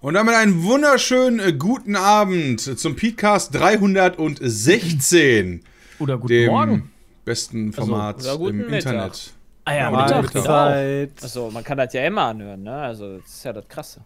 Und 0.00 0.14
damit 0.14 0.34
einen 0.34 0.62
wunderschönen 0.62 1.40
äh, 1.40 1.52
guten 1.52 1.96
Abend 1.96 2.60
zum 2.60 2.94
Podcast 2.96 3.54
316. 3.54 5.62
Oder 5.98 6.18
guten 6.18 6.28
dem 6.28 6.50
Morgen. 6.50 6.90
besten 7.24 7.72
Format 7.72 8.20
oder 8.20 8.36
guten 8.36 8.60
im 8.60 8.70
Mittag. 8.70 8.92
Internet. 8.92 9.32
Ah 9.64 9.74
ja, 9.74 9.90
Mal 9.90 10.02
Mittag. 10.04 10.22
Mittag. 10.22 10.34
Mittag. 10.34 10.46
Zeit. 10.46 11.10
Achso, 11.24 11.50
man 11.50 11.64
kann 11.64 11.78
das 11.78 11.92
ja 11.94 12.06
immer 12.06 12.22
anhören, 12.22 12.62
ne? 12.62 12.76
Also, 12.76 13.16
das 13.18 13.26
ist 13.30 13.44
ja 13.44 13.52
das 13.54 13.66
Krasse. 13.68 14.00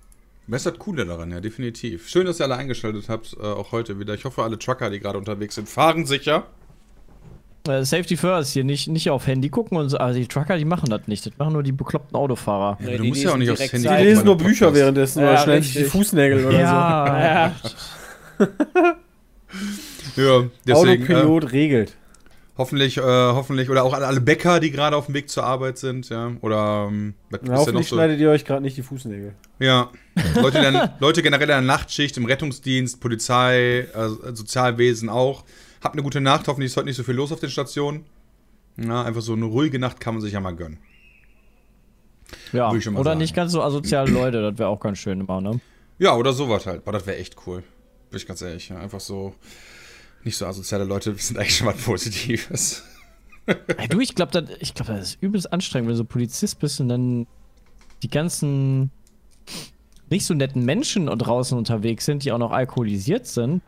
Das 0.47 0.64
ist 0.64 0.73
das 0.73 0.78
Coole 0.78 1.05
daran, 1.05 1.30
ja, 1.33 1.41
definitiv. 1.41 2.09
Schön, 2.09 2.25
dass 2.27 2.41
ihr 2.41 2.45
alle 2.45 2.56
eingeschaltet 2.56 3.09
habt, 3.09 3.36
äh, 3.38 3.42
auch 3.42 3.72
heute 3.72 3.98
wieder. 4.00 4.14
Ich 4.14 4.25
hoffe, 4.25 4.42
alle 4.42 4.59
Trucker, 4.59 4.88
die 4.91 5.00
gerade 5.00 5.19
unterwegs 5.19 5.56
sind, 5.56 5.69
fahren 5.69 6.06
sicher. 6.06 6.47
Äh, 7.69 7.84
Safety 7.84 8.16
first, 8.16 8.52
hier 8.52 8.64
nicht, 8.64 8.88
nicht 8.88 9.10
auf 9.10 9.27
Handy 9.27 9.50
gucken 9.50 9.77
und 9.77 9.88
so. 9.91 9.98
Also 9.98 10.19
die 10.19 10.27
Trucker, 10.27 10.56
die 10.56 10.64
machen 10.64 10.88
das 10.91 11.02
nicht. 11.06 11.27
Das 11.27 11.32
machen 11.38 11.52
nur 11.52 11.62
die 11.62 11.73
bekloppten 11.73 12.16
Autofahrer. 12.16 12.78
Ja, 12.80 12.96
du 12.96 13.02
die 13.02 13.09
musst 13.09 13.23
ja 13.23 13.33
auch 13.33 13.36
nicht 13.36 13.50
aufs 13.50 13.60
Handy 13.60 13.73
Zeit. 13.73 13.83
Die 13.83 13.88
gucken 13.88 14.05
lesen 14.06 14.24
nur 14.24 14.36
Bücher 14.38 14.66
Podcast. 14.66 14.74
währenddessen 14.77 15.23
Ja, 15.23 15.28
oder 15.30 15.38
schneiden 15.38 15.62
sich 15.62 15.73
die. 15.74 15.84
Fußnägel 15.84 16.46
oder 16.46 16.59
Ja, 16.60 17.52
Ja, 20.16 20.24
so. 20.24 20.50
deswegen. 20.66 21.02
Äh, 21.06 21.14
Autopilot 21.16 21.52
regelt. 21.52 21.96
hoffentlich, 22.56 22.97
äh, 22.98 23.03
hoffentlich, 23.03 23.70
oder 23.70 23.84
auch 23.84 23.92
an 23.94 24.03
alle 24.03 24.20
Bäcker, 24.20 24.61
die 24.61 24.70
gerade 24.70 24.97
auf 24.97 25.06
dem 25.06 25.14
Weg 25.14 25.28
zur 25.31 25.44
Arbeit 25.44 25.78
sind, 25.78 26.08
ja. 26.08 26.33
Oder, 26.41 26.88
ähm, 26.91 27.14
was 27.31 27.41
Na, 27.42 27.42
ist 27.42 27.42
denn 27.42 27.53
noch 27.55 27.61
hoffentlich 27.61 27.88
so? 27.88 27.97
schneidet 27.97 28.20
ihr 28.20 28.31
euch 28.31 28.44
gerade 28.44 28.62
nicht 28.62 28.77
die 28.77 28.83
Fußnägel. 28.83 29.33
Ja, 29.58 29.91
Leute, 30.41 30.61
der, 30.61 30.94
Leute 31.00 31.22
generell 31.22 31.44
in 31.44 31.48
der 31.48 31.61
Nachtschicht, 31.62 32.16
im 32.16 32.25
Rettungsdienst, 32.27 33.00
Polizei, 33.00 33.86
äh, 33.94 34.08
Sozialwesen 34.34 35.08
auch. 35.08 35.44
Habt 35.83 35.95
eine 35.95 36.03
gute 36.03 36.20
Nacht, 36.20 36.47
hoffentlich 36.48 36.70
ist 36.73 36.77
heute 36.77 36.86
nicht 36.86 36.97
so 36.97 37.03
viel 37.03 37.14
los 37.14 37.33
auf 37.33 37.41
den 37.41 37.50
Stationen. 37.50 38.05
Ja, 38.77 39.03
einfach 39.03 39.23
so 39.23 39.33
eine 39.33 39.47
ruhige 39.47 39.78
Nacht 39.78 40.00
kann 40.00 40.14
man 40.14 40.20
sich 40.20 40.33
ja 40.33 40.41
mal 40.41 40.55
gönnen. 40.55 40.78
ja. 42.53 42.70
Mal 42.70 42.78
Oder 42.95 43.05
sagen. 43.05 43.19
nicht 43.19 43.34
ganz 43.34 43.53
so 43.53 43.62
asoziale 43.62 44.11
Leute, 44.12 44.42
das 44.42 44.59
wäre 44.59 44.69
auch 44.69 44.81
ganz 44.81 44.98
schön 44.98 45.20
immer, 45.20 45.41
ne? 45.41 45.61
Ja, 45.98 46.17
oder 46.17 46.33
sowas 46.33 46.67
halt. 46.67 46.84
Boah, 46.84 46.92
das 46.92 47.06
wäre 47.06 47.19
echt 47.19 47.37
cool. 47.47 47.62
Bin 48.11 48.17
ich 48.17 48.27
ganz 48.27 48.41
ehrlich. 48.42 48.69
Ja. 48.69 48.78
Einfach 48.78 49.00
so, 49.00 49.34
nicht 50.25 50.37
so 50.37 50.47
asoziale 50.47 50.84
Leute 50.84 51.14
sind 51.19 51.39
eigentlich 51.39 51.56
schon 51.56 51.67
was 51.67 51.77
Positives. 51.83 52.84
Ey, 53.47 53.89
du, 53.89 54.00
ich 54.00 54.15
glaube, 54.15 54.33
das, 54.33 54.44
glaub, 54.75 54.87
das 54.87 55.00
ist 55.00 55.22
übelst 55.22 55.53
anstrengend, 55.53 55.89
wenn 55.89 55.94
du 55.94 55.98
so 55.98 56.05
Polizist 56.05 56.59
bist 56.61 56.81
und 56.81 56.89
dann 56.89 57.27
die 58.03 58.09
ganzen 58.09 58.91
nicht 60.09 60.27
so 60.27 60.34
netten 60.34 60.65
Menschen 60.65 61.06
draußen 61.06 61.56
unterwegs 61.56 62.05
sind, 62.05 62.25
die 62.25 62.33
auch 62.33 62.39
noch 62.39 62.53
alkoholisiert 62.53 63.27
sind. 63.27 63.62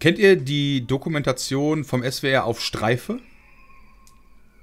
Kennt 0.00 0.18
ihr 0.18 0.36
die 0.36 0.86
Dokumentation 0.86 1.84
vom 1.84 2.02
SWR 2.02 2.44
auf 2.44 2.60
Streife? 2.60 3.18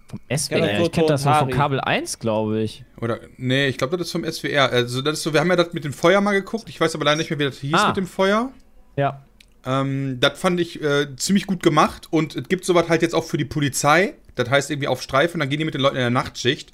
Vom 0.07 0.19
Ja, 0.29 0.37
SWR. 0.37 0.59
das 0.59 0.79
ich 0.87 0.91
kenne 0.91 1.07
das 1.07 1.25
nur 1.25 1.35
von. 1.35 1.49
Kabel 1.49 1.79
1, 1.81 2.19
glaube 2.19 2.61
ich. 2.61 2.83
Oder, 3.01 3.19
nee, 3.37 3.67
ich 3.67 3.77
glaube, 3.77 3.97
das 3.97 4.07
ist 4.07 4.11
vom 4.11 4.23
SWR. 4.25 4.69
Also, 4.71 5.01
das 5.01 5.17
ist 5.17 5.23
so, 5.23 5.33
wir 5.33 5.39
haben 5.39 5.49
ja 5.49 5.55
das 5.55 5.73
mit 5.73 5.83
dem 5.83 5.93
Feuer 5.93 6.21
mal 6.21 6.33
geguckt. 6.33 6.69
Ich 6.69 6.79
weiß 6.79 6.93
aber 6.95 7.05
leider 7.05 7.17
nicht 7.17 7.29
mehr, 7.29 7.39
wie 7.39 7.45
das 7.45 7.59
hieß 7.59 7.73
Ah. 7.73 7.87
mit 7.87 7.97
dem 7.97 8.07
Feuer. 8.07 8.51
Ja. 8.95 9.23
Ähm, 9.65 10.17
das 10.19 10.37
fand 10.39 10.59
ich 10.59 10.81
äh, 10.83 11.15
ziemlich 11.15 11.47
gut 11.47 11.63
gemacht 11.63 12.07
und 12.11 12.35
es 12.35 12.47
gibt 12.49 12.65
sowas 12.65 12.89
halt 12.89 13.01
jetzt 13.01 13.15
auch 13.15 13.23
für 13.23 13.37
die 13.37 13.45
Polizei. 13.45 14.13
Das 14.35 14.49
heißt 14.49 14.69
irgendwie 14.69 14.87
auf 14.89 15.01
Streifen, 15.01 15.39
dann 15.39 15.49
gehen 15.49 15.59
die 15.59 15.65
mit 15.65 15.73
den 15.73 15.81
Leuten 15.81 15.95
in 15.95 16.01
der 16.01 16.09
Nachtschicht. 16.09 16.71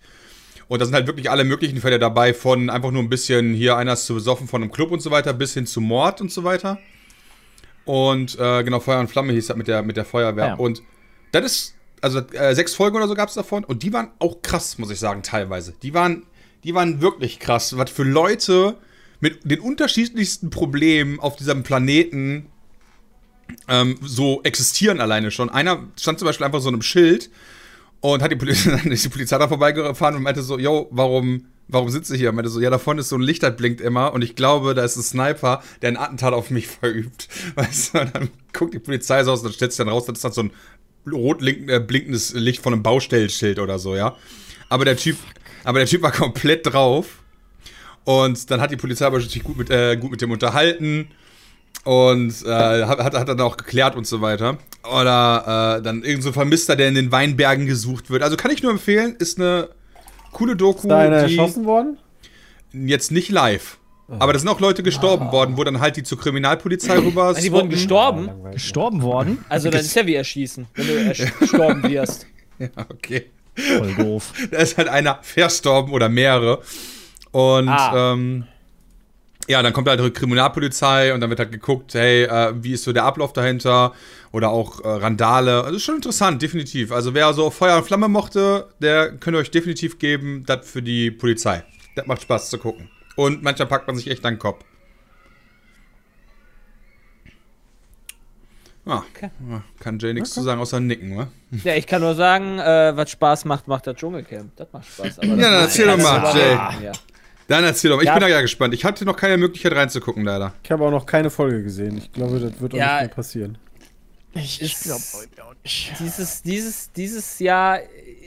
Und 0.68 0.80
da 0.82 0.86
sind 0.86 0.94
halt 0.96 1.08
wirklich 1.08 1.30
alle 1.32 1.44
möglichen 1.46 1.78
Fälle 1.82 1.98
dabei, 2.00 2.34
von 2.34 2.70
einfach 2.70 2.92
nur 2.92 3.02
ein 3.02 3.10
bisschen 3.10 3.54
hier 3.54 3.76
einer 3.78 3.94
ist 3.94 4.06
zu 4.06 4.16
besoffen 4.16 4.48
von 4.48 4.62
einem 4.62 4.72
Club 4.72 4.92
und 4.92 5.02
so 5.02 5.12
weiter, 5.12 5.34
bis 5.34 5.54
hin 5.54 5.66
zu 5.66 5.82
Mord 5.82 6.20
und 6.22 6.32
so 6.32 6.44
weiter. 6.44 6.78
Und 7.86 8.38
äh, 8.40 8.64
genau, 8.64 8.80
Feuer 8.80 9.00
und 9.00 9.10
Flamme 9.10 9.34
hieß 9.34 9.48
das 9.48 9.58
mit 9.58 9.68
der, 9.68 9.84
mit 9.84 9.98
der 9.98 10.06
Feuerwehr. 10.06 10.48
Ja. 10.48 10.54
Und 10.56 10.84
das 11.32 11.46
ist, 11.46 11.76
also 12.02 12.20
äh, 12.20 12.54
sechs 12.56 12.76
Folgen 12.76 12.98
oder 12.98 13.08
so 13.08 13.16
gab 13.16 13.30
es 13.30 13.36
davon 13.36 13.64
und 13.64 13.84
die 13.84 13.94
waren 13.94 14.10
auch 14.20 14.42
krass, 14.42 14.78
muss 14.78 14.92
ich 14.92 15.00
sagen, 15.00 15.24
teilweise. 15.24 15.74
Die 15.82 15.94
waren, 15.94 16.24
die 16.64 16.74
waren 16.74 17.02
wirklich 17.02 17.40
krass, 17.40 17.78
was 17.78 17.90
für 17.90 18.04
Leute 18.04 18.78
mit 19.20 19.50
den 19.50 19.60
unterschiedlichsten 19.60 20.50
Problemen 20.50 21.20
auf 21.20 21.36
diesem 21.36 21.64
Planeten 21.64 22.48
ähm, 23.68 23.98
so 24.02 24.42
existieren 24.44 25.02
alleine 25.02 25.32
schon. 25.32 25.50
Einer 25.50 25.88
stand 25.98 26.20
zum 26.20 26.26
Beispiel 26.26 26.46
einfach 26.46 26.62
so 26.62 26.70
einem 26.70 26.82
Schild 26.82 27.30
und 28.02 28.22
hat 28.22 28.32
die 28.32 28.36
Polizei, 28.36 28.72
dann 28.72 28.92
ist 28.92 29.04
die 29.04 29.10
Polizei 29.10 29.38
da 29.38 29.48
vorbeigefahren 29.48 30.16
und 30.16 30.24
meinte 30.24 30.42
so, 30.42 30.58
yo, 30.58 30.88
warum, 30.92 31.46
warum 31.70 31.90
sitzt 31.90 32.12
ihr 32.12 32.18
hier? 32.18 32.30
Und 32.30 32.36
meinte 32.36 32.50
so, 32.50 32.60
ja, 32.60 32.70
davon 32.70 32.98
ist 32.98 33.10
so 33.10 33.16
ein 33.16 33.22
Licht, 33.22 33.44
das 33.44 33.56
blinkt 33.56 33.80
immer 33.80 34.14
und 34.14 34.24
ich 34.24 34.36
glaube, 34.36 34.74
da 34.74 34.84
ist 34.84 34.98
ein 34.98 35.04
Sniper, 35.04 35.64
der 35.82 35.90
ein 35.90 35.98
Attentat 35.98 36.34
auf 36.34 36.50
mich 36.50 36.68
verübt. 36.82 37.30
Weißt 37.56 37.94
du, 37.94 38.02
und 38.02 38.16
dann 38.16 38.30
guckt 38.52 38.74
die 38.74 38.80
Polizei 38.80 39.24
so 39.24 39.32
aus 39.32 39.40
und 39.40 39.46
dann 39.46 39.54
stellt 39.54 39.72
sich 39.72 39.78
dann 39.78 39.90
raus, 39.90 40.06
das 40.06 40.18
ist 40.18 40.26
dann 40.26 40.32
so 40.34 40.44
ein 40.44 40.52
rot 41.10 41.42
äh, 41.42 41.80
blinkendes 41.80 42.34
Licht 42.34 42.62
von 42.62 42.74
einem 42.74 42.84
Baustellenschild 42.84 43.60
oder 43.60 43.80
so, 43.80 43.96
ja. 43.96 44.16
Aber 44.68 44.86
der 44.86 44.98
Typ, 44.98 45.18
aber 45.64 45.80
der 45.80 45.88
Typ 45.88 46.02
war 46.02 46.12
komplett 46.12 46.66
drauf. 46.66 47.24
Und 48.04 48.50
dann 48.50 48.60
hat 48.60 48.72
die 48.72 48.78
Polizei 48.78 49.06
aber 49.06 49.20
natürlich 49.20 49.44
gut 49.44 49.58
mit, 49.58 49.70
äh, 49.70 49.96
gut 49.96 50.12
mit 50.12 50.22
dem 50.22 50.32
unterhalten 50.32 51.10
und 51.84 52.44
äh, 52.46 52.86
hat, 52.86 53.00
hat, 53.00 53.14
hat 53.14 53.30
dann 53.30 53.42
auch 53.42 53.58
geklärt 53.58 53.96
und 53.96 54.08
so 54.08 54.22
weiter. 54.22 54.58
Oder 54.84 55.78
äh, 55.78 55.84
dann 55.84 56.04
irgend 56.04 56.24
so 56.24 56.30
ein 56.30 56.34
Vermisster, 56.34 56.76
der 56.76 56.88
in 56.88 56.96
den 56.96 57.12
Weinbergen 57.12 57.66
gesucht 57.66 58.10
wird. 58.10 58.24
Also 58.24 58.36
kann 58.36 58.52
ich 58.52 58.64
nur 58.64 58.72
empfehlen, 58.72 59.16
ist 59.20 59.38
eine 59.38 59.70
coole 60.32 60.56
Doku, 60.56 60.80
Ist 60.82 60.88
da 60.90 61.00
einer 61.00 61.26
die 61.26 61.36
erschossen 61.38 61.66
worden? 61.66 61.98
jetzt 62.74 63.12
nicht 63.12 63.30
live. 63.30 63.78
Aber 64.18 64.34
da 64.34 64.40
sind 64.40 64.48
auch 64.48 64.60
Leute 64.60 64.82
gestorben 64.82 65.32
worden, 65.32 65.56
wo 65.56 65.64
dann 65.64 65.80
halt 65.82 65.96
die 65.96 66.02
zur 66.04 66.20
Kriminalpolizei 66.20 66.98
rüber 66.98 67.26
Also, 67.26 67.42
die 67.42 67.52
wurden 67.52 67.70
gestorben. 67.70 68.26
Langweilig. 68.26 68.54
Gestorben 68.56 69.02
worden. 69.04 69.46
Also, 69.50 69.70
das 69.70 69.84
ist 69.84 69.96
ja 69.96 70.06
wie 70.08 70.16
erschießen, 70.16 70.66
wenn 70.74 70.88
du 70.88 71.14
gestorben 71.40 71.84
wirst. 71.84 72.26
Ja, 72.58 72.68
okay. 72.90 73.28
Voll 73.56 73.94
doof. 73.96 74.34
Da 74.52 74.58
ist 74.58 74.78
halt 74.78 74.88
einer 74.90 75.20
verstorben 75.22 75.94
oder 75.94 76.10
mehrere. 76.10 76.60
Und 77.32 77.70
Ah. 77.70 78.14
ähm, 78.14 78.46
ja, 79.48 79.62
dann 79.62 79.72
kommt 79.74 79.88
halt 79.88 80.00
die 80.00 80.10
Kriminalpolizei 80.12 81.14
und 81.14 81.22
dann 81.22 81.30
wird 81.30 81.40
halt 81.40 81.52
geguckt, 81.52 81.94
hey, 81.94 82.24
äh, 82.24 82.54
wie 82.62 82.74
ist 82.74 82.84
so 82.84 82.92
der 82.94 83.04
Ablauf 83.06 83.32
dahinter? 83.32 83.94
Oder 84.32 84.50
auch 84.50 84.82
äh, 84.84 84.88
Randale. 84.88 85.64
Also 85.64 85.78
ist 85.78 85.84
schon 85.84 85.96
interessant, 85.96 86.42
definitiv. 86.42 86.92
Also 86.92 87.14
wer 87.16 87.34
so 87.34 87.50
Feuer 87.50 87.78
und 87.78 87.84
Flamme 87.86 88.08
mochte, 88.08 88.68
der 88.80 89.12
könnt 89.18 89.36
ihr 89.36 89.40
euch 89.40 89.50
definitiv 89.52 89.98
geben, 89.98 90.44
das 90.46 90.70
für 90.70 90.82
die 90.84 91.10
Polizei. 91.10 91.64
Das 91.96 92.06
macht 92.06 92.22
Spaß 92.22 92.50
zu 92.52 92.60
gucken. 92.60 92.90
Und 93.16 93.42
manchmal 93.42 93.68
packt 93.68 93.88
man 93.88 93.96
sich 93.96 94.08
echt 94.10 94.24
an 94.26 94.36
den 94.36 94.40
Kopf. 94.40 94.64
Ah, 98.86 99.04
Okay. 99.16 99.30
ja, 99.50 99.62
kann 99.80 100.00
Jay 100.00 100.14
nichts 100.14 100.32
zu 100.32 100.42
sagen, 100.42 100.60
außer 100.62 100.80
nicken, 100.80 101.16
wa? 101.18 101.28
Ja, 101.64 101.76
ich 101.76 101.86
kann 101.86 102.02
nur 102.02 102.16
sagen, 102.16 102.58
äh, 102.60 102.96
was 102.96 103.12
Spaß 103.12 103.46
macht, 103.46 103.68
macht 103.68 103.86
das 103.88 103.96
Dschungelcamp. 103.98 104.56
Das 104.56 104.68
macht 104.72 104.86
Spaß. 104.88 105.20
Aber 105.20 105.28
das 105.36 105.38
dann 105.38 105.54
erzähl 105.54 105.88
doch 105.88 105.98
mal. 105.98 106.36
Jay. 106.36 106.86
Ja. 106.86 106.92
Dann 107.48 107.64
erzähl 107.66 107.90
doch 107.90 107.98
mal. 107.98 108.04
Ich 108.04 108.08
Ja. 108.08 108.14
bin 108.14 108.22
da 108.22 108.28
ja 108.28 108.42
gespannt. 108.42 108.74
Ich 108.74 108.86
hatte 108.86 109.06
noch 109.06 109.16
keine 109.16 109.38
Möglichkeit 109.38 109.74
reinzugucken, 109.74 110.24
leider. 110.24 110.54
Ich 110.64 110.72
habe 110.72 110.84
auch 110.86 110.92
noch 110.92 111.06
keine 111.06 111.30
Folge 111.30 111.62
gesehen. 111.64 111.98
Ich 111.98 112.12
glaube, 112.12 112.40
das 112.40 112.60
wird 112.60 112.74
auch 112.74 112.78
Ja. 112.78 112.94
nicht 113.02 113.08
mehr 113.10 113.16
passieren. 113.16 113.58
Ich, 114.34 114.62
Ist- 114.62 114.84
glaube 114.84 115.02
auch 115.44 115.54
nicht. 115.64 115.94
Dieses, 116.00 116.42
dieses, 116.44 116.92
dieses 116.92 117.40
Jahr 117.40 117.80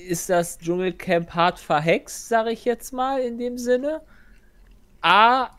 ist 0.08 0.28
das 0.28 0.58
Dschungelcamp 0.58 1.30
hart 1.30 1.60
verhext, 1.60 2.28
sage 2.28 2.50
ich 2.50 2.64
jetzt 2.64 2.92
mal 2.92 3.20
in 3.20 3.38
dem 3.38 3.56
Sinne. 3.56 4.00
A, 5.00 5.50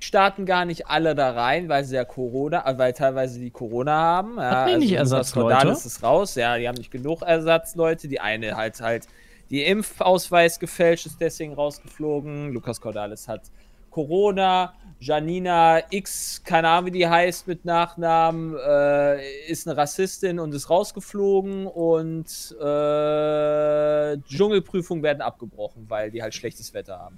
starten 0.00 0.46
gar 0.46 0.64
nicht 0.64 0.86
alle 0.88 1.14
da 1.14 1.30
rein, 1.32 1.68
weil 1.68 1.84
sie 1.84 1.94
ja 1.96 2.04
Corona, 2.04 2.68
äh, 2.68 2.78
weil 2.78 2.92
teilweise 2.92 3.38
die 3.38 3.50
Corona 3.50 3.92
haben. 3.92 4.36
Ja, 4.36 4.50
Hatten 4.50 4.72
die 4.80 4.86
nicht 4.86 4.92
Ersatzleute? 4.94 5.54
Cordalis 5.54 5.86
ist 5.86 6.02
raus, 6.02 6.34
ja, 6.34 6.56
die 6.58 6.68
haben 6.68 6.76
nicht 6.78 6.90
genug 6.90 7.22
Ersatzleute. 7.22 8.08
Die 8.08 8.20
eine 8.20 8.56
halt 8.56 8.80
halt 8.80 9.06
die 9.50 9.62
Impfausweis 9.64 10.58
gefälscht, 10.58 11.06
ist 11.06 11.20
deswegen 11.20 11.54
rausgeflogen. 11.54 12.52
Lukas 12.52 12.80
Cordalis 12.80 13.28
hat 13.28 13.42
Corona. 13.90 14.74
Janina 15.00 15.80
X, 15.90 16.42
keine 16.44 16.68
Ahnung, 16.68 16.86
wie 16.86 16.98
die 16.98 17.06
heißt 17.08 17.46
mit 17.46 17.64
Nachnamen, 17.64 18.56
äh, 18.56 19.46
ist 19.48 19.68
eine 19.68 19.76
Rassistin 19.76 20.40
und 20.40 20.52
ist 20.54 20.68
rausgeflogen 20.70 21.66
und 21.68 22.26
äh, 22.60 24.16
Dschungelprüfungen 24.28 25.02
werden 25.04 25.20
abgebrochen, 25.20 25.84
weil 25.88 26.10
die 26.10 26.22
halt 26.22 26.34
schlechtes 26.34 26.74
Wetter 26.74 26.98
haben. 26.98 27.16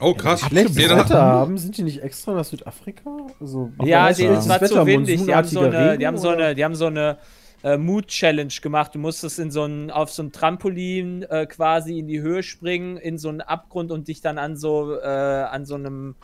Oh, 0.00 0.14
krass. 0.14 0.40
Schlechtes 0.40 0.76
Nee, 0.76 0.88
dann- 0.88 0.98
Wetter 1.00 1.20
haben? 1.22 1.58
Sind 1.58 1.76
die 1.76 1.82
nicht 1.82 2.02
extra 2.02 2.34
nach 2.34 2.44
Südafrika? 2.44 3.10
Also, 3.40 3.70
Ja, 3.84 4.08
es 4.08 4.20
war 4.20 4.28
das 4.34 4.44
zu 4.44 4.76
Wetter, 4.76 4.86
windig. 4.86 5.24
Die 5.24 5.34
haben 5.34 5.46
so 5.48 5.60
eine, 5.60 5.90
Regen, 5.90 5.98
die 6.00 6.06
haben 6.06 6.16
so 6.18 6.28
eine, 6.28 6.54
die 6.54 6.64
haben 6.64 6.74
so 6.74 6.86
eine 6.86 7.18
äh, 7.64 7.76
Mood-Challenge 7.76 8.52
gemacht. 8.62 8.94
Du 8.94 8.98
musstest 8.98 9.38
in 9.38 9.50
so 9.50 9.64
ein, 9.64 9.90
auf 9.90 10.10
so 10.10 10.22
ein 10.22 10.32
Trampolin 10.32 11.22
äh, 11.24 11.46
quasi 11.46 11.98
in 11.98 12.06
die 12.08 12.20
Höhe 12.20 12.42
springen, 12.42 12.96
in 12.96 13.18
so 13.18 13.28
einen 13.28 13.40
Abgrund 13.40 13.90
und 13.92 14.08
dich 14.08 14.20
dann 14.20 14.38
an 14.38 14.56
so, 14.56 14.98
äh, 15.00 15.06
an 15.06 15.66
so 15.66 15.74
einem 15.76 16.16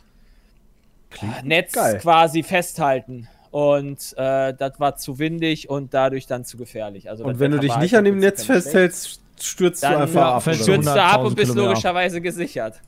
Netz 1.44 1.72
geil. 1.72 1.98
quasi 1.98 2.42
festhalten. 2.42 3.28
Und 3.50 4.14
äh, 4.18 4.52
das 4.54 4.78
war 4.78 4.96
zu 4.96 5.18
windig 5.18 5.70
und 5.70 5.94
dadurch 5.94 6.26
dann 6.26 6.44
zu 6.44 6.56
gefährlich. 6.58 7.08
Also 7.08 7.24
Und 7.24 7.40
wenn 7.40 7.50
du 7.50 7.58
dich 7.58 7.74
nicht 7.78 7.94
halt 7.94 8.00
an 8.00 8.04
dem 8.04 8.18
Netz 8.18 8.44
festhältst, 8.44 9.20
stürzt 9.40 9.82
du 9.82 9.88
Dann 9.88 10.02
einfach 10.02 10.20
ja, 10.20 10.34
ab. 10.36 10.44
du 10.44 10.54
stürzt 10.54 10.86
du 10.86 10.90
ab 11.02 11.20
100.000 11.22 11.24
und 11.26 11.34
bist 11.36 11.50
Kilometer. 11.52 11.68
logischerweise 11.70 12.20
gesichert. 12.20 12.80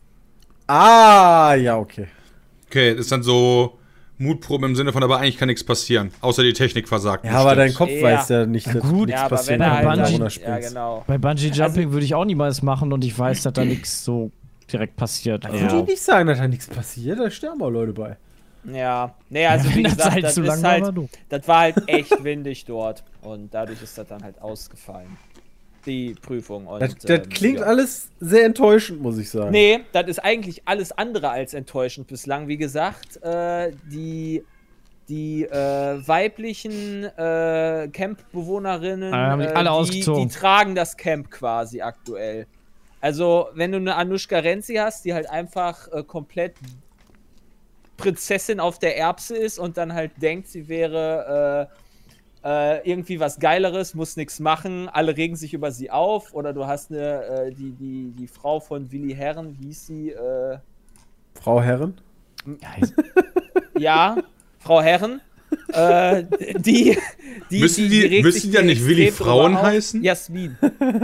Ah, 0.67 1.55
ja, 1.55 1.77
okay. 1.79 2.07
Okay, 2.69 2.91
das 2.93 3.01
ist 3.07 3.13
dann 3.13 3.23
so 3.23 3.79
Mutprobe 4.19 4.67
im 4.67 4.77
Sinne 4.77 4.93
von, 4.93 5.03
aber 5.03 5.19
eigentlich 5.19 5.39
kann 5.39 5.49
nichts 5.49 5.65
passieren. 5.65 6.13
Außer 6.21 6.43
die 6.43 6.53
Technik 6.53 6.89
versagt. 6.89 7.25
Ja, 7.25 7.33
aber 7.33 7.57
dein 7.57 7.69
bestimmt. 7.69 7.79
Kopf 7.91 7.91
Ja. 8.03 8.19
weiß 8.19 8.29
ja 8.29 8.47
nicht, 8.47 8.67
dass 8.67 8.83
gut. 8.83 9.07
nichts 9.07 9.13
Ja, 9.13 9.27
aber 9.27 9.37
passiert, 9.37 9.61
er 9.61 9.71
bei 9.71 9.75
halt. 9.77 9.87
Bungee- 10.01 10.19
dann- 10.45 10.61
ja, 10.63 10.69
genau. 10.69 11.05
Bei 11.07 11.19
Bungee 11.19 11.49
Jumping 11.49 11.91
würde 11.93 12.05
ich 12.05 12.15
auch 12.15 12.25
niemals 12.27 12.61
machen 12.63 12.93
und 12.93 13.05
ich 13.05 13.19
weiß, 13.19 13.43
dass 13.43 13.53
da 13.55 13.65
nichts 13.65 14.05
so 14.05 14.31
direkt 14.73 14.97
passiert. 14.97 15.45
Ich 15.53 15.61
würde 15.63 15.83
nicht 15.85 16.03
sagen, 16.03 16.27
dass 16.29 16.39
da 16.39 16.49
nichts 16.49 16.67
passiert, 16.69 17.19
da 17.19 17.31
sterben 17.31 17.63
auch 17.63 17.71
Leute 17.71 17.93
bei. 17.93 18.17
Ja, 18.65 19.15
nee, 19.31 19.47
also 19.47 19.69
Ja, 19.69 19.75
wie 19.75 19.77
wenn 19.77 19.85
das 19.97 19.97
gesagt, 19.97 20.13
halt 20.13 20.25
das, 20.25 20.35
zu 20.35 20.43
lang 20.43 20.59
ist 20.59 20.63
war, 20.63 20.71
halt, 20.73 20.83
war 20.85 20.93
du. 20.93 21.09
das 21.29 21.49
war 21.49 21.59
halt 21.61 21.77
echt 21.87 22.25
windig 22.25 22.65
dort 22.67 23.05
und 23.23 23.53
dadurch 23.55 23.83
ist 23.83 23.97
das 23.97 24.07
dann 24.07 24.23
halt 24.23 24.41
ausgefallen. 24.41 25.17
Die 25.87 26.15
Prüfung. 26.21 26.67
Und, 26.67 26.83
Das, 26.83 26.95
das 26.97 27.21
ähm, 27.21 27.29
klingt 27.31 27.61
ja. 27.61 27.65
alles 27.67 28.11
sehr 28.21 28.45
enttäuschend, 28.45 29.01
muss 29.01 29.17
ich 29.17 29.31
sagen. 29.31 29.51
Nee, 29.51 29.81
das 29.93 30.09
ist 30.09 30.19
eigentlich 30.19 30.61
alles 30.67 30.93
andere 30.93 31.31
als 31.31 31.55
enttäuschend 31.55 32.07
bislang. 32.07 32.49
Wie 32.49 32.59
gesagt, 32.59 33.23
äh, 33.23 33.73
die, 33.91 34.45
die 35.09 35.45
äh, 35.45 36.07
weiblichen 36.07 37.05
äh, 37.05 37.89
Camp-Bewohnerinnen, 37.91 39.15
Ah, 39.15 39.41
äh, 39.41 39.85
die, 39.87 40.01
die 40.05 40.29
tragen 40.29 40.75
das 40.75 40.99
Camp 40.99 41.31
quasi 41.31 41.81
aktuell. 41.81 42.47
Also, 43.01 43.49
wenn 43.55 43.73
du 43.73 43.79
eine 43.79 43.97
Anushka 43.97 44.39
Renzi 44.39 44.75
hast, 44.75 45.05
die 45.05 45.15
halt 45.15 45.31
einfach 45.31 45.89
äh, 45.93 46.03
komplett 46.03 46.55
Prinzessin 47.97 48.61
auf 48.61 48.79
der 48.79 48.97
Erbse 48.97 49.37
ist 49.37 49.59
und 49.59 49.77
dann 49.77 49.95
halt 49.95 50.13
denkt, 50.21 50.49
sie 50.49 50.69
wäre 50.69 51.69
äh, 51.71 51.75
äh, 52.43 52.89
irgendwie 52.89 53.21
was 53.21 53.39
Geileres, 53.39 53.95
muss 53.95 54.17
nichts 54.17 54.41
machen, 54.41 54.89
alle 54.89 55.17
regen 55.17 55.37
sich 55.37 55.55
über 55.55 55.73
sie 55.73 55.91
auf. 55.91 56.35
Oder 56.35 56.53
du 56.53 56.67
hast 56.67 56.91
eine, 56.91 57.25
äh, 57.25 57.53
die, 57.53 57.73
die, 57.73 58.13
die 58.13 58.27
Frau 58.27 58.61
von 58.61 58.91
Willi 58.91 59.15
Herren, 59.15 59.57
wie 59.59 59.67
hieß 59.67 59.87
sie? 59.87 60.11
Äh, 60.11 60.59
Frau 61.35 61.61
Herren? 61.61 62.01
ja, 63.79 64.17
Frau 64.59 64.81
Herren. 64.81 65.21
Äh, 65.73 66.25
die, 66.59 66.97
die, 67.51 67.61
Müssen 67.61 67.89
die- 67.89 68.03
regt 68.03 68.25
müssen 68.25 68.41
sich 68.41 68.51
die 68.51 68.57
ja 68.57 68.63
nicht 68.63 68.87
Willi 68.87 69.11
Frauen 69.11 69.61
heißen? 69.61 70.03
Jasmin. 70.03 70.57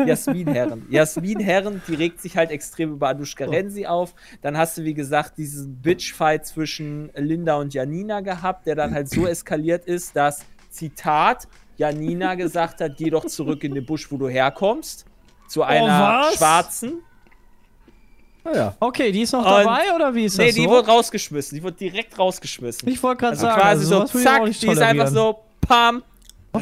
Jasmin 0.07 0.49
Herren. 0.49 0.87
Jasmin 0.91 1.41
Herren, 1.41 1.81
die 1.89 1.95
regt 1.95 2.21
sich 2.21 2.37
halt 2.37 2.51
extrem 2.51 2.93
über 2.93 3.09
Anushka 3.09 3.45
Renzi 3.45 3.87
auf. 3.87 4.15
Dann 4.43 4.57
hast 4.57 4.79
du, 4.79 4.85
wie 4.85 4.95
gesagt, 4.95 5.39
diesen 5.39 5.77
Bitchfight 5.83 6.47
zwischen 6.47 7.11
Linda 7.17 7.57
und 7.57 7.75
Janina 7.75 8.21
gehabt, 8.21 8.67
der 8.67 8.75
dann 8.75 8.93
halt 8.95 9.09
so 9.09 9.27
eskaliert 9.27 9.87
ist, 9.87 10.15
dass, 10.17 10.41
Zitat, 10.71 11.49
Janina 11.79 12.35
gesagt 12.35 12.81
hat, 12.81 12.97
geh 12.97 13.11
doch 13.11 13.27
zurück 13.27 13.65
in 13.65 13.75
den 13.75 13.85
Busch, 13.87 14.11
wo 14.11 14.17
du 14.17 14.29
herkommst. 14.29 15.05
Zu 15.49 15.63
einer 15.63 16.23
was? 16.27 16.37
Schwarzen. 16.37 16.93
Naja. 18.47 18.75
Okay, 18.81 19.13
die 19.13 19.23
ist 19.23 19.33
noch 19.33 19.41
Und- 19.41 19.47
dabei 19.65 19.93
oder 19.95 20.15
wie 20.15 20.25
ist 20.25 20.39
Nee, 20.39 20.47
das 20.47 20.55
die 20.55 20.65
so? 20.65 20.71
wurde 20.71 20.87
rausgeschmissen. 20.89 21.57
Die 21.59 21.63
wurde 21.63 21.77
direkt 21.77 22.19
rausgeschmissen. 22.19 22.89
ich 22.89 23.03
wollte 23.03 23.21
gerade 23.21 23.31
Also 23.33 23.43
sagen, 23.47 23.61
quasi 23.61 23.95
also 23.95 24.07
so, 24.07 24.19
zack, 24.23 24.45
nicht 24.45 24.63
die 24.63 24.69
ist 24.69 24.79
einfach 24.81 25.09
so, 25.09 25.39
pam, 25.61 26.03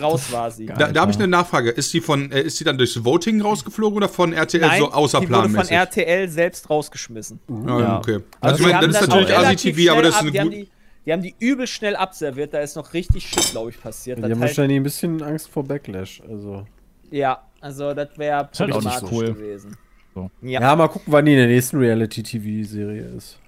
raus 0.01 0.33
war 0.33 0.51
sie. 0.51 0.67
Da, 0.67 0.91
da 0.91 1.01
habe 1.03 1.13
ich 1.13 1.17
eine 1.19 1.29
Nachfrage. 1.29 1.71
Ist 1.71 1.93
die 1.95 2.01
von, 2.01 2.33
äh, 2.33 2.41
ist 2.43 2.59
die 2.59 2.65
dann 2.65 2.77
durchs 2.79 3.05
Voting 3.05 3.41
rausgeflogen 3.41 3.97
oder 3.99 4.09
von 4.09 4.33
RTL 4.33 4.61
Nein, 4.61 4.71
so 4.71 4.75
die 4.77 4.81
wurde 4.83 4.91
von 4.93 5.03
außerplanmäßig? 5.05 5.71
RTL 5.73 6.29
selbst 6.29 6.69
rausgeschmissen. 6.71 7.39
Ja, 7.49 7.79
Ja. 7.81 7.99
okay. 7.99 8.13
Also 8.15 8.23
Also, 8.41 8.57
die 8.57 8.63
ich 8.63 8.67
meine, 8.67 8.75
haben 8.79 8.93
das 8.93 9.03
ist 9.03 9.09
natürlich 9.09 9.29
auch 9.33 9.37
Asi 9.39 9.45
relativ 9.47 9.77
TV, 9.77 9.93
aber 9.93 10.03
das 10.03 10.15
ist 10.15 10.21
eine 10.21 10.31
gute. 10.31 10.33
die, 10.33 10.41
haben 10.41 10.51
die, 10.51 10.69
die 11.07 11.13
haben 11.13 11.23
die 11.23 11.35
übel 11.39 11.67
schnell 11.67 11.95
abserviert, 11.97 12.55
da 12.55 12.59
ist 12.61 12.75
noch 12.77 12.93
richtig 12.95 13.29
Shit, 13.29 13.51
glaube 13.53 13.71
ich, 13.71 13.81
passiert. 13.81 14.19
Die 14.19 14.23
Das 14.23 14.31
haben 14.33 14.41
halt, 14.41 14.49
wahrscheinlich 14.51 14.77
ein 14.79 14.83
bisschen 14.83 15.23
Angst 15.23 15.49
vor 15.49 15.63
Backlash. 15.65 16.23
Also. 16.29 16.67
ja, 17.13 17.43
also 17.61 17.95
das 17.95 18.09
wäre 18.19 18.37
halt 18.39 18.49
auch 18.61 18.67
nicht 18.67 18.73
problematisch 18.73 19.09
cool. 19.13 19.27
gewesen. 19.35 19.77
So. 20.15 20.31
Ja, 20.43 20.61
Ja. 20.61 20.77
mal 20.77 20.89
gucken, 20.89 21.13
wann 21.13 21.25
die 21.25 21.33
in 21.33 21.39
der 21.39 21.47
nächsten 21.49 21.79
Reality-TV-Serie 21.79 23.03
ist. 23.17 23.39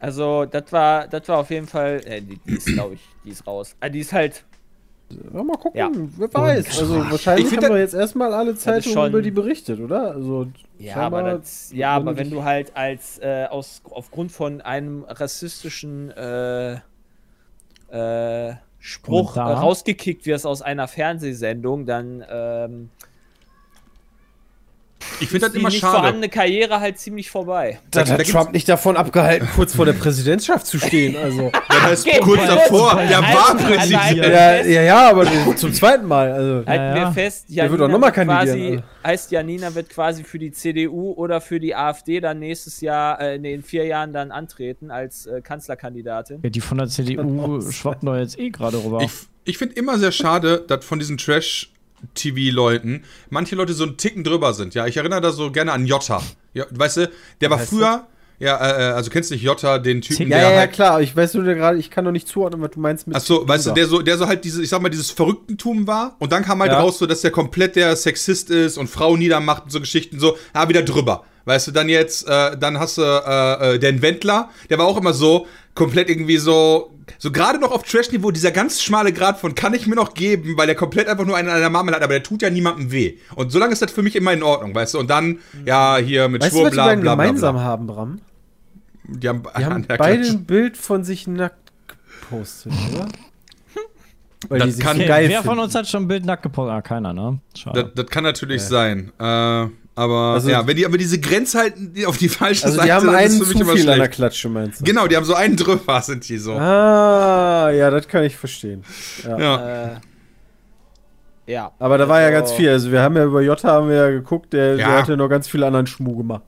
also 0.00 0.44
das 0.46 0.72
war, 0.72 1.06
das 1.08 1.28
war 1.28 1.38
auf 1.38 1.50
jeden 1.50 1.66
Fall, 1.66 2.00
äh, 2.06 2.20
die, 2.22 2.38
die 2.38 2.54
ist, 2.54 2.66
glaube 2.66 2.94
ich, 2.94 3.00
die 3.24 3.30
ist 3.30 3.46
raus. 3.46 3.74
Ah, 3.80 3.88
die 3.88 4.00
ist 4.00 4.12
halt, 4.12 4.44
Ja, 5.32 5.42
mal 5.44 5.56
gucken, 5.56 5.78
Ja. 5.78 5.88
wer 6.16 6.34
weiß. 6.34 6.80
Also 6.80 6.98
wahrscheinlich 7.10 7.56
haben 7.56 7.68
doch 7.68 7.76
jetzt 7.76 7.94
erstmal 7.94 8.32
alle 8.34 8.56
Zeitungen 8.56 8.94
schon- 8.94 9.08
über 9.10 9.22
die 9.22 9.30
berichtet, 9.30 9.78
oder? 9.78 10.12
Also, 10.12 10.48
ja, 10.78 10.94
scheinbar, 10.94 11.20
aber, 11.20 11.38
das, 11.38 11.70
ja, 11.72 11.96
wenn 11.96 12.02
aber 12.02 12.12
du 12.12 12.18
wenn 12.18 12.30
du 12.30 12.42
halt 12.44 12.76
als, 12.76 13.18
äh, 13.20 13.46
aus, 13.48 13.82
aufgrund 13.90 14.32
von 14.32 14.60
einem 14.62 15.04
rassistischen, 15.08 16.10
äh, 16.10 16.78
äh, 17.90 18.54
Spruch 18.78 19.34
Kommentar. 19.34 19.60
rausgekickt 19.62 20.26
wirst 20.26 20.46
aus 20.46 20.62
einer 20.62 20.88
Fernsehsendung, 20.88 21.86
dann, 21.86 22.24
ähm, 22.28 22.90
Ich 25.20 25.28
finde 25.28 25.46
das 25.46 25.52
die 25.52 25.58
immer 25.60 25.68
nicht 25.70 25.80
schade. 25.80 25.96
vorhandene 25.98 26.28
Karriere 26.28 26.80
halt 26.80 26.98
ziemlich 26.98 27.30
vorbei. 27.30 27.78
Das 27.90 28.04
Da 28.04 28.10
hat 28.12 28.18
gibt's- 28.18 28.32
Trump 28.32 28.52
nicht 28.52 28.68
davon 28.68 28.96
abgehalten, 28.96 29.48
kurz 29.54 29.74
vor 29.74 29.86
der 29.86 29.94
Präsidentschaft 29.94 30.66
zu 30.66 30.78
stehen. 30.78 31.16
Also. 31.16 31.50
Das 31.68 31.82
heißt, 31.82 32.08
Okay, 32.08 32.20
kurz 32.20 32.40
also- 32.40 32.54
davor, 32.54 32.94
der 32.96 33.18
also- 33.18 33.38
war 33.38 33.50
also 33.54 33.66
Präsident. 33.66 34.16
ja, 34.16 34.62
ja, 34.64 34.82
ja, 34.82 35.10
aber 35.10 35.56
zum 35.56 35.72
zweiten 35.72 36.06
Mal. 36.06 36.32
Also. 36.32 36.54
Halten 36.66 36.70
Ja, 36.70 36.96
ja. 36.96 37.06
wir 37.06 37.12
fest, 37.12 37.46
Der 37.48 37.56
Janina 37.56 37.70
wird 37.72 37.82
auch 37.82 37.88
noch 37.92 37.98
mal 37.98 38.06
wird 38.16 38.26
quasi, 38.26 38.46
kandidieren, 38.50 38.82
heißt 39.04 39.30
Janina 39.30 39.74
wird 39.74 39.90
quasi 39.90 40.24
für 40.24 40.38
die 40.38 40.52
CDU 40.52 41.12
oder 41.12 41.40
für 41.40 41.60
die 41.60 41.74
AfD 41.76 42.20
dann 42.20 42.38
nächstes 42.38 42.80
Jahr, 42.80 43.20
äh, 43.20 43.38
nee, 43.38 43.54
in 43.54 43.62
vier 43.62 43.84
Jahren 43.84 44.12
dann 44.12 44.30
antreten 44.30 44.90
als 44.90 45.26
äh, 45.26 45.40
Kanzlerkandidatin. 45.42 46.40
Ja, 46.42 46.50
die 46.50 46.60
von 46.60 46.78
der 46.78 46.88
CDU 46.88 47.60
schwappen 47.70 48.06
doch 48.06 48.16
jetzt 48.16 48.38
eh 48.38 48.50
gerade 48.50 48.82
rüber. 48.82 49.00
Ich, 49.02 49.12
ich 49.44 49.58
finde 49.58 49.74
immer 49.76 49.98
sehr 49.98 50.12
schade, 50.12 50.64
dass 50.66 50.84
von 50.84 50.98
diesen 50.98 51.18
Trash-TV-Leuten 52.14 53.04
manche 53.30 53.56
Leute 53.56 53.72
so 53.72 53.84
einen 53.84 53.96
Ticken 53.96 54.24
drüber 54.24 54.54
sind. 54.54 54.74
Ja, 54.74 54.86
ich 54.86 54.96
erinnere 54.96 55.20
da 55.20 55.32
so 55.32 55.50
gerne 55.50 55.72
an 55.72 55.86
Jota. 55.86 56.22
Ja, 56.54 56.64
weißt 56.70 56.96
du, 56.98 57.10
der 57.40 57.50
war 57.50 57.58
früher. 57.58 58.06
Ja, 58.38 58.56
äh, 58.58 58.90
äh, 58.90 58.92
also 58.92 59.10
kennst 59.10 59.30
du 59.30 59.34
nicht 59.34 59.44
Jota, 59.44 59.78
den 59.78 60.02
Typen? 60.02 60.30
Ja, 60.30 60.36
der 60.38 60.46
ja, 60.46 60.52
ja, 60.52 60.58
halt. 60.60 60.72
klar. 60.72 61.00
Ich 61.00 61.16
weiß 61.16 61.34
nur 61.34 61.44
gerade, 61.44 61.78
ich 61.78 61.90
kann 61.90 62.04
noch 62.04 62.12
nicht 62.12 62.28
zuordnen, 62.28 62.60
was 62.60 62.70
du 62.72 62.80
meinst 62.80 63.06
mit. 63.06 63.16
Ach 63.16 63.20
so, 63.20 63.48
weißt 63.48 63.66
du, 63.68 63.70
der 63.72 63.86
so, 63.86 64.02
der 64.02 64.18
so 64.18 64.26
halt 64.26 64.44
diese, 64.44 64.62
ich 64.62 64.68
sag 64.68 64.82
mal, 64.82 64.90
dieses 64.90 65.10
Verrücktentum 65.10 65.86
war. 65.86 66.16
Und 66.18 66.32
dann 66.32 66.44
kam 66.44 66.60
halt 66.60 66.72
Ja. 66.72 66.80
raus, 66.80 66.98
so, 66.98 67.06
dass 67.06 67.22
der 67.22 67.30
komplett 67.30 67.76
der 67.76 67.96
Sexist 67.96 68.50
ist 68.50 68.76
und 68.76 68.88
Frauen 68.88 69.20
niedermacht 69.20 69.64
und 69.64 69.70
so 69.70 69.80
Geschichten, 69.80 70.20
so, 70.20 70.36
ja, 70.54 70.68
wieder 70.68 70.82
drüber. 70.82 71.24
Weißt 71.46 71.68
du, 71.68 71.70
dann 71.72 71.88
jetzt, 71.88 72.28
äh, 72.28 72.58
dann 72.58 72.78
hast 72.78 72.98
du 72.98 73.02
äh, 73.02 73.74
äh, 73.76 73.78
den 73.78 74.02
Wendler, 74.02 74.50
der 74.68 74.78
war 74.78 74.86
auch 74.86 74.98
immer 74.98 75.12
so, 75.14 75.46
komplett 75.74 76.10
irgendwie 76.10 76.38
so, 76.38 76.92
so 77.18 77.30
gerade 77.30 77.58
noch 77.60 77.70
auf 77.70 77.82
Trash-Niveau, 77.84 78.30
dieser 78.32 78.50
ganz 78.50 78.82
schmale 78.82 79.12
Grad 79.12 79.38
von 79.38 79.54
kann 79.54 79.72
ich 79.74 79.86
mir 79.86 79.94
noch 79.94 80.12
geben, 80.14 80.56
weil 80.56 80.66
der 80.66 80.74
komplett 80.74 81.06
einfach 81.08 81.24
nur 81.24 81.36
einen 81.36 81.48
an 81.48 81.60
der 81.60 81.70
Marmel 81.70 81.94
hat, 81.94 82.02
aber 82.02 82.14
der 82.14 82.22
tut 82.24 82.42
ja 82.42 82.50
niemandem 82.50 82.90
weh. 82.90 83.14
Und 83.36 83.52
solange 83.52 83.72
ist 83.74 83.80
das 83.82 83.92
für 83.92 84.02
mich 84.02 84.16
immer 84.16 84.32
in 84.32 84.42
Ordnung, 84.42 84.74
weißt 84.74 84.94
du, 84.94 84.98
und 84.98 85.08
dann, 85.08 85.38
ja, 85.64 85.96
hier 85.98 86.28
mit 86.28 86.42
Weißt 86.42 86.52
du, 86.52 86.56
Schwur, 86.56 86.64
was 86.64 86.70
die 86.72 86.74
bla, 86.76 86.84
beiden 86.86 87.00
bla, 87.02 87.14
bla, 87.14 87.24
gemeinsam 87.24 87.54
bla. 87.56 87.64
haben, 87.64 87.86
Bram? 87.86 88.20
Die 89.08 89.28
haben, 89.28 89.42
Die 89.56 89.64
haben 89.64 89.86
beide 89.86 90.26
ein 90.26 90.44
Bild 90.46 90.76
von 90.76 91.04
sich 91.04 91.28
nackt 91.28 91.72
gepostet, 92.22 92.72
oder? 92.92 93.06
Weil 94.48 94.58
Das 94.58 94.66
die 94.68 94.72
sich 94.72 94.84
kann- 94.84 94.96
so 94.98 95.04
geil 95.06 95.28
wer 95.28 95.38
von 95.42 95.50
finden. 95.50 95.60
uns 95.64 95.74
hat 95.76 95.86
schon 95.86 96.02
ein 96.04 96.08
Bild 96.08 96.24
nackt 96.24 96.42
gepostet? 96.42 96.72
Ah, 96.74 96.82
keiner, 96.82 97.12
ne? 97.12 97.38
Schade. 97.56 97.84
Das, 97.84 97.92
das 97.94 98.06
kann 98.06 98.24
natürlich 98.24 98.62
sein. 98.62 99.12
Äh, 99.20 99.66
aber 99.96 100.34
Also- 100.34 100.48
ja, 100.50 100.64
wenn 100.66 100.76
die 100.76 100.86
aber 100.86 100.98
diese 100.98 101.18
Grenze 101.18 101.58
halten 101.58 101.92
die 101.94 102.06
auf 102.06 102.16
die 102.18 102.28
falsche 102.28 102.64
Also 102.66 102.76
Seite, 102.76 102.86
die 102.86 102.92
haben 102.92 103.08
einen 103.08 103.26
es 103.26 103.38
für 103.38 103.46
mich 103.46 103.56
zu 103.56 103.62
immer 103.64 103.72
viel 103.72 103.90
an 103.90 103.98
der. 103.98 104.08
Klatsche, 104.08 104.48
meinst 104.48 104.80
du? 104.80 104.84
Genau, 104.84 105.08
die 105.08 105.16
haben 105.16 105.24
so 105.24 105.34
einen 105.34 105.56
drüber, 105.56 106.00
sind 106.02 106.28
die 106.28 106.38
so. 106.38 106.52
Ah, 106.52 107.70
ja, 107.70 107.90
das 107.90 108.06
kann 108.06 108.22
ich 108.22 108.36
verstehen. 108.36 108.84
Ja. 109.26 109.38
Ja. 109.38 109.84
Äh, 109.86 109.96
ja. 111.48 111.72
Aber 111.78 111.96
da 111.98 112.08
war 112.08 112.20
ja 112.20 112.26
Also- 112.28 112.38
ganz 112.40 112.52
viel. 112.52 112.68
Also 112.70 112.90
wir 112.92 113.00
haben 113.02 113.16
ja 113.16 113.24
über 113.24 113.40
Jota 113.40 113.68
haben 113.68 113.88
wir 113.88 113.96
ja 113.96 114.10
geguckt, 114.10 114.52
der, 114.52 114.76
der 114.76 114.86
Ja. 114.86 114.98
hat 115.00 115.08
ja 115.08 115.16
noch 115.16 115.28
ganz 115.28 115.48
viel 115.48 115.62
anderen 115.64 115.86
Schmuh 115.86 116.16
gemacht. 116.16 116.42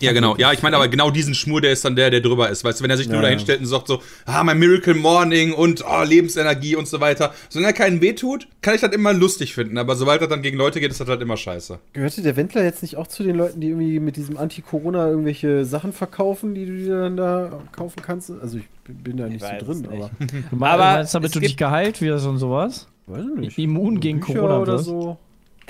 Ja, 0.00 0.12
genau. 0.12 0.36
Ja, 0.36 0.52
ich 0.52 0.62
meine 0.62 0.76
aber 0.76 0.88
genau 0.88 1.10
diesen 1.10 1.34
Schmur, 1.34 1.60
der 1.60 1.72
ist 1.72 1.84
dann 1.84 1.96
der, 1.96 2.10
der 2.10 2.20
drüber 2.20 2.48
ist. 2.48 2.64
Weißt 2.64 2.80
du, 2.80 2.84
wenn 2.84 2.90
er 2.90 2.96
sich 2.96 3.08
nur 3.08 3.16
Ja, 3.16 3.22
da 3.22 3.28
ja. 3.28 3.34
hinstellt 3.34 3.60
und 3.60 3.66
sagt 3.66 3.88
so, 3.88 4.02
ah, 4.26 4.42
mein 4.44 4.58
Miracle 4.58 4.94
Morning 4.94 5.52
und 5.52 5.84
oh, 5.86 6.02
Lebensenergie 6.02 6.76
und 6.76 6.88
so 6.88 7.00
weiter. 7.00 7.32
Solange 7.48 7.72
er 7.72 7.76
keinen 7.76 8.00
wehtut, 8.00 8.48
kann 8.62 8.74
ich 8.74 8.80
das 8.80 8.92
immer 8.92 9.12
lustig 9.12 9.54
finden. 9.54 9.78
Aber 9.78 9.96
sobald 9.96 10.20
er 10.22 10.28
dann 10.28 10.42
gegen 10.42 10.56
Leute 10.56 10.80
geht, 10.80 10.90
ist 10.90 11.00
das 11.00 11.08
halt 11.08 11.20
immer 11.20 11.36
scheiße. 11.36 11.78
Gehörte 11.92 12.22
der 12.22 12.36
Wendler 12.36 12.64
jetzt 12.64 12.82
nicht 12.82 12.96
auch 12.96 13.06
zu 13.06 13.22
den 13.22 13.36
Leuten, 13.36 13.60
die 13.60 13.68
irgendwie 13.68 14.00
mit 14.00 14.16
diesem 14.16 14.36
Anti-Corona 14.36 15.08
irgendwelche 15.08 15.64
Sachen 15.64 15.92
verkaufen, 15.92 16.54
die 16.54 16.66
du 16.66 16.76
dir 16.76 17.00
dann 17.00 17.16
da 17.16 17.62
kaufen 17.72 18.00
kannst? 18.02 18.30
Also 18.30 18.58
ich 18.58 18.64
bin 18.86 19.16
da 19.16 19.28
nicht 19.28 19.44
so 19.44 19.66
drin, 19.66 19.80
nicht. 19.82 19.90
aber 19.92 20.10
du 20.50 20.56
meinst, 20.56 20.74
aber 20.74 21.08
damit 21.12 21.34
du 21.34 21.40
dich 21.40 21.56
geheilt 21.56 22.00
wirst 22.00 22.26
und 22.26 22.38
sowas? 22.38 22.88
weiß 23.06 23.24
ich 23.34 23.40
nicht. 23.40 23.58
Immun 23.58 24.00
gegen 24.00 24.20
Bücher 24.20 24.34
Corona 24.34 24.58
oder 24.58 24.72
wirst? 24.74 24.84
so. 24.86 25.18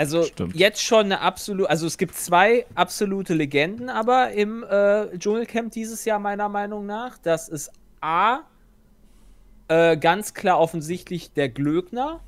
Also 0.03 0.25
Stimmt. 0.25 0.57
jetzt 0.57 0.83
schon 0.83 1.05
eine 1.07 1.21
absolute, 1.21 1.71
also 1.71 1.87
es 1.87 1.97
gibt 1.97 2.15
zwei 2.17 2.67
absolute 2.75 3.35
Legenden 3.35 3.89
aber 3.89 4.33
im 4.33 4.65
äh, 4.65 5.17
Dschungelcamp 5.17 5.73
dieses 5.73 6.05
Jahr 6.05 6.19
meiner 6.19 6.49
Meinung 6.49 6.87
nach. 6.87 7.19
Das 7.19 7.49
ist 7.49 7.71
A, 8.01 8.41
äh, 9.69 9.97
ganz 9.97 10.35
klar 10.35 10.59
offensichtlich 10.59 11.33
der 11.33 11.49
Glöckner. 11.49 12.21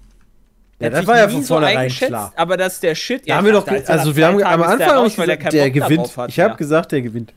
Ja, 0.81 0.89
Der 0.89 0.91
das 0.91 1.07
war 1.07 1.17
ja 1.19 1.29
von 1.29 1.43
so 1.43 1.55
vornherein 1.55 1.79
eingeschätzt, 1.79 2.09
klar. 2.11 2.33
Aber 2.37 2.57
das 2.57 2.75
ist 2.75 2.83
der 2.83 2.95
Shit. 2.95 3.29
Da 3.29 3.37
haben 3.37 3.45
wir 3.47 3.53
doch, 3.53 3.67
also 3.67 4.11
nach 4.11 4.17
wir 4.17 4.27
haben 4.27 4.43
am 4.43 4.61
der 4.61 4.69
Anfang 4.69 4.89
raus, 4.91 5.17
gesagt, 5.17 5.53
der 5.53 5.71
darauf 5.71 5.89
gewinnt. 5.91 6.17
hat 6.17 6.31
Ich 6.31 6.41
habe 6.41 6.49
mehr. 6.51 6.57
gesagt, 6.57 6.93
der 6.93 7.03
gewinnt. 7.03 7.33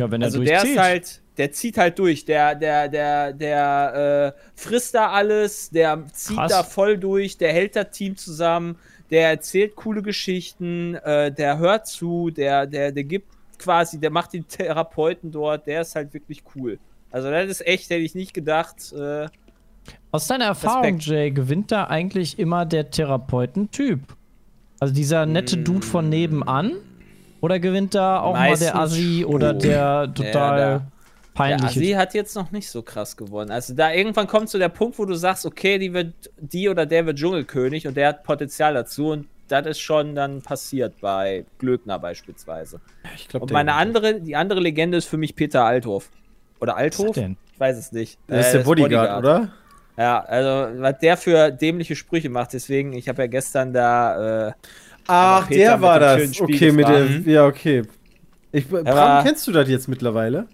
Ja, 0.00 0.10
wenn 0.10 0.22
er 0.22 0.26
Also 0.26 0.42
der 0.42 0.58
durchzieht. 0.60 0.76
ist 0.76 0.82
halt, 0.82 1.20
der 1.36 1.52
zieht 1.52 1.78
halt 1.78 1.98
durch. 1.98 2.24
Der, 2.24 2.54
der, 2.54 2.88
der, 2.88 3.32
der 3.32 4.34
äh, 4.36 4.40
frisst 4.54 4.94
da 4.94 5.10
alles, 5.10 5.70
der 5.70 6.04
zieht 6.12 6.36
Krass. 6.36 6.50
da 6.52 6.62
voll 6.64 6.98
durch, 6.98 7.38
der 7.38 7.52
hält 7.52 7.76
das 7.76 7.90
Team 7.90 8.16
zusammen, 8.16 8.76
der 9.14 9.28
erzählt 9.30 9.76
coole 9.76 10.02
Geschichten, 10.02 10.96
äh, 10.96 11.30
der 11.30 11.58
hört 11.58 11.86
zu, 11.86 12.30
der, 12.30 12.66
der, 12.66 12.90
der 12.90 13.04
gibt 13.04 13.28
quasi, 13.60 14.00
der 14.00 14.10
macht 14.10 14.32
den 14.32 14.46
Therapeuten 14.48 15.30
dort, 15.30 15.68
der 15.68 15.82
ist 15.82 15.94
halt 15.94 16.12
wirklich 16.12 16.42
cool. 16.56 16.80
Also 17.12 17.30
das 17.30 17.46
ist 17.48 17.64
echt, 17.64 17.90
hätte 17.90 18.00
ich 18.00 18.16
nicht 18.16 18.34
gedacht. 18.34 18.92
Äh, 18.92 19.28
Aus 20.10 20.26
deiner 20.26 20.46
Erfahrung, 20.46 20.96
Respekt. 20.96 21.06
Jay, 21.06 21.30
gewinnt 21.30 21.70
da 21.70 21.84
eigentlich 21.84 22.40
immer 22.40 22.66
der 22.66 22.90
Therapeutentyp? 22.90 24.00
Also 24.80 24.92
dieser 24.92 25.26
nette 25.26 25.58
Dude 25.58 25.86
von 25.86 26.08
nebenan? 26.08 26.72
Oder 27.40 27.60
gewinnt 27.60 27.94
da 27.94 28.18
auch 28.20 28.32
mal 28.32 28.56
der 28.56 28.74
Meistens 28.74 28.74
Assi 28.74 29.24
oder 29.24 29.54
der 29.54 30.12
total 30.12 30.56
der- 30.58 30.86
Der 31.36 31.42
peinliche? 31.42 31.66
Assi 31.80 31.90
hat 31.92 32.14
jetzt 32.14 32.34
noch 32.36 32.50
nicht 32.52 32.68
so 32.68 32.82
krass 32.82 33.16
gewonnen. 33.16 33.50
Also 33.50 33.74
da 33.74 33.92
irgendwann 33.92 34.26
kommt 34.26 34.48
so 34.48 34.58
der 34.58 34.68
Punkt, 34.68 34.98
wo 34.98 35.04
du 35.04 35.14
sagst, 35.14 35.44
okay, 35.46 35.78
die 35.78 35.92
wird, 35.92 36.14
die 36.38 36.68
oder 36.68 36.86
der 36.86 37.06
wird 37.06 37.18
Dschungelkönig 37.18 37.86
und 37.86 37.96
der 37.96 38.08
hat 38.08 38.22
Potenzial 38.22 38.74
dazu 38.74 39.08
und 39.10 39.26
das 39.48 39.66
ist 39.66 39.80
schon 39.80 40.14
dann 40.14 40.40
passiert 40.42 41.00
bei 41.00 41.44
Glöckner 41.58 41.98
beispielsweise. 41.98 42.80
Ich 43.14 43.28
glaube, 43.28 43.44
Und 43.44 43.52
meine 43.52 43.74
andere, 43.74 44.20
die 44.20 44.36
andere 44.36 44.60
Legende 44.60 44.96
ist 44.96 45.06
für 45.06 45.16
mich 45.18 45.36
Peter 45.36 45.64
Althoff. 45.64 46.08
Oder 46.60 46.72
Was 46.76 46.78
ist 46.78 46.82
Althof? 47.00 47.06
das 47.08 47.14
denn? 47.16 47.36
Ich 47.52 47.60
weiß 47.60 47.76
es 47.76 47.92
nicht. 47.92 48.18
Der 48.28 48.40
ist 48.40 48.46
Äh, 48.46 48.50
der 48.52 48.60
das 48.60 48.66
Bodyguard, 48.66 49.18
oder? 49.18 49.52
Ja, 49.96 50.20
also 50.24 50.80
was 50.80 50.98
der 50.98 51.16
für 51.16 51.50
dämliche 51.52 51.94
Sprüche 51.94 52.28
macht, 52.30 52.52
deswegen, 52.52 52.94
ich 52.94 53.08
habe 53.08 53.22
ja 53.22 53.26
gestern 53.28 53.72
da, 53.72 54.48
äh, 54.48 54.52
Ach, 55.06 55.46
der 55.48 55.80
war 55.82 56.00
das. 56.00 56.40
Okay, 56.40 56.72
mit 56.72 56.88
der. 56.88 57.06
Ja, 57.26 57.46
okay. 57.46 57.82
Ich, 58.54 58.68
Bram, 58.68 59.24
kennst 59.24 59.46
du 59.48 59.52
das 59.52 59.68
jetzt 59.68 59.88
mittlerweile? 59.88 60.46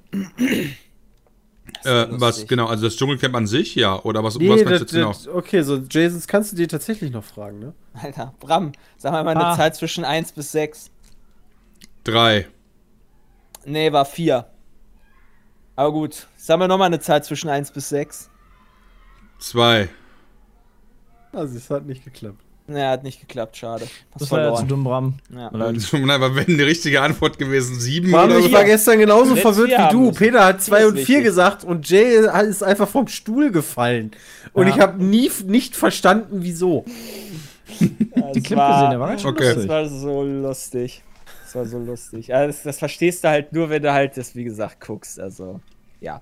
Äh, 1.84 2.06
was, 2.10 2.46
genau, 2.46 2.66
also 2.66 2.84
das 2.84 2.96
Dschungelcamp 2.96 3.34
an 3.34 3.46
sich, 3.46 3.74
ja? 3.74 4.02
Oder 4.02 4.24
was, 4.24 4.36
Nee, 4.38 4.48
was 4.48 4.60
das, 4.60 4.68
meinst 4.70 4.92
du 4.92 4.98
jetzt 4.98 5.24
genau? 5.24 5.38
okay, 5.38 5.62
so 5.62 5.76
Jasons 5.76 6.26
kannst 6.26 6.52
du 6.52 6.56
dir 6.56 6.66
tatsächlich 6.66 7.10
noch 7.12 7.24
fragen, 7.24 7.58
ne? 7.58 7.74
Alter, 7.92 8.34
Bram, 8.40 8.72
sag 8.96 9.12
mal 9.12 9.22
mal 9.24 9.32
eine 9.36 9.46
Ah. 9.48 9.56
Zahl 9.56 9.74
zwischen 9.74 10.04
1 10.04 10.32
bis 10.32 10.50
6. 10.52 10.90
Drei. 12.04 12.48
Nee, 13.66 13.92
war 13.92 14.06
4. 14.06 14.46
Aber 15.76 15.92
gut, 15.92 16.26
sagen 16.36 16.60
wir 16.62 16.68
nochmal 16.68 16.86
eine 16.86 17.00
Zahl 17.00 17.22
zwischen 17.22 17.50
1 17.50 17.70
bis 17.72 17.90
6. 17.90 18.30
Zwei. 19.38 19.88
Also 21.32 21.56
es 21.56 21.68
hat 21.70 21.84
nicht 21.86 22.02
geklappt. 22.04 22.42
Nee, 22.72 22.82
hat 22.84 23.02
nicht 23.02 23.20
geklappt, 23.20 23.56
schade. 23.56 23.84
Hast 24.12 24.20
Das 24.22 24.30
war 24.30 24.40
ja 24.40 24.54
zu 24.54 24.64
dumm, 24.64 24.84
Bram. 24.84 25.14
Ja. 25.34 25.50
Nein, 25.52 26.10
aber 26.10 26.36
wenn 26.36 26.46
die 26.46 26.62
richtige 26.62 27.00
Antwort 27.02 27.36
gewesen, 27.36 27.78
sieben 27.80 28.14
oder 28.14 28.38
ich 28.38 28.52
war 28.52 28.64
gestern 28.64 28.98
genauso 29.00 29.30
Let's 29.34 29.42
verwirrt 29.42 29.70
vier 29.70 29.86
wie 29.88 29.90
du. 29.92 30.12
Peter 30.12 30.44
hat 30.44 30.62
2 30.62 30.76
Vier 30.76 30.86
ist 30.86 30.90
und 30.92 30.96
4 30.98 31.06
wichtig. 31.08 31.24
gesagt 31.24 31.64
und 31.64 31.88
Jay 31.90 32.16
ist 32.48 32.62
einfach 32.62 32.88
vom 32.88 33.08
Stuhl 33.08 33.50
gefallen. 33.50 34.12
Und 34.52 34.68
Ja. 34.68 34.74
ich 34.74 34.80
habe 34.80 35.02
nie 35.02 35.30
nicht 35.46 35.74
verstanden, 35.74 36.38
wieso. 36.42 36.84
Das 38.14 38.32
Die 38.34 38.42
Clip 38.42 38.58
war- 38.58 38.74
gesehen, 38.74 38.90
der 38.90 39.00
war 39.00 39.08
ganz 39.08 39.22
schön 39.22 39.30
Okay. 39.30 39.44
Das 39.44 39.54
lustig. 39.56 39.70
war 39.70 39.88
so 39.88 40.22
lustig. 40.22 41.02
Das 41.44 41.54
war 41.56 41.64
so 41.66 41.78
lustig. 41.78 42.34
Also 42.34 42.46
das, 42.48 42.62
das 42.62 42.78
verstehst 42.78 43.24
du 43.24 43.28
halt 43.28 43.52
nur, 43.52 43.70
wenn 43.70 43.82
du 43.82 43.92
halt 43.92 44.16
das, 44.16 44.34
wie 44.36 44.44
gesagt, 44.44 44.80
guckst. 44.86 45.18
Also, 45.18 45.60
ja. 46.00 46.20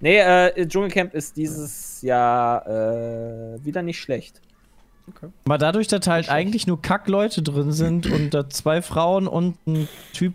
Nee, 0.00 0.18
äh, 0.18 0.66
Dschungelcamp 0.66 1.14
ist 1.14 1.36
dieses 1.36 2.02
Jahr 2.02 2.66
äh, 2.66 3.64
wieder 3.64 3.82
nicht 3.82 3.98
schlecht. 3.98 4.40
Aber 5.44 5.58
dadurch, 5.58 5.88
dass 5.88 6.06
halt 6.06 6.28
eigentlich 6.28 6.66
nur 6.66 6.80
Kackleute 6.80 7.42
drin 7.42 7.72
sind 7.72 8.06
und 8.10 8.34
da 8.34 8.48
zwei 8.48 8.82
Frauen 8.82 9.26
und 9.26 9.56
ein 9.66 9.88
Typ 10.12 10.34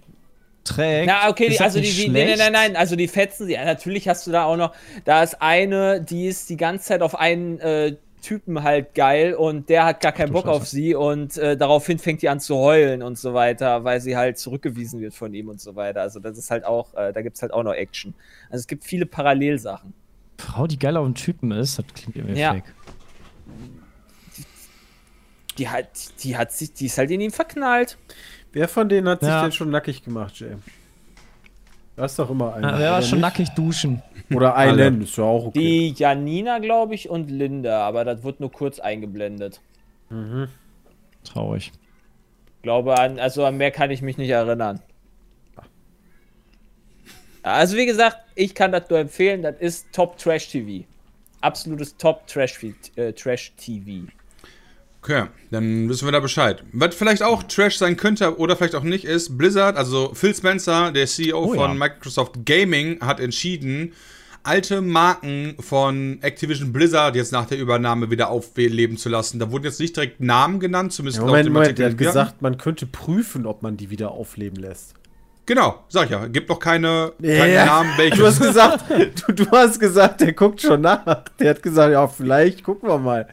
trägt. 0.63 1.07
Na, 1.07 1.29
okay, 1.29 1.45
ist 1.45 1.53
die, 1.53 1.57
das 1.57 1.65
also 1.65 1.79
die, 1.79 1.85
nicht 1.85 2.03
die 2.03 2.09
nein, 2.09 2.27
nein, 2.27 2.37
nein, 2.37 2.51
nein, 2.53 2.75
also 2.75 2.95
die 2.95 3.07
fetzen 3.07 3.47
sie. 3.47 3.55
Natürlich 3.55 4.07
hast 4.07 4.27
du 4.27 4.31
da 4.31 4.45
auch 4.45 4.57
noch, 4.57 4.73
da 5.05 5.23
ist 5.23 5.41
eine, 5.41 6.01
die 6.01 6.27
ist 6.27 6.49
die 6.49 6.57
ganze 6.57 6.85
Zeit 6.85 7.01
auf 7.01 7.15
einen 7.19 7.59
äh, 7.59 7.95
Typen 8.21 8.63
halt 8.63 8.95
geil 8.95 9.33
und 9.33 9.67
der 9.67 9.85
hat 9.85 9.99
gar 9.99 10.13
keinen 10.13 10.31
Bock 10.31 10.47
auf 10.47 10.61
Scheiße. 10.63 10.75
sie 10.75 10.95
und 10.95 11.37
äh, 11.37 11.57
daraufhin 11.57 11.99
fängt 11.99 12.21
die 12.21 12.29
an 12.29 12.39
zu 12.39 12.55
heulen 12.55 13.03
und 13.03 13.19
so 13.19 13.33
weiter, 13.33 13.83
weil 13.83 13.99
sie 13.99 14.15
halt 14.15 14.37
zurückgewiesen 14.37 15.01
wird 15.01 15.13
von 15.13 15.33
ihm 15.33 15.49
und 15.49 15.59
so 15.59 15.75
weiter. 15.75 16.01
Also 16.01 16.21
das 16.21 16.37
ist 16.37 16.49
halt 16.49 16.63
auch, 16.63 16.93
äh, 16.93 17.11
da 17.11 17.21
gibt's 17.21 17.41
halt 17.41 17.53
auch 17.53 17.63
noch 17.63 17.73
Action. 17.73 18.13
Also 18.49 18.61
es 18.61 18.67
gibt 18.67 18.85
viele 18.85 19.05
Parallelsachen. 19.05 19.93
Frau, 20.37 20.67
die 20.67 20.79
geil 20.79 20.95
auf 20.95 21.05
den 21.05 21.15
Typen 21.15 21.51
ist, 21.51 21.77
das 21.77 21.85
klingt 21.93 22.15
irgendwie 22.15 22.39
Ja. 22.39 22.53
fake. 22.53 22.73
Die 25.57 25.69
hat, 25.69 25.87
die 26.23 26.35
hat 26.37 26.51
sich, 26.51 26.73
die 26.73 26.87
ist 26.87 26.97
halt 26.97 27.11
in 27.11 27.21
ihn 27.21 27.31
verknallt. 27.31 27.97
Wer 28.51 28.67
von 28.67 28.89
denen 28.89 29.07
hat 29.07 29.19
sich 29.21 29.29
Ja. 29.29 29.41
denn 29.43 29.51
schon 29.51 29.69
nackig 29.69 30.03
gemacht, 30.03 30.39
Jay? 30.39 30.55
Da 31.95 32.05
ist 32.05 32.17
doch 32.17 32.29
immer 32.29 32.55
einer. 32.55 32.71
Ja, 32.73 32.79
wer 32.79 32.89
war 32.91 32.97
oder 32.99 33.07
schon 33.07 33.19
nicht? 33.19 33.21
nackig 33.21 33.49
duschen? 33.49 34.01
Oder 34.33 34.55
einen, 34.57 35.01
ist 35.01 35.15
ja 35.17 35.23
auch 35.25 35.45
okay. 35.47 35.59
Die 35.59 35.93
Janina, 35.93 36.57
glaube 36.59 36.95
ich, 36.95 37.09
und 37.09 37.29
Linda, 37.29 37.85
aber 37.87 38.03
das 38.03 38.23
wird 38.23 38.39
nur 38.39 38.51
kurz 38.51 38.79
eingeblendet. 38.79 39.61
Traurig. 41.23 41.71
Glaube 42.63 42.97
an, 42.97 43.19
also 43.19 43.45
an 43.45 43.57
mehr 43.57 43.71
kann 43.71 43.91
ich 43.91 44.01
mich 44.01 44.17
nicht 44.17 44.29
erinnern. 44.29 44.79
Also 47.41 47.75
wie 47.75 47.85
gesagt, 47.85 48.17
ich 48.35 48.55
kann 48.55 48.71
das 48.71 48.89
nur 48.89 48.99
empfehlen, 48.99 49.41
das 49.41 49.57
ist 49.59 49.91
Top 49.91 50.17
Trash 50.17 50.47
TV. 50.47 50.85
Absolutes 51.41 51.97
Top 51.97 52.25
Trash, 52.25 52.63
äh, 52.95 53.11
Trash 53.11 53.51
TV. 53.57 54.07
Okay, 55.03 55.25
dann 55.51 55.89
wissen 55.89 56.07
wir 56.07 56.13
da 56.13 56.21
Bescheid. 56.21 56.63
Was 56.71 56.95
vielleicht 56.95 57.23
auch 57.23 57.43
Trash 57.43 57.77
sein 57.77 57.97
könnte 57.97 58.39
oder 58.39 58.55
vielleicht 58.55 58.73
auch 58.73 58.83
nicht 58.83 59.03
ist, 59.03 59.37
Blizzard, 59.37 59.75
also 59.75 60.13
Phil 60.13 60.33
Spencer, 60.33 60.93
der 60.93 61.07
CEO 61.07 61.43
Oh, 61.43 61.53
von 61.55 61.71
ja. 61.71 61.73
Microsoft 61.73 62.45
Gaming, 62.45 63.01
hat 63.01 63.19
entschieden, 63.19 63.91
alte 64.43 64.79
Marken 64.79 65.55
von 65.59 66.19
Activision 66.21 66.71
Blizzard 66.71 67.17
jetzt 67.17 67.33
nach 67.33 67.45
der 67.47 67.57
Übernahme 67.59 68.11
wieder 68.11 68.29
aufleben 68.29 68.95
zu 68.95 69.09
lassen. 69.09 69.39
Da 69.39 69.51
wurden 69.51 69.65
jetzt 69.65 69.81
nicht 69.81 69.97
direkt 69.97 70.21
Namen 70.21 70.61
genannt, 70.61 70.93
zumindest 70.93 71.19
Ja, 71.19 71.25
Moment, 71.25 71.47
dem 71.47 71.53
Moment, 71.53 71.77
der 71.77 71.89
hat 71.89 71.97
gesagt, 71.97 72.41
man 72.41 72.57
könnte 72.57 72.85
prüfen, 72.85 73.45
ob 73.45 73.61
man 73.61 73.75
die 73.75 73.89
wieder 73.89 74.11
aufleben 74.11 74.61
lässt. 74.61 74.93
Genau, 75.45 75.83
sag 75.89 76.05
ich 76.05 76.11
ja. 76.11 76.25
Gibt 76.27 76.47
noch 76.49 76.59
keine, 76.59 77.11
keine 77.21 77.53
Ja. 77.53 77.65
Namen, 77.65 77.89
welche. 77.97 78.17
Du 78.17 78.25
hast 78.25 78.39
gesagt, 78.41 78.85
du, 79.27 79.33
du 79.33 79.51
hast 79.51 79.77
gesagt, 79.79 80.21
der 80.21 80.31
guckt 80.33 80.61
schon 80.61 80.81
nach. 80.81 81.03
Der 81.39 81.49
hat 81.49 81.61
gesagt, 81.61 81.91
ja, 81.91 82.07
vielleicht 82.07 82.63
gucken 82.63 82.87
wir 82.89 82.97
mal. 82.97 83.27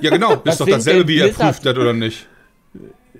Ja, 0.00 0.10
genau. 0.10 0.36
Das 0.36 0.54
ist 0.54 0.60
doch 0.60 0.66
dasselbe, 0.68 1.06
wie 1.06 1.18
er 1.20 1.28
prüft 1.28 1.64
hat 1.64 1.78
oder 1.78 1.92
nicht. 1.92 2.26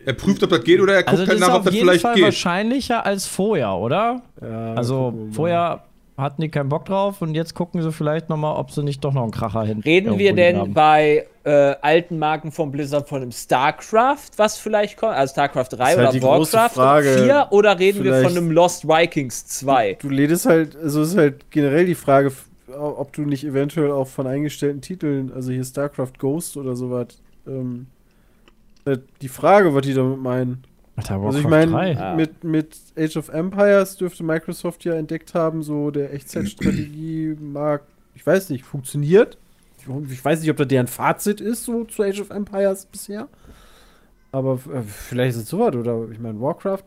Er 0.05 0.15
prüft, 0.15 0.43
ob 0.43 0.51
das 0.51 0.65
geht 0.65 0.81
oder 0.81 0.95
er 0.95 1.03
guckt 1.03 1.11
Also 1.11 1.25
das 1.27 1.31
halt 1.33 1.41
nach, 1.41 1.49
ob 1.51 1.55
auf 1.61 1.65
das 1.67 1.75
jeden 1.75 1.87
vielleicht 1.87 2.03
Fall 2.03 2.15
geht. 2.15 2.25
wahrscheinlicher 2.25 3.05
als 3.07 3.27
vorher, 3.27 3.75
oder? 3.75 4.23
Ja, 4.41 4.75
Also 4.75 5.15
vorher 5.33 5.85
hatten 6.19 6.43
die 6.43 6.49
keinen 6.49 6.69
Bock 6.69 6.85
drauf 6.85 7.23
und 7.23 7.35
jetzt 7.35 7.55
gucken 7.55 7.81
sie 7.81 7.93
vielleicht 7.93 8.29
noch 8.29 8.37
mal, 8.37 8.57
ob 8.57 8.73
sie 8.73 8.83
nicht 8.83 9.05
doch 9.05 9.13
noch 9.13 9.23
einen 9.23 9.31
Kracher 9.31 9.65
hin. 9.65 9.81
Reden 9.85 10.19
wir 10.19 10.35
denn 10.35 10.59
haben. 10.59 10.75
bei 10.75 11.27
äh, 11.45 11.51
alten 11.81 12.19
Marken 12.19 12.51
von 12.51 12.73
Blizzard 12.73 13.09
von 13.09 13.23
einem 13.23 13.31
StarCraft, 13.31 14.33
was 14.37 14.59
vielleicht 14.59 14.97
kommt? 14.97 15.15
Also 15.15 15.33
StarCraft 15.33 15.69
3 15.71 15.75
ist 15.75 15.79
halt 15.79 15.99
oder 15.99 16.13
die 16.13 16.21
große 16.21 16.53
Warcraft 16.55 16.75
Frage. 16.75 17.19
4? 17.23 17.47
Oder 17.51 17.79
reden 17.79 18.03
wir 18.03 18.23
von 18.23 18.37
einem 18.37 18.51
Lost 18.51 18.87
Vikings 18.87 19.47
2? 19.47 19.99
Du 20.01 20.09
lädst 20.09 20.47
halt, 20.47 20.77
also 20.77 21.03
ist 21.03 21.17
halt 21.17 21.51
generell 21.51 21.87
die 21.87 21.95
Frage, 21.95 22.33
ob 22.77 23.13
du 23.13 23.23
nicht 23.23 23.45
eventuell 23.45 23.93
auch 23.93 24.09
von 24.09 24.27
eingestellten 24.27 24.81
Titeln, 24.81 25.33
also 25.33 25.53
hier 25.53 25.65
StarCraft 25.65 26.19
Ghost 26.19 26.57
oder 26.57 26.75
sowas, 26.75 27.07
ähm, 27.47 27.87
äh, 28.85 28.99
die 29.23 29.29
Frage, 29.29 29.73
was 29.73 29.83
die 29.83 29.95
damit 29.95 30.19
meinen. 30.19 30.65
Alter, 30.99 31.15
Also 31.15 31.39
ich 31.39 31.47
meine, 31.47 31.71
3. 31.71 31.93
Ja. 31.93 32.15
mit, 32.17 32.43
mit 32.43 32.77
Age 32.99 33.17
of 33.19 33.29
Empires 33.29 33.97
dürfte 33.97 34.25
Microsoft 34.25 34.85
ja 34.85 34.95
entdeckt 34.95 35.33
haben, 35.33 35.63
so 35.63 35.93
der 35.93 36.13
Echtzeitstrategie 36.13 37.37
mag, 37.41 37.83
ich 38.17 38.27
weiß 38.27 38.51
nicht, 38.51 38.65
funktioniert. 38.65 39.39
Ich, 39.79 39.87
ich 40.11 40.25
weiß 40.25 40.41
nicht, 40.41 40.51
ob 40.51 40.57
da 40.57 40.65
deren 40.65 40.89
Fazit 40.89 41.41
ist, 41.41 41.65
so 41.65 41.85
zu 41.85 42.03
Age 42.03 42.21
of 42.21 42.31
Empires 42.31 42.87
bisher. 42.87 43.29
Aber 44.33 44.55
äh, 44.55 44.83
vielleicht 44.83 45.37
ist 45.37 45.45
es 45.45 45.49
sowas, 45.49 45.77
oder 45.77 46.09
ich 46.11 46.19
meine, 46.19 46.41
Warcraft. 46.41 46.83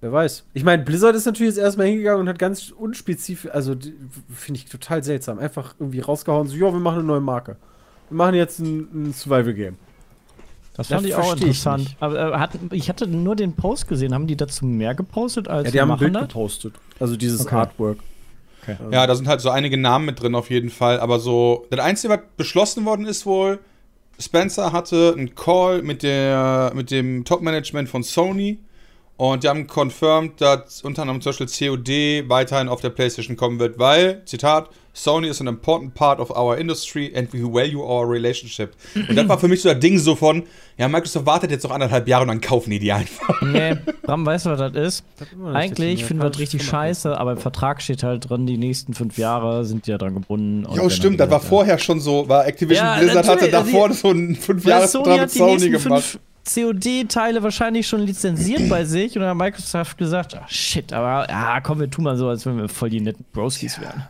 Wer 0.00 0.12
weiß. 0.12 0.46
Ich 0.54 0.62
meine, 0.62 0.84
Blizzard 0.84 1.16
ist 1.16 1.26
natürlich 1.26 1.54
jetzt 1.56 1.62
erstmal 1.62 1.88
hingegangen 1.88 2.20
und 2.20 2.28
hat 2.28 2.38
ganz 2.38 2.70
unspezifisch, 2.70 3.50
also 3.50 3.74
finde 4.32 4.58
ich 4.60 4.66
total 4.66 5.02
seltsam, 5.02 5.40
einfach 5.40 5.74
irgendwie 5.80 5.98
rausgehauen, 6.00 6.46
so, 6.46 6.54
ja, 6.54 6.72
wir 6.72 6.78
machen 6.78 7.00
eine 7.00 7.08
neue 7.08 7.20
Marke. 7.20 7.56
Wir 8.08 8.16
machen 8.16 8.36
jetzt 8.36 8.60
ein, 8.60 8.88
ein 8.94 9.12
Survival-Game. 9.12 9.76
Das 10.80 10.88
Das 10.88 10.96
fand 10.96 11.06
ich 11.08 11.14
auch 11.14 11.34
ich 11.36 11.42
interessant. 11.42 11.84
nicht. 11.84 11.96
Aber 12.00 12.32
äh, 12.34 12.38
hatten, 12.38 12.68
ich 12.72 12.88
hatte 12.88 13.06
nur 13.06 13.36
den 13.36 13.54
Post 13.54 13.88
gesehen. 13.88 14.14
Haben 14.14 14.26
die 14.26 14.36
dazu 14.36 14.64
mehr 14.64 14.94
gepostet 14.94 15.48
als 15.48 15.66
Ja, 15.66 15.70
die 15.72 15.80
haben 15.80 15.90
ein 15.90 15.98
Bild 15.98 16.18
gepostet. 16.18 16.74
Also 16.98 17.16
dieses 17.16 17.42
Okay. 17.42 17.54
Artwork. 17.56 17.98
Ja, 18.90 19.06
da 19.06 19.14
sind 19.14 19.26
halt 19.26 19.40
so 19.40 19.50
einige 19.50 19.76
Namen 19.78 20.04
mit 20.06 20.20
drin 20.22 20.34
auf 20.34 20.50
jeden 20.50 20.70
Fall. 20.70 21.00
Aber 21.00 21.18
so, 21.18 21.66
das 21.70 21.80
Einzige, 21.80 22.12
was 22.12 22.20
beschlossen 22.36 22.84
worden 22.84 23.06
ist 23.06 23.24
wohl, 23.26 23.58
Spencer 24.18 24.72
hatte 24.72 25.14
einen 25.16 25.34
Call 25.34 25.82
mit, 25.82 26.02
der, 26.02 26.72
mit 26.74 26.90
dem 26.90 27.24
Top-Management 27.24 27.88
von 27.88 28.02
Sony 28.02 28.58
und 29.16 29.44
die 29.44 29.48
haben 29.48 29.66
confirmed, 29.66 30.40
dass 30.40 30.82
unter 30.82 31.02
anderem 31.02 31.20
zum 31.22 31.30
Beispiel 31.32 31.46
COD 31.70 32.28
weiterhin 32.28 32.68
auf 32.68 32.80
der 32.82 32.90
PlayStation 32.90 33.36
kommen 33.36 33.58
wird, 33.58 33.78
weil, 33.78 34.22
Zitat, 34.26 34.68
Sony 34.92 35.28
is 35.28 35.40
an 35.40 35.46
important 35.46 35.94
part 35.94 36.18
of 36.18 36.30
our 36.30 36.58
industry 36.58 37.12
and 37.14 37.32
we 37.32 37.38
value 37.42 37.80
our 37.80 38.08
relationship. 38.10 38.72
Und 39.08 39.14
das 39.16 39.28
war 39.28 39.38
für 39.38 39.46
mich 39.46 39.62
so 39.62 39.68
das 39.70 39.78
Ding 39.78 39.98
so 39.98 40.16
von, 40.16 40.42
ja, 40.76 40.88
Microsoft 40.88 41.26
wartet 41.26 41.50
jetzt 41.52 41.62
noch 41.62 41.70
anderthalb 41.70 42.08
Jahre 42.08 42.22
und 42.22 42.28
dann 42.28 42.40
kaufen 42.40 42.70
die 42.70 42.78
die 42.80 42.92
einfach. 42.92 43.40
Nee, 43.42 43.76
Bram, 44.02 44.26
weißt 44.26 44.46
du, 44.46 44.50
was 44.50 44.58
das 44.58 44.74
ist? 44.74 45.04
nicht, 45.20 45.54
Eigentlich 45.54 46.04
finden 46.04 46.22
wir 46.24 46.30
das 46.30 46.40
richtig 46.40 46.64
scheiße, 46.64 47.16
aber 47.18 47.32
im 47.32 47.38
Vertrag 47.38 47.80
steht 47.82 48.02
halt 48.02 48.28
drin, 48.28 48.46
die 48.46 48.58
nächsten 48.58 48.92
fünf 48.94 49.16
Jahre 49.16 49.64
sind 49.64 49.86
die 49.86 49.92
ja 49.92 49.98
dran 49.98 50.14
gebunden. 50.14 50.66
und 50.66 50.76
Jo, 50.76 50.88
stimmt, 50.90 51.20
das 51.20 51.30
war 51.30 51.38
wieder- 51.40 51.48
vorher 51.48 51.78
schon 51.78 52.00
so, 52.00 52.28
war 52.28 52.46
Activision 52.46 52.84
Ja, 52.84 52.98
Blizzard 52.98 53.28
hatte 53.28 53.44
natürlich, 53.46 53.54
also 53.54 53.70
davor 53.72 53.88
die- 53.90 53.94
so 53.94 54.08
einen 54.08 54.34
fünf 54.34 54.64
Weil 54.64 54.70
Jahres 54.70 54.92
Sony 54.92 55.08
mit 55.08 55.20
hat 55.20 55.34
die 55.34 55.38
Sony 55.38 55.52
nächsten 55.68 55.72
gemacht. 55.84 56.02
fünf 56.04 56.20
COD-Teile 56.52 57.42
wahrscheinlich 57.42 57.86
schon 57.86 58.00
lizenziert 58.00 58.68
bei 58.68 58.84
sich 58.84 59.14
und 59.14 59.20
dann 59.20 59.30
hat 59.30 59.36
Microsoft 59.36 59.98
gesagt, 59.98 60.36
ach 60.42 60.48
shit, 60.50 60.92
aber 60.92 61.28
ja, 61.30 61.60
komm, 61.60 61.78
wir 61.80 61.88
tun 61.90 62.04
mal 62.04 62.16
so, 62.16 62.28
als 62.28 62.44
wenn 62.46 62.56
wir 62.58 62.68
voll 62.68 62.90
die 62.90 63.00
netten 63.00 63.24
Broskis 63.32 63.80
wären. 63.80 64.04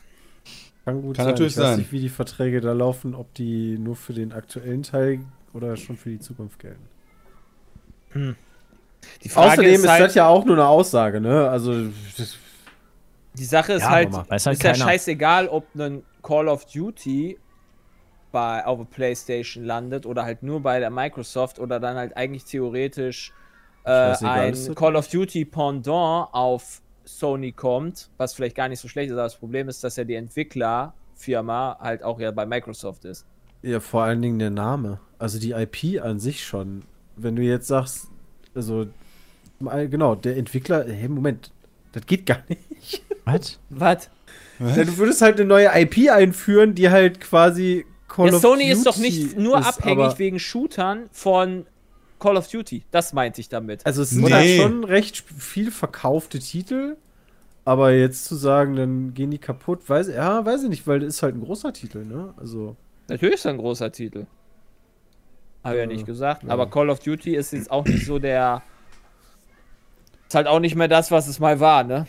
Kann 0.91 1.03
gut 1.03 1.17
Kann 1.17 1.25
sein. 1.27 1.35
natürlich 1.35 1.53
ich 1.53 1.59
weiß 1.59 1.65
sein. 1.71 1.79
nicht, 1.79 1.93
wie 1.93 2.01
die 2.01 2.09
Verträge 2.09 2.61
da 2.61 2.73
laufen, 2.73 3.15
ob 3.15 3.33
die 3.35 3.79
nur 3.79 3.97
für 3.97 4.13
den 4.13 4.33
aktuellen 4.33 4.83
Teil 4.83 5.21
oder 5.53 5.77
schon 5.77 5.97
für 5.97 6.11
die 6.11 6.19
Zukunft 6.19 6.59
gelten. 6.59 6.89
Die 9.23 9.29
Frage 9.29 9.53
Außerdem 9.53 9.75
ist, 9.75 9.81
ist 9.85 9.89
halt, 9.89 10.05
das 10.05 10.15
ja 10.15 10.27
auch 10.27 10.45
nur 10.45 10.57
eine 10.57 10.67
Aussage, 10.67 11.21
ne? 11.21 11.49
Also, 11.49 11.73
das, 12.17 12.37
die 13.35 13.45
Sache 13.45 13.75
ist 13.75 13.83
Ja, 13.83 13.91
halt. 13.91 14.13
Weiß 14.13 14.47
halt 14.47 14.57
ist 14.57 14.63
ja 14.65 14.75
scheißegal, 14.75 15.49
ob 15.49 15.75
ein 15.77 16.03
Call 16.23 16.49
of 16.49 16.67
Duty 16.67 17.39
bei, 18.33 18.65
auf 18.65 18.79
der 18.79 18.85
Playstation 18.87 19.65
landet 19.65 20.07
oder 20.07 20.25
halt 20.25 20.43
nur 20.43 20.61
bei 20.61 20.81
der 20.81 20.91
Microsoft 20.91 21.59
oder 21.59 21.81
dann 21.81 21.97
halt 21.97 22.17
eigentlich 22.17 22.45
theoretisch 22.45 23.33
äh, 23.85 23.91
ein 24.25 24.53
ist 24.53 24.75
Call 24.77 24.97
of 24.97 25.09
Duty 25.09 25.45
Pendant 25.45 26.29
auf 26.33 26.80
Sony 27.19 27.53
kommt, 27.53 28.09
was 28.17 28.35
vielleicht 28.35 28.57
gar 28.57 28.69
nicht 28.69 28.81
so 28.81 28.89
schlecht 28.89 29.09
ist, 29.11 29.15
aber 29.15 29.25
das 29.25 29.37
Problem 29.37 29.69
ist, 29.69 29.83
dass 29.85 29.97
ja 29.97 30.05
die 30.05 30.15
Entwicklerfirma 30.15 31.79
halt 31.81 32.03
auch 32.03 32.21
ja 32.21 32.31
bei 32.31 32.47
Microsoft 32.47 33.05
ist. 33.05 33.27
ja, 33.63 33.81
vor 33.81 34.03
allen 34.03 34.23
Dingen 34.23 34.39
der 34.39 34.51
Name. 34.51 35.01
Also 35.19 35.39
die 35.39 35.53
IP 35.53 36.03
an 36.03 36.19
sich 36.19 36.45
schon. 36.45 36.83
Wenn 37.17 37.37
du 37.37 37.43
jetzt 37.43 37.67
sagst, 37.67 38.09
also, 38.55 38.87
mal- 39.59 39.89
genau, 39.89 40.15
der 40.15 40.37
Entwickler, 40.37 40.87
hey, 40.89 41.09
Moment, 41.09 41.51
das 41.93 42.07
geht 42.07 42.25
gar 42.27 42.43
nicht. 42.49 43.03
Was? 43.27 43.59
Was? 43.69 44.09
Ja, 44.59 44.85
du 44.85 44.97
würdest 44.99 45.21
halt 45.23 45.37
eine 45.39 45.47
neue 45.49 45.69
IP 45.75 46.11
einführen, 46.11 46.75
die 46.75 46.91
halt 46.91 47.21
quasi 47.21 47.85
Call 48.09 48.29
Ja, 48.29 48.35
of 48.35 48.41
Sony 48.43 48.65
Duty 48.65 48.73
ist 48.73 48.87
doch 48.87 48.97
nicht 48.97 49.39
nur 49.39 49.59
ist, 49.59 49.67
abhängig 49.67 50.19
wegen 50.19 50.39
Shootern 50.39 51.09
von 51.13 51.67
Call 52.21 52.37
of 52.37 52.47
Duty. 52.49 52.85
Das 52.93 53.13
meinte 53.13 53.41
ich 53.41 53.49
damit. 53.49 53.85
Also 53.85 54.03
es 54.03 54.11
sind 54.11 54.23
Nee. 54.25 54.31
halt 54.33 54.61
schon 54.61 54.85
recht 54.85 55.25
viel 55.37 55.71
verkaufte 55.73 56.39
Titel, 56.39 56.97
aber 57.65 57.93
jetzt 57.93 58.27
zu 58.27 58.37
sagen, 58.37 58.77
dann 58.77 59.15
gehen 59.15 59.31
die 59.31 59.39
kaputt, 59.39 59.89
weiß 59.89 60.09
ja, 60.09 60.45
weiß 60.45 60.63
ich 60.65 60.69
nicht, 60.69 60.87
weil 60.87 61.01
das 61.01 61.15
ist 61.17 61.23
halt 61.23 61.35
ein 61.35 61.41
großer 61.43 61.73
Titel, 61.73 62.05
ne? 62.05 62.33
Also 62.37 62.77
Natürlich 63.09 63.35
ist 63.37 63.45
er 63.47 63.53
ein 63.53 63.59
großer 63.59 63.91
Titel. 63.91 64.27
Habe 65.65 65.75
ich 65.75 65.79
ja 65.79 65.85
Äh, 65.85 65.87
nicht 65.89 66.07
gesagt. 66.07 66.45
ja. 66.45 66.51
Aber 66.51 66.71
Call 66.71 66.89
of 66.91 67.01
Duty 67.01 67.35
ist 67.35 67.53
jetzt 67.53 67.71
auch 67.71 67.85
nicht 67.85 68.07
so 68.07 68.19
der. 68.19 68.63
Ist 70.29 70.35
halt 70.37 70.47
auch 70.47 70.61
nicht 70.61 70.77
mehr 70.77 70.89
das, 70.89 71.11
was 71.11 71.27
es 71.27 71.41
mal 71.41 71.59
war, 71.59 71.83
ne? 71.85 72.07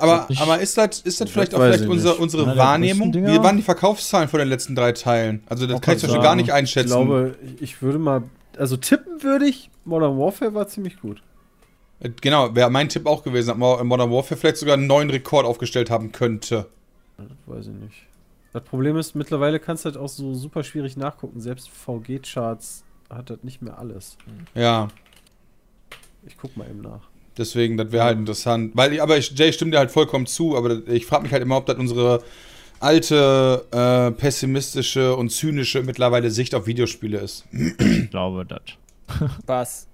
Aber, 0.00 0.26
Ich- 0.28 0.40
aber 0.40 0.58
ist 0.58 0.76
das, 0.76 1.00
ist 1.02 1.20
das 1.20 1.30
vielleicht 1.30 1.54
auch 1.54 1.58
vielleicht 1.60 1.84
ich 1.84 1.88
unsere, 1.88 2.16
unsere 2.16 2.44
der 2.44 2.56
Wahrnehmung? 2.56 3.14
Wie 3.14 3.38
waren 3.40 3.56
die 3.56 3.62
Verkaufszahlen 3.62 4.28
von 4.28 4.40
den 4.40 4.48
letzten 4.48 4.74
drei 4.74 4.90
Teilen? 4.90 5.44
Also 5.46 5.68
das 5.68 5.76
Auch 5.76 5.80
kann 5.80 5.94
ich 5.94 6.00
zum 6.00 6.08
Beispiel 6.08 6.22
sagen. 6.22 6.24
gar 6.24 6.34
nicht 6.34 6.48
ich 6.48 6.52
einschätzen. 6.52 6.88
glaube, 6.88 7.36
ich- 7.44 7.62
ich 7.62 7.82
würde 7.82 8.00
mal, 8.00 8.24
also 8.56 8.76
tippen 8.76 9.22
würde 9.22 9.46
ich, 9.46 9.70
Modern 9.84 10.18
Warfare 10.18 10.54
war 10.54 10.66
ziemlich 10.68 11.00
gut. 11.00 11.22
Äh, 12.00 12.10
Genau, 12.20 12.54
wäre 12.54 12.70
mein 12.70 12.88
Tipp 12.88 13.06
auch 13.06 13.22
gewesen, 13.22 13.48
dass 13.48 13.56
Mo- 13.56 13.82
Modern 13.84 14.10
Warfare 14.10 14.38
vielleicht 14.38 14.56
sogar 14.58 14.74
einen 14.74 14.86
neuen 14.86 15.10
Rekord 15.10 15.46
aufgestellt 15.46 15.90
haben 15.90 16.12
könnte. 16.12 16.66
Das 17.18 17.26
weiß 17.46 17.66
ich 17.68 17.72
nicht. 17.74 17.96
Das 18.52 18.62
Problem 18.64 18.96
ist, 18.96 19.14
mittlerweile 19.14 19.60
kannst 19.60 19.84
du 19.84 19.90
halt 19.90 19.96
auch 19.96 20.08
so 20.08 20.34
super 20.34 20.62
schwierig 20.64 20.96
nachgucken. 20.96 21.40
Selbst 21.40 21.68
VG-Charts 21.68 22.84
hat 23.10 23.30
das 23.30 23.38
nicht 23.42 23.60
mehr 23.62 23.78
alles. 23.78 24.16
Ja, 24.54 24.88
Ich 26.26 26.36
guck 26.36 26.56
mal 26.56 26.68
eben 26.68 26.80
nach. 26.80 27.00
deswegen, 27.38 27.76
das 27.76 27.92
wäre 27.92 28.04
halt 28.04 28.18
interessant. 28.18 28.72
Weil, 28.74 28.94
ich- 28.94 29.02
aber 29.02 29.16
ich, 29.18 29.30
Jay 29.38 29.52
stimmt 29.52 29.74
dir 29.74 29.78
halt 29.78 29.90
vollkommen 29.90 30.26
zu, 30.26 30.56
aber 30.56 30.86
ich 30.88 31.06
frage 31.06 31.24
mich 31.24 31.32
halt 31.32 31.42
immer, 31.42 31.56
ob 31.58 31.66
das 31.66 31.76
unsere 31.76 32.22
alte, 32.80 33.64
äh, 33.72 34.10
pessimistische 34.12 35.16
und 35.16 35.30
zynische 35.30 35.82
mittlerweile 35.82 36.30
Sicht 36.30 36.54
auf 36.54 36.66
Videospiele 36.66 37.18
ist. 37.18 37.44
Ich 37.52 38.10
glaube 38.10 38.46
das. 38.46 38.60
Was? 39.46 39.86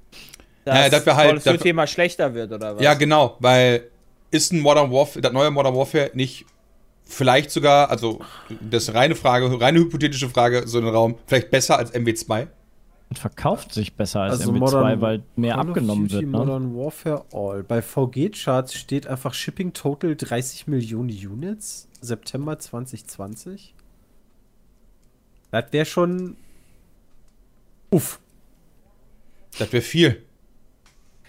Ja, 0.65 0.89
dass 0.89 1.05
wir 1.07 1.17
halt- 1.17 1.43
Call 1.43 1.55
of 1.55 1.61
Duty 1.61 1.87
schlechter 1.87 2.35
wird, 2.35 2.53
oder 2.53 2.77
was? 2.77 2.83
Ja, 2.83 2.95
genau, 2.95 3.37
weil 3.41 3.89
ist 4.31 4.53
ein 4.53 4.61
Modern 4.61 4.93
Warfare, 4.93 5.21
das 5.21 5.33
neue 5.33 5.51
Modern 5.51 5.75
Warfare 5.75 6.11
nicht 6.15 6.47
vielleicht 7.05 7.51
sogar, 7.51 7.91
also 7.91 8.21
das 8.61 8.85
ist 8.85 8.89
eine 8.91 8.99
reine 8.99 9.15
Frage, 9.17 9.61
reine 9.61 9.81
hypothetische 9.81 10.29
Frage, 10.29 10.63
so 10.67 10.79
in 10.79 10.85
den 10.85 10.95
Raum, 10.95 11.17
vielleicht 11.27 11.51
besser 11.51 11.79
als 11.79 11.93
MW2? 11.93 12.47
Und 13.13 13.19
verkauft 13.19 13.75
sich 13.75 13.95
besser 13.95 14.23
als 14.23 14.41
Also 14.41 14.53
MW2, 14.53 14.59
Modern- 14.59 15.01
weil 15.03 15.23
mehr 15.37 15.53
Call 15.57 15.65
of 15.65 15.69
abgenommen 15.69 16.09
Duty 16.09 16.15
wird. 16.15 16.33
Ne? 16.33 16.39
Modern 16.39 16.75
Warfare 16.75 17.27
All. 17.35 17.63
Bei 17.63 17.83
VG-Charts 17.83 18.73
steht 18.73 19.07
einfach 19.07 19.35
Shipping 19.35 19.75
Total 19.75 20.17
30 20.17 20.67
Millionen 20.67 21.11
Units. 21.11 21.89
September 22.01 22.59
2020. 22.59 23.75
Das 25.51 25.71
wäre 25.75 25.85
schon. 25.85 26.39
Uff. 27.91 28.19
Das 29.59 29.71
wäre 29.75 29.83
viel. 29.83 30.23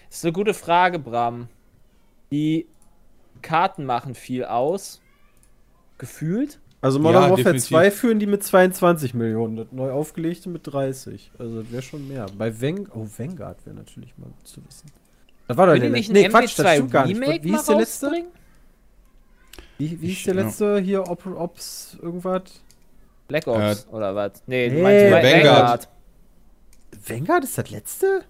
Das 0.08 0.20
ist 0.20 0.24
eine 0.24 0.32
gute 0.32 0.54
Frage, 0.54 1.00
Bram. 1.00 1.50
Die 2.32 2.66
Karten 3.42 3.84
machen 3.84 4.16
viel 4.16 4.46
aus. 4.46 5.02
Gefühlt. 5.98 6.62
Also 6.84 7.00
Modern 7.00 7.24
Ja, 7.24 7.30
Warfare 7.30 7.38
definitiv. 7.54 7.70
2 7.70 7.92
führen 7.92 8.20
die 8.20 8.26
mit 8.26 8.44
22 8.44 9.14
Millionen. 9.14 9.56
Das 9.56 9.68
neu 9.72 9.92
aufgelegte 9.92 10.50
mit 10.50 10.68
30. 10.68 11.32
Also 11.40 11.62
das 11.62 11.72
wäre 11.72 11.82
schon 11.82 12.06
mehr. 12.10 12.26
Bei 12.38 12.62
Vang 12.62 12.90
oh, 12.94 13.08
Vanguard 13.18 13.66
wäre 13.66 13.78
natürlich 13.78 14.14
mal 14.18 14.26
gut 14.26 14.46
zu 14.46 14.62
wissen. 14.68 14.92
Das 15.48 15.56
war 15.56 15.68
doch 15.68 15.74
der 15.76 15.90
letzte. 15.90 15.98
nicht 15.98 16.12
Nee, 16.12 16.28
Quatsch, 16.28 16.60
das 16.60 16.66
MW2 16.66 16.74
stimmt 16.74 16.92
gar 16.92 17.06
nicht. 17.06 17.22
Wie 17.22 17.52
hieß 17.52 17.66
der 17.66 17.78
letzte? 17.78 18.12
Wie, 19.78 20.02
wie 20.02 20.08
hieß 20.08 20.24
der 20.26 20.36
ja. 20.36 20.42
letzte 20.42 20.80
hier? 20.80 21.10
Op 21.10 21.26
Ops 21.26 21.98
irgendwas? 22.02 22.42
Black 23.30 23.48
Ops 23.48 23.88
oder 23.90 24.14
was? 24.14 24.44
Nee, 24.46 24.68
du 24.68 24.76
Nee, 24.76 24.82
meinst 24.82 25.06
Va- 25.06 25.24
Vanguard. 25.24 25.34
Vanguard. 25.34 25.90
Vanguard 27.08 27.44
ist 27.46 27.58
das 27.58 27.70
letzte? 27.72 28.22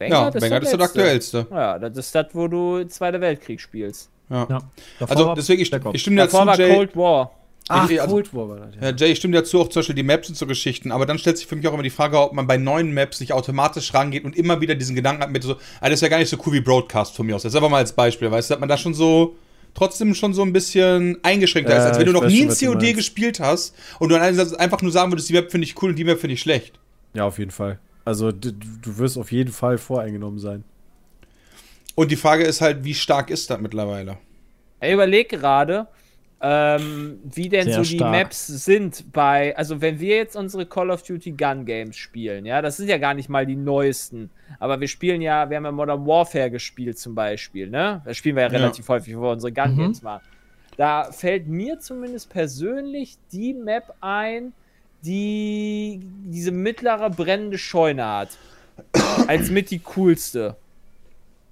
ja, 0.00 0.32
Vanguard 0.34 0.64
ist 0.64 0.72
das 0.72 0.80
aktuellste. 0.80 1.46
Ja, 1.50 1.78
das 1.78 1.94
ist 1.98 2.14
das, 2.14 2.28
wo 2.32 2.48
du 2.48 2.84
Zweiter 2.84 3.20
Weltkrieg 3.20 3.60
spielst. 3.60 4.10
Ja. 4.30 4.46
Ja. 4.48 4.60
Also 5.06 5.34
deswegen, 5.34 5.60
ich, 5.60 5.70
ich 5.72 6.00
stimme 6.00 6.16
dir 6.16 6.22
Davor 6.22 6.40
zu, 6.40 6.46
war 6.46 6.58
Jay. 6.58 6.74
Cold 6.74 6.96
War. 6.96 7.32
Ach, 7.68 7.88
also- 7.90 8.06
Cold 8.06 8.34
War 8.34 8.48
war 8.48 8.56
das, 8.60 8.74
ja. 8.76 8.82
Ja, 8.90 8.96
Jay, 8.96 9.12
ich 9.12 9.18
stimme 9.18 9.36
dir 9.36 9.44
zu, 9.44 9.60
auch 9.60 9.68
zum 9.68 9.80
Beispiel 9.80 9.94
die 9.94 10.02
Maps 10.02 10.26
sind 10.28 10.36
so 10.36 10.46
Geschichten, 10.46 10.90
aber 10.92 11.06
dann 11.06 11.18
stellt 11.18 11.36
sich 11.38 11.46
für 11.46 11.56
mich 11.56 11.66
auch 11.68 11.74
immer 11.74 11.82
die 11.82 11.90
Frage, 11.90 12.18
ob 12.20 12.32
man 12.32 12.46
bei 12.46 12.56
neuen 12.56 12.92
Maps 12.94 13.20
nicht 13.20 13.32
automatisch 13.32 13.92
rangeht 13.94 14.24
und 14.24 14.36
immer 14.36 14.60
wieder 14.60 14.74
diesen 14.74 14.96
Gedanken 14.96 15.22
hat 15.22 15.30
mit 15.30 15.42
so, 15.42 15.54
ah, 15.80 15.84
das 15.88 15.94
ist 15.94 16.00
ja 16.02 16.08
gar 16.08 16.18
nicht 16.18 16.28
so 16.30 16.38
cool 16.46 16.52
wie 16.54 16.60
Broadcast 16.60 17.14
von 17.16 17.26
mir 17.26 17.36
aus. 17.36 17.42
Jetzt 17.44 17.54
einfach 17.56 17.68
mal 17.70 17.78
als 17.78 17.92
Beispiel, 17.92 18.30
weißt 18.30 18.48
du, 18.50 18.54
dass 18.54 18.60
man 18.60 18.68
da 18.68 18.76
schon 18.78 18.94
so 18.94 19.36
trotzdem 19.74 20.14
schon 20.14 20.32
so 20.34 20.42
ein 20.42 20.52
bisschen 20.52 21.18
eingeschränkter 21.22 21.72
Ja, 21.74 21.78
ist, 21.80 21.86
als 21.86 21.98
wenn 21.98 22.06
du 22.06 22.12
ich 22.12 22.20
noch 22.20 22.26
nie 22.28 22.42
ein 22.42 22.48
du 22.48 22.54
COD 22.78 22.94
gespielt 22.96 23.38
hast 23.40 23.74
und 23.98 24.08
du 24.08 24.18
dann 24.18 24.54
einfach 24.56 24.82
nur 24.82 24.90
sagen 24.90 25.12
würdest, 25.12 25.28
die 25.28 25.34
Map 25.34 25.50
finde 25.50 25.66
ich 25.66 25.80
cool 25.82 25.90
und 25.90 25.96
die 25.96 26.04
Map 26.04 26.18
finde 26.18 26.34
ich 26.34 26.40
schlecht. 26.40 26.78
Ja, 27.14 27.24
auf 27.24 27.38
jeden 27.38 27.50
Fall. 27.50 27.78
Also 28.04 28.32
d- 28.32 28.52
du 28.82 28.98
wirst 28.98 29.18
auf 29.18 29.30
jeden 29.30 29.52
Fall 29.52 29.76
voreingenommen 29.78 30.38
sein. 30.38 30.64
Und 31.94 32.10
die 32.10 32.16
Frage 32.16 32.44
ist 32.44 32.60
halt, 32.60 32.84
wie 32.84 32.94
stark 32.94 33.28
ist 33.30 33.50
das 33.50 33.60
mittlerweile? 33.60 34.18
Ich 34.80 34.92
überlege 34.92 35.36
gerade, 35.36 35.88
ähm, 36.40 37.18
wie 37.24 37.48
denn 37.48 37.64
Sehr 37.64 37.74
so 37.74 37.82
die 37.82 37.96
stark. 37.96 38.12
Maps 38.12 38.46
sind 38.46 39.12
bei, 39.12 39.56
also 39.56 39.80
wenn 39.80 39.98
wir 39.98 40.16
jetzt 40.16 40.36
unsere 40.36 40.66
Call 40.66 40.90
of 40.90 41.02
Duty 41.02 41.32
Gun 41.32 41.64
Games 41.64 41.96
spielen, 41.96 42.46
ja, 42.46 42.62
das 42.62 42.76
sind 42.76 42.88
ja 42.88 42.98
gar 42.98 43.14
nicht 43.14 43.28
mal 43.28 43.44
die 43.44 43.56
neuesten, 43.56 44.30
aber 44.60 44.80
wir 44.80 44.86
spielen 44.88 45.20
ja, 45.20 45.50
wir 45.50 45.56
haben 45.56 45.64
ja 45.64 45.72
Modern 45.72 46.06
Warfare 46.06 46.50
gespielt 46.50 46.98
zum 46.98 47.14
Beispiel, 47.14 47.68
ne? 47.68 48.02
Da 48.04 48.14
spielen 48.14 48.36
wir 48.36 48.42
ja 48.44 48.50
Ja. 48.52 48.58
relativ 48.58 48.88
häufig, 48.88 49.16
wo 49.16 49.22
wir 49.22 49.30
unsere 49.32 49.52
Gun 49.52 49.72
Mhm. 49.72 49.76
Games 49.78 50.02
machen. 50.02 50.22
Da 50.76 51.10
fällt 51.10 51.48
mir 51.48 51.80
zumindest 51.80 52.30
persönlich 52.30 53.16
die 53.32 53.52
Map 53.52 53.94
ein, 54.00 54.52
die 55.02 56.00
diese 56.26 56.52
mittlere 56.52 57.10
brennende 57.10 57.58
Scheune 57.58 58.06
hat. 58.06 58.28
Als 59.26 59.50
mit 59.50 59.72
die 59.72 59.80
coolste. 59.80 60.54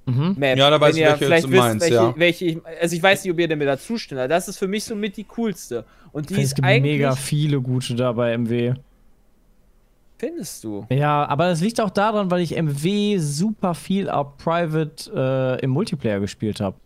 Mhm. 0.06 0.34
Map. 0.38 0.56
Ja, 0.58 0.70
da 0.70 0.80
weiß 0.80 0.94
Wenn 0.94 1.02
ich, 1.02 1.08
welche 1.08 1.24
vielleicht 1.24 1.46
du 1.46 1.50
wisst, 1.50 1.60
meinst, 1.62 1.80
welche, 1.82 1.94
ja. 1.94 2.14
welche 2.16 2.44
ich, 2.46 2.58
also 2.80 2.96
ich 2.96 3.02
weiß 3.02 3.24
nicht, 3.24 3.32
ob 3.32 3.38
ihr 3.40 3.56
mir 3.56 3.66
da 3.66 3.76
zustimmt, 3.78 4.20
aber 4.20 4.28
das 4.28 4.48
ist 4.48 4.56
für 4.58 4.68
mich 4.68 4.84
so 4.84 4.94
mit 4.94 5.16
die 5.16 5.24
coolste. 5.24 5.84
Und 6.12 6.30
die 6.30 6.34
es 6.34 6.40
ist 6.44 6.54
gibt 6.54 6.66
mega 6.66 7.12
viele 7.16 7.60
gute 7.60 7.94
da 7.94 8.12
bei 8.12 8.36
MW. 8.38 8.74
findest 10.18 10.64
du? 10.64 10.86
Ja, 10.90 11.26
aber 11.28 11.48
das 11.48 11.60
liegt 11.60 11.80
auch 11.80 11.90
daran, 11.90 12.30
weil 12.30 12.40
ich 12.40 12.56
MW 12.60 13.18
super 13.18 13.74
viel 13.74 14.08
auf 14.08 14.36
Private 14.38 15.58
äh, 15.60 15.64
im 15.64 15.70
Multiplayer 15.70 16.20
gespielt 16.20 16.60
habe. 16.60 16.76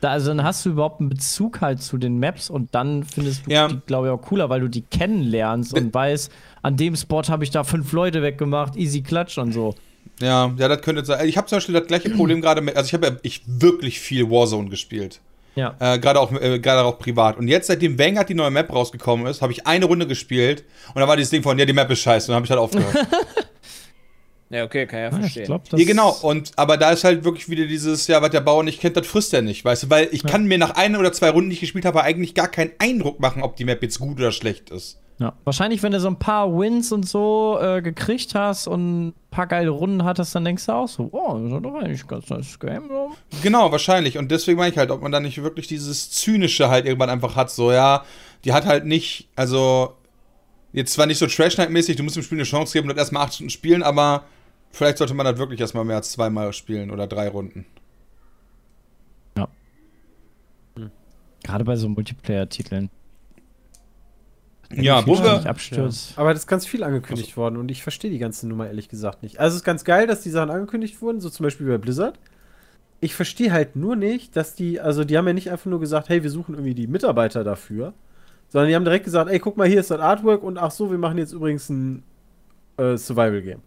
Da, 0.00 0.10
also 0.10 0.28
dann 0.28 0.42
hast 0.42 0.64
du 0.66 0.70
überhaupt 0.70 1.00
einen 1.00 1.08
Bezug 1.08 1.60
halt 1.60 1.80
zu 1.82 1.98
den 1.98 2.18
Maps 2.18 2.50
und 2.50 2.74
dann 2.74 3.04
findest 3.04 3.46
du 3.46 3.50
Ja. 3.52 3.68
die, 3.68 3.78
glaube 3.86 4.08
ich, 4.08 4.12
auch 4.12 4.22
cooler, 4.22 4.48
weil 4.48 4.60
du 4.60 4.68
die 4.68 4.82
kennenlernst 4.82 5.72
und 5.74 5.92
weißt, 5.94 6.32
an 6.62 6.76
dem 6.76 6.96
Spot 6.96 7.22
habe 7.22 7.44
ich 7.44 7.50
da 7.50 7.62
fünf 7.64 7.92
Leute 7.92 8.22
weggemacht, 8.22 8.76
easy 8.76 9.02
klatsch 9.02 9.38
und 9.38 9.52
so. 9.52 9.74
Ja, 10.20 10.52
ja, 10.56 10.68
das 10.68 10.80
könnte 10.82 11.04
sein. 11.04 11.28
Ich 11.28 11.36
habe 11.36 11.46
zum 11.48 11.56
Beispiel 11.56 11.74
das 11.74 11.86
gleiche 11.86 12.10
Problem 12.10 12.40
gerade 12.40 12.60
mit, 12.60 12.76
also 12.76 12.86
ich 12.86 12.94
habe 12.94 13.06
ja 13.06 13.16
ich 13.22 13.42
wirklich 13.46 14.00
viel 14.00 14.30
Warzone 14.30 14.68
gespielt. 14.70 15.20
Ja. 15.56 15.76
Äh, 15.78 15.98
Gerade 16.00 16.18
auch, 16.18 16.32
äh, 16.32 16.58
gerade 16.58 16.82
auch 16.84 16.98
privat. 16.98 17.36
Und 17.38 17.46
jetzt, 17.46 17.68
seitdem 17.68 17.96
Vanguard 17.98 18.28
die 18.28 18.34
neue 18.34 18.50
Map 18.50 18.72
rausgekommen 18.72 19.26
ist, 19.26 19.40
habe 19.40 19.52
ich 19.52 19.66
eine 19.68 19.84
Runde 19.84 20.06
gespielt 20.06 20.64
und 20.94 21.00
da 21.00 21.06
war 21.06 21.16
dieses 21.16 21.30
Ding 21.30 21.42
von, 21.44 21.56
ja, 21.58 21.64
die 21.64 21.72
Map 21.72 21.88
ist 21.90 22.00
scheiße. 22.00 22.26
Und 22.26 22.30
dann 22.30 22.36
habe 22.36 22.46
ich 22.46 22.50
halt 22.50 22.60
aufgehört. 22.60 23.06
Ja, 24.50 24.62
okay, 24.62 24.86
kann 24.86 25.00
ja 25.00 25.04
Ja, 25.06 25.14
ich 25.14 25.20
verstehen. 25.20 25.44
glaube, 25.46 25.64
das 25.68 25.80
ja, 25.80 25.86
genau. 25.86 26.10
Und, 26.22 26.52
aber 26.56 26.76
da 26.76 26.90
ist 26.90 27.02
halt 27.02 27.24
wirklich 27.24 27.48
wieder 27.48 27.66
dieses, 27.66 28.06
ja, 28.06 28.22
was 28.22 28.30
der 28.30 28.40
Bauer 28.42 28.62
nicht 28.62 28.80
kennt, 28.80 28.96
das 28.96 29.06
frisst 29.06 29.34
er 29.34 29.42
nicht, 29.42 29.64
weißt 29.64 29.84
du? 29.84 29.90
Weil 29.90 30.08
ich 30.12 30.22
kann 30.22 30.44
mir 30.46 30.58
nach 30.58 30.76
einer 30.76 31.00
oder 31.00 31.12
zwei 31.12 31.30
Runden, 31.30 31.50
die 31.50 31.54
ich 31.54 31.60
gespielt 31.60 31.84
habe, 31.84 32.02
eigentlich 32.02 32.34
gar 32.34 32.48
keinen 32.48 32.70
Eindruck 32.78 33.18
machen, 33.18 33.42
ob 33.42 33.56
die 33.56 33.64
Map 33.64 33.82
jetzt 33.82 33.98
gut 33.98 34.18
oder 34.18 34.30
schlecht 34.30 34.70
ist. 34.70 35.00
Ja. 35.18 35.32
Wahrscheinlich, 35.44 35.82
wenn 35.82 35.92
du 35.92 36.00
so 36.00 36.08
ein 36.08 36.18
paar 36.18 36.58
Wins 36.58 36.90
und 36.90 37.08
so 37.08 37.58
äh, 37.60 37.80
gekriegt 37.82 38.34
hast 38.34 38.66
und 38.66 39.08
ein 39.08 39.14
paar 39.30 39.46
geile 39.46 39.70
Runden 39.70 40.04
hattest, 40.04 40.34
dann 40.34 40.44
denkst 40.44 40.66
du 40.66 40.72
auch 40.72 40.88
so, 40.88 41.08
oh, 41.12 41.38
das 41.38 41.52
ist 41.52 41.64
doch 41.64 41.74
eigentlich 41.74 42.02
ein 42.02 42.08
ganz 42.08 42.30
nice 42.30 42.58
Game. 42.58 42.88
So. 42.88 43.12
Genau, 43.42 43.70
wahrscheinlich. 43.70 44.18
Und 44.18 44.30
deswegen 44.30 44.58
meine 44.58 44.72
ich 44.72 44.78
halt, 44.78 44.90
ob 44.90 45.02
man 45.02 45.12
da 45.12 45.20
nicht 45.20 45.40
wirklich 45.42 45.68
dieses 45.68 46.10
Zynische 46.10 46.68
halt 46.68 46.86
irgendwann 46.86 47.10
einfach 47.10 47.36
hat, 47.36 47.50
so, 47.50 47.70
ja, 47.70 48.04
die 48.44 48.52
hat 48.52 48.66
halt 48.66 48.86
nicht, 48.86 49.28
also, 49.36 49.94
jetzt 50.72 50.92
zwar 50.92 51.06
nicht 51.06 51.18
so 51.18 51.26
Trash 51.28 51.58
Night-mäßig, 51.58 51.96
du 51.96 52.02
musst 52.02 52.16
dem 52.16 52.24
Spiel 52.24 52.38
eine 52.38 52.44
Chance 52.44 52.72
geben 52.72 52.90
und 52.90 52.98
erstmal 52.98 53.24
acht 53.24 53.34
Stunden 53.34 53.50
spielen, 53.50 53.84
aber 53.84 54.24
vielleicht 54.72 54.98
sollte 54.98 55.14
man 55.14 55.26
das 55.26 55.38
wirklich 55.38 55.60
erstmal 55.60 55.84
mehr 55.84 55.96
als 55.96 56.10
zweimal 56.10 56.52
spielen 56.52 56.90
oder 56.90 57.06
drei 57.06 57.28
Runden. 57.28 57.66
Gerade 61.44 61.64
bei 61.64 61.76
so 61.76 61.88
Multiplayer-Titeln. 61.90 62.90
Ja, 64.72 65.06
wo 65.06 65.12
Nicht 65.12 65.24
wir, 65.24 65.48
abstürzt. 65.48 66.18
Aber 66.18 66.32
das 66.32 66.42
ist 66.42 66.46
ganz 66.46 66.66
viel 66.66 66.82
angekündigt 66.82 67.36
worden 67.36 67.56
und 67.56 67.70
ich 67.70 67.82
verstehe 67.82 68.10
die 68.10 68.18
ganze 68.18 68.48
Nummer 68.48 68.66
ehrlich 68.66 68.88
gesagt 68.88 69.22
nicht. 69.22 69.38
Also 69.38 69.54
es 69.54 69.60
ist 69.60 69.64
ganz 69.64 69.84
geil, 69.84 70.06
dass 70.06 70.22
die 70.22 70.30
Sachen 70.30 70.50
angekündigt 70.50 71.00
wurden, 71.02 71.20
so 71.20 71.30
zum 71.30 71.44
Beispiel 71.44 71.66
bei 71.66 71.78
Blizzard. 71.78 72.18
Ich 73.00 73.14
verstehe 73.14 73.52
halt 73.52 73.76
nur 73.76 73.96
nicht, 73.96 74.36
dass 74.36 74.54
die, 74.54 74.80
also 74.80 75.04
die 75.04 75.18
haben 75.18 75.26
ja 75.26 75.34
nicht 75.34 75.50
einfach 75.50 75.66
nur 75.66 75.80
gesagt, 75.80 76.08
hey, 76.08 76.22
wir 76.22 76.30
suchen 76.30 76.54
irgendwie 76.54 76.74
die 76.74 76.86
Mitarbeiter 76.86 77.44
dafür, 77.44 77.92
sondern 78.48 78.68
die 78.68 78.74
haben 78.74 78.84
direkt 78.84 79.04
gesagt, 79.04 79.30
ey, 79.30 79.38
guck 79.38 79.56
mal, 79.56 79.68
hier 79.68 79.80
ist 79.80 79.90
das 79.90 80.00
Artwork 80.00 80.42
und 80.42 80.58
ach 80.58 80.70
so, 80.70 80.90
wir 80.90 80.98
machen 80.98 81.18
jetzt 81.18 81.32
übrigens 81.32 81.68
ein 81.68 82.02
äh, 82.78 82.96
Survival-Game. 82.96 83.60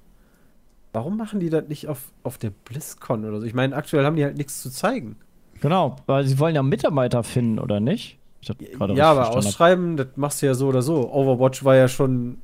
Warum 0.93 1.17
machen 1.17 1.39
die 1.39 1.49
das 1.49 1.67
nicht 1.67 1.87
auf, 1.87 2.11
auf 2.23 2.37
der 2.37 2.49
BlizzCon 2.49 3.25
oder 3.25 3.39
so? 3.39 3.45
Ich 3.45 3.53
meine, 3.53 3.75
aktuell 3.75 4.05
haben 4.05 4.15
die 4.15 4.23
halt 4.23 4.37
nichts 4.37 4.61
zu 4.61 4.71
zeigen. 4.71 5.17
Genau, 5.61 5.95
weil 6.05 6.25
sie 6.25 6.39
wollen 6.39 6.55
ja 6.55 6.63
Mitarbeiter 6.63 7.23
finden, 7.23 7.59
oder 7.59 7.79
nicht? 7.79 8.16
Ich 8.41 8.49
hab 8.49 8.59
gerade 8.59 8.93
Ja, 8.93 9.11
aber 9.11 9.31
ausschreiben, 9.31 9.97
das 9.97 10.07
machst 10.15 10.41
du 10.41 10.45
ja 10.45 10.53
so 10.53 10.67
oder 10.67 10.81
so. 10.81 11.11
Overwatch 11.11 11.63
war 11.65 11.75
ja 11.75 11.87
schon 11.87 12.37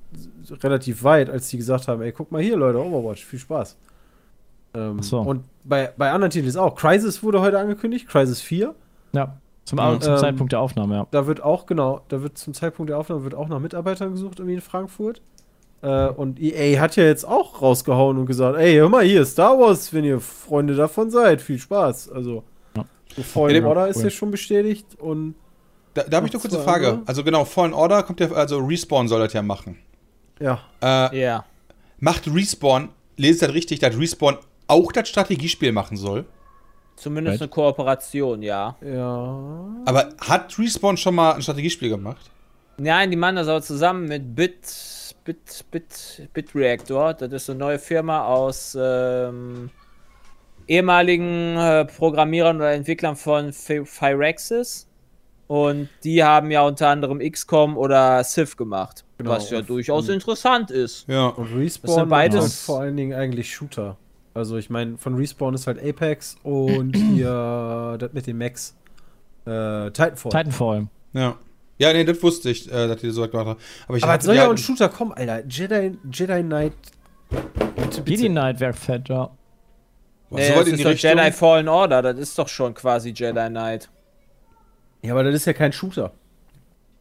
relativ 0.61 1.03
weit, 1.03 1.29
als 1.29 1.49
die 1.49 1.57
gesagt 1.57 1.87
haben, 1.87 2.01
ey, 2.01 2.11
guck 2.11 2.31
mal 2.31 2.41
hier, 2.41 2.57
Leute, 2.57 2.79
Overwatch, 2.83 3.23
viel 3.25 3.39
Spaß. 3.39 3.77
Ähm, 4.75 5.01
so. 5.03 5.19
Und 5.21 5.43
bei, 5.63 5.91
bei 5.95 6.11
anderen 6.11 6.31
Titeln 6.31 6.49
ist 6.49 6.57
auch. 6.57 6.75
Crisis 6.75 7.21
wurde 7.23 7.41
heute 7.41 7.59
angekündigt, 7.59 8.07
Crisis 8.07 8.41
4. 8.41 8.73
Ja, 9.13 9.37
zum, 9.65 9.77
Ja. 9.77 9.99
zum 9.99 10.13
Ähm, 10.13 10.19
Zeitpunkt 10.19 10.51
der 10.51 10.59
Aufnahme, 10.61 10.95
ja. 10.95 11.07
Da 11.11 11.27
wird 11.27 11.41
auch, 11.43 11.67
genau, 11.67 12.01
da 12.09 12.21
wird 12.23 12.37
zum 12.37 12.53
Zeitpunkt 12.53 12.89
der 12.89 12.97
Aufnahme 12.97 13.23
wird 13.23 13.35
auch 13.35 13.47
nach 13.47 13.59
Mitarbeitern 13.59 14.11
gesucht, 14.11 14.39
irgendwie 14.39 14.55
in 14.55 14.61
Frankfurt. 14.61 15.21
Äh, 15.83 16.07
und 16.09 16.41
EA 16.41 16.79
hat 16.79 16.95
ja 16.95 17.03
jetzt 17.03 17.25
auch 17.25 17.61
rausgehauen 17.61 18.17
und 18.17 18.25
gesagt, 18.25 18.57
ey, 18.57 18.73
hör 18.75 18.89
mal 18.89 19.03
hier, 19.03 19.23
Star 19.25 19.59
Wars, 19.59 19.93
wenn 19.93 20.03
ihr 20.05 20.19
Freunde 20.19 20.75
davon 20.75 21.11
seid, 21.11 21.41
viel 21.41 21.59
Spaß. 21.59 22.09
Also, 22.11 22.43
Ja. 22.75 22.85
so 23.15 23.21
Fallen 23.21 23.53
Ja, 23.55 23.61
der- 23.61 23.69
Order 23.69 23.87
ist 23.89 23.97
cool. 23.97 24.03
ja 24.05 24.09
schon 24.09 24.31
bestätigt 24.31 24.87
und 24.99 25.35
da, 25.93 26.03
da 26.03 26.17
habe 26.17 26.27
ich 26.27 26.33
eine 26.33 26.41
zwei 26.41 26.59
Frage. 26.63 27.01
Also 27.05 27.23
genau, 27.23 27.45
Fallen 27.45 27.73
Order 27.73 28.03
kommt 28.03 28.19
ja, 28.19 28.31
also 28.31 28.57
Respawn 28.59 29.07
soll 29.07 29.19
das 29.21 29.33
ja 29.33 29.41
machen. 29.41 29.77
ja. 30.39 30.59
Äh, 30.81 31.21
Ja. 31.21 31.45
macht 31.99 32.27
Respawn, 32.33 32.89
lese 33.17 33.33
ich 33.33 33.39
das 33.41 33.53
richtig, 33.53 33.79
dass 33.79 33.97
Respawn 33.97 34.37
auch 34.67 34.91
das 34.91 35.07
Strategiespiel 35.09 35.71
machen 35.71 35.97
soll? 35.97 36.25
Zumindest 36.95 37.35
Right. 37.35 37.41
eine 37.41 37.49
Kooperation, 37.49 38.41
ja. 38.43 38.75
Ja. 38.81 39.75
Aber 39.85 40.09
hat 40.21 40.57
Respawn 40.59 40.95
schon 40.97 41.15
mal 41.15 41.33
ein 41.33 41.41
Strategiespiel 41.41 41.89
gemacht? 41.89 42.29
Nein, 42.77 43.11
die 43.11 43.17
machen 43.17 43.35
das 43.35 43.47
aber 43.47 43.61
zusammen 43.61 44.07
mit 44.07 44.35
Bit, 44.35 45.15
Bit, 45.25 45.65
Bit, 45.71 46.29
Bit 46.33 46.55
Reactor. 46.55 47.13
Das 47.13 47.31
ist 47.31 47.49
eine 47.49 47.59
neue 47.59 47.79
Firma 47.79 48.25
aus 48.25 48.77
ähm, 48.79 49.69
ehemaligen 50.67 51.55
äh, 51.57 51.85
Programmierern 51.85 52.57
oder 52.57 52.71
Entwicklern 52.73 53.15
von 53.15 53.53
Firaxis. 53.53 54.87
Und 55.53 55.87
die 56.03 56.23
haben 56.23 56.49
ja 56.49 56.63
unter 56.63 56.87
anderem 56.89 57.19
XCOM 57.19 57.77
oder 57.77 58.23
Civ 58.23 58.57
gemacht. 58.57 59.03
Genau, 59.19 59.29
was 59.31 59.49
ja 59.51 59.61
durchaus 59.61 60.07
und- 60.07 60.15
interessant 60.15 60.71
ist. 60.71 61.07
Ja. 61.07 61.27
Und 61.27 61.51
Das 61.51 61.57
Respawn 61.59 61.95
sind 61.95 62.09
beides- 62.09 62.63
vor 62.65 62.79
allen 62.81 62.97
Dingen 62.97 63.13
eigentlich 63.13 63.53
Shooter. 63.53 63.97
Also 64.33 64.57
ich 64.57 64.71
meine, 64.71 64.97
von 64.97 65.13
Respawn 65.15 65.53
ist 65.53 65.67
halt 65.67 65.77
Apex 65.83 66.37
und 66.41 66.95
hier 67.13 67.97
das 67.99 68.13
mit 68.13 68.25
den 68.25 68.37
Max. 68.39 68.75
Äh, 69.45 69.91
Titanfall. 69.91 70.31
Titanfall. 70.31 70.87
Ja. 71.13 71.35
Ja, 71.77 71.91
nee, 71.93 72.03
das 72.03 72.23
wusste 72.23 72.49
ich, 72.49 72.67
äh, 72.71 72.87
dass 72.87 73.01
die 73.01 73.11
so 73.11 73.27
gemacht 73.27 73.45
haben. 73.47 73.59
Aber 73.87 73.97
ich 73.97 74.03
Aber 74.03 74.21
soll 74.21 74.35
ja 74.35 74.43
auch 74.43 74.47
halt- 74.47 74.57
ein 74.57 74.61
Shooter 74.63 74.89
kommen, 74.89 75.11
Alter. 75.11 75.43
Jedi, 75.47 75.97
Jedi 76.11 76.41
Knight. 76.41 76.73
Bitte, 77.29 78.01
bitte. 78.01 78.09
Jedi 78.09 78.29
Knight 78.29 78.59
wäre 78.59 78.73
fett, 78.73 79.07
ja. 79.09 79.29
so 80.29 80.35
Nee, 80.35 80.49
das 80.49 80.65
in 80.67 80.73
ist 80.73 80.79
die 80.79 80.83
doch 80.83 80.91
Richtung. 80.91 81.11
Jedi 81.11 81.31
Fallen 81.31 81.67
Order. 81.67 82.01
Das 82.01 82.17
ist 82.17 82.39
doch 82.39 82.47
schon 82.47 82.73
quasi 82.73 83.09
Jedi 83.11 83.49
Knight. 83.49 83.89
Ja, 85.03 85.13
aber 85.13 85.23
das 85.23 85.35
ist 85.35 85.45
ja 85.45 85.53
kein 85.53 85.71
Shooter. 85.73 86.11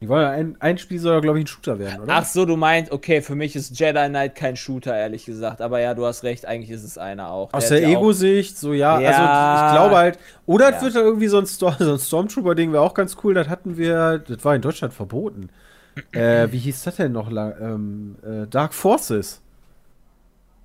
Die 0.00 0.08
wollen 0.08 0.22
ja 0.22 0.30
ein, 0.30 0.56
ein 0.58 0.78
Spiel 0.78 0.98
soll 0.98 1.14
ja, 1.14 1.20
glaube 1.20 1.38
ich, 1.38 1.44
ein 1.44 1.46
Shooter 1.46 1.78
werden, 1.78 2.00
oder? 2.02 2.12
Ach 2.16 2.24
so, 2.24 2.44
du 2.44 2.56
meinst, 2.56 2.90
okay, 2.90 3.22
für 3.22 3.36
mich 3.36 3.54
ist 3.54 3.78
Jedi 3.78 4.08
Knight 4.08 4.34
kein 4.34 4.56
Shooter, 4.56 4.96
ehrlich 4.96 5.24
gesagt. 5.24 5.60
Aber 5.60 5.78
ja, 5.78 5.94
du 5.94 6.04
hast 6.04 6.24
recht, 6.24 6.44
eigentlich 6.44 6.70
ist 6.72 6.82
es 6.82 6.98
einer 6.98 7.30
auch. 7.30 7.52
Aus 7.52 7.68
Der 7.68 7.78
der 7.78 7.88
Ego-Sicht, 7.88 8.58
so 8.58 8.72
ja, 8.72 8.98
Ja. 8.98 9.08
also 9.10 9.64
ich 9.66 9.72
glaube 9.72 9.96
halt, 9.96 10.18
oder 10.44 10.70
es 10.70 10.74
Ja. 10.76 10.82
wird 10.82 10.96
da 10.96 11.00
irgendwie 11.02 11.28
so 11.28 11.38
ein, 11.38 11.46
Storm, 11.46 11.76
so 11.78 11.92
ein 11.92 11.98
Stormtrooper-Ding, 12.00 12.72
wäre 12.72 12.82
auch 12.82 12.94
ganz 12.94 13.16
cool, 13.22 13.34
das 13.34 13.48
hatten 13.48 13.76
wir, 13.76 14.18
das 14.18 14.44
war 14.44 14.56
in 14.56 14.62
Deutschland 14.62 14.92
verboten. 14.92 15.50
äh, 16.12 16.48
wie 16.50 16.58
hieß 16.58 16.82
das 16.82 16.96
denn 16.96 17.12
noch? 17.12 17.30
lang? 17.30 17.54
Ähm, 17.60 18.16
äh, 18.24 18.46
Dark 18.48 18.74
Forces. 18.74 19.40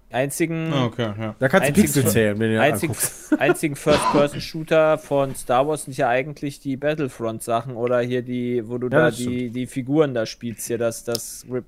Einzigen, 0.10 0.72
Ah, 0.72 0.86
okay, 0.86 1.14
ja. 1.20 1.36
Da 1.38 1.50
kannst 1.50 1.70
du 1.70 1.74
Pixel 1.74 2.06
zählen, 2.08 2.40
wenn 2.40 2.54
du 2.54 2.62
einzig, 2.62 2.92
einzigen 3.40 3.76
First-Person-Shooter 3.76 4.98
von 4.98 5.36
Star 5.36 5.68
Wars 5.68 5.84
sind 5.84 5.98
ja 5.98 6.08
eigentlich 6.08 6.62
die 6.62 6.78
Battlefront-Sachen 6.78 7.76
oder 7.76 8.00
hier 8.00 8.22
die, 8.22 8.68
wo 8.70 8.78
du 8.78 8.88
Ja, 8.88 9.00
da 9.00 9.06
das 9.08 9.18
die, 9.18 9.50
die 9.50 9.68
Figuren 9.68 10.14
da 10.14 10.26
spielst, 10.26 10.68
hier 10.68 10.78
das, 10.78 11.04
das 11.04 11.46
Rip 11.52 11.66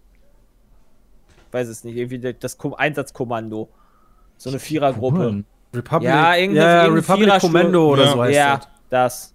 weiß 1.51 1.67
es 1.67 1.83
nicht, 1.83 1.97
irgendwie 1.97 2.33
das 2.39 2.57
Ko 2.57 2.75
Einsatzkommando. 2.75 3.69
So 4.37 4.49
eine 4.51 4.59
Vierergruppe. 4.59 5.43
Republic, 5.73 6.09
Ja, 6.09 6.35
irgendwie- 6.35 6.59
ja, 6.59 6.85
Republic 6.85 7.39
Commando 7.39 7.89
oder 7.91 8.05
Ja. 8.05 8.11
so 8.11 8.21
heißt 8.23 8.35
Ja, 8.37 8.57
das. 8.57 8.67
das. 8.89 9.33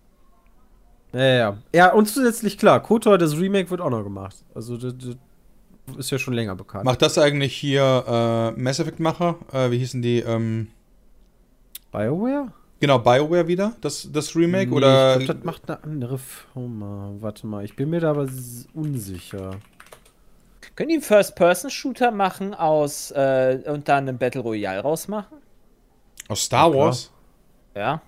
Ja, 1.12 1.20
ja, 1.20 1.34
ja. 1.36 1.58
Ja, 1.74 1.92
und 1.92 2.06
zusätzlich 2.06 2.56
klar, 2.56 2.80
KOTOR, 2.82 3.18
das 3.18 3.36
Remake 3.38 3.70
wird 3.70 3.80
auch 3.80 3.90
noch 3.90 4.02
gemacht. 4.02 4.36
Also 4.54 4.76
das, 4.76 4.94
das 4.96 5.16
ist 5.98 6.10
ja 6.10 6.18
schon 6.18 6.34
länger 6.34 6.54
bekannt. 6.56 6.84
Macht 6.84 7.02
das 7.02 7.18
eigentlich 7.18 7.56
hier 7.56 8.52
äh, 8.56 8.60
Mass 8.60 8.78
Effect-Macher? 8.80 9.36
Äh, 9.52 9.70
wie 9.70 9.78
hießen 9.78 10.02
die? 10.02 10.20
Ähm, 10.20 10.68
BioWare? 11.92 12.52
genau, 12.80 12.98
BioWare 12.98 13.46
wieder, 13.46 13.76
das, 13.80 14.10
das 14.12 14.34
Remake? 14.34 14.70
Nee, 14.70 14.76
oder 14.76 15.18
Ich 15.18 15.24
glaub, 15.26 15.36
das 15.38 15.44
macht 15.44 15.70
eine 15.70 15.82
andere 15.84 16.18
Firma. 16.18 17.12
Warte 17.20 17.46
mal, 17.46 17.64
ich 17.64 17.76
bin 17.76 17.90
mir 17.90 18.00
da 18.00 18.10
aber 18.10 18.28
unsicher. 18.74 19.58
Können 20.76 20.88
die 20.88 20.94
einen 20.96 21.02
First-Person-Shooter 21.02 22.10
machen 22.10 22.52
aus 22.52 23.10
äh, 23.12 23.60
und 23.66 23.88
dann 23.88 24.08
einen 24.08 24.18
Battle 24.18 24.40
Royale 24.40 24.80
rausmachen? 24.80 25.38
aus 26.28 26.42
Star 26.44 26.70
klar. 26.70 26.86
Wars? 26.86 27.12
Ja. 27.74 28.02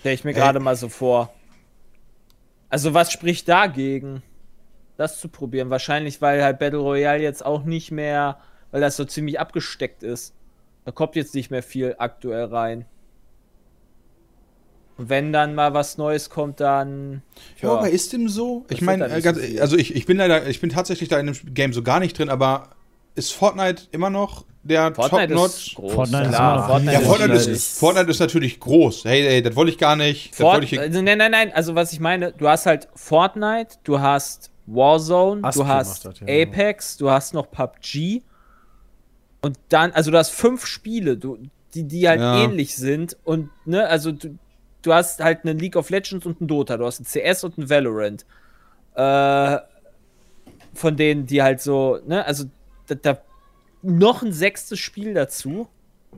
Stell 0.00 0.14
ich 0.14 0.24
mir 0.24 0.30
Ey. 0.30 0.36
gerade 0.36 0.60
mal 0.60 0.76
so 0.76 0.88
vor. 0.88 1.32
Also, 2.70 2.94
was 2.94 3.12
spricht 3.12 3.48
dagegen, 3.48 4.22
das 5.00 5.18
zu 5.20 5.28
probieren? 5.28 5.70
Wahrscheinlich, 5.70 6.20
weil 6.22 6.42
halt 6.44 6.58
Battle 6.58 6.78
Royale 6.78 7.22
jetzt 7.22 7.44
auch 7.44 7.64
nicht 7.64 7.90
mehr, 7.90 8.38
weil 8.70 8.80
das 8.80 8.96
so 8.96 9.04
ziemlich 9.04 9.40
abgesteckt 9.40 10.02
ist. 10.02 10.34
Da 10.84 10.92
kommt 10.92 11.16
jetzt 11.16 11.34
nicht 11.34 11.50
mehr 11.50 11.62
viel 11.62 11.94
aktuell 11.98 12.44
rein. 12.44 12.84
Und 14.96 15.08
wenn 15.08 15.32
dann 15.32 15.54
mal 15.54 15.72
was 15.72 15.96
Neues 15.96 16.28
kommt, 16.28 16.60
dann. 16.60 17.22
Ja, 17.62 17.70
aber 17.72 17.88
ist 17.88 18.12
dem 18.12 18.28
so? 18.28 18.66
Ich 18.68 18.82
meine, 18.82 19.06
äh, 19.06 19.20
so 19.22 19.60
also 19.62 19.76
ich, 19.76 19.94
ich 19.94 20.04
bin 20.04 20.18
leider, 20.18 20.46
ich 20.46 20.60
bin 20.60 20.68
tatsächlich 20.70 21.08
da 21.08 21.18
in 21.18 21.26
dem 21.26 21.54
Game 21.54 21.72
so 21.72 21.82
gar 21.82 22.00
nicht 22.00 22.18
drin, 22.18 22.28
aber 22.28 22.68
ist 23.14 23.32
Fortnite 23.32 23.84
immer 23.92 24.10
noch 24.10 24.44
der 24.62 24.94
Fortnite 24.94 25.28
Top-Notch? 25.28 25.68
ist 25.68 25.74
groß. 25.76 25.92
Fortnite 25.94 26.22
ist 26.24 26.28
Klar, 26.34 26.56
noch 26.58 26.66
Fortnite 26.68 26.92
Ja. 26.92 27.00
Fortnite 27.00 27.32
ist, 27.32 27.46
ist- 27.46 27.78
Fortnite 27.78 28.10
ist 28.10 28.18
natürlich 28.20 28.60
groß. 28.60 29.04
Hey, 29.06 29.22
hey, 29.22 29.42
das 29.42 29.56
wollte 29.56 29.72
ich 29.72 29.78
gar 29.78 29.96
nicht. 29.96 30.34
Fort 30.34 30.62
ich 30.64 30.78
also, 30.78 31.00
nein, 31.00 31.16
nein, 31.16 31.30
nein. 31.30 31.52
Also, 31.54 31.74
was 31.74 31.94
ich 31.94 32.00
meine, 32.00 32.32
du 32.32 32.46
hast 32.46 32.66
halt 32.66 32.88
Fortnite, 32.94 33.76
du 33.84 34.00
hast 34.00 34.49
Warzone, 34.74 35.44
Aspi 35.44 35.60
du 35.60 35.68
hast 35.68 36.04
das, 36.04 36.20
ja, 36.20 36.26
Apex, 36.26 36.96
du 36.96 37.10
hast 37.10 37.34
noch 37.34 37.50
PUBG. 37.50 38.22
Und 39.42 39.58
dann, 39.68 39.92
also, 39.92 40.10
du 40.10 40.18
hast 40.18 40.30
fünf 40.30 40.66
Spiele, 40.66 41.16
du, 41.16 41.38
die, 41.74 41.84
die 41.84 42.08
halt 42.08 42.20
Ja. 42.20 42.44
ähnlich 42.44 42.76
sind. 42.76 43.16
Und, 43.24 43.48
ne, 43.64 43.86
also, 43.86 44.12
du, 44.12 44.38
du 44.82 44.92
hast 44.92 45.20
halt 45.22 45.40
eine 45.44 45.54
League 45.54 45.76
of 45.76 45.90
Legends 45.90 46.26
und 46.26 46.40
ein 46.40 46.46
Dota, 46.46 46.76
du 46.76 46.84
hast 46.84 47.00
ein 47.00 47.04
CS 47.04 47.44
und 47.44 47.58
ein 47.58 47.70
Valorant. 47.70 48.26
Äh, 48.94 49.58
von 50.74 50.96
denen, 50.96 51.26
die 51.26 51.42
halt 51.42 51.60
so, 51.60 51.98
ne, 52.06 52.24
also, 52.24 52.44
da, 52.86 52.94
da 52.96 53.18
noch 53.82 54.22
ein 54.22 54.32
sechstes 54.32 54.78
Spiel 54.78 55.14
dazu. 55.14 55.68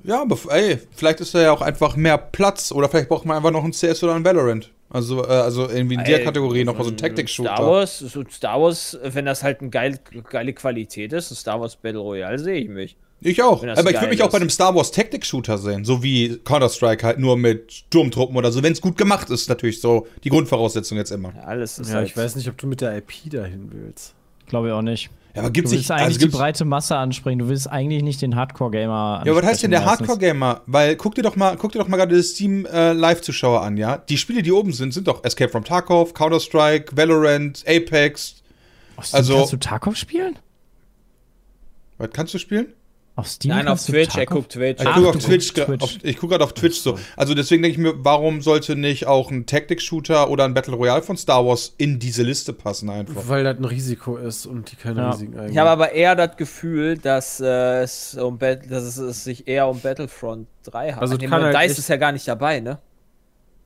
ja, 0.02 0.20
aber 0.22 0.36
ey, 0.48 0.78
vielleicht 0.96 1.20
ist 1.20 1.34
da 1.34 1.40
ja 1.40 1.52
auch 1.52 1.62
einfach 1.62 1.94
mehr 1.96 2.18
Platz 2.18 2.72
oder 2.72 2.88
vielleicht 2.88 3.08
braucht 3.08 3.24
man 3.24 3.36
einfach 3.36 3.50
noch 3.52 3.64
ein 3.64 3.72
CS 3.72 4.02
oder 4.02 4.14
ein 4.14 4.24
Valorant. 4.24 4.72
Also, 4.92 5.24
äh, 5.24 5.28
also 5.28 5.68
irgendwie 5.68 5.94
in 5.94 6.04
der 6.04 6.18
Ey, 6.18 6.24
Kategorie 6.24 6.64
nochmal 6.64 6.84
so 6.84 6.90
ein 6.90 6.98
Star 6.98 7.08
Tactic-Shooter. 7.08 7.56
Wars, 7.58 7.98
so 7.98 8.22
Star 8.30 8.60
Wars, 8.60 8.98
wenn 9.02 9.24
das 9.24 9.42
halt 9.42 9.60
eine 9.60 9.70
geil, 9.70 9.98
geile 10.28 10.52
Qualität 10.52 11.12
ist, 11.14 11.30
ein 11.30 11.34
Star 11.36 11.60
Wars 11.60 11.76
Battle 11.76 12.00
Royale, 12.00 12.38
sehe 12.38 12.60
ich 12.60 12.68
mich. 12.68 12.96
Ich 13.24 13.40
auch. 13.42 13.62
Aber 13.62 13.90
ich 13.90 13.96
würde 13.96 14.08
mich 14.08 14.22
auch 14.22 14.30
bei 14.30 14.38
einem 14.38 14.50
Star 14.50 14.74
Wars 14.74 14.90
Tactic-Shooter 14.90 15.56
sehen. 15.56 15.84
So 15.84 16.02
wie 16.02 16.38
Counter-Strike 16.44 17.06
halt 17.06 17.18
nur 17.20 17.36
mit 17.36 17.72
Sturmtruppen 17.72 18.36
oder 18.36 18.50
so. 18.50 18.62
Wenn 18.62 18.72
es 18.72 18.80
gut 18.80 18.98
gemacht 18.98 19.30
ist, 19.30 19.48
natürlich 19.48 19.80
so 19.80 20.06
die 20.24 20.28
Grundvoraussetzung 20.28 20.98
jetzt 20.98 21.12
immer. 21.12 21.32
Ja, 21.34 21.44
alles 21.44 21.78
ist 21.78 21.88
Ja, 21.88 21.96
halt. 21.96 22.08
ich 22.08 22.16
weiß 22.16 22.36
nicht, 22.36 22.48
ob 22.48 22.58
du 22.58 22.66
mit 22.66 22.80
der 22.80 22.96
IP 22.96 23.30
dahin 23.30 23.70
willst. 23.72 24.14
Glaube 24.48 24.68
ich 24.68 24.72
auch 24.74 24.82
nicht. 24.82 25.08
Ja, 25.34 25.40
aber 25.40 25.48
Du 25.48 25.52
gibt's 25.54 25.70
willst 25.72 25.84
nicht. 25.84 25.90
eigentlich 25.90 26.16
Also 26.16 26.26
die 26.26 26.32
breite 26.32 26.64
Masse 26.66 26.96
ansprechen. 26.96 27.38
Du 27.38 27.48
willst 27.48 27.70
eigentlich 27.70 28.02
nicht 28.02 28.20
den 28.20 28.36
Hardcore-Gamer 28.36 29.22
ja, 29.24 29.34
was 29.34 29.44
heißt 29.44 29.62
denn 29.62 29.70
der. 29.70 29.84
Hardcore-Gamer? 29.86 30.60
Weil 30.66 30.96
guck 30.96 31.14
dir 31.14 31.22
doch 31.22 31.36
mal, 31.36 31.56
guck 31.56 31.72
dir 31.72 31.78
doch 31.78 31.88
mal 31.88 31.96
gerade 31.96 32.14
das 32.16 32.26
Steam 32.32 32.66
äh, 32.66 32.92
Live-Zuschauer 32.92 33.62
an, 33.62 33.76
ja? 33.78 33.96
Die 33.96 34.18
Spiele, 34.18 34.42
die 34.42 34.52
oben 34.52 34.72
sind, 34.74 34.92
sind 34.92 35.08
doch 35.08 35.24
Escape 35.24 35.50
from 35.50 35.64
Tarkov, 35.64 36.12
Counter-Strike, 36.12 36.94
Valorant, 36.96 37.64
Apex. 37.66 38.42
Steam 39.02 39.16
Also- 39.18 39.36
kannst 39.38 39.52
du 39.54 39.56
Tarkov 39.56 39.96
spielen? 39.96 40.38
Was 41.98 42.10
kannst 42.10 42.34
du 42.34 42.38
spielen? 42.38 42.66
Auf 43.14 43.28
Steam 43.28 43.50
Nein, 43.54 43.68
auf 43.68 43.84
Twitch, 43.84 44.16
er 44.16 44.24
guckt 44.24 44.52
Twitch. 44.52 44.80
Ich 44.80 44.86
Ach, 44.86 44.94
gucke 44.94 45.08
auf 45.10 45.18
Twitch, 45.18 45.52
Twitch. 45.52 45.82
Auf, 45.82 45.90
ich 46.02 46.16
gucke 46.16 46.30
gerade 46.30 46.44
auf 46.44 46.54
Twitch 46.54 46.78
so. 46.80 46.98
Also 47.14 47.34
deswegen 47.34 47.62
denke 47.62 47.72
ich 47.78 47.78
mir, 47.78 47.92
warum 48.02 48.40
sollte 48.40 48.74
nicht 48.74 49.06
auch 49.06 49.30
ein 49.30 49.44
Tactic-Shooter 49.44 50.30
oder 50.30 50.44
ein 50.46 50.54
Battle 50.54 50.74
Royale 50.74 51.02
von 51.02 51.18
Star 51.18 51.44
Wars 51.46 51.74
in 51.76 51.98
diese 51.98 52.22
Liste 52.22 52.54
passen 52.54 52.88
einfach? 52.88 53.28
Weil 53.28 53.44
das 53.44 53.58
ein 53.58 53.66
Risiko 53.66 54.16
ist 54.16 54.46
und 54.46 54.72
die 54.72 54.76
keine 54.76 55.00
Ja. 55.02 55.10
Risiken 55.10 55.34
eingehen. 55.34 55.52
Ich 55.52 55.58
habe 55.58 55.68
aber 55.68 55.92
eher 55.92 56.14
das 56.16 56.38
Gefühl, 56.38 56.96
dass, 56.96 57.38
äh, 57.40 57.82
es, 57.82 58.14
um 58.14 58.38
dass 58.38 58.82
es, 58.82 58.96
es 58.96 59.24
sich 59.24 59.46
eher 59.46 59.68
um 59.68 59.78
Battlefront 59.80 60.46
3 60.64 60.92
handelt. 60.92 61.02
Also 61.02 61.30
halt 61.30 61.54
DICE 61.54 61.70
echt- 61.72 61.78
ist 61.78 61.88
ja 61.88 61.96
gar 61.96 62.12
nicht 62.12 62.26
dabei, 62.26 62.60
ne? 62.60 62.78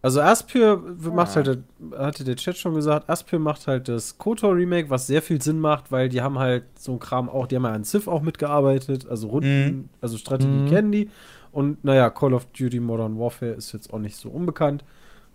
Also 0.06 0.20
Aspyr 0.20 0.76
macht 1.12 1.34
halt, 1.34 1.64
hatte 1.98 2.22
der 2.22 2.36
Chat 2.36 2.56
schon 2.56 2.74
gesagt, 2.76 3.10
Aspyr 3.10 3.40
macht 3.40 3.66
halt 3.66 3.88
das 3.88 4.18
KOTOR 4.18 4.54
Remake, 4.54 4.88
was 4.88 5.08
sehr 5.08 5.20
viel 5.20 5.42
Sinn 5.42 5.58
macht, 5.58 5.90
weil 5.90 6.08
die 6.08 6.22
haben 6.22 6.38
halt 6.38 6.62
so 6.78 6.92
ein 6.92 7.00
Kram 7.00 7.28
auch, 7.28 7.48
die 7.48 7.56
haben 7.56 7.64
ja 7.64 7.72
an 7.72 7.82
Civ 7.82 8.06
auch 8.06 8.22
mitgearbeitet, 8.22 9.08
also 9.08 9.26
Runden, 9.26 9.90
also 10.00 10.16
Strategie 10.16 10.60
Mhm. 10.60 10.64
kennen 10.64 10.92
die. 10.92 11.10
Und 11.50 11.82
naja, 11.82 12.08
Call 12.10 12.34
of 12.34 12.46
Duty 12.56 12.78
Modern 12.78 13.18
Warfare 13.18 13.50
ist 13.50 13.72
jetzt 13.72 13.92
auch 13.92 13.98
nicht 13.98 14.14
so 14.16 14.28
unbekannt. 14.28 14.84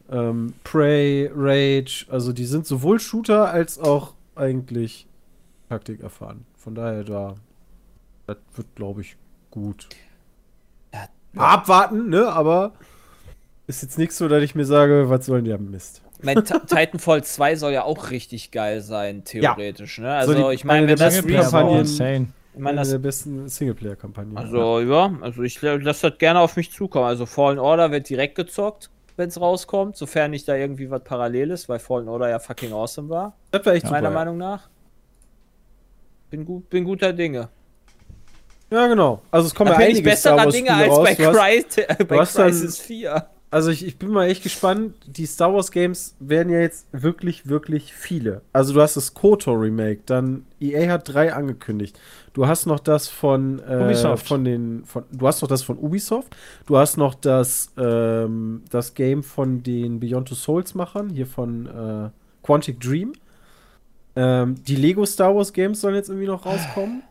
Ähm, 0.10 0.54
Prey, 0.64 1.30
Rage, 1.36 2.06
also 2.10 2.32
die 2.32 2.46
sind 2.46 2.66
sowohl 2.66 3.02
Shooter 3.02 3.50
als 3.52 3.78
auch 3.78 4.14
eigentlich 4.36 5.06
Taktik 5.68 6.00
erfahren. 6.00 6.46
Von 6.56 6.76
daher 6.76 7.04
da, 7.04 7.36
das 8.26 8.38
wird 8.56 8.74
glaube 8.76 9.02
ich 9.02 9.18
gut. 9.50 9.90
Ja, 10.94 11.10
abwarten, 11.36 12.08
ne, 12.08 12.30
aber 12.32 12.72
ist 13.76 13.82
jetzt 13.84 13.98
nichts 13.98 14.18
so, 14.18 14.28
dass 14.28 14.42
ich 14.44 14.56
mir 14.56 14.66
sage, 14.66 15.10
was 15.10 15.26
sollen 15.26 15.46
die 15.46 15.54
am 15.54 15.70
Mist. 15.72 16.02
Mein 16.22 16.44
Ti- 16.46 16.54
Titanfall 16.68 17.24
2 17.24 17.56
soll 17.56 17.72
ja 17.74 17.84
auch 17.84 18.12
richtig 18.12 18.52
geil 18.52 18.82
sein, 18.82 19.24
theoretisch, 19.24 19.98
ne? 20.00 20.14
Also, 20.14 20.34
So 20.34 20.50
die- 20.50 20.56
ich 20.56 20.64
meine, 20.66 20.80
eine 20.80 20.88
wenn 20.90 20.96
der 20.98 21.08
das 21.08 21.26
Kampagnen- 21.52 21.80
insane. 21.80 22.28
ich 22.54 22.60
meine, 22.60 22.70
Eine 22.70 22.82
das 22.82 22.90
der 22.92 23.00
besten 23.00 23.48
Singleplayer-Kampagnen. 23.50 24.38
Also, 24.38 24.80
ja, 24.82 25.12
also 25.22 25.42
ich 25.42 25.62
lasse 25.62 26.10
das 26.12 26.18
gerne 26.20 26.40
auf 26.40 26.56
mich 26.58 26.72
zukommen. 26.72 27.06
Also, 27.06 27.26
Fallen 27.26 27.58
Order 27.60 27.92
wird 27.92 28.08
direkt 28.10 28.36
gezockt, 28.36 28.90
wenn 29.18 29.30
es 29.30 29.40
rauskommt, 29.42 29.98
sofern 29.98 30.32
nicht 30.32 30.48
da 30.48 30.56
irgendwie 30.56 30.90
was 30.92 31.04
parallel 31.04 31.52
ist, 31.52 31.68
weil 31.70 31.80
Fallen 31.80 32.08
Order 32.08 32.30
ja 32.30 32.40
fucking 32.40 32.72
awesome 32.72 33.10
war, 33.10 33.36
das 33.52 33.66
war 33.66 33.74
echt 33.74 33.86
meiner 33.90 34.10
super. 34.10 34.20
Meinung 34.20 34.38
nach. 34.38 34.70
Bin, 36.30 36.46
gut, 36.46 36.70
bin 36.70 36.84
guter 36.86 37.12
Dinge. 37.14 37.50
Ja, 38.70 38.88
genau. 38.88 39.22
Also 39.32 39.48
es 39.48 39.56
kommen 39.56 39.68
Da 39.70 39.74
ja 39.74 39.80
bin 39.80 39.88
einige 39.98 40.10
ich 40.12 40.18
Star 40.18 40.36
besserer 40.38 40.46
Wars 40.46 40.56
Dinge 40.56 40.74
als 40.74 40.90
raus. 40.90 41.04
bei, 41.04 41.16
Cry 41.16 41.82
äh, 42.00 42.04
bei 42.06 42.18
Crisis 42.26 42.78
4. 42.78 43.26
also 43.52 43.70
ich, 43.70 43.86
ich 43.86 43.98
bin 44.00 44.10
mal 44.12 44.28
echt 44.30 44.44
gespannt. 44.44 44.96
Die 45.06 45.26
Star 45.26 45.54
Wars 45.54 45.72
Games 45.72 46.16
werden 46.20 46.52
ja 46.52 46.60
jetzt 46.62 46.88
wirklich, 46.94 47.48
wirklich 47.48 47.94
viele. 47.94 48.42
Also 48.54 48.74
du 48.74 48.82
hast 48.82 48.96
das 48.96 49.14
KOTOR 49.14 49.60
Remake, 49.62 50.02
dann 50.06 50.46
EA 50.62 50.90
hat 50.92 51.14
drei 51.14 51.34
angekündigt. 51.34 52.00
Du 52.34 52.48
hast 52.48 52.66
noch 52.66 52.80
das 52.80 53.10
von 53.10 53.60
äh, 53.68 53.84
Ubisoft. 53.84 54.26
von 54.28 54.46
den 54.46 54.86
von 54.86 55.04
du 55.12 55.28
hast 55.28 55.42
noch 55.42 55.50
das 55.50 55.64
von 55.64 55.78
Ubisoft. 55.78 56.36
Du 56.66 56.78
hast 56.78 56.96
noch 56.98 57.14
das 57.14 57.72
ähm, 57.78 58.64
das 58.70 58.94
Game 58.94 59.22
von 59.22 59.62
den 59.64 60.00
Beyond 60.00 60.30
Two 60.30 60.36
Souls 60.36 60.74
Machern 60.74 61.10
hier 61.10 61.28
von 61.28 61.66
äh, 61.68 62.10
Quantic 62.44 62.80
Dream. 62.80 63.12
Ähm, 64.16 64.56
die 64.66 64.76
Lego 64.76 65.06
Star 65.06 65.36
Wars 65.36 65.54
Games 65.54 65.82
sollen 65.82 65.96
jetzt 65.96 66.10
irgendwie 66.10 66.28
noch 66.28 66.46
rauskommen. 66.46 67.04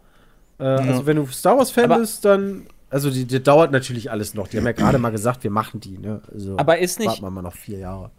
Äh, 0.59 0.65
Also 0.65 1.07
wenn 1.07 1.17
du 1.17 1.27
Star 1.27 1.57
Wars 1.59 1.71
Fan 1.71 1.85
Aber- 1.85 1.99
bist, 2.01 2.25
dann 2.25 2.67
also 2.91 3.11
die, 3.11 3.25
die 3.25 3.43
dauert 3.43 3.71
natürlich 3.71 4.11
alles 4.11 4.35
noch. 4.35 4.49
Die 4.49 4.59
haben 4.59 4.67
ja 4.67 4.73
gerade 4.73 4.99
mal 4.99 5.11
gesagt, 5.11 5.45
wir 5.45 5.51
machen 5.51 5.81
die. 5.81 5.97
Ne? 5.97 6.21
Also 6.33 6.57
Aber 6.59 6.79
ist 6.79 6.99
nicht, 6.99 7.09
warten 7.09 7.23
wir 7.23 7.31
mal 7.31 7.43
noch 7.43 7.55
vier 7.55 7.79
Jahre. 7.79 8.11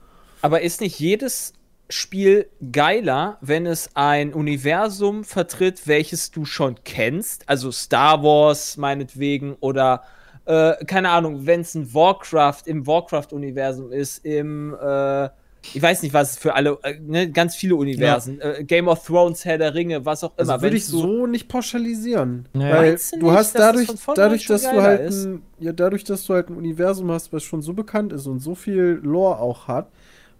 Aber 0.41 0.61
ist 0.61 0.81
nicht 0.81 0.99
jedes 0.99 1.53
Spiel 1.89 2.47
geiler, 2.71 3.37
wenn 3.41 3.65
es 3.65 3.89
ein 3.95 4.33
Universum 4.33 5.25
vertritt, 5.25 5.87
welches 5.87 6.31
du 6.31 6.45
schon 6.45 6.75
kennst? 6.85 7.47
Also 7.49 7.71
Star 7.71 8.23
Wars 8.23 8.77
meinetwegen 8.77 9.55
oder 9.59 10.03
äh, 10.45 10.83
keine 10.85 11.09
Ahnung, 11.09 11.45
wenn 11.45 11.61
es 11.61 11.75
ein 11.75 11.93
Warcraft 11.93 12.63
im 12.65 12.87
Warcraft-Universum 12.87 13.91
ist, 13.91 14.25
im 14.25 14.73
äh, 14.73 15.29
ich 15.73 15.81
weiß 15.81 16.01
nicht, 16.01 16.13
was 16.13 16.37
für 16.37 16.55
alle, 16.55 16.77
äh, 16.83 16.99
ne, 16.99 17.29
ganz 17.29 17.55
viele 17.55 17.75
Universen, 17.75 18.41
äh, 18.41 18.63
Game 18.63 18.87
of 18.87 19.05
Thrones, 19.05 19.45
Herr 19.45 19.57
der 19.57 19.73
Ringe, 19.73 20.05
was 20.05 20.23
auch 20.23 20.33
immer. 20.37 20.53
Also 20.53 20.63
würde 20.63 20.77
ich 20.77 20.85
so 20.85 21.27
nicht 21.27 21.47
pauschalisieren. 21.47 22.47
Ja. 22.53 22.71
Weil 22.71 22.95
du 22.95 23.19
du 23.19 23.25
nicht, 23.27 23.35
hast 23.35 23.55
dass 23.55 23.75
das 23.75 23.85
dadurch, 23.85 24.15
dadurch, 24.15 24.45
dass 24.47 24.61
du 24.63 24.81
halt 24.81 25.11
ein, 25.11 25.41
ja, 25.59 25.71
dadurch, 25.71 26.03
dass 26.03 26.25
du 26.25 26.33
halt 26.33 26.49
ein 26.49 26.57
Universum 26.57 27.11
hast, 27.11 27.31
was 27.31 27.43
schon 27.43 27.61
so 27.61 27.73
bekannt 27.73 28.11
ist 28.11 28.27
und 28.27 28.39
so 28.39 28.55
viel 28.55 28.99
Lore 29.03 29.39
auch 29.39 29.67
hat, 29.67 29.87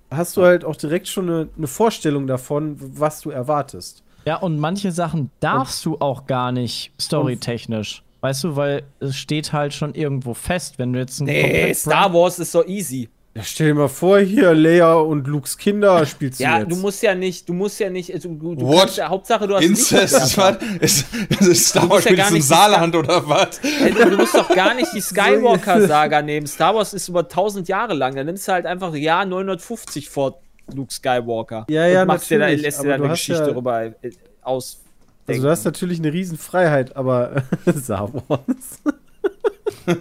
hast 0.09 0.37
du 0.37 0.43
halt 0.43 0.65
auch 0.65 0.75
direkt 0.75 1.07
schon 1.07 1.29
eine, 1.29 1.49
eine 1.55 1.67
Vorstellung 1.67 2.27
davon, 2.27 2.75
was 2.79 3.21
du 3.21 3.29
erwartest. 3.29 4.03
Ja, 4.25 4.37
und 4.37 4.59
manche 4.59 4.91
Sachen 4.91 5.31
darfst 5.39 5.85
du 5.85 5.97
auch 5.99 6.25
gar 6.25 6.51
nicht 6.51 6.91
storytechnisch. 6.99 8.03
Weißt 8.21 8.43
du, 8.43 8.55
weil 8.55 8.83
es 8.99 9.15
steht 9.15 9.51
halt 9.51 9.73
schon 9.73 9.95
irgendwo 9.95 10.35
fest, 10.35 10.77
wenn 10.77 10.93
du 10.93 10.99
jetzt 10.99 11.19
ein 11.21 11.25
Nee, 11.25 11.73
Star 11.73 12.13
Wars 12.13 12.37
ist 12.37 12.51
so 12.51 12.63
easy. 12.65 13.09
Ja, 13.33 13.43
stell 13.43 13.67
dir 13.67 13.75
mal 13.75 13.87
vor, 13.87 14.19
hier 14.19 14.53
Leia 14.53 14.93
und 14.95 15.25
Lukes 15.25 15.57
Kinder 15.57 16.05
spielst 16.05 16.41
du 16.41 16.43
Ja, 16.43 16.59
jetzt. 16.59 16.71
du 16.71 16.75
musst 16.75 17.01
ja 17.01 17.15
nicht, 17.15 17.47
du 17.47 17.53
musst 17.53 17.79
ja 17.79 17.89
nicht, 17.89 18.13
also, 18.13 18.27
du, 18.27 18.55
du 18.55 18.67
What? 18.67 18.79
kannst 18.79 18.97
ja, 18.97 19.07
Hauptsache 19.07 19.47
du 19.47 19.55
hast 19.55 19.63
Incest, 19.63 20.37
was? 20.37 20.57
Ist, 20.81 21.05
das 21.29 21.47
ist 21.47 21.67
Star 21.69 21.89
Wars 21.89 22.03
ja 22.03 22.27
im 22.27 22.41
Saarland 22.41 22.93
oder 22.93 23.25
was? 23.29 23.61
Ey, 23.63 23.93
Du 23.93 24.17
musst 24.17 24.35
doch 24.35 24.49
gar 24.53 24.73
nicht 24.73 24.91
die 24.93 24.99
Skywalker-Saga 25.01 26.21
nehmen. 26.21 26.45
Star 26.45 26.75
Wars 26.75 26.93
ist 26.93 27.07
über 27.07 27.21
1000 27.21 27.69
Jahre 27.69 27.93
lang. 27.93 28.15
Dann 28.15 28.25
nimmst 28.25 28.49
du 28.49 28.51
halt 28.51 28.65
einfach 28.65 28.93
Jahr 28.95 29.23
950 29.25 30.09
vor 30.09 30.41
Luke 30.73 30.91
Skywalker. 30.93 31.65
Ja, 31.69 31.87
ja, 31.87 32.01
und 32.01 32.07
machst 32.09 32.29
dir 32.29 32.37
da, 32.37 32.45
natürlich, 32.45 32.63
lässt 32.63 32.79
dir 32.79 32.81
aber 32.81 32.89
da 32.91 32.97
du 32.97 33.03
eine 33.03 33.11
hast 33.13 33.19
Geschichte 33.19 33.41
ja- 33.43 33.47
darüber 33.49 33.81
äh, 33.85 33.93
aus. 34.41 34.81
also 35.25 35.41
du 35.41 35.49
hast 35.49 35.63
natürlich 35.63 35.99
eine 35.99 36.11
Riesenfreiheit, 36.11 36.97
aber 36.97 37.43
Star 37.81 38.11
Wars. 38.27 38.81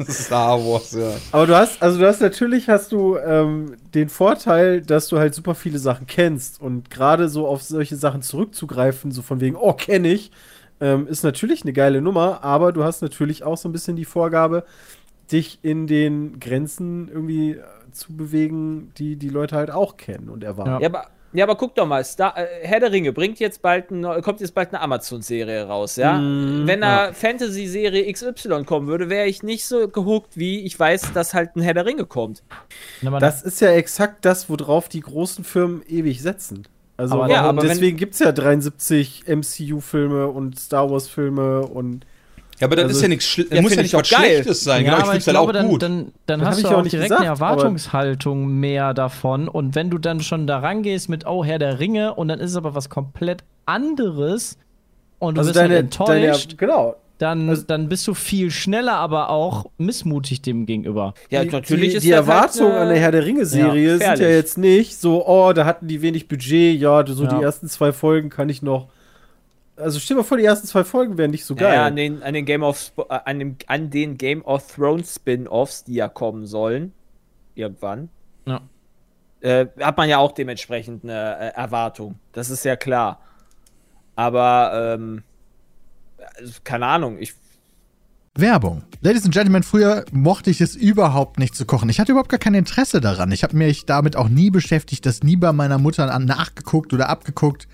Star 0.08 0.58
Wars, 0.58 0.92
ja. 0.92 1.12
Aber 1.32 1.46
du 1.46 1.56
hast, 1.56 1.82
also 1.82 1.98
du 1.98 2.06
hast 2.06 2.20
natürlich 2.20 2.68
hast 2.68 2.92
du 2.92 3.16
ähm, 3.16 3.76
den 3.94 4.08
Vorteil, 4.08 4.82
dass 4.82 5.08
du 5.08 5.18
halt 5.18 5.34
super 5.34 5.54
viele 5.54 5.78
Sachen 5.78 6.06
kennst 6.06 6.60
und 6.60 6.90
gerade 6.90 7.28
so 7.28 7.46
auf 7.46 7.62
solche 7.62 7.96
Sachen 7.96 8.22
zurückzugreifen, 8.22 9.12
so 9.12 9.22
von 9.22 9.40
wegen, 9.40 9.56
oh, 9.56 9.72
kenne 9.72 10.08
ich, 10.08 10.30
ähm, 10.80 11.06
ist 11.06 11.24
natürlich 11.24 11.62
eine 11.62 11.72
geile 11.72 12.00
Nummer, 12.00 12.42
aber 12.44 12.72
du 12.72 12.84
hast 12.84 13.02
natürlich 13.02 13.44
auch 13.44 13.56
so 13.56 13.68
ein 13.68 13.72
bisschen 13.72 13.96
die 13.96 14.04
Vorgabe, 14.04 14.64
dich 15.30 15.60
in 15.62 15.86
den 15.86 16.40
Grenzen 16.40 17.08
irgendwie 17.08 17.52
äh, 17.52 17.62
zu 17.92 18.16
bewegen, 18.16 18.92
die 18.98 19.16
die 19.16 19.28
Leute 19.28 19.56
halt 19.56 19.70
auch 19.70 19.96
kennen 19.96 20.28
und 20.28 20.44
erwarten. 20.44 20.82
Ja, 20.82 20.88
aber, 20.88 21.06
ja, 21.32 21.44
aber 21.44 21.56
guck 21.56 21.74
doch 21.74 21.86
mal, 21.86 22.04
Star, 22.04 22.36
äh, 22.36 22.46
Herr 22.62 22.80
der 22.80 22.92
Ringe 22.92 23.12
bringt 23.12 23.38
jetzt 23.38 23.62
bald 23.62 23.90
ein, 23.90 24.02
kommt 24.22 24.40
jetzt 24.40 24.54
bald 24.54 24.70
eine 24.70 24.80
Amazon-Serie 24.80 25.64
raus, 25.66 25.96
ja? 25.96 26.18
Mm, 26.18 26.66
Wenn 26.66 26.80
ja. 26.82 27.04
eine 27.04 27.14
Fantasy-Serie 27.14 28.12
XY 28.12 28.64
kommen 28.64 28.88
würde, 28.88 29.08
wäre 29.08 29.26
ich 29.26 29.42
nicht 29.42 29.64
so 29.64 29.88
gehuckt, 29.88 30.36
wie 30.36 30.60
ich 30.64 30.78
weiß, 30.78 31.12
dass 31.12 31.34
halt 31.34 31.56
ein 31.56 31.62
Herr 31.62 31.74
der 31.74 31.86
Ringe 31.86 32.06
kommt. 32.06 32.42
Das 33.20 33.42
ist 33.42 33.60
ja 33.60 33.70
exakt 33.70 34.24
das, 34.24 34.48
worauf 34.50 34.88
die 34.88 35.00
großen 35.00 35.44
Firmen 35.44 35.82
ewig 35.88 36.20
setzen. 36.22 36.64
Also 36.96 37.14
Aber- 37.14 37.30
Ja, 37.32 37.42
aber 37.42 37.62
deswegen 37.62 37.96
gibt 37.96 38.14
es 38.14 38.20
ja 38.20 38.30
73 38.32 39.24
MCU-Filme 39.26 40.26
und 40.26 40.58
Star 40.58 40.90
Wars-Filme 40.90 41.62
und 41.62 42.04
Ja, 42.60 42.66
aber 42.66 42.76
das 42.76 42.84
Also- 42.86 42.96
ist 42.96 43.02
ja 43.02 43.08
nichts 43.08 43.24
Schle 43.26 43.46
Ja, 43.50 43.62
muss 43.62 43.74
ja 43.74 43.82
nicht 43.82 43.94
ich 43.94 43.98
was 44.00 44.10
geil. 44.10 44.20
Schlechtes 44.20 44.64
sein. 44.64 44.84
ja, 44.84 44.90
genau, 44.90 44.96
ich 44.98 45.04
aber 45.04 45.12
ich 45.14 45.18
es 45.20 45.26
halt 45.26 45.34
glaube, 45.34 45.50
auch 45.50 45.52
dann, 45.54 45.68
gut. 45.68 45.82
dann, 45.82 46.12
dann 46.26 46.40
Das 46.40 46.48
hast 46.50 46.56
du 46.56 46.60
ich 46.60 46.66
auch 46.74 46.78
auch 46.78 46.82
nicht 46.82 46.92
direkt 46.92 47.08
gesagt, 47.08 47.20
eine 47.22 47.30
Erwartungshaltung 47.30 48.46
mehr 48.60 48.94
davon. 48.94 49.48
Und 49.48 49.74
wenn 49.74 49.90
du 49.90 49.98
dann 49.98 50.20
schon 50.20 50.46
da 50.46 50.58
rangehst 50.58 51.08
mit, 51.08 51.26
oh, 51.26 51.44
Herr 51.44 51.58
der 51.58 51.80
Ringe, 51.80 52.14
und 52.14 52.28
dann 52.28 52.38
ist 52.40 52.50
es 52.50 52.56
aber 52.56 52.74
was 52.74 52.88
komplett 52.90 53.42
anderes 53.66 54.58
und 55.18 55.36
du 55.36 55.40
also 55.40 55.48
bist 55.50 55.56
deine, 55.58 55.74
halt 55.76 56.00
deine 56.00 56.26
enttäuscht, 56.26 56.58
genau. 56.58 56.96
dann, 57.18 57.48
also- 57.48 57.62
dann 57.66 57.88
bist 57.88 58.06
du 58.06 58.14
viel 58.14 58.50
schneller, 58.50 58.94
aber 58.96 59.30
auch 59.30 59.66
missmutig 59.78 60.42
dem 60.42 60.66
gegenüber. 60.66 61.14
Ja, 61.30 61.42
die, 61.44 61.50
natürlich 61.50 61.90
die, 61.90 61.96
ist 61.96 62.02
die 62.04 62.10
das 62.10 62.20
Erwartungen 62.20 62.72
halt, 62.72 62.78
äh, 62.78 62.82
an 62.82 62.88
der 62.90 62.98
Herr 62.98 63.12
der 63.12 63.24
Ringe-Serie 63.26 63.92
ja, 63.92 63.98
sind 64.16 64.18
ja 64.20 64.28
jetzt 64.28 64.58
nicht 64.58 64.96
so, 64.98 65.26
oh, 65.26 65.52
da 65.52 65.64
hatten 65.64 65.88
die 65.88 66.02
wenig 66.02 66.28
Budget, 66.28 66.78
ja, 66.80 67.04
so 67.06 67.24
Ja. 67.24 67.38
die 67.38 67.42
ersten 67.42 67.68
zwei 67.68 67.92
Folgen 67.92 68.28
kann 68.30 68.48
ich 68.48 68.62
noch. 68.62 68.88
Also 69.80 69.98
stell 69.98 70.16
dir 70.16 70.22
mal 70.22 70.26
vor, 70.26 70.36
die 70.38 70.44
ersten 70.44 70.66
zwei 70.66 70.84
Folgen 70.84 71.18
wären 71.18 71.30
nicht 71.30 71.44
so 71.44 71.54
geil. 71.54 71.74
Ja, 71.74 71.86
an 71.86 71.96
den, 71.96 72.22
an 72.22 72.34
den 72.34 72.44
Game 72.44 72.62
of 72.62 72.76
Sp- 72.78 73.08
äh, 73.08 73.18
an, 73.24 73.38
dem, 73.38 73.56
an 73.66 73.90
den 73.90 74.16
Game 74.18 74.42
of 74.44 74.74
Thrones 74.74 75.14
Spin-offs, 75.16 75.84
die 75.84 75.94
ja 75.94 76.08
kommen 76.08 76.46
sollen. 76.46 76.92
Irgendwann. 77.54 78.08
Ja. 78.46 78.60
äh, 79.40 79.66
hat 79.80 79.96
man 79.96 80.08
ja 80.08 80.18
auch 80.18 80.32
dementsprechend 80.32 81.04
eine 81.04 81.12
äh, 81.38 81.54
Erwartung. 81.54 82.16
Das 82.32 82.48
ist 82.50 82.64
ja 82.64 82.76
klar. 82.76 83.20
Aber, 84.16 84.96
ähm, 84.98 85.22
also, 86.38 86.52
keine 86.64 86.86
Ahnung, 86.86 87.16
ich 87.18 87.34
Werbung. 88.36 88.84
Ladies 89.00 89.24
and 89.24 89.34
Gentlemen, 89.34 89.62
früher 89.64 90.04
mochte 90.12 90.50
ich 90.50 90.60
es 90.60 90.76
überhaupt 90.76 91.38
nicht 91.38 91.54
zu 91.56 91.66
kochen. 91.66 91.88
Ich 91.88 91.98
hatte 91.98 92.12
überhaupt 92.12 92.28
gar 92.30 92.38
kein 92.38 92.54
Interesse 92.54 93.00
daran. 93.00 93.32
Ich 93.32 93.42
habe 93.42 93.56
mich 93.56 93.86
damit 93.86 94.14
auch 94.16 94.28
nie 94.28 94.50
beschäftigt, 94.50 95.04
das 95.04 95.22
nie 95.22 95.36
bei 95.36 95.52
meiner 95.52 95.78
Mutter 95.78 96.12
an- 96.14 96.26
nachgeguckt 96.26 96.92
oder 96.92 97.08
abgeguckt 97.08 97.66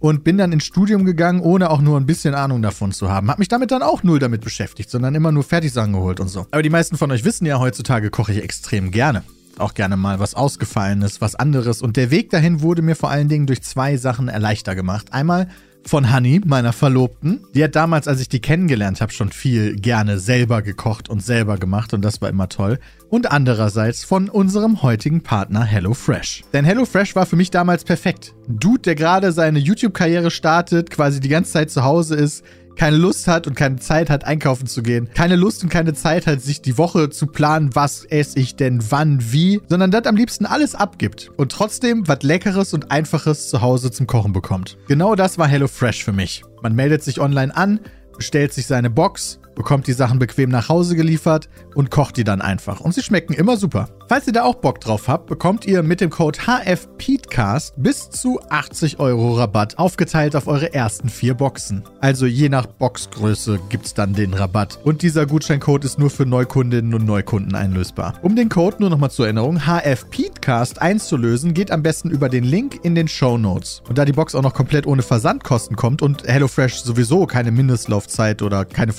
und 0.00 0.24
bin 0.24 0.38
dann 0.38 0.52
ins 0.52 0.64
Studium 0.64 1.04
gegangen, 1.04 1.40
ohne 1.40 1.70
auch 1.70 1.80
nur 1.80 1.98
ein 1.98 2.06
bisschen 2.06 2.34
Ahnung 2.34 2.62
davon 2.62 2.92
zu 2.92 3.10
haben. 3.10 3.30
Hab 3.30 3.38
mich 3.38 3.48
damit 3.48 3.70
dann 3.70 3.82
auch 3.82 4.02
null 4.02 4.18
damit 4.18 4.42
beschäftigt, 4.42 4.90
sondern 4.90 5.14
immer 5.14 5.32
nur 5.32 5.44
Fertigsachen 5.44 5.92
geholt 5.92 6.20
und 6.20 6.28
so. 6.28 6.46
Aber 6.50 6.62
die 6.62 6.70
meisten 6.70 6.96
von 6.96 7.10
euch 7.10 7.24
wissen 7.24 7.46
ja, 7.46 7.58
heutzutage 7.58 8.10
koche 8.10 8.32
ich 8.32 8.42
extrem 8.42 8.90
gerne. 8.90 9.22
Auch 9.58 9.74
gerne 9.74 9.96
mal 9.96 10.20
was 10.20 10.34
Ausgefallenes, 10.34 11.20
was 11.20 11.34
anderes. 11.34 11.82
Und 11.82 11.96
der 11.96 12.12
Weg 12.12 12.30
dahin 12.30 12.62
wurde 12.62 12.80
mir 12.80 12.94
vor 12.94 13.10
allen 13.10 13.28
Dingen 13.28 13.46
durch 13.46 13.62
zwei 13.62 13.96
Sachen 13.96 14.28
erleichter 14.28 14.76
gemacht. 14.76 15.12
Einmal 15.12 15.48
von 15.86 16.12
Honey, 16.12 16.40
meiner 16.44 16.72
Verlobten. 16.72 17.44
Die 17.54 17.64
hat 17.64 17.74
damals, 17.76 18.08
als 18.08 18.20
ich 18.20 18.28
die 18.28 18.40
kennengelernt 18.40 19.00
habe, 19.00 19.12
schon 19.12 19.30
viel 19.30 19.76
gerne 19.76 20.18
selber 20.18 20.62
gekocht 20.62 21.08
und 21.08 21.22
selber 21.22 21.56
gemacht 21.56 21.94
und 21.94 22.02
das 22.02 22.20
war 22.20 22.28
immer 22.28 22.48
toll. 22.48 22.78
Und 23.08 23.30
andererseits 23.30 24.04
von 24.04 24.28
unserem 24.28 24.82
heutigen 24.82 25.22
Partner 25.22 25.64
HelloFresh. 25.64 26.44
Denn 26.52 26.64
HelloFresh 26.64 27.16
war 27.16 27.26
für 27.26 27.36
mich 27.36 27.50
damals 27.50 27.84
perfekt. 27.84 28.34
Dude, 28.48 28.82
der 28.82 28.94
gerade 28.94 29.32
seine 29.32 29.58
YouTube-Karriere 29.58 30.30
startet, 30.30 30.90
quasi 30.90 31.20
die 31.20 31.28
ganze 31.28 31.52
Zeit 31.52 31.70
zu 31.70 31.84
Hause 31.84 32.16
ist, 32.16 32.44
keine 32.78 32.96
Lust 32.96 33.26
hat 33.26 33.46
und 33.46 33.54
keine 33.54 33.76
Zeit 33.76 34.08
hat, 34.08 34.24
einkaufen 34.24 34.66
zu 34.66 34.82
gehen. 34.82 35.10
Keine 35.12 35.36
Lust 35.36 35.62
und 35.62 35.68
keine 35.68 35.94
Zeit 35.94 36.26
hat, 36.26 36.40
sich 36.40 36.62
die 36.62 36.78
Woche 36.78 37.10
zu 37.10 37.26
planen, 37.26 37.74
was 37.74 38.04
esse 38.04 38.38
ich 38.38 38.56
denn 38.56 38.80
wann, 38.90 39.18
wie, 39.32 39.60
sondern 39.68 39.90
das 39.90 40.06
am 40.06 40.16
liebsten 40.16 40.46
alles 40.46 40.74
abgibt 40.74 41.30
und 41.36 41.50
trotzdem 41.52 42.06
was 42.06 42.22
Leckeres 42.22 42.72
und 42.72 42.90
Einfaches 42.90 43.48
zu 43.50 43.60
Hause 43.60 43.90
zum 43.90 44.06
Kochen 44.06 44.32
bekommt. 44.32 44.78
Genau 44.86 45.16
das 45.16 45.38
war 45.38 45.48
HelloFresh 45.48 46.04
für 46.04 46.12
mich. 46.12 46.44
Man 46.62 46.74
meldet 46.74 47.02
sich 47.02 47.20
online 47.20 47.54
an, 47.54 47.80
bestellt 48.16 48.52
sich 48.52 48.66
seine 48.66 48.90
Box, 48.90 49.40
bekommt 49.58 49.86
die 49.88 49.92
Sachen 49.92 50.18
bequem 50.18 50.48
nach 50.48 50.70
Hause 50.70 50.96
geliefert 50.96 51.50
und 51.74 51.90
kocht 51.90 52.16
die 52.16 52.24
dann 52.24 52.40
einfach. 52.40 52.80
Und 52.80 52.94
sie 52.94 53.02
schmecken 53.02 53.34
immer 53.34 53.58
super. 53.58 53.88
Falls 54.08 54.26
ihr 54.26 54.32
da 54.32 54.44
auch 54.44 54.54
Bock 54.54 54.80
drauf 54.80 55.08
habt, 55.08 55.26
bekommt 55.26 55.66
ihr 55.66 55.82
mit 55.82 56.00
dem 56.00 56.08
Code 56.08 56.38
HFPeatcast 56.46 57.74
bis 57.76 58.08
zu 58.08 58.40
80 58.48 59.00
Euro 59.00 59.34
Rabatt 59.34 59.78
aufgeteilt 59.78 60.34
auf 60.34 60.46
eure 60.46 60.72
ersten 60.72 61.10
vier 61.10 61.34
Boxen. 61.34 61.82
Also 62.00 62.24
je 62.24 62.48
nach 62.48 62.64
Boxgröße 62.64 63.58
gibt's 63.68 63.92
dann 63.92 64.14
den 64.14 64.32
Rabatt. 64.32 64.78
Und 64.84 65.02
dieser 65.02 65.26
Gutscheincode 65.26 65.84
ist 65.84 65.98
nur 65.98 66.08
für 66.08 66.24
Neukundinnen 66.24 66.94
und 66.94 67.04
Neukunden 67.04 67.54
einlösbar. 67.54 68.14
Um 68.22 68.34
den 68.36 68.48
Code 68.48 68.76
nur 68.80 68.88
nochmal 68.88 69.10
zur 69.10 69.26
Erinnerung 69.26 69.66
HFPeatcast 69.66 70.80
einzulösen, 70.80 71.52
geht 71.52 71.70
am 71.70 71.82
besten 71.82 72.10
über 72.10 72.28
den 72.28 72.44
Link 72.44 72.78
in 72.84 72.94
den 72.94 73.08
Show 73.08 73.36
Notes. 73.36 73.82
Und 73.88 73.98
da 73.98 74.04
die 74.04 74.12
Box 74.12 74.34
auch 74.34 74.42
noch 74.42 74.54
komplett 74.54 74.86
ohne 74.86 75.02
Versandkosten 75.02 75.76
kommt 75.76 76.00
und 76.00 76.22
HelloFresh 76.26 76.76
sowieso 76.76 77.26
keine 77.26 77.50
Mindestlaufzeit 77.50 78.40
oder 78.40 78.64
keine 78.64 78.92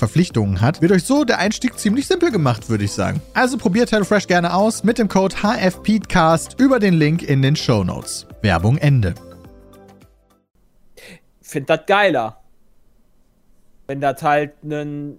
Verpflichtungen 0.50 0.60
hat, 0.60 0.82
wird 0.82 0.92
euch 0.92 1.04
so 1.04 1.24
der 1.24 1.38
Einstieg 1.38 1.78
ziemlich 1.78 2.06
simpel 2.06 2.30
gemacht, 2.30 2.68
würde 2.68 2.84
ich 2.84 2.92
sagen. 2.92 3.20
Also 3.34 3.56
probiert 3.56 3.92
HelloFresh 3.92 4.26
gerne 4.26 4.54
aus 4.54 4.84
mit 4.84 4.98
dem 4.98 5.08
Code 5.08 5.36
HFPeatcast 5.36 6.56
über 6.58 6.78
den 6.78 6.94
Link 6.94 7.22
in 7.22 7.42
den 7.42 7.56
Show 7.56 7.84
Notes. 7.84 8.26
Werbung 8.42 8.78
Ende. 8.78 9.14
finde 11.40 11.66
das 11.66 11.86
geiler. 11.86 12.36
Wenn 13.86 14.00
das 14.00 14.22
halt 14.22 14.52
ein 14.62 15.16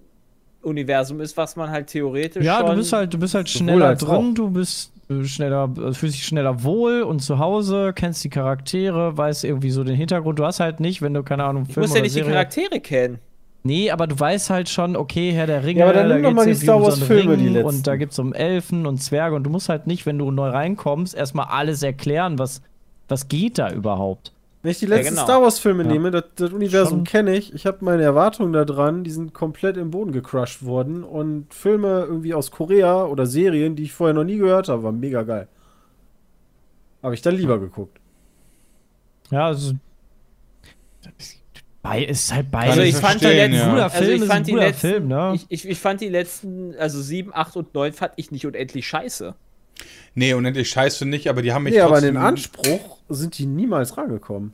Universum 0.61 1.19
ist, 1.19 1.35
was 1.35 1.55
man 1.55 1.69
halt 1.69 1.87
theoretisch 1.87 2.45
Ja, 2.45 2.59
schon 2.59 2.67
du 2.67 2.75
bist 2.77 2.93
halt, 2.93 3.13
du 3.13 3.17
bist 3.17 3.33
halt 3.33 3.49
schneller 3.49 3.95
drin, 3.95 4.33
du 4.33 4.49
bist 4.49 4.93
äh, 5.09 5.25
schneller, 5.25 5.69
äh, 5.77 5.93
fühlst 5.93 6.15
dich 6.15 6.25
schneller 6.25 6.63
wohl 6.63 7.01
und 7.01 7.19
zu 7.19 7.37
Hause, 7.37 7.91
kennst 7.93 8.23
die 8.23 8.29
Charaktere, 8.29 9.17
weißt 9.17 9.43
irgendwie 9.43 9.71
so 9.71 9.83
den 9.83 9.95
Hintergrund. 9.95 10.39
Du 10.39 10.45
hast 10.45 10.61
halt 10.61 10.79
nicht, 10.79 11.01
wenn 11.01 11.13
du, 11.13 11.23
keine 11.23 11.43
Ahnung, 11.43 11.67
Du 11.67 11.81
musst 11.81 11.95
ja 11.95 12.01
nicht 12.01 12.15
die 12.15 12.19
Serie. 12.19 12.31
Charaktere 12.31 12.79
kennen. 12.79 13.19
Nee, 13.63 13.91
aber 13.91 14.07
du 14.07 14.19
weißt 14.19 14.49
halt 14.49 14.69
schon, 14.69 14.95
okay, 14.95 15.31
Herr 15.31 15.45
der 15.45 15.63
Ringe, 15.63 15.81
Ja, 15.81 15.85
aber 15.85 15.93
dann 15.93 16.09
da 16.09 16.15
nimm 16.15 16.23
doch 16.23 16.31
mal 16.31 16.45
die 16.45 16.51
irgendwie 16.51 16.65
Star 16.65 16.77
um 16.77 16.83
Wars 16.83 16.95
so 16.95 17.05
Filme, 17.05 17.37
die 17.37 17.49
letzten. 17.49 17.67
Und 17.67 17.87
da 17.87 17.95
geht's 17.95 18.17
um 18.17 18.33
Elfen 18.33 18.87
und 18.87 18.97
Zwerge 18.97 19.35
und 19.35 19.43
du 19.43 19.49
musst 19.51 19.69
halt 19.69 19.85
nicht, 19.85 20.05
wenn 20.05 20.17
du 20.17 20.31
neu 20.31 20.49
reinkommst, 20.49 21.13
erstmal 21.15 21.45
alles 21.47 21.83
erklären, 21.83 22.39
was, 22.39 22.61
was 23.07 23.27
geht 23.27 23.59
da 23.59 23.71
überhaupt. 23.71 24.33
Wenn 24.63 24.71
ich 24.71 24.79
die 24.79 24.85
letzten 24.87 25.15
genau. 25.15 25.23
Star 25.23 25.41
Wars 25.41 25.59
Filme 25.59 25.83
Ja. 25.83 25.89
nehme, 25.89 26.11
das, 26.11 26.23
das 26.35 26.53
Universum 26.53 27.03
kenne 27.03 27.35
ich, 27.35 27.53
ich 27.53 27.65
habe 27.67 27.77
meine 27.81 28.03
Erwartungen 28.03 28.53
da 28.53 28.65
dran, 28.65 29.03
die 29.03 29.11
sind 29.11 29.33
komplett 29.33 29.77
im 29.77 29.91
Boden 29.91 30.11
gecrushed 30.11 30.63
worden 30.65 31.03
und 31.03 31.53
Filme 31.53 32.05
irgendwie 32.07 32.33
aus 32.33 32.51
Korea 32.51 33.05
oder 33.05 33.25
Serien, 33.27 33.75
die 33.75 33.83
ich 33.83 33.93
vorher 33.93 34.13
noch 34.13 34.23
nie 34.23 34.37
gehört 34.37 34.69
habe, 34.69 34.83
waren 34.83 34.99
mega 34.99 35.23
geil. 35.23 35.47
Habe 37.03 37.13
ich 37.15 37.21
dann 37.21 37.35
lieber 37.35 37.59
geguckt. 37.59 37.99
Ja, 39.31 39.47
also. 39.47 39.73
Bei, 41.83 42.03
ist 42.03 42.31
halt 42.33 42.51
bei. 42.51 42.69
Also 42.69 42.81
ich 42.81 42.95
fand 42.95 43.21
verstehen, 43.21 43.51
letzten, 43.53 43.77
ja. 43.77 43.87
Also 43.87 44.11
ich 44.11 44.23
fand 44.25 44.47
die 44.47 44.51
letzten, 44.53 44.87
Film, 44.87 45.07
ne? 45.07 45.31
ich, 45.35 45.45
ich, 45.49 45.67
ich 45.67 45.79
fand 45.79 45.99
die 45.99 46.09
letzten, 46.09 46.75
also 46.77 47.01
7, 47.01 47.31
8 47.33 47.55
und 47.57 47.73
9 47.73 47.93
fand 47.93 48.13
ich 48.17 48.29
nicht 48.29 48.45
unendlich 48.45 48.87
scheiße. 48.87 49.33
Nee, 50.13 50.33
unendlich 50.35 50.69
scheiße 50.69 51.05
nicht, 51.07 51.27
aber 51.27 51.41
die 51.41 51.53
haben 51.53 51.63
mich 51.63 51.73
Nee, 51.73 51.81
aber 51.81 51.97
an 51.97 52.03
den 52.03 52.17
Anspruch 52.17 52.97
sind 53.09 53.37
die 53.39 53.47
niemals 53.47 53.97
rangekommen. 53.97 54.53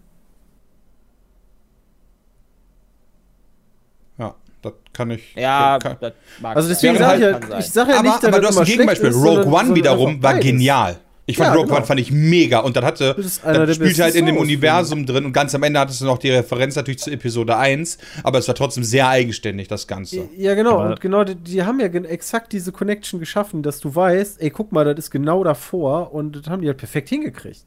Ja, 4.17 4.35
das 4.61 4.73
kann 4.93 5.11
ich... 5.11 5.35
Ja, 5.35 5.79
kann, 5.81 5.97
das 5.99 6.13
mag 6.39 6.55
Also 6.55 6.69
deswegen 6.69 6.95
Ja, 6.95 6.99
sage 6.99 7.17
ich 7.19 7.33
halt- 7.33 7.49
ja, 7.49 7.59
ich 7.59 7.65
sage 7.71 7.91
ja 7.91 7.99
aber, 7.99 8.07
nicht, 8.07 8.23
dass 8.23 8.27
aber 8.33 8.39
du 8.39 8.47
hast 8.47 8.57
ein 8.57 8.65
Gegenbeispiel. 8.65 9.09
ist, 9.09 9.15
Rogue 9.17 9.45
One 9.47 9.75
wiederum 9.75 10.23
war 10.23 10.33
beides. 10.33 10.45
genial. 10.45 10.97
Ich 11.29 11.35
fand 11.35 11.47
Ja, 11.49 11.53
Rogue 11.55 11.65
genau. 11.65 11.77
One 11.79 11.85
fand 11.85 11.99
ich 11.99 12.09
mega 12.09 12.59
und 12.59 12.77
das 12.77 12.85
hatte, 12.85 13.13
der 13.43 13.73
spielt 13.73 13.99
halt 13.99 14.15
in 14.15 14.25
dem 14.25 14.37
Universum 14.37 15.05
drin 15.05 15.25
und 15.25 15.33
ganz 15.33 15.53
am 15.53 15.61
Ende 15.63 15.77
hattest 15.77 15.99
du 15.99 16.05
noch 16.05 16.19
die 16.19 16.29
Referenz 16.31 16.77
natürlich 16.77 16.99
zu 16.99 17.11
Episode 17.11 17.57
1, 17.57 17.97
aber 18.23 18.37
es 18.39 18.47
war 18.47 18.55
trotzdem 18.55 18.85
sehr 18.85 19.09
eigenständig, 19.09 19.67
das 19.67 19.87
Ganze. 19.87 20.29
Ja, 20.37 20.55
genau. 20.55 20.79
Aber- 20.79 20.91
und 20.91 21.01
genau, 21.01 21.25
die, 21.25 21.35
die 21.35 21.63
haben 21.63 21.81
ja 21.81 21.87
exakt 21.87 22.53
diese 22.53 22.71
Connection 22.71 23.19
geschaffen, 23.19 23.61
dass 23.61 23.81
du 23.81 23.93
weißt, 23.93 24.41
ey, 24.41 24.49
guck 24.49 24.71
mal, 24.71 24.85
das 24.85 24.97
ist 24.97 25.11
genau 25.11 25.43
davor 25.43 26.13
und 26.13 26.33
das 26.37 26.47
haben 26.47 26.61
die 26.61 26.67
halt 26.69 26.77
perfekt 26.77 27.09
hingekriegt. 27.09 27.65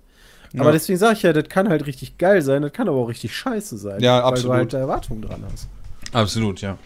Aber 0.54 0.64
Ja. 0.66 0.72
deswegen 0.72 0.98
sage 0.98 1.12
ich 1.12 1.22
ja, 1.22 1.34
das 1.34 1.48
kann 1.50 1.68
halt 1.68 1.86
richtig 1.86 2.16
geil 2.16 2.40
sein, 2.40 2.62
das 2.62 2.72
kann 2.72 2.88
aber 2.88 2.96
auch 2.96 3.08
richtig 3.08 3.36
scheiße 3.36 3.76
sein. 3.76 4.00
Ja, 4.00 4.16
Weil 4.16 4.22
absolut. 4.22 4.54
du 4.54 4.58
halt 4.58 4.72
da 4.72 4.78
Erwartungen 4.78 5.20
dran 5.22 5.44
hast. 5.52 5.68
Absolut, 6.12 6.62
ja. 6.62 6.78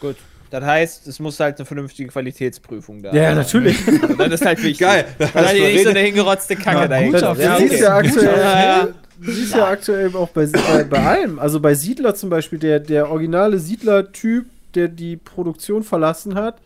Gut. 0.00 0.16
Das 0.52 0.62
heißt, 0.64 1.06
es 1.08 1.18
muss 1.18 1.40
halt 1.40 1.56
eine 1.58 1.64
vernünftige 1.64 2.10
Qualitätsprüfung 2.10 3.02
da 3.02 3.10
Ja, 3.14 3.28
sein. 3.28 3.36
natürlich. 3.36 3.76
Also, 3.88 4.14
das 4.16 4.32
ist 4.40 4.44
halt 4.46 4.58
wichtig. 4.62 4.78
Geil. 4.80 5.06
Und 5.18 5.34
dann 5.34 5.46
hier 5.56 5.66
nicht 5.68 5.82
so 5.84 5.88
eine 5.88 6.00
hingerotzte 6.00 6.56
Kacke 6.56 6.92
Ja, 6.94 7.10
Das, 7.10 7.20
das 7.22 7.38
Ja, 7.38 7.56
siehst 7.56 7.72
okay. 7.72 7.82
ja 7.82 7.96
aktuell, 7.96 8.38
Ja. 8.38 8.88
du 9.18 9.32
siehst 9.32 9.54
ja 9.54 9.66
aktuell 9.66 10.14
auch 10.14 10.28
bei, 10.28 10.44
bei, 10.46 10.84
bei 10.84 10.98
allem. 10.98 11.38
Also 11.38 11.58
bei 11.58 11.72
Siedler 11.72 12.14
zum 12.14 12.28
Beispiel, 12.28 12.58
der, 12.58 12.80
der 12.80 13.10
originale 13.10 13.58
Siedler-Typ, 13.58 14.44
der 14.74 14.88
die 14.88 15.16
Produktion 15.16 15.82
verlassen 15.84 16.34
hat, 16.34 16.56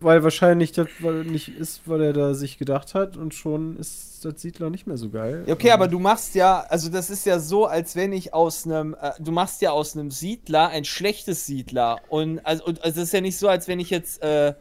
weil 0.00 0.22
wahrscheinlich 0.22 0.72
das 0.72 0.88
weil 1.00 1.24
nicht 1.24 1.48
ist, 1.48 1.82
weil 1.86 2.02
er 2.02 2.12
da 2.12 2.34
sich 2.34 2.58
gedacht 2.58 2.94
hat 2.94 3.16
und 3.16 3.34
schon 3.34 3.76
ist 3.78 4.24
das 4.24 4.40
Siedler 4.40 4.70
nicht 4.70 4.86
mehr 4.86 4.96
so 4.96 5.08
geil. 5.10 5.44
Ja, 5.46 5.54
Okay, 5.54 5.70
aber 5.70 5.88
du 5.88 5.98
machst 5.98 6.34
ja, 6.34 6.60
also 6.68 6.90
das 6.90 7.10
ist 7.10 7.24
ja 7.26 7.38
so, 7.38 7.66
als 7.66 7.96
wenn 7.96 8.12
ich 8.12 8.34
aus 8.34 8.66
einem, 8.66 8.94
äh, 9.00 9.12
du 9.18 9.32
machst 9.32 9.62
ja 9.62 9.70
aus 9.70 9.96
einem 9.96 10.10
Siedler 10.10 10.68
ein 10.68 10.84
schlechtes 10.84 11.46
Siedler. 11.46 11.98
Und 12.08 12.38
also, 12.44 12.64
und, 12.64 12.82
also 12.84 13.00
das 13.00 13.08
ist 13.08 13.12
ja 13.12 13.20
nicht 13.20 13.38
so, 13.38 13.48
als 13.48 13.66
wenn 13.68 13.80
ich 13.80 13.90
jetzt, 13.90 14.22
äh, 14.22 14.54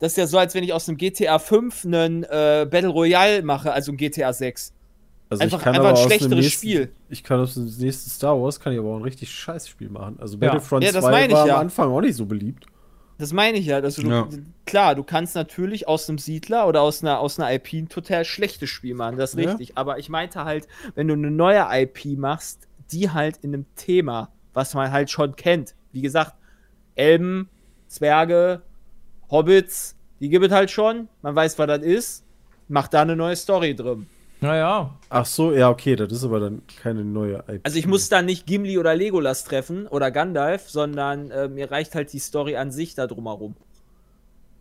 das 0.00 0.12
ist 0.12 0.16
ja 0.18 0.26
so, 0.26 0.38
als 0.38 0.54
wenn 0.54 0.64
ich 0.64 0.72
aus 0.72 0.88
einem 0.88 0.98
GTA 0.98 1.38
5 1.38 1.84
einen 1.84 2.24
äh, 2.24 2.66
Battle 2.70 2.88
Royale 2.88 3.42
mache, 3.42 3.72
also 3.72 3.92
ein 3.92 3.96
GTA 3.96 4.32
6. 4.32 4.72
Also 5.30 5.42
einfach- 5.44 5.58
ich 5.58 5.64
kann 5.64 5.74
einfach 5.74 5.88
aber 5.90 5.98
ein 5.98 6.02
aus 6.04 6.08
dem 6.08 6.08
schlechteres 6.18 6.44
nächsten, 6.44 6.66
Spiel. 6.68 6.92
Ich 7.10 7.22
kann 7.22 7.40
aus 7.40 7.54
dem 7.54 7.66
nächsten 7.66 8.10
Star 8.10 8.40
Wars 8.40 8.58
kann 8.58 8.72
ich 8.72 8.78
aber 8.78 8.88
auch 8.88 8.96
ein 8.96 9.02
richtig 9.02 9.30
scheiß 9.30 9.68
Spiel 9.68 9.90
machen. 9.90 10.16
Also 10.20 10.34
Ja. 10.38 10.46
Battlefront 10.48 10.84
Ja, 10.84 10.92
das 10.92 11.04
2 11.04 11.10
meine 11.10 11.26
ich 11.28 11.32
war 11.34 11.46
ja. 11.46 11.54
am 11.56 11.60
Anfang 11.60 11.90
auch 11.90 12.00
nicht 12.00 12.16
so 12.16 12.24
beliebt. 12.26 12.66
Das 13.18 13.32
meine 13.32 13.58
ich 13.58 13.66
ja. 13.66 13.76
Also 13.78 14.02
du, 14.02 14.08
Ja. 14.08 14.28
Klar, 14.64 14.94
du 14.94 15.02
kannst 15.02 15.34
natürlich 15.34 15.88
aus 15.88 16.08
einem 16.08 16.18
Siedler 16.18 16.68
oder 16.68 16.82
aus 16.82 17.02
einer, 17.02 17.18
aus 17.18 17.38
einer 17.38 17.52
IP 17.52 17.72
ein 17.72 17.88
total 17.88 18.24
schlechtes 18.24 18.70
Spiel 18.70 18.94
machen, 18.94 19.16
das 19.18 19.34
ist 19.34 19.40
Ja. 19.40 19.50
richtig. 19.50 19.76
Aber 19.76 19.98
ich 19.98 20.08
meinte 20.08 20.44
halt, 20.44 20.68
wenn 20.94 21.08
du 21.08 21.14
eine 21.14 21.30
neue 21.30 21.66
IP 21.70 22.16
machst, 22.16 22.68
die 22.92 23.10
halt 23.10 23.38
in 23.38 23.52
einem 23.54 23.66
Thema, 23.76 24.30
was 24.54 24.74
man 24.74 24.92
halt 24.92 25.10
schon 25.10 25.36
kennt. 25.36 25.74
Wie 25.92 26.00
gesagt, 26.00 26.34
Elben, 26.94 27.48
Zwerge, 27.88 28.62
Hobbits, 29.30 29.96
die 30.20 30.28
gibt 30.28 30.46
es 30.46 30.52
halt 30.52 30.70
schon. 30.70 31.08
Man 31.22 31.34
weiß, 31.34 31.58
was 31.58 31.66
das 31.66 31.82
ist. 31.82 32.24
Macht 32.68 32.92
da 32.94 33.02
eine 33.02 33.16
neue 33.16 33.36
Story 33.36 33.74
drin. 33.74 34.06
Naja, 34.40 34.94
Ach 35.10 35.26
so, 35.26 35.52
ja, 35.52 35.68
okay, 35.70 35.96
das 35.96 36.12
ist 36.12 36.22
aber 36.24 36.38
dann 36.38 36.62
keine 36.80 37.02
neue 37.04 37.42
IP. 37.48 37.60
Also 37.64 37.78
ich 37.78 37.86
muss 37.86 38.08
da 38.08 38.22
nicht 38.22 38.46
Gimli 38.46 38.78
oder 38.78 38.94
Legolas 38.94 39.42
treffen 39.44 39.86
oder 39.86 40.10
Gandalf, 40.10 40.68
sondern 40.68 41.30
äh, 41.30 41.48
mir 41.48 41.70
reicht 41.70 41.94
halt 41.94 42.12
die 42.12 42.18
Story 42.18 42.56
an 42.56 42.70
sich 42.70 42.94
da 42.94 43.06
drumherum. 43.06 43.56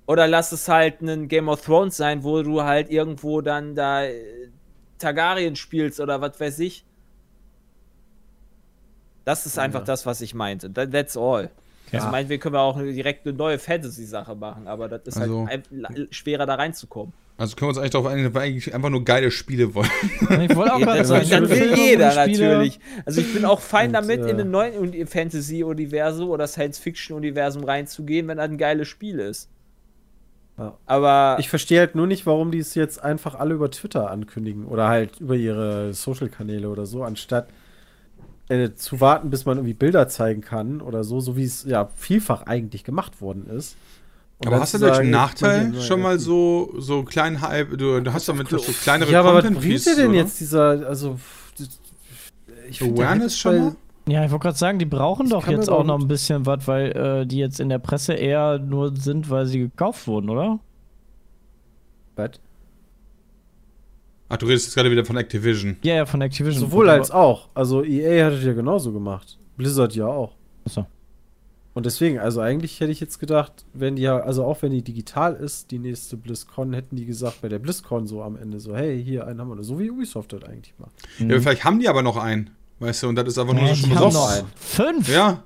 Oder 0.08 0.26
lass 0.28 0.52
es 0.54 0.68
halt 0.70 1.02
ein 1.02 1.28
Game 1.28 1.50
of 1.50 1.62
Thrones 1.66 1.98
sein, 1.98 2.24
wo 2.24 2.42
du 2.42 2.64
halt 2.64 2.90
irgendwo 2.90 3.42
dann 3.42 3.76
da 3.76 4.06
äh, 4.06 4.50
Targaryen 5.00 5.56
spielst 5.58 6.00
oder 6.00 6.22
was 6.22 6.40
weiß 6.40 6.60
ich. 6.60 6.86
Das 9.26 9.46
ist 9.46 9.60
einfach 9.60 9.84
das, 9.84 10.06
was 10.06 10.22
ich 10.22 10.34
meinte. 10.34 10.72
That, 10.74 10.92
that's 10.92 11.18
all. 11.18 11.50
Ja. 11.92 12.00
Also 12.00 12.12
meinetwegen 12.12 12.42
können 12.42 12.56
wir 12.56 12.62
auch 12.62 12.80
direkt 12.80 13.28
eine 13.28 13.36
neue 13.36 13.60
Fantasy-Sache 13.60 14.36
machen, 14.36 14.68
aber 14.68 14.88
das 14.88 15.02
ist 15.06 15.18
Also- 15.18 15.46
halt 15.48 15.70
ein, 15.72 15.80
la- 15.82 15.90
schwerer 16.12 16.46
da 16.46 16.56
reinzukommen. 16.56 17.14
Also 17.38 17.56
können 17.56 17.68
wir 17.68 17.70
uns 17.70 17.78
eigentlich 17.78 17.92
darauf 17.92 18.08
einigen, 18.08 18.26
dass 18.26 18.34
wir 18.34 18.42
eigentlich 18.42 18.74
einfach 18.74 18.90
nur 18.90 19.06
geile 19.06 19.30
Spiele 19.30 19.76
wollen. 19.76 19.90
Ich 20.42 20.56
wollte 20.56 20.74
auch 20.74 20.80
gerade 20.80 20.98
Das, 21.00 21.08
sagen, 21.08 21.30
dann 21.30 21.44
ich 21.44 21.50
will 21.52 21.76
jeder 21.78 22.16
natürlich. 22.16 22.80
Also 23.06 23.22
ich 23.22 23.32
bin 23.32 23.46
auch 23.46 23.60
fein 23.62 23.88
Und, 23.90 23.94
damit, 23.94 24.22
äh, 24.22 24.30
in 24.32 24.40
ein 24.42 24.50
neuen 24.50 24.74
Uni- 24.76 25.06
Fantasy-Universum 25.06 26.30
oder 26.30 26.48
Science-Fiction-Universum 26.48 27.64
reinzugehen, 27.64 28.28
wenn 28.28 28.38
das 28.38 28.50
ein 28.50 28.58
geiles 28.58 28.88
Spiel 28.88 29.20
ist. 29.20 29.50
Ja. 30.58 30.76
Aber 30.88 31.38
Ich 31.40 31.50
verstehe 31.50 31.80
halt 31.80 31.94
nur 31.94 32.08
nicht, 32.08 32.26
warum 32.26 32.50
die 32.50 32.58
es 32.58 32.74
jetzt 32.74 33.04
einfach 33.04 33.36
alle 33.36 33.54
über 33.54 33.70
Twitter 33.70 34.10
ankündigen 34.10 34.66
oder 34.66 34.88
halt 34.88 35.20
über 35.20 35.36
ihre 35.36 35.94
Social-Kanäle 35.94 36.68
oder 36.70 36.88
so, 36.88 37.04
anstatt 37.04 37.50
äh, 38.50 38.72
zu 38.74 39.00
warten, 39.00 39.30
bis 39.30 39.46
man 39.46 39.58
irgendwie 39.58 39.76
Bilder 39.76 40.08
zeigen 40.08 40.42
kann 40.42 40.82
oder 40.82 41.04
so, 41.04 41.20
so 41.20 41.38
wie 41.38 41.44
es 41.44 41.66
ja 41.66 41.90
vielfach 41.96 42.44
eigentlich 42.48 42.84
gemacht 42.84 43.22
worden 43.22 43.46
ist. 43.56 43.76
Und 44.40 44.48
Aber 44.48 44.60
hast 44.60 44.74
du 44.76 44.78
zu 44.78 44.84
dadurch 44.86 45.00
einen 45.02 45.10
Nachteil 45.10 45.82
schon 45.82 46.02
mal 46.02 46.20
so, 46.20 46.74
so 46.78 47.04
kleinen 47.04 47.42
Hype? 47.42 47.76
Du, 47.78 48.00
du 48.00 48.14
hast 48.14 48.30
damit 48.30 48.48
so 48.50 48.60
kleinere 48.60 49.12
Ja, 49.12 49.22
aber 49.22 49.34
was 49.36 49.44
bringt 49.44 49.86
dir 49.86 49.96
denn 49.96 50.10
oder? 50.10 50.18
jetzt 50.20 50.40
dieser, 50.40 50.88
also 50.88 51.18
ich 52.70 52.82
Awareness 52.82 53.38
schon 53.38 53.52
bei- 53.54 53.60
mal? 53.60 53.76
Ja, 54.10 54.24
ich 54.24 54.32
wollte 54.32 54.44
gerade 54.44 54.58
sagen, 54.58 54.80
die 54.80 54.86
brauchen 54.86 55.26
Ich 55.26 55.32
doch 55.34 55.48
jetzt 55.48 55.70
auch 55.70 55.84
noch 55.84 56.00
ein 56.00 56.08
bisschen 56.08 56.46
was, 56.46 56.66
weil 56.68 56.92
äh, 56.92 57.26
die 57.26 57.40
jetzt 57.40 57.60
in 57.60 57.68
der 57.68 57.80
Presse 57.80 58.14
eher 58.14 58.58
nur 58.60 58.96
sind, 58.96 59.30
weil 59.30 59.46
sie 59.48 59.60
gekauft 59.60 60.08
wurden, 60.08 60.30
oder? 60.30 60.60
Was? 62.16 62.32
Ach, 64.30 64.38
du 64.38 64.46
redest 64.46 64.68
jetzt 64.68 64.76
gerade 64.76 64.92
wieder 64.92 65.04
von 65.04 65.18
Activision. 65.18 65.78
Ja, 65.84 65.96
ja, 65.96 66.06
von 66.06 66.22
Activision. 66.22 66.62
Sowohl 66.62 66.90
als 66.90 67.12
auch. 67.12 67.50
Also 67.54 67.84
EA 67.84 68.26
hat 68.26 68.34
es 68.34 68.44
ja 68.44 68.54
genauso 68.54 68.92
gemacht. 68.94 69.38
Blizzard 69.58 69.94
ja 69.96 70.06
auch. 70.08 70.36
Achso. 70.66 70.86
Und 71.78 71.86
deswegen, 71.86 72.18
also 72.18 72.42
eigentlich 72.42 72.80
hätte 72.80 72.92
ich 72.92 73.00
jetzt 73.00 73.20
gedacht, 73.20 73.54
wenn 73.76 73.98
die 73.98 74.02
ja, 74.02 74.18
also 74.18 74.44
auch 74.44 74.64
wenn 74.64 74.72
die 74.72 74.82
digital 74.82 75.36
ist, 75.36 75.70
die 75.70 75.78
nächste 75.78 76.18
BlizzCon, 76.18 76.74
hätten 76.74 76.96
die 76.96 77.06
gesagt, 77.06 77.42
bei 77.42 77.50
der 77.50 77.60
BlizzCon 77.60 78.08
so 78.08 78.24
am 78.24 78.36
Ende 78.36 78.60
so, 78.60 78.76
hey, 78.76 79.00
hier 79.04 79.28
einen 79.28 79.40
haben 79.40 79.56
wir. 79.56 79.64
So 79.64 79.78
wie 79.78 79.92
Ubisoft 79.92 80.34
das 80.34 80.42
eigentlich 80.44 80.74
macht. 80.80 80.90
Mhm. 81.20 81.30
Ja, 81.30 81.40
vielleicht 81.40 81.64
haben 81.66 81.80
die 81.80 81.88
aber 81.88 82.02
noch 82.02 82.18
einen. 82.18 82.50
Weißt 82.80 83.04
du, 83.04 83.10
und 83.10 83.16
das 83.16 83.28
ist 83.28 83.38
einfach 83.38 83.54
nur 83.54 83.62
Ja, 83.62 83.76
so 83.76 83.76
schon 83.76 83.90
haben 83.96 84.06
besoffen. 84.08 84.18
noch 84.20 84.30
einen. 84.32 84.48
fünf. 84.56 85.08
Ja. 85.08 85.44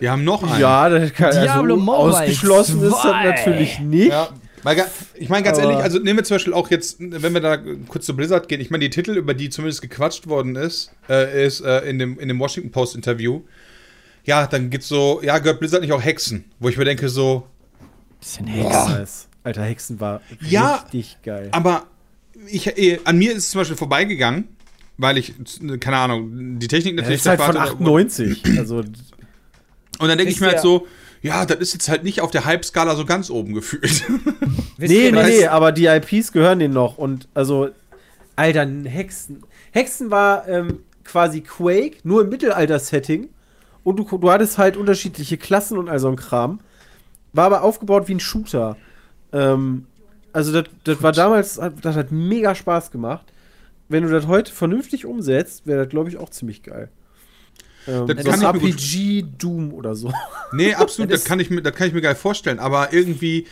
Die 0.00 0.08
haben 0.08 0.22
noch 0.22 0.44
einen. 0.44 0.60
Ja, 0.60 0.88
das 0.88 1.14
kann 1.14 1.32
Diablo 1.32 1.74
also 1.74 1.84
Mobile 1.84 2.14
ausgeschlossen 2.20 2.80
ist 2.80 2.92
das 2.92 3.02
2. 3.02 3.24
natürlich 3.24 3.80
nicht. 3.80 4.10
Ja. 4.10 4.28
Weil, 4.62 4.84
ich 5.16 5.28
meine 5.28 5.42
ganz 5.42 5.58
Aber- 5.58 5.68
ehrlich, 5.68 5.82
also 5.82 5.98
nehmen 5.98 6.18
wir 6.20 6.24
zum 6.24 6.36
Beispiel 6.36 6.52
auch 6.52 6.70
jetzt, 6.70 6.98
wenn 7.00 7.34
wir 7.34 7.40
da 7.40 7.56
kurz 7.88 8.06
zu 8.06 8.14
Blizzard 8.14 8.46
gehen, 8.46 8.60
ich 8.60 8.70
meine, 8.70 8.84
die 8.84 8.90
Titel, 8.90 9.16
über 9.16 9.34
die 9.34 9.50
zumindest 9.50 9.82
gequatscht 9.82 10.28
worden 10.28 10.54
ist, 10.54 10.92
äh, 11.08 11.44
ist 11.44 11.60
äh, 11.60 11.80
in, 11.90 11.98
dem, 11.98 12.20
in 12.20 12.28
dem 12.28 12.38
Washington 12.38 12.70
Post 12.70 12.94
Interview. 12.94 13.40
Ja, 14.30 14.46
dann 14.46 14.70
gibt's 14.70 14.86
so, 14.86 15.20
ja, 15.24 15.38
gehört 15.38 15.58
Blizzard 15.58 15.80
nicht 15.82 15.92
auch 15.92 16.00
Hexen? 16.04 16.44
Wo 16.60 16.68
ich 16.68 16.76
mir 16.76 16.84
denke, 16.84 17.08
so, 17.08 17.48
Bisschen 18.20 18.46
Ja. 18.46 18.54
Hex. 18.54 18.88
Nice. 18.98 19.28
Alter, 19.42 19.64
Hexen 19.64 19.98
war 19.98 20.20
Ja, 20.40 20.76
richtig 20.92 21.16
geil. 21.24 21.48
aber 21.50 21.86
ich, 22.46 22.66
äh, 22.78 23.00
an 23.04 23.18
mir 23.18 23.32
ist 23.32 23.38
es 23.38 23.50
zum 23.50 23.62
Beispiel 23.62 23.76
vorbeigegangen, 23.76 24.46
weil 24.98 25.18
ich, 25.18 25.34
keine 25.80 25.96
Ahnung, 25.96 26.58
die 26.60 26.68
Technik 26.68 26.96
Das 26.98 27.04
natürlich 27.06 27.20
ist 27.22 27.26
halt 27.28 27.40
von 27.40 27.56
warte- 27.56 27.72
98. 27.72 28.42
Also, 28.58 28.76
Und 28.78 28.88
dann 29.98 30.16
denke 30.16 30.30
ich 30.32 30.40
mir 30.40 30.46
halt 30.48 30.60
so, 30.60 30.86
ja, 31.22 31.44
das 31.44 31.58
ist 31.58 31.72
jetzt 31.72 31.88
halt 31.88 32.04
nicht 32.04 32.20
auf 32.20 32.30
der 32.30 32.44
Hype-Skala 32.44 32.94
so 32.94 33.04
ganz 33.04 33.30
oben 33.30 33.52
gefühlt. 33.54 34.04
nee, 34.78 35.10
nee, 35.10 35.10
nee, 35.10 35.46
aber 35.46 35.72
die 35.72 35.86
IPs 35.86 36.30
gehören 36.32 36.60
denen 36.60 36.72
noch. 36.74 36.98
Und 36.98 37.26
also, 37.34 37.70
Alter, 38.36 38.66
Hexen. 38.84 39.42
Hexen 39.72 40.10
war 40.12 40.46
ähm, 40.48 40.78
quasi 41.04 41.40
Quake, 41.40 41.96
nur 42.04 42.22
im 42.22 42.28
Mittelalter-Setting. 42.28 43.28
Und 43.84 43.96
du, 43.96 44.18
du 44.18 44.30
hattest 44.30 44.58
halt 44.58 44.76
unterschiedliche 44.76 45.36
Klassen 45.38 45.78
und 45.78 45.88
all 45.88 45.98
so 45.98 46.08
ein 46.08 46.16
Kram. 46.16 46.60
War 47.32 47.46
aber 47.46 47.62
aufgebaut 47.62 48.08
wie 48.08 48.14
ein 48.14 48.20
Shooter. 48.20 48.76
Ähm, 49.32 49.86
also, 50.32 50.52
das, 50.52 50.64
das 50.84 51.02
war 51.02 51.12
damals, 51.12 51.58
hat- 51.60 51.84
das 51.84 51.96
hat 51.96 52.10
mega 52.12 52.54
Spaß 52.54 52.90
gemacht. 52.90 53.26
Wenn 53.88 54.02
du 54.04 54.10
das 54.10 54.26
heute 54.26 54.52
vernünftig 54.52 55.06
umsetzt, 55.06 55.66
wäre 55.66 55.84
das, 55.84 55.88
glaube 55.90 56.08
ich, 56.10 56.16
auch 56.18 56.28
ziemlich 56.30 56.62
geil. 56.62 56.88
Ähm, 57.88 58.06
Das 58.06 58.22
so 58.24 58.30
kann 58.30 58.40
ich 58.40 58.62
mir 58.62 58.70
gut- 58.70 58.70
RPG 58.70 59.24
Doom 59.38 59.72
oder 59.72 59.94
so. 59.94 60.12
Nee, 60.52 60.74
absolut, 60.74 61.10
Das 61.10 61.20
das, 61.22 61.28
kann 61.28 61.40
ich 61.40 61.50
mir, 61.50 61.62
das 61.62 61.74
kann 61.74 61.88
ich 61.88 61.94
mir 61.94 62.00
geil 62.02 62.14
vorstellen. 62.14 62.58
Aber 62.58 62.92
irgendwie 62.92 63.46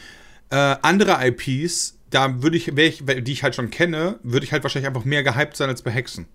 äh, 0.51 0.77
andere 0.83 1.17
IPs, 1.27 1.97
da 2.11 2.43
würde 2.43 2.57
ich, 2.57 2.69
ich, 2.69 3.05
die 3.05 3.33
ich 3.33 3.43
halt 3.43 3.55
schon 3.55 3.71
kenne, 3.71 4.19
würde 4.23 4.45
ich 4.45 4.53
halt 4.53 4.63
wahrscheinlich 4.63 4.87
einfach 4.89 5.05
mehr 5.05 5.23
gehypt 5.23 5.57
sein 5.57 5.69
als 5.69 5.83
bei 5.83 5.91
Hexen. 5.91 6.27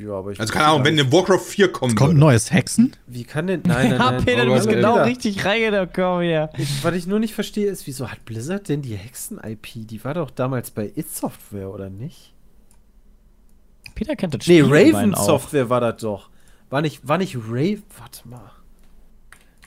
Ja, 0.00 0.12
aber 0.12 0.30
ich 0.32 0.40
Also 0.40 0.52
keine 0.52 0.66
Ahnung, 0.66 0.84
wenn 0.84 0.98
eine 0.98 1.12
Warcraft 1.12 1.40
4 1.40 1.72
kommen 1.72 1.94
Kommt 1.94 2.14
ein 2.14 2.18
neues 2.18 2.50
Hexen? 2.50 2.96
Wie 3.06 3.24
kann 3.24 3.46
denn. 3.48 3.62
Nein, 3.66 3.90
nein, 3.90 3.90
Ja, 3.98 4.10
nein. 4.12 4.24
Peter, 4.24 4.46
du 4.46 4.52
bist 4.54 4.68
genau 4.68 4.94
Peter. 4.94 5.06
richtig 5.06 5.44
reingekommen 5.44 6.22
hier. 6.22 6.50
Ich, 6.56 6.82
was 6.82 6.94
ich 6.94 7.06
nur 7.06 7.18
nicht 7.18 7.34
verstehe, 7.34 7.66
ist, 7.70 7.86
wieso 7.86 8.10
hat 8.10 8.24
Blizzard 8.24 8.68
denn 8.68 8.80
die 8.82 8.94
Hexen-IP? 8.96 9.86
Die 9.88 10.02
war 10.04 10.14
doch 10.14 10.30
damals 10.30 10.70
bei 10.70 10.90
It 10.94 11.10
Software, 11.10 11.70
oder 11.70 11.90
nicht? 11.90 12.32
Peter 13.94 14.16
kennt 14.16 14.34
das 14.34 14.46
Nee, 14.46 14.60
Spiel 14.60 14.72
Raven 14.72 14.88
immerhin 14.88 15.14
auch. 15.14 15.26
Software 15.26 15.68
war 15.68 15.80
das 15.80 16.00
doch. 16.00 16.30
War 16.70 16.80
nicht, 16.80 17.06
war 17.06 17.18
nicht 17.18 17.36
Raven. 17.36 17.82
Warte 17.98 18.28
mal. 18.28 18.50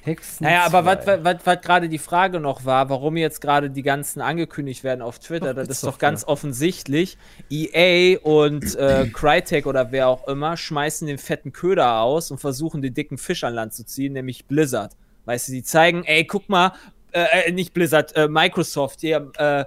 Hexen. 0.04 0.44
Naja, 0.44 0.64
aber 0.66 0.86
was, 0.86 1.06
2. 1.06 1.24
was, 1.24 1.38
was 1.46 1.62
gerade 1.62 1.88
die 1.88 1.98
Frage 1.98 2.40
noch 2.40 2.66
war, 2.66 2.90
warum 2.90 3.16
jetzt 3.16 3.40
gerade 3.40 3.70
die 3.70 3.84
ganzen 3.84 4.22
angekündigt 4.22 4.84
werden 4.84 5.02
auf 5.02 5.20
Twitter, 5.20 5.54
das 5.54 5.70
ist 5.70 5.84
doch 5.84 5.98
ganz 5.98 6.26
offensichtlich. 6.26 7.18
EA 7.50 8.20
und 8.20 8.76
äh, 8.76 9.08
Crytek 9.14 9.66
oder 9.66 9.92
wer 9.92 10.10
auch 10.10 10.28
immer 10.28 10.58
schmeißen 10.58 11.08
den 11.08 11.18
fetten 11.18 11.54
Köder 11.54 12.02
aus 12.02 12.32
und 12.32 12.40
versuchen 12.40 12.82
den 12.82 12.94
dicken 12.94 13.18
Fisch 13.18 13.44
an 13.44 13.54
Land 13.54 13.74
zu 13.74 13.86
ziehen, 13.86 14.14
nämlich 14.14 14.46
Blizzard. 14.46 14.94
Weißt 15.26 15.48
du, 15.48 15.54
die 15.54 15.64
zeigen, 15.64 16.04
ey, 16.04 16.26
guck 16.26 16.50
mal, 16.50 16.74
äh, 17.14 17.48
äh, 17.48 17.52
nicht 17.52 17.74
Blizzard, 17.74 18.16
äh, 18.16 18.28
Microsoft, 18.28 19.00
hier, 19.00 19.32
äh, 19.38 19.66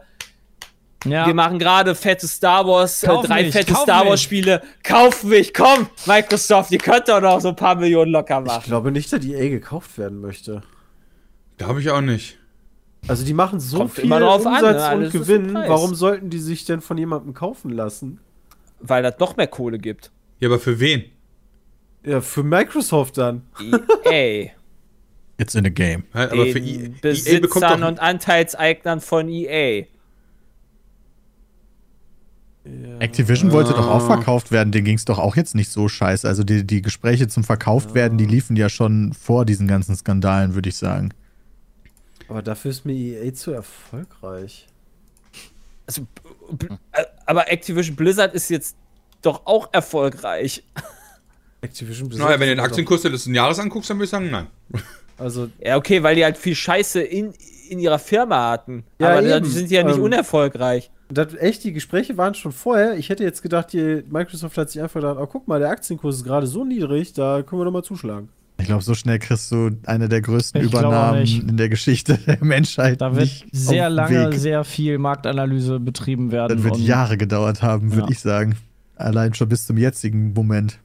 Ja, 1.05 1.27
wir 1.27 1.35
machen 1.35 1.59
gerade 1.59 1.95
fette 1.95 2.27
Star 2.27 2.67
Wars, 2.67 3.03
äh, 3.03 3.07
drei 3.07 3.45
mich, 3.45 3.53
fette 3.53 3.75
Star 3.75 4.01
mich. 4.03 4.11
Wars 4.11 4.23
Spiele. 4.23 4.63
Kauf 4.83 5.23
mich, 5.23 5.55
komm, 5.55 5.89
Microsoft, 6.07 6.73
ihr 6.73 6.79
könnt 6.79 7.09
doch 7.09 7.21
noch 7.21 7.41
so 7.41 7.49
ein 7.49 7.57
paar 7.57 7.77
Millionen 7.77 8.11
locker 8.13 8.41
Ich 8.41 8.47
machen. 8.47 8.65
glaube 8.65 8.91
nicht, 8.91 9.13
dass 9.13 9.25
EA 9.25 9.49
gekauft 9.49 9.99
werden 9.99 10.21
möchte. 10.21 10.63
Glaube 11.59 11.81
ich 11.81 11.91
auch 11.91 12.01
nicht. 12.01 12.39
Also 13.09 13.25
die 13.25 13.35
machen 13.35 13.61
so 13.61 13.79
Kommt 13.79 13.93
viel 13.93 14.05
immer 14.05 14.21
drauf 14.21 14.45
an, 14.47 14.55
Umsatz 14.55 14.91
ne? 14.91 14.97
und 14.97 15.13
Gewinn. 15.13 15.55
Warum 15.55 15.95
sollten 15.95 16.29
die 16.31 16.41
sich 16.41 16.65
denn 16.65 16.81
von 16.81 16.99
jemandem 16.99 17.35
kaufen 17.35 17.71
lassen? 17.71 18.19
Weil 18.81 19.03
das 19.03 19.19
noch 19.19 19.37
mehr 19.37 19.47
Kohle 19.47 19.79
gibt. 19.79 20.11
Ja, 20.41 20.49
aber 20.49 20.59
für 20.59 20.81
wen? 20.81 21.05
Ja, 22.05 22.21
für 22.21 22.43
Microsoft 22.43 23.19
dann. 23.19 23.43
EA. 24.05 24.51
It's 25.39 25.55
in 25.55 25.67
a 25.67 25.69
game. 25.69 26.05
Aber 26.13 26.47
für 26.47 26.59
EA, 26.59 26.63
EA 26.63 26.79
bekommt 26.89 27.01
Besitzern 27.03 27.81
doch, 27.81 27.89
und 27.89 28.01
Anteilseignern 28.01 29.01
von 29.01 29.29
E 29.29 29.87
EA. 32.67 32.99
Activision 33.01 33.53
wollte 33.53 33.73
doch 33.73 33.89
auch 33.89 34.05
verkauft 34.07 34.51
werden, 34.51 34.73
denen 34.73 34.85
ging 34.85 34.97
es 34.97 35.05
doch 35.05 35.19
auch 35.19 35.37
jetzt 35.37 35.55
nicht 35.55 35.71
so 35.71 35.89
scheiße. 35.89 36.27
Also 36.27 36.45
die, 36.45 36.67
die 36.67 36.83
Gespräche 36.83 37.29
zum 37.29 37.45
Verkauft 37.45 37.95
werden, 37.95 38.19
die 38.19 38.27
liefen 38.27 38.57
ja 38.57 38.69
schon 38.69 39.13
vor 39.13 39.45
diesen 39.45 39.69
ganzen 39.69 39.95
Skandalen, 39.97 40.55
würde 40.55 40.69
ich 40.69 40.77
sagen. 40.77 41.11
Aber 42.29 42.43
dafür 42.43 42.71
ist 42.73 42.85
mir 42.85 42.95
EA 42.95 43.33
zu 43.33 43.53
erfolgreich. 43.53 44.67
Also, 45.87 46.03
äh, 46.93 47.05
aber 47.25 47.51
Activision 47.51 47.95
Blizzard 47.95 48.35
ist 48.35 48.51
jetzt 48.51 48.77
doch 49.23 49.47
auch 49.47 49.73
erfolgreich. 49.73 50.65
Activision 51.61 52.09
naja, 52.09 52.41
wenn 52.41 52.49
du 52.49 52.57
den 52.57 52.61
Aktienkurs 52.61 53.03
der 53.03 53.13
letzten 53.13 53.35
Jahres 53.35 53.59
anguckst, 53.59 53.91
dann 53.91 53.99
würde 53.99 54.05
ich 54.05 54.11
sagen, 54.11 54.31
nein. 54.31 54.47
Also, 55.19 55.49
Ja, 55.61 55.77
okay, 55.77 56.03
weil 56.03 56.17
die 56.17 56.25
halt 56.25 56.37
viel 56.37 56.55
Scheiße 56.55 57.01
in, 57.01 57.33
in 57.69 57.79
ihrer 57.79 57.99
Firma 57.99 58.51
hatten. 58.51 58.85
Ja, 58.99 59.11
aber 59.11 59.23
eben. 59.23 59.45
die 59.45 59.51
sind 59.51 59.71
ja 59.71 59.83
nicht 59.83 59.97
Ähm, 59.97 60.03
unerfolgreich. 60.03 60.91
Das, 61.09 61.35
echt, 61.35 61.63
die 61.65 61.73
Gespräche 61.73 62.17
waren 62.17 62.35
schon 62.35 62.51
vorher. 62.53 62.97
Ich 62.99 63.09
hätte 63.11 63.23
jetzt 63.23 63.43
gedacht, 63.43 63.73
die, 63.73 64.03
Microsoft 64.11 64.59
hat 64.59 64.71
sich 64.71 64.83
einfach 64.83 65.01
gedacht, 65.01 65.19
oh, 65.21 65.27
guck 65.27 65.47
mal, 65.47 65.61
der 65.61 65.71
Aktienkurs 65.71 66.17
ist 66.17 66.25
gerade 66.25 66.47
so 66.49 66.65
niedrig, 66.65 67.13
da 67.13 67.43
können 67.43 67.61
wir 67.61 67.65
doch 67.65 67.73
mal 67.73 67.85
zuschlagen. 67.85 68.29
Ich 68.59 68.67
glaube, 68.67 68.83
so 68.83 68.95
schnell 68.95 69.19
kriegst 69.19 69.53
du 69.53 69.71
eine 69.85 70.09
der 70.09 70.23
größten 70.23 70.63
Ich 70.63 70.69
Übernahmen 70.69 71.25
in 71.27 71.57
der 71.59 71.69
Geschichte 71.69 72.19
der 72.27 72.43
Menschheit. 72.43 73.01
da 73.01 73.13
wird 73.15 73.21
nicht 73.25 73.47
sehr 73.53 73.89
lange, 73.91 74.31
Weg. 74.31 74.39
sehr 74.41 74.65
viel 74.65 74.99
Marktanalyse 74.99 75.79
betrieben 75.79 76.33
werden. 76.33 76.57
Das 76.57 76.65
wird 76.65 76.79
Jahre 76.79 77.17
gedauert 77.19 77.63
haben, 77.63 77.93
würde 77.93 78.07
Ja. 78.07 78.11
ich 78.13 78.19
sagen. 78.19 78.57
Allein 78.97 79.35
schon 79.35 79.49
bis 79.51 79.67
zum 79.67 79.77
jetzigen 79.77 80.33
Moment. 80.33 80.79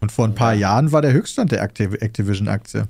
Und 0.00 0.12
vor 0.12 0.26
ein 0.26 0.34
paar 0.34 0.54
Jahren 0.54 0.92
war 0.92 1.02
der 1.02 1.12
Höchststand 1.12 1.52
der 1.52 1.62
Activ 1.62 1.94
Activision-Aktie. 1.94 2.88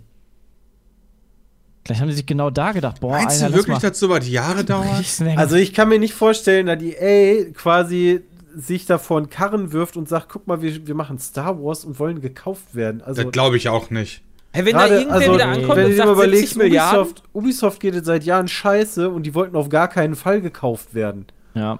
Vielleicht 1.87 2.01
haben 2.01 2.09
die 2.09 2.14
sich 2.14 2.26
genau 2.26 2.51
da 2.51 2.72
gedacht, 2.72 2.99
boah, 2.99 3.12
Meinst 3.12 3.41
Alter, 3.41 3.53
du 3.53 3.59
wirklich, 3.59 3.78
dass 3.78 4.01
so 4.01 4.09
was 4.09 4.28
Jahre 4.28 4.64
dauert? 4.64 5.05
Also 5.37 5.55
ich 5.55 5.72
kann 5.72 5.89
mir 5.89 6.01
nicht 6.01 6.14
vorstellen, 6.14 6.66
dass 6.66 6.82
EA 6.82 7.53
quasi 7.53 8.22
sich 8.57 8.87
davor 8.87 9.18
einen 9.18 9.30
Karren 9.30 9.70
wirft 9.72 9.97
und 9.97 10.09
sagt, 10.09 10.28
guck 10.28 10.49
mal, 10.49 10.62
wir, 10.62 10.84
wir 10.89 10.97
machen 10.97 11.20
Star 11.20 11.62
Wars 11.62 11.84
und 11.84 12.01
wollen 12.01 12.20
gekauft 12.20 12.74
werden. 12.74 13.03
Also 13.03 13.22
Das 13.22 13.30
glaube 13.30 13.57
ich 13.57 13.68
auch 13.68 13.91
nicht. 13.91 14.22
Hey, 14.53 14.64
wenn 14.64 14.72
da 14.72 14.89
gerade, 14.89 14.95
irgendwer 14.95 15.14
also, 15.14 15.34
wieder 15.34 15.47
ankommt 15.47 15.76
wenn 15.76 15.84
und 15.84 15.91
du 15.91 15.91
dir 15.91 15.97
sagt 15.97 16.09
mal 16.09 16.16
70 16.16 16.28
überlegst, 16.28 16.57
Milliarden, 16.57 17.01
Ubisoft, 17.01 17.22
Ubisoft 17.34 17.80
geht 17.80 17.95
jetzt 17.95 18.07
seit 18.07 18.24
Jahren 18.24 18.49
scheiße 18.49 19.09
und 19.09 19.24
die 19.24 19.34
wollten 19.34 19.55
auf 19.55 19.68
gar 19.68 19.87
keinen 19.87 20.16
Fall 20.16 20.41
gekauft 20.41 20.93
werden. 20.93 21.26
ja, 21.55 21.78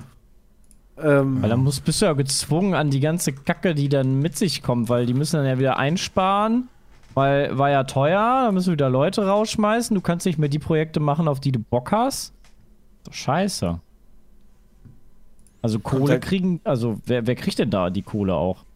Ähm, 1.03 1.43
weil 1.43 1.51
dann 1.51 1.61
musst, 1.61 1.85
bist 1.85 2.01
du 2.01 2.07
ja 2.07 2.13
gezwungen 2.13 2.75
an 2.75 2.91
die 2.91 3.01
ganze 3.01 3.33
Kacke, 3.33 3.75
die 3.75 3.89
dann 3.89 4.21
mit 4.21 4.37
sich 4.37 4.63
kommt, 4.63 4.89
weil 4.89 5.07
die 5.07 5.15
müssen 5.15 5.37
dann 5.37 5.47
ja 5.47 5.59
wieder 5.59 5.79
einsparen. 5.79 6.69
Weil 7.17 7.57
war 7.57 7.71
ja 7.71 7.85
teuer, 7.85 8.43
da 8.45 8.53
müssen 8.53 8.67
wir 8.67 8.73
wieder 8.75 8.91
Leute 8.91 9.27
rausschmeißen. 9.27 9.95
Du 9.95 10.03
kannst 10.03 10.27
nicht 10.27 10.39
mehr 10.39 10.51
die 10.51 10.59
Projekte 10.59 11.01
machen, 11.01 11.29
auf 11.29 11.41
die 11.41 11.51
du 11.51 11.59
Bock 11.59 11.91
hast. 11.91 12.35
Scheiße. 13.11 13.81
Also 15.63 15.79
Kohle 15.79 16.21
kriegen, 16.21 16.61
also 16.63 17.01
wer, 17.07 17.27
wer 17.27 17.35
kriegt 17.35 17.59
denn 17.59 17.71
da 17.71 17.89
die 17.89 18.03
Kohle 18.03 18.35
auch? 18.35 18.67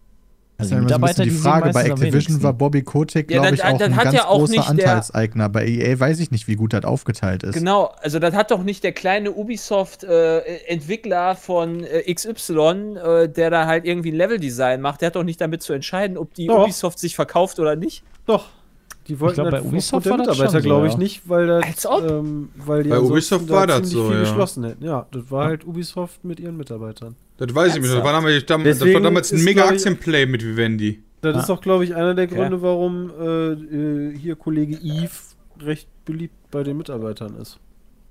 Also 0.56 0.74
ein 0.74 0.86
bisschen 0.86 1.24
die 1.24 1.30
Frage. 1.30 1.70
Bei 1.72 1.84
Activision 1.84 2.42
war 2.42 2.54
Bobby 2.54 2.82
Kotick, 2.82 3.30
Ja, 3.30 3.42
glaube 3.42 3.46
dann- 3.48 3.54
ich, 3.56 3.62
auch 3.62 3.80
ein 3.86 3.96
hat 3.96 4.04
ganz 4.04 4.16
ja 4.16 4.26
auch 4.26 4.38
großer 4.38 4.68
Anteilseigner. 4.68 5.48
Bei 5.50 5.66
EA 5.66 6.00
weiß 6.00 6.18
ich 6.20 6.30
nicht, 6.30 6.48
wie 6.48 6.56
gut 6.56 6.72
das 6.72 6.84
aufgeteilt 6.84 7.42
ist. 7.42 7.54
Genau, 7.54 7.92
also 8.00 8.18
das 8.18 8.34
hat 8.34 8.50
doch 8.50 8.62
nicht 8.62 8.82
der 8.84 8.92
kleine 8.92 9.32
Ubisoft-Entwickler 9.32 11.36
von 11.36 11.84
äh, 11.84 12.12
XY, 12.12 12.96
äh, 12.96 13.28
der 13.28 13.50
da 13.50 13.66
halt 13.66 13.84
irgendwie 13.84 14.12
ein 14.12 14.16
Leveldesign 14.16 14.80
macht, 14.80 15.02
der 15.02 15.08
hat 15.08 15.16
doch 15.16 15.24
nicht 15.24 15.40
damit 15.42 15.62
zu 15.62 15.74
entscheiden, 15.74 16.16
ob 16.16 16.32
die 16.34 16.46
Doch. 16.46 16.62
Ubisoft 16.64 16.98
sich 16.98 17.14
verkauft 17.14 17.58
oder 17.58 17.76
nicht. 17.76 18.02
Doch. 18.32 18.46
Die 19.08 19.18
wollten 19.18 19.34
glaub, 19.36 19.50
das 19.50 19.62
bei 19.62 19.68
Ubisoft 19.68 20.06
war 20.08 20.18
das 20.18 20.26
Mitarbeiter, 20.28 20.60
so, 20.60 20.66
glaube 20.66 20.86
ich, 20.86 20.92
ja. 20.92 20.98
nicht, 20.98 21.28
weil 21.28 21.46
das, 21.46 21.64
Als 21.64 21.86
ob. 21.86 22.08
ähm, 22.10 22.50
weil 22.56 22.82
die 22.84 22.90
Bei 22.90 23.00
Ubisoft 23.00 23.48
da 23.50 23.54
war 23.54 23.66
das 23.66 23.76
ziemlich 23.78 23.92
so, 23.92 24.06
viel 24.08 24.14
ja. 24.16 24.20
geschlossen 24.22 24.64
hätten. 24.64 24.84
Ja, 24.84 25.06
das 25.10 25.30
war 25.30 25.46
halt 25.46 25.66
Ubisoft 25.66 26.24
mit 26.24 26.38
ihren 26.38 26.56
Mitarbeitern. 26.56 27.16
Das 27.38 27.52
weiß 27.54 27.74
ich 27.76 27.82
nicht. 27.82 27.92
Das 27.94 28.04
war 28.04 28.12
damals, 28.12 28.44
das 28.46 28.80
war 28.94 29.00
damals 29.00 29.32
ein 29.32 29.42
mega 29.42 29.64
ich- 29.64 29.70
Aktienplay 29.70 30.26
mit 30.26 30.44
Vivendi. 30.44 31.02
Das 31.22 31.34
Ah. 31.36 31.40
ist 31.40 31.50
auch, 31.50 31.60
glaube 31.60 31.84
ich, 31.84 31.94
einer 31.96 32.14
der 32.14 32.26
Okay. 32.26 32.36
Gründe, 32.36 32.62
warum 32.62 33.10
äh, 33.10 34.16
hier 34.18 34.36
Kollege 34.36 34.76
Eve 34.76 35.10
recht 35.60 35.88
beliebt 36.04 36.34
bei 36.50 36.62
den 36.62 36.76
Mitarbeitern 36.76 37.34
ist. 37.36 37.58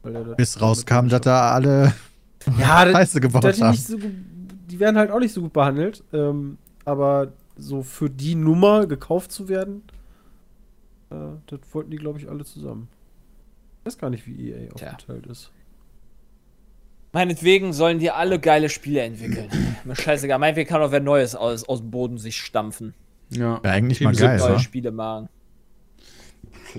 Weil 0.03 0.15
er 0.15 0.23
das- 0.25 0.37
Bis 0.37 0.61
rauskam, 0.61 1.07
dass 1.07 1.21
da 1.21 1.51
alle 1.51 1.93
ja, 2.59 2.83
das, 2.85 2.93
Scheiße 2.93 3.21
gebaut 3.21 3.43
die, 3.43 3.61
haben. 3.61 3.71
nicht 3.71 3.85
so 3.87 3.97
die 3.97 4.79
werden 4.79 4.97
halt 4.97 5.11
auch 5.11 5.19
nicht 5.19 5.33
so 5.33 5.41
gut 5.41 5.53
behandelt. 5.53 6.03
Ähm, 6.13 6.57
aber 6.85 7.29
so 7.57 7.83
für 7.83 8.09
die 8.09 8.35
Nummer 8.35 8.85
gekauft 8.85 9.31
zu 9.31 9.47
werden, 9.49 9.81
äh, 11.11 11.15
das 11.47 11.59
wollten 11.71 11.91
die, 11.91 11.97
glaube 11.97 12.19
ich, 12.19 12.29
alle 12.29 12.45
zusammen. 12.45 12.87
Ich 13.81 13.85
weiß 13.87 13.97
gar 13.97 14.09
nicht, 14.09 14.27
wie 14.27 14.51
EA 14.51 14.69
Tja. 14.73 14.91
aufgeteilt 14.91 15.25
ist. 15.27 15.51
Meinetwegen 17.11 17.73
sollen 17.73 17.97
die 17.99 18.11
alle 18.11 18.39
geile 18.39 18.69
Spiele 18.69 19.01
entwickeln. 19.01 19.49
Mir 19.83 19.95
scheißegal. 19.95 20.37
Meinetwegen 20.37 20.69
kann 20.69 20.81
auch 20.81 20.91
wer 20.91 20.99
Neues 20.99 21.35
aus, 21.35 21.63
aus 21.67 21.79
dem 21.79 21.89
Boden 21.91 22.17
sich 22.17 22.37
stampfen. 22.37 22.93
Ja. 23.29 23.59
Ja, 23.63 23.71
eigentlich 23.71 23.97
Team 23.99 24.05
mal 24.05 24.15
geil. 24.15 24.37
Neue? 24.37 24.59
Spiele 24.59 24.91
machen. 24.91 25.29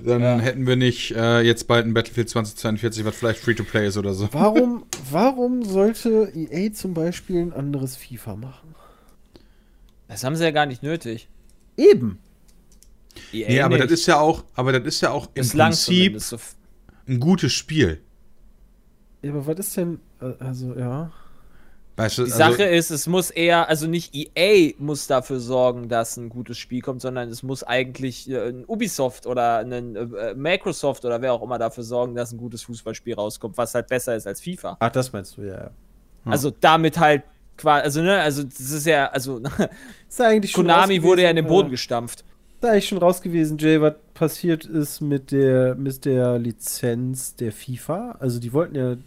Dann 0.05 0.21
Ja. 0.21 0.39
hätten 0.39 0.65
wir 0.67 0.77
nicht 0.77 1.11
äh, 1.11 1.41
jetzt 1.41 1.67
bald 1.67 1.85
ein 1.85 1.93
Battlefield 1.93 2.29
2042, 2.29 3.03
was 3.03 3.15
vielleicht 3.15 3.39
Free-to-Play 3.41 3.87
ist 3.87 3.97
oder 3.97 4.13
so. 4.13 4.29
Warum, 4.31 4.85
warum 5.11 5.63
sollte 5.65 6.31
EA 6.33 6.71
zum 6.71 6.93
Beispiel 6.93 7.41
ein 7.41 7.51
anderes 7.51 7.97
FIFA 7.97 8.37
machen? 8.37 8.73
Das 10.07 10.23
haben 10.23 10.35
sie 10.37 10.43
ja 10.45 10.51
gar 10.51 10.65
nicht 10.65 10.81
nötig. 10.81 11.27
Eben. 11.75 12.19
EA 13.33 13.47
Nee, 13.47 13.61
aber 13.61 13.75
nicht. 13.75 13.85
das 13.85 13.99
ist 13.99 14.05
ja 14.05 14.19
auch, 14.19 14.43
aber 14.55 14.71
das 14.73 14.95
ist 14.95 15.01
ja 15.01 15.11
auch 15.11 15.27
im 15.27 15.33
Bislang 15.35 15.69
Prinzip 15.69 16.19
so 16.19 16.37
ein 17.07 17.19
gutes 17.19 17.53
Spiel. 17.53 18.01
Ja, 19.21 19.31
aber 19.31 19.45
was 19.45 19.59
ist 19.59 19.77
denn, 19.77 19.99
also, 20.39 20.73
ja. 20.75 21.11
Weißt 21.97 22.17
du, 22.17 22.25
Die 22.25 22.31
also, 22.31 22.37
Sache 22.37 22.63
ist, 22.63 22.89
es 22.89 23.05
muss 23.05 23.29
eher, 23.29 23.67
also 23.67 23.85
nicht 23.85 24.15
EA 24.15 24.73
muss 24.79 25.07
dafür 25.07 25.39
sorgen, 25.39 25.89
dass 25.89 26.17
ein 26.17 26.29
gutes 26.29 26.57
Spiel 26.57 26.81
kommt, 26.81 27.01
sondern 27.01 27.29
es 27.29 27.43
muss 27.43 27.63
eigentlich 27.63 28.29
äh, 28.29 28.49
ein 28.49 28.65
Ubisoft 28.65 29.27
oder 29.27 29.57
ein 29.57 29.95
äh, 29.95 30.33
Microsoft 30.33 31.05
oder 31.05 31.21
wer 31.21 31.33
auch 31.33 31.43
immer 31.43 31.59
dafür 31.59 31.83
sorgen, 31.83 32.15
dass 32.15 32.31
ein 32.31 32.37
gutes 32.37 32.63
Fußballspiel 32.63 33.13
rauskommt, 33.13 33.57
was 33.57 33.75
halt 33.75 33.87
besser 33.87 34.15
ist 34.15 34.25
als 34.25 34.41
FIFA. 34.41 34.77
Ach, 34.79 34.89
das 34.89 35.11
meinst 35.11 35.37
du, 35.37 35.43
ja, 35.43 35.55
ja. 35.55 35.71
Also 36.25 36.51
damit 36.51 36.97
halt 36.97 37.23
quasi, 37.57 37.83
also 37.83 38.01
ne, 38.01 38.19
also 38.19 38.43
das 38.43 38.59
ist 38.59 38.85
ja, 38.85 39.07
also 39.07 39.39
Ist 40.09 40.19
ja 40.19 40.27
eigentlich 40.27 40.53
Konami 40.53 41.03
wurde 41.03 41.23
ja 41.23 41.29
in 41.29 41.35
den 41.35 41.47
Boden 41.47 41.67
äh, 41.67 41.71
gestampft. 41.71 42.23
Ist 42.61 42.67
ja 42.67 42.73
eigentlich 42.73 42.87
schon 42.89 42.99
raus 42.99 43.21
gewesen, 43.23 43.57
Jay, 43.57 43.81
was 43.81 43.95
passiert 44.13 44.65
ist 44.65 45.01
mit 45.01 45.31
der, 45.31 45.73
mit 45.73 46.05
der 46.05 46.37
Lizenz 46.37 47.35
der 47.35 47.51
FIFA. 47.51 48.17
Also 48.19 48.39
die 48.39 48.53
wollten 48.53 48.75
ja 48.75 48.97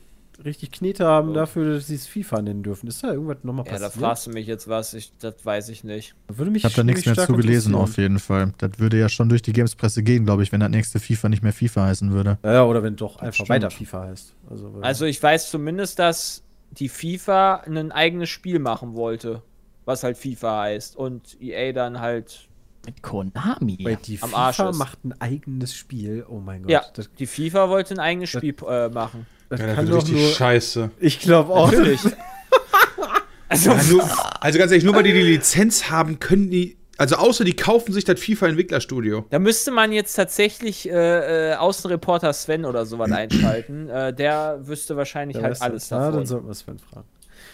richtig 0.44 0.72
Knete 0.72 1.06
haben 1.06 1.34
dafür, 1.34 1.74
dass 1.74 1.86
sie 1.86 1.94
es 1.94 2.08
FIFA 2.08 2.42
nennen 2.42 2.64
dürfen. 2.64 2.88
Ist 2.88 3.04
da 3.04 3.12
irgendwas 3.12 3.36
nochmal 3.44 3.64
Ja, 3.66 3.74
da 3.74 3.78
passiert? 3.86 4.02
fragst 4.04 4.26
du 4.26 4.30
mich 4.30 4.48
jetzt 4.48 4.66
was, 4.66 4.92
ich, 4.94 5.12
das 5.20 5.34
weiß 5.44 5.68
ich 5.68 5.84
nicht. 5.84 6.16
Würde 6.26 6.50
mich 6.50 6.62
Ich 6.62 6.64
habe 6.64 6.74
da 6.74 6.82
nichts 6.82 7.06
mehr 7.06 7.14
zu 7.14 7.32
gelesen, 7.36 7.76
auf 7.76 7.96
jeden 7.96 8.18
Fall. 8.18 8.52
Das 8.58 8.72
würde 8.80 8.98
ja 8.98 9.08
schon 9.08 9.28
durch 9.28 9.42
die 9.42 9.52
Gamespresse 9.52 10.02
gehen, 10.02 10.24
glaube 10.24 10.42
ich, 10.42 10.50
wenn 10.50 10.58
das 10.58 10.70
nächste 10.70 10.98
FIFA 10.98 11.28
nicht 11.28 11.44
mehr 11.44 11.52
FIFA 11.52 11.86
heißen 11.86 12.10
würde. 12.10 12.38
Ja, 12.42 12.64
oder 12.64 12.82
wenn 12.82 12.96
doch 12.96 13.20
einfach 13.20 13.34
stimmt. 13.34 13.50
weiter 13.50 13.70
FIFA 13.70 14.02
heißt. 14.08 14.34
Also, 14.50 14.72
Also 14.80 15.04
ich 15.04 15.22
weiß 15.22 15.52
zumindest, 15.52 16.00
dass 16.00 16.42
die 16.72 16.88
FIFA 16.88 17.58
ein 17.66 17.92
eigenes 17.92 18.30
Spiel 18.30 18.58
machen 18.58 18.94
wollte, 18.94 19.42
was 19.84 20.02
halt 20.02 20.18
FIFA 20.18 20.62
heißt 20.62 20.96
und 20.96 21.40
EA 21.40 21.70
dann 21.72 22.00
halt 22.00 22.48
Mit 22.86 23.02
Konami. 23.02 23.78
Wait, 23.82 24.06
die 24.06 24.18
am 24.22 24.34
Arsch 24.34 24.56
FIFA 24.56 24.70
ist. 24.70 24.76
macht 24.78 25.04
ein 25.04 25.20
eigenes 25.20 25.74
Spiel. 25.74 26.24
Oh 26.28 26.38
mein 26.40 26.62
Gott. 26.62 26.70
ja, 26.70 26.82
Das, 26.94 27.08
die 27.18 27.26
FIFA 27.26 27.68
wollte 27.68 27.94
ein 27.94 28.00
eigenes 28.00 28.30
Spiel 28.30 28.54
äh, 28.68 28.88
machen. 28.88 29.26
das 29.48 29.60
ja, 29.60 29.66
das 29.66 29.76
kann 29.76 29.88
doch 29.88 29.96
richtig 29.98 30.14
nur. 30.16 30.28
scheiße. 30.30 30.90
Ich 31.00 31.20
glaube 31.20 31.52
auch. 31.52 31.70
Natürlich. 31.70 32.00
also 33.48 33.70
Ja, 33.70 33.82
nur, 33.84 34.10
also 34.42 34.58
ganz 34.58 34.70
ehrlich, 34.72 34.84
nur 34.84 34.94
weil 34.94 35.02
die 35.02 35.12
die 35.12 35.22
Lizenz 35.22 35.90
haben, 35.90 36.18
können 36.18 36.50
die, 36.50 36.76
also 36.96 37.16
außer 37.16 37.44
die 37.44 37.54
kaufen 37.54 37.92
sich 37.92 38.04
das 38.04 38.20
FIFA-Entwicklerstudio. 38.20 39.24
Da 39.30 39.38
müsste 39.38 39.70
man 39.70 39.92
jetzt 39.92 40.14
tatsächlich 40.14 40.88
äh, 40.88 41.52
äh, 41.52 41.54
Außenreporter 41.56 42.32
Sven 42.32 42.64
oder 42.64 42.86
sowas 42.86 43.10
einschalten. 43.12 43.88
Äh, 43.88 44.12
der 44.14 44.58
wüsste 44.66 44.96
wahrscheinlich 44.96 45.36
Ja, 45.36 45.44
halt 45.44 45.60
alles 45.62 45.90
ja, 45.90 45.98
davon. 45.98 46.14
dann 46.16 46.26
sollten 46.26 46.46
wir 46.46 46.54
Sven 46.54 46.78
fragen. 46.78 47.06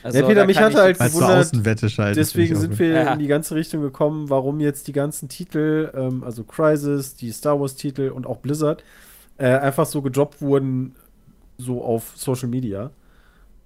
Also, 0.03 0.19
Ja, 0.19 0.27
Peter, 0.27 0.47
mich 0.47 0.59
hatte 0.59 0.79
halt 0.81 0.99
gewundert, 0.99 1.41
Außenwette 1.41 1.91
schalten. 1.91 2.17
Deswegen 2.19 2.57
sind 2.57 2.79
wir 2.79 2.89
Ja. 2.89 3.13
in 3.13 3.19
die 3.19 3.27
ganze 3.27 3.55
Richtung 3.55 3.83
gekommen, 3.83 4.31
warum 4.31 4.61
jetzt 4.61 4.89
die 4.89 4.93
ganzen 4.93 5.29
Titel, 5.29 5.91
ähm, 5.95 6.25
also 6.25 6.45
Crisis, 6.45 7.15
die 7.17 7.31
Star 7.33 7.61
Wars-Titel 7.61 8.11
und 8.15 8.27
auch 8.27 8.39
Blizzard, 8.39 8.83
äh, 9.39 9.47
einfach 9.47 9.87
so 9.87 10.01
gedroppt 10.03 10.41
wurden, 10.41 10.95
so 11.59 11.83
auf 11.85 12.13
Social 12.17 12.49
Media. 12.49 12.91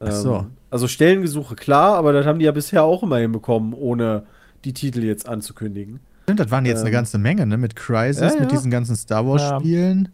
Ähm, 0.01 0.09
Ach 0.09 0.13
so. 0.13 0.47
Also 0.71 0.89
Stellengesuche, 0.89 1.55
klar, 1.55 1.95
aber 1.97 2.13
das 2.13 2.27
haben 2.27 2.39
die 2.41 2.47
ja 2.47 2.53
bisher 2.53 2.83
auch 2.83 3.03
immer 3.05 3.19
hinbekommen, 3.19 3.73
ohne 3.73 4.25
die 4.65 4.73
Titel 4.73 5.05
jetzt 5.05 5.29
anzukündigen. 5.29 6.01
Stimmt, 6.25 6.41
das 6.41 6.51
waren 6.51 6.65
jetzt 6.67 6.81
eine 6.81 6.89
Ähm, 6.89 6.95
ganze 6.95 7.19
Menge, 7.19 7.47
ne? 7.47 7.57
Mit 7.59 7.77
Crisis, 7.77 8.21
ja, 8.21 8.35
ja. 8.35 8.41
mit 8.41 8.51
diesen 8.51 8.71
ganzen 8.71 8.97
Star 8.97 9.25
Wars-Spielen. 9.27 10.09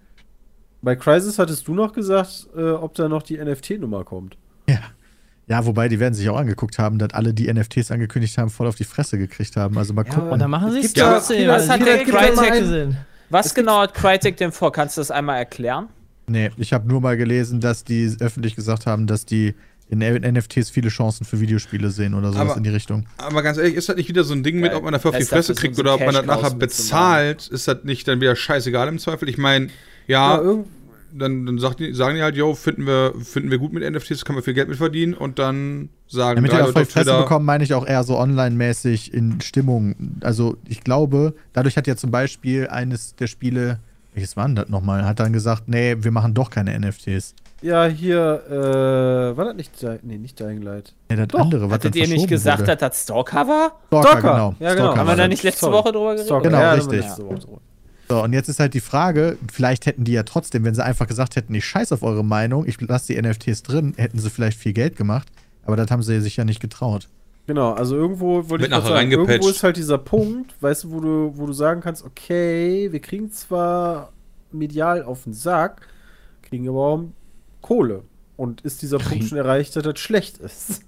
Bei 0.82 0.96
Crisis 0.96 1.38
hattest 1.38 1.68
du 1.68 1.74
noch 1.74 1.92
gesagt, 1.92 2.48
äh, 2.56 2.70
ob 2.70 2.94
da 2.94 3.08
noch 3.08 3.22
die 3.22 3.38
NFT-Nummer 3.38 4.04
kommt. 4.04 4.36
Ja. 5.50 5.56
Ja, 5.58 5.66
wobei 5.66 5.88
die 5.88 5.98
werden 5.98 6.14
sich 6.14 6.28
auch 6.30 6.36
angeguckt 6.38 6.78
haben, 6.78 6.98
dass 6.98 7.10
alle, 7.12 7.34
die 7.34 7.52
NFTs 7.52 7.90
angekündigt 7.90 8.38
haben, 8.38 8.50
voll 8.50 8.68
auf 8.68 8.76
die 8.76 8.84
Fresse 8.84 9.18
gekriegt 9.18 9.56
haben. 9.56 9.76
Also 9.76 9.92
mal 9.94 10.04
gucken. 10.04 10.30
Und 10.30 10.38
dann 10.38 10.50
machen 10.50 10.70
sie 10.70 10.78
es 10.80 10.94
ja- 10.94 11.14
trotzdem. 11.14 11.42
Ja, 11.42 11.48
was 11.56 11.68
hat 11.68 11.80
die 11.80 11.84
der 11.84 12.04
Crytek 12.04 12.54
sind. 12.64 12.96
Was 13.30 13.52
genau 13.54 13.80
hat 13.80 13.94
Crytek 13.94 14.36
denn 14.36 14.52
vor? 14.52 14.70
Kannst 14.72 14.96
du 14.96 15.00
das 15.00 15.10
einmal 15.10 15.38
erklären? 15.38 15.88
Nee, 16.28 16.50
ich 16.56 16.72
habe 16.72 16.86
nur 16.86 17.00
mal 17.00 17.16
gelesen, 17.16 17.60
dass 17.60 17.82
die 17.82 18.14
öffentlich 18.20 18.54
gesagt 18.54 18.86
haben, 18.86 19.08
dass 19.08 19.26
die 19.26 19.54
in 19.88 19.98
NFTs 19.98 20.70
viele 20.70 20.88
Chancen 20.88 21.24
für 21.24 21.40
Videospiele 21.40 21.90
sehen 21.90 22.14
oder 22.14 22.28
sowas 22.32 22.50
Aber- 22.50 22.56
in 22.56 22.62
die 22.62 22.70
Richtung. 22.70 23.06
Aber 23.18 23.42
ganz 23.42 23.58
ehrlich, 23.58 23.74
ist 23.74 23.88
das 23.88 23.96
nicht 23.96 24.08
wieder 24.08 24.22
so 24.22 24.34
ein 24.34 24.44
Ding 24.44 24.60
mit, 24.60 24.72
ob 24.72 24.84
man 24.84 24.92
dafür 24.92 25.10
auf 25.10 25.16
die 25.16 25.24
Fresse 25.24 25.54
kriegt 25.56 25.76
oder 25.80 25.94
ob 25.94 26.00
man 26.00 26.14
das 26.14 26.24
nachher 26.26 26.50
bezahlt? 26.54 27.48
Ist 27.48 27.66
das 27.66 27.78
nicht 27.82 28.06
dann 28.06 28.20
wieder 28.20 28.36
scheißegal 28.36 28.86
im 28.86 29.00
Zweifel? 29.00 29.28
Ich 29.28 29.36
meine, 29.38 29.66
ja, 30.06 30.38
irgend- 30.38 30.66
dann, 31.12 31.46
dann 31.46 31.58
sagt 31.58 31.80
die, 31.80 31.92
sagen 31.94 32.14
die 32.16 32.22
halt, 32.22 32.36
yo, 32.36 32.54
finden 32.54 32.86
wir, 32.86 33.12
finden 33.22 33.50
wir 33.50 33.58
gut 33.58 33.72
mit 33.72 33.82
NFTs, 33.88 34.24
können 34.24 34.38
wir 34.38 34.42
viel 34.42 34.54
Geld 34.54 34.68
mit 34.68 34.78
verdienen 34.78 35.14
und 35.14 35.38
dann 35.38 35.88
sagen 36.08 36.36
Damit 36.36 36.50
die 36.50 36.56
drei 36.56 36.60
da 36.60 36.66
Leute 36.66 36.72
voll 36.74 36.82
auf 36.82 36.88
Fresse 36.90 37.04
Twitter, 37.06 37.22
bekommen, 37.22 37.46
meine 37.46 37.64
ich 37.64 37.74
auch 37.74 37.86
eher 37.86 38.02
so 38.04 38.18
online-mäßig 38.18 39.12
in 39.14 39.40
Stimmung. 39.40 39.94
Also 40.22 40.56
ich 40.68 40.82
glaube, 40.82 41.34
dadurch 41.52 41.76
hat 41.76 41.86
ja 41.86 41.96
zum 41.96 42.10
Beispiel 42.10 42.68
eines 42.68 43.14
der 43.16 43.26
Spiele, 43.26 43.78
welches 44.14 44.36
war 44.36 44.46
denn 44.46 44.56
das 44.56 44.68
nochmal, 44.68 45.04
hat 45.04 45.20
dann 45.20 45.32
gesagt, 45.32 45.64
nee, 45.68 45.96
wir 45.98 46.10
machen 46.10 46.34
doch 46.34 46.50
keine 46.50 46.78
NFTs. 46.78 47.34
Ja, 47.62 47.84
hier, 47.84 48.42
äh, 48.48 49.36
war 49.36 49.44
das 49.44 49.54
nicht, 49.54 49.72
nee, 50.02 50.16
nicht 50.16 50.40
Dying 50.40 50.62
Light. 50.62 50.94
Nee, 51.10 51.16
das 51.16 51.28
Doch, 51.28 51.40
andere, 51.40 51.66
was 51.68 51.74
Hattet 51.74 51.94
dann 51.94 52.02
ihr 52.02 52.08
nicht 52.08 52.26
gesagt, 52.26 52.60
wurde. 52.60 52.74
dass 52.76 52.90
das 52.90 53.02
Stalker 53.02 53.46
war? 53.48 53.72
Stalker, 53.88 54.08
Stalker. 54.08 54.20
genau. 54.32 54.54
Ja, 54.60 54.70
genau. 54.74 54.84
Stalker 54.86 54.98
Haben 55.00 55.08
wir 55.08 55.16
da 55.16 55.28
nicht 55.28 55.42
letzte 55.42 55.60
Sorry. 55.66 55.74
Woche 55.74 55.92
drüber 55.92 56.06
geredet? 56.14 56.26
Stalker, 56.26 56.48
Genau, 56.48 56.58
ja, 56.58 56.72
richtig. 56.72 57.04
So, 58.10 58.24
und 58.24 58.32
jetzt 58.32 58.48
ist 58.48 58.58
halt 58.58 58.74
die 58.74 58.80
Frage, 58.80 59.38
vielleicht 59.52 59.86
hätten 59.86 60.02
die 60.02 60.10
ja 60.10 60.24
trotzdem, 60.24 60.64
wenn 60.64 60.74
sie 60.74 60.84
einfach 60.84 61.06
gesagt 61.06 61.36
hätten, 61.36 61.54
ich 61.54 61.64
scheiß 61.64 61.92
auf 61.92 62.02
eure 62.02 62.24
Meinung, 62.24 62.66
ich 62.66 62.80
lasse 62.80 63.12
die 63.12 63.22
NFTs 63.22 63.62
drin, 63.62 63.94
hätten 63.96 64.18
sie 64.18 64.30
vielleicht 64.30 64.58
viel 64.58 64.72
Geld 64.72 64.96
gemacht. 64.96 65.28
Aber 65.64 65.76
das 65.76 65.92
haben 65.92 66.02
sie 66.02 66.20
sich 66.20 66.36
ja 66.36 66.44
nicht 66.44 66.58
getraut. 66.58 67.08
Genau, 67.46 67.72
also 67.72 67.94
irgendwo 67.94 68.48
wollte 68.48 68.66
ich 68.66 68.70
sagen, 68.70 69.12
irgendwo 69.12 69.48
ist 69.48 69.62
halt 69.62 69.76
dieser 69.76 69.98
Punkt, 69.98 70.60
weißt 70.60 70.84
du, 70.84 70.90
wo 70.90 71.00
du, 71.00 71.32
wo 71.36 71.46
du 71.46 71.52
sagen 71.52 71.82
kannst, 71.82 72.04
okay, 72.04 72.90
wir 72.90 72.98
kriegen 73.00 73.30
zwar 73.30 74.12
medial 74.50 75.04
auf 75.04 75.22
den 75.22 75.32
Sack, 75.32 75.86
kriegen 76.42 76.68
aber 76.68 76.80
auch 76.80 77.04
Kohle. 77.60 78.02
Und 78.36 78.62
ist 78.62 78.82
dieser 78.82 78.98
Punkt 78.98 79.22
schon 79.24 79.38
erreicht, 79.38 79.76
dass 79.76 79.84
das 79.84 80.00
schlecht 80.00 80.38
ist? 80.38 80.82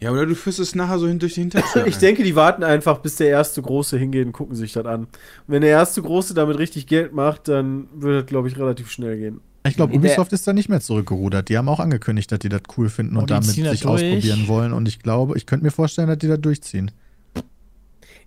Ja, 0.00 0.10
oder 0.12 0.26
du 0.26 0.34
führst 0.34 0.58
es 0.58 0.74
nachher 0.74 0.98
so 0.98 1.08
hin 1.08 1.18
durch 1.18 1.34
die 1.34 1.40
Hintertür. 1.40 1.86
Ich 1.86 1.96
denke, 1.98 2.22
die 2.22 2.36
warten 2.36 2.62
einfach, 2.62 2.98
bis 2.98 3.16
der 3.16 3.28
erste 3.28 3.62
Große 3.62 3.98
hingeht 3.98 4.26
und 4.26 4.32
gucken 4.32 4.54
sich 4.54 4.72
das 4.72 4.86
an. 4.86 5.02
Und 5.02 5.08
wenn 5.46 5.62
der 5.62 5.70
erste 5.70 6.02
Große 6.02 6.34
damit 6.34 6.58
richtig 6.58 6.86
Geld 6.86 7.12
macht, 7.12 7.48
dann 7.48 7.88
wird 7.94 8.22
das, 8.22 8.26
glaube 8.26 8.48
ich, 8.48 8.58
relativ 8.58 8.90
schnell 8.90 9.16
gehen. 9.16 9.40
Ich 9.66 9.74
glaube, 9.76 9.94
Ubisoft 9.94 10.32
ist 10.32 10.46
da 10.46 10.52
nicht 10.52 10.68
mehr 10.68 10.80
zurückgerudert. 10.80 11.48
Die 11.48 11.58
haben 11.58 11.68
auch 11.68 11.80
angekündigt, 11.80 12.30
dass 12.30 12.38
die 12.38 12.48
das 12.48 12.62
cool 12.76 12.88
finden 12.88 13.16
und 13.16 13.28
die 13.30 13.34
damit 13.34 13.46
sich 13.46 13.62
durch. 13.64 13.84
ausprobieren 13.86 14.48
wollen. 14.48 14.72
Und 14.72 14.88
ich 14.88 15.00
glaube, 15.00 15.36
ich 15.36 15.46
könnte 15.46 15.64
mir 15.64 15.70
vorstellen, 15.70 16.08
dass 16.08 16.18
die 16.18 16.28
das 16.28 16.40
durchziehen. 16.40 16.90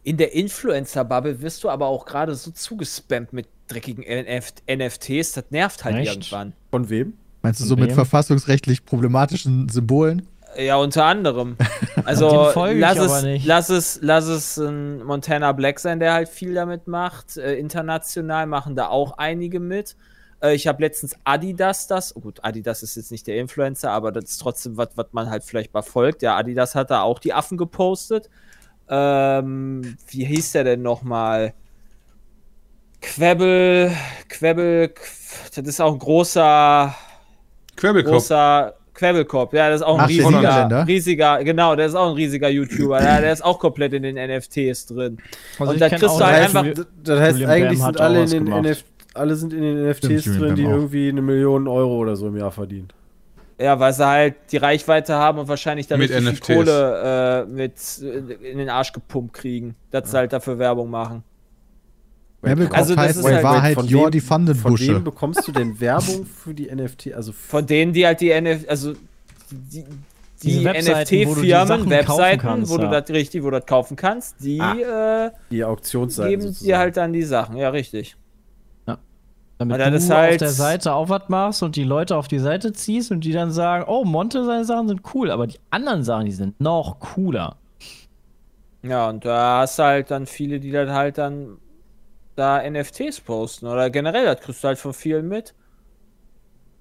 in 0.04 0.18
der 0.18 0.34
Influencer-Bubble 0.34 1.42
wirst 1.42 1.64
du 1.64 1.70
aber 1.70 1.88
auch 1.88 2.06
gerade 2.06 2.36
so 2.36 2.52
zugespammt 2.52 3.34
mit 3.34 3.48
dreckigen 3.68 4.04
NF 4.04 4.54
NFTs, 4.70 5.34
das 5.34 5.46
nervt 5.52 5.84
halt 5.86 5.96
Echt? 5.98 6.12
irgendwann. 6.12 6.54
Von 6.70 6.90
wem? 6.90 7.14
Meinst 7.44 7.60
du 7.62 7.64
so 7.66 7.76
Von 7.76 7.82
mit 7.82 7.90
wem? 7.92 7.96
verfassungsrechtlich 7.96 8.86
problematischen 8.86 9.70
Symbolen? 9.70 10.24
Ja, 10.58 10.76
unter 10.78 11.06
anderem. 11.06 11.58
Also 12.04 12.52
lass 12.56 12.98
es, 12.98 13.24
nicht. 13.24 13.46
lass 13.46 13.70
es, 13.70 14.00
lass 14.02 14.26
es 14.26 14.58
ein 14.58 15.04
Montana 15.04 15.52
Black 15.52 15.80
sein, 15.80 16.00
der 16.00 16.14
halt 16.14 16.30
viel 16.30 16.54
damit 16.56 16.88
macht. 16.88 17.38
Äh, 17.38 17.56
international 17.56 18.48
machen 18.48 18.76
da 18.76 18.88
auch 18.88 19.18
einige 19.20 19.60
mit. 19.60 19.96
Äh, 20.42 20.56
ich 20.56 20.66
habe 20.68 20.82
letztens 20.82 21.16
Adidas 21.26 21.86
das. 21.88 22.16
Oh 22.16 22.22
gut, 22.22 22.40
Adidas 22.44 22.82
ist 22.82 22.96
jetzt 22.96 23.12
nicht 23.12 23.28
der 23.28 23.38
Influencer, 23.38 23.92
aber 23.92 24.12
das 24.12 24.26
ist 24.32 24.38
trotzdem 24.40 24.78
was, 24.78 24.90
was 24.96 25.08
man 25.12 25.30
halt 25.30 25.44
vielleicht 25.44 25.74
mal 25.76 25.84
folgt. 25.84 26.24
Ja, 26.24 26.36
Adidas 26.38 26.74
hat 26.74 26.90
da 26.90 27.04
auch 27.04 27.20
die 27.20 27.34
Affen 27.34 27.58
gepostet. 27.58 28.30
Ähm, 28.90 29.96
wie 30.08 30.26
hieß 30.26 30.54
der 30.54 30.64
denn 30.64 30.82
nochmal? 30.82 31.54
Quebbel, 33.02 33.92
Quebbel, 34.30 34.86
Qu- 34.88 35.56
das 35.56 35.68
ist 35.68 35.82
auch 35.82 35.94
ein 35.94 36.00
großer, 36.00 36.96
Querbelkopf. 37.76 38.14
großer 38.14 38.74
Quebbelkopf. 39.02 39.54
Ja, 39.54 39.70
das 39.70 39.82
ist 39.82 39.88
auch 39.88 39.96
ein 39.96 40.02
Ach, 40.02 40.08
der 40.08 40.16
riesiger, 40.18 40.38
Niederländer? 40.38 40.88
riesiger, 40.88 41.44
genau, 41.44 41.76
der 41.76 41.88
ist 41.88 41.96
auch 41.96 42.10
ein 42.10 42.14
riesiger 42.16 42.50
YouTuber. 42.50 43.02
ja, 43.04 43.20
der 43.20 43.34
ist 43.34 43.44
auch 43.44 43.58
komplett 43.58 43.94
in 43.94 44.04
den 44.04 44.16
NFTs 44.16 44.86
drin. 44.86 45.18
Also 45.58 45.74
Und 45.74 45.82
da 45.82 45.90
kriegst 45.90 46.04
du 46.04 46.24
halt 46.24 46.44
einfach- 46.44 46.66
Das, 46.76 46.86
das 47.04 47.20
heißt, 47.20 47.32
Julian 47.40 47.50
eigentlich 47.50 47.80
Bam 47.80 47.88
sind 47.88 48.00
alle 48.02 48.24
in 48.24 48.30
den 48.30 48.46
gemacht. 48.46 48.66
NF 48.66 48.84
alle 49.14 49.36
sind 49.36 49.52
in 49.54 49.62
den 49.62 49.78
NFTs 49.90 50.22
Stimmt, 50.22 50.40
drin, 50.40 50.56
die 50.56 50.66
auch. 50.66 50.70
irgendwie 50.72 51.10
eine 51.10 51.22
Million 51.22 51.68
Euro 51.68 51.98
oder 51.98 52.16
so 52.16 52.28
im 52.28 52.38
Jahr 52.38 52.52
verdienen. 52.52 52.88
Ja, 53.60 53.78
weil 53.80 53.92
sie 53.94 54.06
halt 54.08 54.36
die 54.52 54.58
Reichweite 54.58 55.16
haben 55.16 55.38
und 55.40 55.48
wahrscheinlich 55.50 55.88
dann 55.88 56.00
Mit 56.00 56.10
richtig 56.12 56.26
NFTs. 56.32 56.46
viel 56.48 56.56
Kohle 56.58 57.46
äh, 57.48 57.52
mit 57.52 57.74
in 58.42 58.58
den 58.60 58.70
Arsch 58.70 58.94
gepumpt 58.94 59.34
kriegen, 59.34 59.76
dass 59.92 60.12
sie 60.12 60.18
halt 60.18 60.32
dafür 60.32 60.58
Werbung 60.60 60.90
machen. 60.90 61.24
Werbekopf 62.42 62.78
Also 62.78 62.96
das 62.96 63.04
heißt 63.06 63.20
ist 63.20 63.26
in 63.26 63.34
halt- 63.36 63.44
Wahrheit 63.44 63.76
von 63.76 63.86
Jordi 63.88 64.22
wem- 64.22 64.30
van 64.30 64.46
den 64.48 64.56
Von 64.56 64.80
wem 64.80 65.04
bekommst 65.04 65.48
du 65.48 65.52
denn 65.52 65.80
Werbung 65.80 66.26
für 66.44 66.54
die 66.54 66.74
NFT? 66.74 67.14
Also 67.14 67.32
Von 67.32 67.66
denen, 67.66 67.94
die 67.94 68.06
halt 68.06 68.20
die 68.22 68.32
NF 68.32 68.66
also 68.68 68.94
die, 69.52 69.84
die 70.44 70.64
Webseiten, 70.64 71.28
wo 71.28 71.36
du 71.36 71.42
die 71.42 71.52
NFT-Firmen, 71.54 71.68
Sachen 71.68 71.80
kaufen 71.84 71.90
Webseiten, 71.92 72.40
kannst, 72.42 72.72
wo 72.72 72.78
du 72.78 72.84
ja. 72.86 73.00
das 73.02 73.10
richtig, 73.12 73.44
wo 73.44 73.52
du 73.52 73.60
das 73.60 73.66
kaufen 73.68 73.96
kannst, 73.96 74.36
die 74.44 74.60
Ah, 74.60 75.26
äh, 75.28 75.32
die 75.52 75.64
Auktionsseiten 75.64 76.30
geben 76.32 76.42
sozusagen. 76.42 76.66
dir 76.68 76.78
halt 76.80 76.98
dann 76.98 77.14
die 77.14 77.24
Sachen. 77.24 77.58
Ja, 77.58 77.70
richtig. 77.70 78.16
Damit 79.58 79.78
Weil 79.78 79.92
das 79.92 80.08
du 80.08 80.14
ist 80.14 80.18
halt- 80.18 80.32
auf 80.32 80.38
der 80.40 80.50
Seite 80.50 80.94
auch 80.96 81.10
was 81.10 81.30
machst 81.30 81.62
und 81.62 81.76
die 81.76 81.84
Leute 81.84 82.16
auf 82.18 82.28
die 82.28 82.40
Seite 82.40 82.74
ziehst 82.74 83.12
und 83.12 83.24
die 83.24 83.32
dann 83.32 83.52
sagen, 83.52 83.86
oh, 83.88 84.04
Monte, 84.04 84.44
seine 84.44 84.66
Sachen 84.66 84.88
sind 84.88 85.02
cool, 85.14 85.30
aber 85.30 85.46
die 85.46 85.60
anderen 85.70 86.04
Sachen, 86.04 86.26
die 86.26 86.32
sind 86.32 86.60
noch 86.60 87.00
cooler. 87.00 87.58
Ja, 88.82 89.08
und 89.10 89.24
da 89.24 89.60
hast 89.60 89.78
du 89.78 89.84
halt 89.84 90.10
dann 90.10 90.26
viele, 90.26 90.60
die 90.60 90.72
dann 90.72 90.90
halt 90.92 91.20
dann 91.20 91.58
da 92.42 92.62
NFTs 92.70 93.22
posten 93.22 93.68
oder 93.68 93.90
generell, 93.90 94.26
das 94.26 94.42
kriegst 94.42 94.64
du 94.64 94.68
halt 94.68 94.78
von 94.80 94.94
vielen 94.94 95.28
mit. 95.28 95.54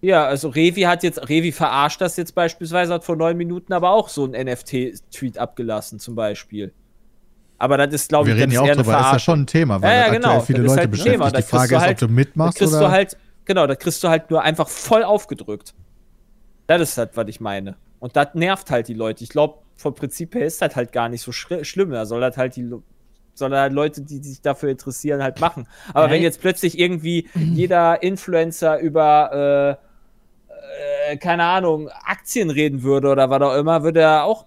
Ja, 0.03 0.25
also 0.25 0.49
Revi 0.49 0.83
hat 0.83 1.03
jetzt, 1.03 1.29
Revi 1.29 1.53
verarscht 1.53 2.01
das 2.01 2.17
jetzt 2.17 2.35
beispielsweise, 2.35 2.95
hat 2.95 3.05
vor 3.05 3.17
neun 3.17 3.37
Minuten 3.37 3.73
aber 3.75 3.91
auch 3.91 4.09
so 4.09 4.25
einen 4.25 4.33
NFT-Tweet 4.47 5.37
abgelassen, 5.37 5.99
zum 5.99 6.15
Beispiel. 6.15 6.73
Aber 7.59 7.77
das 7.77 7.93
ist, 7.93 8.09
glaube 8.09 8.29
Wir 8.29 8.35
ich, 8.35 8.41
reden 8.41 8.53
das 8.55 8.67
ja 8.67 8.73
auch 8.73 8.77
drüber, 8.77 8.99
ist 9.01 9.13
ja 9.13 9.19
schon 9.19 9.41
ein 9.43 9.47
Thema, 9.47 9.83
weil 9.83 9.91
Ja, 9.91 10.07
ja, 10.07 10.13
genau. 10.13 10.41
viele 10.41 10.63
Leute 10.63 10.81
halt 10.81 10.91
beschäftigt. 10.91 11.37
Die 11.37 11.43
Frage 11.43 11.75
ist, 11.77 11.81
halt- 11.83 12.03
ob 12.03 12.09
du 12.09 12.15
mitmachst 12.15 12.63
oder. 12.63 12.79
du 12.81 12.91
halt, 12.91 13.19
genau, 13.45 13.67
da 13.67 13.75
kriegst 13.77 14.03
du 14.03 14.09
halt 14.09 14.31
nur 14.31 14.41
einfach 14.43 14.69
voll 14.69 15.03
aufgedrückt. 15.05 15.75
Das 16.67 16.81
ist 16.81 16.97
halt, 16.97 17.11
was 17.17 17.29
ich 17.29 17.41
meine. 17.41 17.77
Und 17.99 18.17
das 18.17 18.29
nervt 18.33 18.71
halt 18.71 18.89
die 18.89 18.95
Leute. 18.95 19.23
Ich 19.25 19.29
glaube, 19.31 19.59
vom 19.77 19.95
Prinzip 19.95 20.35
her 20.35 20.47
ist 20.47 20.63
das 20.63 20.75
halt 20.75 20.93
gar 20.93 21.11
nicht 21.11 21.21
so 21.21 21.33
schlimm. 21.33 21.91
Da 21.91 22.07
soll 22.07 22.23
das 22.23 22.39
halt 22.39 22.57
die 22.57 22.71
Soll 23.41 23.57
halt 23.57 23.72
Leute, 23.72 24.03
die 24.03 24.18
sich 24.18 24.41
dafür 24.41 24.70
interessieren, 24.70 25.22
halt 25.22 25.41
machen. 25.41 25.66
Aber 25.93 26.07
Ja, 26.07 26.12
wenn 26.12 26.22
jetzt 26.22 26.41
plötzlich 26.41 26.78
irgendwie 26.78 27.28
jeder 27.34 28.03
Influencer 28.03 28.78
über 28.78 29.78
äh, 29.78 29.91
äh, 31.11 31.16
keine 31.16 31.45
Ahnung, 31.45 31.88
Aktien 32.05 32.51
reden 32.51 32.82
würde 32.82 33.09
oder 33.09 33.30
was 33.30 33.43
auch 33.43 33.57
immer, 33.57 33.82
würde 33.82 34.01
er 34.01 34.24
auch 34.24 34.47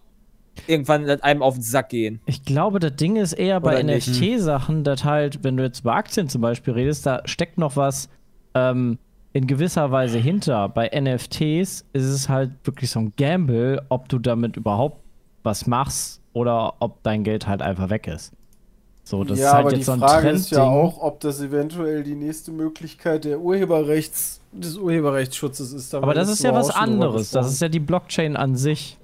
irgendwann 0.68 1.10
einem 1.10 1.42
auf 1.42 1.56
den 1.56 1.64
Sack 1.64 1.90
gehen. 1.90 2.22
Ich 2.26 2.44
glaube, 2.44 2.80
das 2.80 2.96
Ding 2.96 3.16
ist 3.16 3.34
eher 3.34 3.60
bei? 3.60 3.82
NFT-Sachen, 3.82 4.84
dass 4.84 5.04
halt, 5.04 5.44
wenn 5.44 5.58
du 5.58 5.64
jetzt 5.64 5.82
über 5.82 5.96
Aktien 5.96 6.30
zum 6.30 6.42
Beispiel 6.42 6.74
redest, 6.74 7.06
da 7.06 7.22
steckt 7.26 7.58
noch 7.58 7.76
was 7.76 8.10
ähm, 8.54 9.00
in 9.34 9.48
gewisser 9.48 9.92
Weise 9.92 10.20
hinter. 10.20 10.70
Bei 10.70 10.90
NFTs 10.90 11.86
ist 11.94 12.06
es 12.06 12.30
halt 12.30 12.52
wirklich 12.64 12.92
so 12.92 13.00
ein 13.00 13.14
Gamble, 13.18 13.82
ob 13.90 14.10
du 14.10 14.20
damit 14.20 14.58
überhaupt 14.58 15.02
was 15.42 15.66
machst 15.68 16.22
oder 16.34 16.76
ob 16.80 17.02
dein 17.04 17.24
Geld 17.24 17.48
halt 17.48 17.62
einfach 17.62 17.90
weg 17.90 18.08
ist. 18.08 18.32
So, 19.06 19.24
das 19.24 19.38
ja, 19.38 19.48
ist 19.48 19.54
halt 19.54 19.66
aber 19.66 19.72
jetzt 19.72 19.80
die 19.80 19.84
so 19.84 19.92
ein 19.92 20.00
Frage 20.00 20.30
ist 20.30 20.52
ja 20.52 20.58
Trendding. 20.60 20.74
auch, 20.74 21.02
ob 21.02 21.20
das 21.20 21.42
eventuell 21.42 22.04
die 22.04 22.16
nächste 22.16 22.52
Möglichkeit 22.52 23.26
der 23.26 23.40
Urheberrechts, 23.40 24.40
des 24.54 24.78
Urheberrechtsschutzes 24.78 25.74
ist. 25.74 25.94
Aber 25.94 26.14
das 26.14 26.30
ist 26.30 26.44
ja 26.44 26.54
was 26.54 26.70
anderes. 26.70 27.32
Das 27.32 27.52
ist 27.52 27.62
ja 27.62 27.68
die 27.68 27.80
Blockchain 27.80 28.38
an 28.38 28.56
sich. 28.56 28.98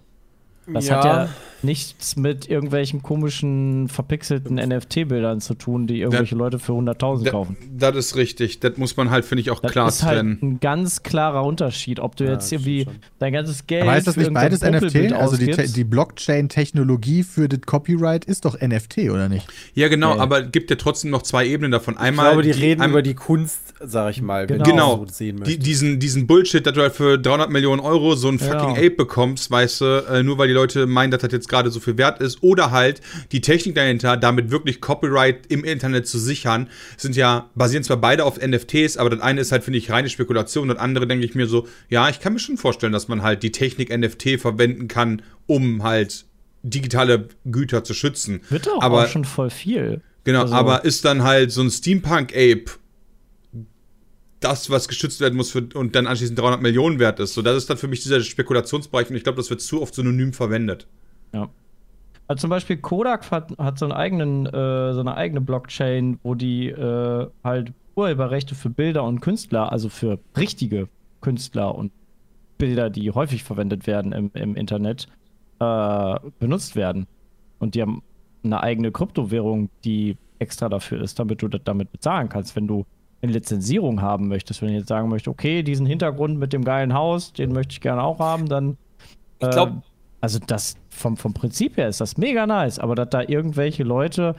Das 0.74 0.90
hat 0.92 1.06
ja 1.06 1.30
nichts 1.62 2.16
mit 2.16 2.50
irgendwelchen 2.50 3.04
komischen, 3.04 3.90
verpixelten 3.90 4.56
NFT-Bildern 4.56 5.42
zu 5.42 5.56
tun, 5.56 5.88
die 5.88 6.00
irgendwelche 6.00 6.36
Leute 6.36 6.58
für 6.58 6.72
100.000 6.72 7.26
Da- 7.26 7.32
kaufen. 7.32 7.58
Das 7.78 7.98
ist 7.98 8.16
richtig. 8.16 8.62
Das 8.62 8.78
muss 8.78 8.96
man 8.96 9.10
halt, 9.10 9.26
finde 9.26 9.42
ich, 9.42 9.52
auch 9.52 9.60
Das 9.60 9.72
klar 9.74 9.90
ist 9.90 10.04
halt 10.04 10.20
ein 10.24 10.60
ganz 10.62 11.04
klarer 11.04 11.44
Unterschied, 11.44 12.00
ob 12.00 12.16
du 12.16 12.24
Ja, 12.24 12.32
jetzt 12.32 12.46
das 12.46 12.52
irgendwie 12.54 12.88
dein 13.20 13.34
ganzes 13.34 13.68
Geld. 13.68 13.82
Aber 13.84 13.92
heißt 13.92 14.08
das 14.08 14.16
nicht 14.16 14.34
beides 14.34 14.62
NFT? 14.62 15.12
Also 15.12 15.36
die, 15.36 15.52
die 15.52 15.84
Blockchain-Technologie 15.84 17.24
für 17.24 17.50
das 17.50 17.62
Copyright 17.66 18.24
ist 18.26 18.46
doch 18.46 18.60
NFT, 18.60 19.10
oder 19.10 19.28
nicht? 19.30 19.48
Ja, 19.74 19.88
genau, 19.90 20.16
Ja. 20.16 20.22
aber 20.22 20.44
gibt 20.44 20.70
ja 20.70 20.76
trotzdem 20.76 21.12
noch 21.12 21.24
zwei 21.24 21.46
Ebenen 21.46 21.72
davon. 21.72 21.96
Ich 21.96 22.00
Einmal. 22.00 22.28
glaube, 22.28 22.44
die, 22.44 22.52
reden 22.52 22.82
ein- 22.82 22.92
über 22.92 23.02
die 23.02 23.16
Kunst, 23.16 23.74
sag 23.82 24.12
ich 24.12 24.22
mal, 24.22 24.48
wenn 24.50 24.64
Genau. 24.64 24.98
du 24.98 25.06
das 25.06 25.18
so 25.18 25.18
sehen 25.18 25.36
die, 25.38 25.40
möchtest. 25.42 25.66
diesen, 25.68 26.00
diesen 26.00 26.28
Bullshit, 26.28 26.66
dass 26.66 26.74
du 26.74 26.82
halt 26.82 26.94
für 26.94 27.18
300 27.18 27.50
Millionen 27.50 27.82
Euro 27.82 28.16
so 28.16 28.30
ein 28.30 28.40
fucking 28.40 28.76
Ja. 28.76 28.82
Ape 28.82 28.92
bekommst, 28.92 29.52
weißt 29.52 29.82
du, 29.82 29.86
äh, 30.10 30.24
nur 30.24 30.38
weil 30.38 30.48
die 30.48 30.54
Leute 30.60 30.86
meinen, 30.88 31.12
dass 31.12 31.22
das 31.22 31.32
jetzt 31.32 31.50
gerade 31.50 31.72
so 31.72 31.80
viel 31.80 31.98
wert 31.98 32.22
ist. 32.22 32.44
Oder 32.44 32.72
halt 32.72 33.02
die 33.32 33.42
Technik 33.42 33.76
dahinter, 33.76 34.18
damit 34.18 34.52
wirklich 34.52 34.82
Copyright 34.82 35.46
im 35.48 35.64
Internet 35.64 36.08
zu 36.08 36.20
sichern, 36.20 36.70
sind 36.98 37.16
ja, 37.16 37.50
basieren 37.56 37.84
zwar 37.84 37.98
beide 37.98 38.26
auf 38.26 38.38
NFTs, 38.46 38.98
aber 38.98 39.10
das 39.10 39.22
eine 39.22 39.42
ist 39.42 39.52
halt, 39.52 39.64
finde 39.64 39.80
ich, 39.80 39.90
reine 39.92 40.10
Spekulation. 40.10 40.68
Das 40.68 40.78
andere 40.78 41.08
denke 41.08 41.26
ich 41.26 41.36
mir 41.36 41.48
so, 41.48 41.68
ja, 41.90 42.10
ich 42.10 42.20
kann 42.20 42.34
mir 42.34 42.40
schon 42.40 42.58
vorstellen, 42.58 42.94
dass 42.94 43.08
man 43.08 43.22
halt 43.22 43.44
die 43.44 43.52
Technik 43.52 43.90
NFT 43.96 44.40
verwenden 44.40 44.88
kann, 44.88 45.22
um 45.48 45.84
halt 45.84 46.26
digitale 46.64 47.30
Güter 47.46 47.84
zu 47.84 47.94
schützen. 47.94 48.42
Wird 48.50 48.68
doch 48.68 48.82
aber 48.82 49.04
auch 49.04 49.08
schon 49.08 49.26
voll 49.26 49.50
viel. 49.50 50.02
Genau, 50.26 50.42
Also- 50.42 50.54
aber 50.54 50.84
ist 50.86 51.06
dann 51.06 51.24
halt 51.24 51.52
so 51.52 51.62
ein 51.62 51.72
Steampunk-Ape 51.72 52.66
das, 54.40 54.70
was 54.70 54.88
geschützt 54.88 55.20
werden 55.20 55.36
muss 55.36 55.52
für, 55.52 55.68
und 55.74 55.96
dann 55.96 56.08
anschließend 56.08 56.40
300 56.40 56.62
Millionen 56.62 57.00
wert 57.00 57.20
ist. 57.20 57.34
So, 57.34 57.42
das 57.42 57.58
ist 57.58 57.70
dann 57.70 57.78
für 57.78 57.88
mich 57.88 58.02
dieser 58.02 58.22
Spekulationsbereich 58.22 59.10
und 59.10 59.16
ich 59.16 59.24
glaube, 59.24 59.38
das 59.38 59.50
wird 59.50 59.62
zu 59.62 59.82
oft 59.82 59.94
synonym 59.94 60.34
verwendet. 60.34 60.88
Ja. 61.34 61.50
Also 62.28 62.42
zum 62.42 62.52
Beispiel 62.52 62.78
Kodak 62.78 63.32
hat, 63.32 63.58
hat 63.58 63.80
so, 63.80 63.86
einen 63.86 63.92
eigenen, 63.92 64.46
äh, 64.46 64.94
so 64.94 65.00
eine 65.00 65.16
eigene 65.16 65.42
Blockchain, 65.42 66.20
wo 66.22 66.36
die 66.36 66.68
äh, 66.68 67.28
halt 67.44 67.74
Urheberrechte 67.96 68.56
für 68.56 68.70
Bilder 68.70 69.04
und 69.04 69.20
Künstler, 69.20 69.72
also 69.72 69.90
für 69.90 70.20
richtige 70.38 70.88
Künstler 71.22 71.74
und 71.76 71.92
Bilder, 72.58 72.90
die 72.90 73.12
häufig 73.12 73.44
verwendet 73.44 73.88
werden 73.88 74.12
im, 74.12 74.32
im 74.36 74.56
Internet, 74.56 75.08
äh, 75.60 76.20
benutzt 76.40 76.76
werden. 76.76 77.08
Und 77.58 77.76
die 77.76 77.82
haben 77.82 78.04
eine 78.44 78.62
eigene 78.62 78.92
Kryptowährung, 78.92 79.70
die 79.84 80.16
extra 80.38 80.70
dafür 80.70 81.02
ist, 81.02 81.20
damit 81.20 81.42
du 81.42 81.48
das 81.48 81.62
damit 81.66 81.92
bezahlen 81.92 82.30
kannst, 82.30 82.56
wenn 82.56 82.68
du 82.68 82.86
eine 83.22 83.32
Lizenzierung 83.32 84.02
haben 84.02 84.28
möchtest. 84.28 84.62
Wenn 84.62 84.70
ich 84.70 84.80
jetzt 84.80 84.90
sagen 84.90 85.10
möchte, 85.10 85.30
okay, 85.30 85.64
diesen 85.64 85.86
Hintergrund 85.86 86.38
mit 86.40 86.54
dem 86.54 86.64
geilen 86.64 86.94
Haus, 86.94 87.34
den 87.34 87.52
möchte 87.52 87.74
ich 87.74 87.82
gerne 87.82 88.04
auch 88.04 88.20
haben, 88.20 88.48
dann 88.48 88.78
Ich 89.40 89.50
glaube, 89.50 89.74
ähm, 89.74 89.82
also 90.22 90.40
das 90.46 90.76
vom, 90.90 91.18
vom 91.18 91.34
Prinzip 91.34 91.78
her 91.78 91.88
ist 91.88 92.02
das 92.02 92.18
mega 92.18 92.46
nice, 92.46 92.80
aber 92.80 92.96
dass 92.96 93.10
da 93.10 93.22
irgendwelche 93.22 93.84
Leute 93.84 94.36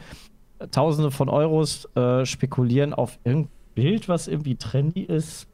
äh, 0.59 0.69
Tausende 0.69 1.11
von 1.11 1.29
Euros 1.29 1.89
äh, 1.95 2.25
spekulieren 2.27 2.95
auf 2.95 3.19
irgendein 3.25 3.51
Bild, 3.75 4.09
was 4.09 4.29
irgendwie 4.29 4.57
trendy 4.57 5.03
ist. 5.03 5.47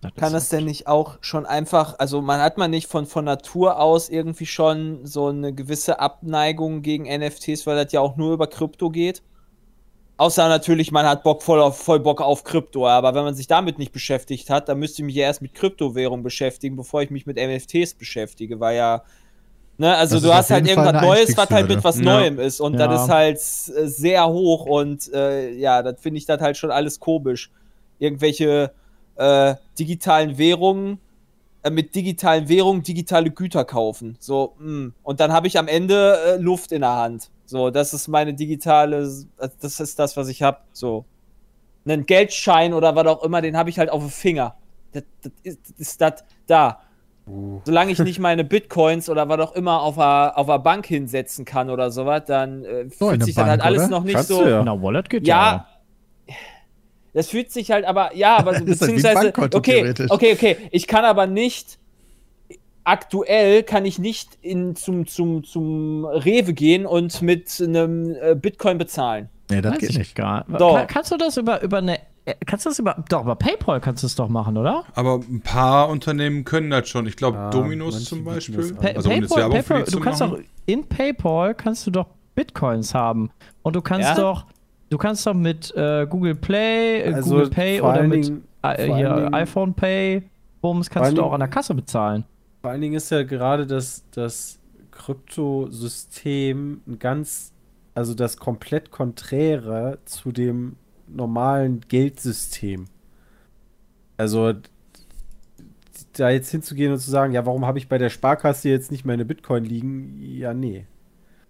das 0.00 0.14
Kann 0.14 0.28
ist 0.28 0.32
das 0.34 0.48
denn 0.50 0.64
nicht 0.64 0.86
auch 0.86 1.18
schon 1.20 1.46
einfach, 1.46 1.98
also 1.98 2.22
man 2.22 2.40
hat 2.40 2.58
man 2.58 2.70
nicht 2.70 2.88
von, 2.88 3.06
von 3.06 3.24
Natur 3.24 3.80
aus 3.80 4.08
irgendwie 4.08 4.46
schon 4.46 5.06
so 5.06 5.28
eine 5.28 5.52
gewisse 5.52 5.98
Abneigung 5.98 6.82
gegen 6.82 7.04
NFTs, 7.04 7.66
weil 7.66 7.82
das 7.82 7.92
ja 7.92 8.00
auch 8.00 8.16
nur 8.16 8.34
über 8.34 8.46
Krypto 8.46 8.90
geht? 8.90 9.22
Außer 10.18 10.48
natürlich, 10.48 10.90
man 10.90 11.06
hat 11.06 11.22
Bock 11.22 11.44
voll, 11.44 11.60
auf, 11.60 11.78
voll 11.78 12.00
Bock 12.00 12.20
auf 12.20 12.42
Krypto, 12.42 12.88
aber 12.88 13.14
wenn 13.14 13.22
man 13.22 13.34
sich 13.34 13.46
damit 13.46 13.78
nicht 13.78 13.92
beschäftigt 13.92 14.50
hat, 14.50 14.68
dann 14.68 14.80
müsste 14.80 15.00
ich 15.02 15.06
mich 15.06 15.14
ja 15.14 15.22
erst 15.26 15.42
mit 15.42 15.54
Kryptowährung 15.54 16.24
beschäftigen, 16.24 16.74
bevor 16.74 17.02
ich 17.02 17.10
mich 17.10 17.24
mit 17.24 17.36
NFTs 17.36 17.94
beschäftige, 17.94 18.58
weil 18.58 18.76
ja, 18.76 19.04
ne, 19.78 19.94
also 19.96 20.16
Das 20.16 20.24
du 20.24 20.34
hast 20.34 20.50
halt 20.50 20.66
irgendwas 20.66 21.00
Neues, 21.02 21.36
was 21.36 21.50
halt 21.50 21.68
mit 21.68 21.84
was 21.84 21.98
Ja. 21.98 22.02
Neuem 22.02 22.40
ist 22.40 22.60
und 22.60 22.74
Ja. 22.80 22.88
das 22.88 23.04
ist 23.04 23.08
halt 23.08 23.36
äh, 23.36 23.86
sehr 23.86 24.26
hoch 24.26 24.66
und 24.66 25.08
äh, 25.14 25.52
ja, 25.52 25.82
das 25.84 26.00
finde 26.00 26.18
ich 26.18 26.26
das 26.26 26.40
halt 26.40 26.56
schon 26.56 26.72
alles 26.72 26.98
komisch. 26.98 27.52
Irgendwelche 28.00 28.72
äh, 29.14 29.54
digitalen 29.78 30.36
Währungen, 30.36 30.98
äh, 31.62 31.70
mit 31.70 31.94
digitalen 31.94 32.48
Währungen 32.48 32.82
digitale 32.82 33.30
Güter 33.30 33.64
kaufen. 33.64 34.16
So, 34.18 34.54
mh. 34.58 34.90
und 35.04 35.20
dann 35.20 35.32
habe 35.32 35.46
ich 35.46 35.60
am 35.60 35.68
Ende 35.68 36.18
äh, 36.26 36.36
Luft 36.38 36.72
in 36.72 36.80
der 36.80 36.96
Hand. 36.96 37.30
So, 37.48 37.70
das 37.70 37.94
ist 37.94 38.08
meine 38.08 38.34
digitale, 38.34 39.08
das 39.38 39.80
ist 39.80 39.98
das, 39.98 40.16
was 40.18 40.28
ich 40.28 40.42
habe. 40.42 40.58
So. 40.72 41.06
Einen 41.86 42.04
Geldschein 42.04 42.74
oder 42.74 42.94
was 42.94 43.06
auch 43.06 43.22
immer, 43.24 43.40
den 43.40 43.56
habe 43.56 43.70
ich 43.70 43.78
halt 43.78 43.88
auf 43.88 44.02
dem 44.02 44.10
Finger. 44.10 44.54
Das, 44.92 45.02
das 45.22 45.32
ist, 45.42 45.58
das 45.62 45.78
ist 45.78 46.00
das 46.02 46.24
da. 46.46 46.82
Solange 47.64 47.92
ich 47.92 47.98
nicht 48.00 48.18
meine 48.18 48.44
Bitcoins 48.44 49.08
oder 49.08 49.28
was 49.30 49.40
auch 49.40 49.52
immer 49.54 49.80
auf 49.80 49.96
der 49.96 50.36
auf 50.36 50.46
der 50.46 50.58
Bank 50.58 50.86
hinsetzen 50.86 51.46
kann 51.46 51.70
oder 51.70 51.90
sowas, 51.90 52.22
dann 52.26 52.64
äh, 52.64 52.88
So, 52.90 53.08
fühlt 53.08 53.24
sich 53.24 53.34
das 53.34 53.42
Bank, 53.44 53.50
halt 53.50 53.60
alles 53.62 53.82
oder? 53.84 53.88
noch 53.88 54.04
nicht 54.04 54.14
Kannst 54.14 54.28
so. 54.28 54.42
du 54.44 54.50
ja. 54.50 54.62
Na, 54.62 54.82
Wallet 54.82 55.08
geht 55.08 55.26
Ja. 55.26 55.66
ja. 56.28 56.34
Das 57.14 57.28
fühlt 57.28 57.50
sich 57.50 57.70
halt 57.70 57.86
aber, 57.86 58.14
ja, 58.14 58.36
aber 58.36 58.58
so, 58.58 58.64
Das 58.66 58.78
beziehungsweise, 58.78 59.32
okay, 59.54 59.94
okay, 60.10 60.32
okay, 60.34 60.56
ich 60.70 60.86
kann 60.86 61.04
aber 61.06 61.26
nicht, 61.26 61.78
aktuell 62.88 63.62
kann 63.62 63.84
ich 63.84 63.98
nicht 63.98 64.38
in, 64.42 64.74
zum, 64.76 65.06
zum, 65.06 65.44
zum 65.44 66.04
Rewe 66.04 66.52
gehen 66.54 66.86
und 66.86 67.22
mit 67.22 67.60
einem 67.60 68.14
äh, 68.20 68.34
Bitcoin 68.34 68.78
bezahlen. 68.78 69.28
Nee, 69.50 69.60
das 69.60 69.72
Weiß 69.74 69.78
geht 69.80 69.90
ich 69.90 69.98
nicht. 69.98 70.14
Gar. 70.14 70.44
Doch. 70.58 70.76
Kann, 70.76 70.86
kannst 70.86 71.12
du 71.12 71.16
das 71.16 71.36
über, 71.36 71.62
über 71.62 71.78
eine. 71.78 71.98
äh, 72.24 72.34
Kannst 72.46 72.66
du 72.66 72.70
das 72.70 72.78
über. 72.78 73.02
Doch, 73.08 73.22
über 73.22 73.36
PayPal 73.36 73.80
kannst 73.80 74.02
du 74.02 74.06
es 74.06 74.14
doch 74.14 74.28
machen, 74.28 74.56
oder? 74.56 74.84
Aber 74.94 75.16
ein 75.16 75.40
paar 75.40 75.88
Unternehmen 75.88 76.44
können 76.44 76.70
das 76.70 76.88
schon. 76.88 77.06
Ich 77.06 77.16
glaube, 77.16 77.36
Ja, 77.38 77.50
Dominos 77.50 78.04
zum 78.04 78.24
Beispiel. 78.24 78.74
Pa 78.74 78.88
Also 78.88 79.10
um 79.10 79.20
PayPal, 79.20 79.50
PayPal 79.50 79.78
die 79.80 79.84
du 79.84 79.90
zu 79.92 80.00
kannst 80.00 80.20
machen. 80.20 80.32
doch 80.32 80.40
in 80.66 80.86
PayPal 80.86 81.54
kannst 81.54 81.86
du 81.86 81.90
doch 81.90 82.06
Bitcoins 82.34 82.94
haben. 82.94 83.30
Und 83.62 83.74
du 83.76 83.80
kannst 83.82 84.08
Ja? 84.08 84.14
doch. 84.16 84.44
Du 84.90 84.96
kannst 84.98 85.26
doch 85.26 85.34
mit 85.34 85.74
äh, 85.76 86.06
Google 86.08 86.34
Play, 86.34 87.00
äh, 87.02 87.12
Also 87.14 87.30
Google 87.30 87.50
Pay 87.50 87.80
oder 87.82 88.02
mit 88.04 88.24
Dingen- 88.26 88.44
äh, 88.62 88.84
hier 88.94 89.28
iPhone 89.32 89.74
Pay, 89.74 90.22
Bums, 90.62 90.88
kannst 90.90 91.16
du 91.16 91.22
auch 91.22 91.32
an 91.32 91.40
der 91.40 91.48
Kasse 91.48 91.74
bezahlen. 91.74 92.24
Vor 92.60 92.70
allen 92.70 92.80
Dingen 92.80 92.94
ist 92.94 93.10
ja 93.10 93.22
gerade 93.22 93.66
das, 93.66 94.04
das 94.10 94.58
Kryptosystem 94.90 96.82
ein 96.86 96.98
ganz, 96.98 97.52
also 97.94 98.14
das 98.14 98.36
komplett 98.36 98.90
konträre 98.90 99.98
zu 100.04 100.32
dem 100.32 100.76
normalen 101.06 101.80
Geldsystem. 101.88 102.86
Also 104.16 104.54
da 106.14 106.30
jetzt 106.30 106.50
hinzugehen 106.50 106.92
und 106.92 106.98
zu 106.98 107.10
sagen, 107.10 107.32
ja, 107.32 107.46
warum 107.46 107.64
habe 107.66 107.78
ich 107.78 107.88
bei 107.88 107.98
der 107.98 108.10
Sparkasse 108.10 108.68
jetzt 108.68 108.90
nicht 108.90 109.04
meine 109.04 109.24
Bitcoin 109.24 109.64
liegen? 109.64 110.18
Ja, 110.20 110.52
nee. 110.54 110.86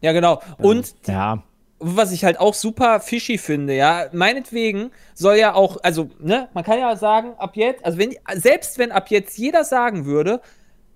Ja, 0.00 0.12
genau. 0.12 0.40
Und 0.58 0.94
Ja. 1.06 1.42
was 1.78 2.12
ich 2.12 2.24
halt 2.24 2.38
auch 2.38 2.54
super 2.54 3.00
fishy 3.00 3.38
finde, 3.38 3.74
ja, 3.74 4.06
meinetwegen 4.12 4.90
soll 5.14 5.36
ja 5.36 5.54
auch, 5.54 5.78
also, 5.82 6.10
ne, 6.20 6.48
man 6.54 6.64
kann 6.64 6.78
ja 6.78 6.94
sagen, 6.96 7.32
ab 7.38 7.56
jetzt, 7.56 7.84
also 7.84 7.98
wenn, 7.98 8.14
selbst 8.34 8.78
wenn 8.78 8.92
ab 8.92 9.10
jetzt 9.10 9.38
jeder 9.38 9.64
sagen 9.64 10.04
würde, 10.04 10.40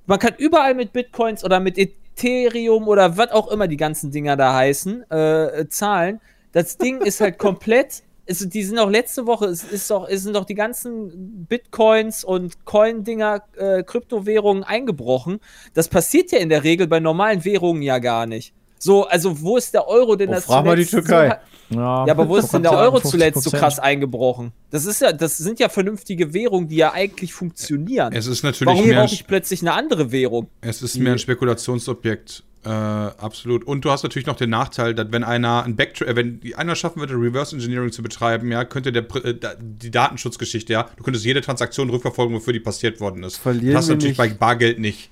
man 0.06 0.18
kann 0.18 0.34
überall 0.38 0.74
mit 0.74 0.92
Bitcoins 0.92 1.44
oder 1.44 1.60
mit 1.60 1.78
Ethereum 1.78 2.88
oder 2.88 3.16
was 3.16 3.30
auch 3.30 3.48
immer 3.48 3.68
die 3.68 3.76
ganzen 3.76 4.10
Dinger 4.10 4.36
da 4.36 4.54
heißen, 4.54 5.10
äh, 5.10 5.68
zahlen, 5.68 6.20
das 6.52 6.76
Ding 6.78 7.00
ist 7.00 7.20
halt 7.20 7.38
komplett, 7.38 8.02
ist, 8.26 8.54
die 8.54 8.62
sind 8.62 8.78
auch 8.78 8.90
letzte 8.90 9.26
Woche, 9.26 9.46
es 9.46 9.64
ist 9.64 9.90
doch, 9.90 10.08
es 10.08 10.22
sind 10.22 10.36
doch 10.36 10.44
die 10.44 10.54
ganzen 10.54 11.46
Bitcoins 11.46 12.24
und 12.24 12.64
Coin-Dinger, 12.64 13.42
äh, 13.56 13.82
Kryptowährungen 13.82 14.62
eingebrochen. 14.62 15.40
Das 15.74 15.88
passiert 15.88 16.30
ja 16.32 16.38
in 16.38 16.48
der 16.48 16.62
Regel 16.62 16.86
bei 16.86 17.00
normalen 17.00 17.44
Währungen 17.44 17.82
ja 17.82 17.98
gar 17.98 18.26
nicht. 18.26 18.54
So, 18.82 19.04
also 19.06 19.40
wo 19.40 19.56
ist 19.58 19.72
der 19.72 19.86
Euro 19.86 20.16
denn 20.16 20.28
Oh, 20.30 20.32
das 20.32 20.44
frag 20.44 20.64
mal 20.64 20.74
die 20.76 20.84
Türkei. 20.84 21.38
So, 21.70 21.76
Ja, 21.78 22.04
ja, 22.06 22.12
aber 22.12 22.28
wo 22.28 22.36
ist 22.36 22.52
denn 22.52 22.62
der 22.64 22.72
Euro 22.72 23.00
zuletzt 23.00 23.42
so 23.44 23.50
50%? 23.50 23.58
krass 23.58 23.78
eingebrochen? 23.78 24.50
Das 24.70 24.86
ist 24.86 25.00
ja, 25.00 25.12
das 25.12 25.36
sind 25.38 25.60
ja 25.60 25.68
vernünftige 25.68 26.34
Währungen, 26.34 26.66
die 26.66 26.76
ja 26.76 26.92
eigentlich 26.92 27.32
funktionieren. 27.32 28.12
Es 28.12 28.26
ist 28.26 28.42
natürlich 28.42 28.74
Warum 28.74 28.88
mehr, 28.88 29.02
brauche 29.02 29.14
ich 29.14 29.24
plötzlich 29.26 29.62
eine 29.62 29.72
andere 29.74 30.10
Währung? 30.10 30.48
es 30.62 30.82
ist 30.82 30.98
mehr 30.98 31.12
ein 31.12 31.18
Spekulationsobjekt. 31.20 32.42
Äh, 32.64 32.68
absolut. 32.68 33.64
Und 33.64 33.84
du 33.84 33.90
hast 33.90 34.02
natürlich 34.04 34.26
noch 34.26 34.36
den 34.36 34.50
Nachteil, 34.50 34.94
dass 34.94 35.10
wenn 35.10 35.24
einer 35.24 35.64
ein 35.64 35.74
Backtra 35.76 36.04
äh, 36.06 36.14
wenn 36.16 36.40
die- 36.40 36.54
einer 36.54 36.76
schaffen 36.76 37.00
würde, 37.00 37.14
Reverse 37.14 37.54
Engineering 37.56 37.90
zu 37.92 38.02
betreiben, 38.02 38.50
ja, 38.52 38.64
könnte 38.64 38.92
der 38.92 39.08
Pr- 39.08 39.24
äh, 39.24 39.56
die 39.60 39.90
Datenschutzgeschichte, 39.90 40.72
ja, 40.72 40.88
du 40.96 41.02
könntest 41.02 41.24
jede 41.24 41.40
Transaktion 41.40 41.90
rückverfolgen, 41.90 42.34
wofür 42.36 42.52
die 42.52 42.60
passiert 42.60 43.00
worden 43.00 43.22
ist. 43.24 43.36
Verlieren 43.38 43.74
das 43.74 43.82
hast 43.82 43.88
du 43.88 43.92
natürlich 43.94 44.18
nicht- 44.18 44.30
bei 44.32 44.36
Bargeld 44.38 44.78
nicht. 44.78 45.10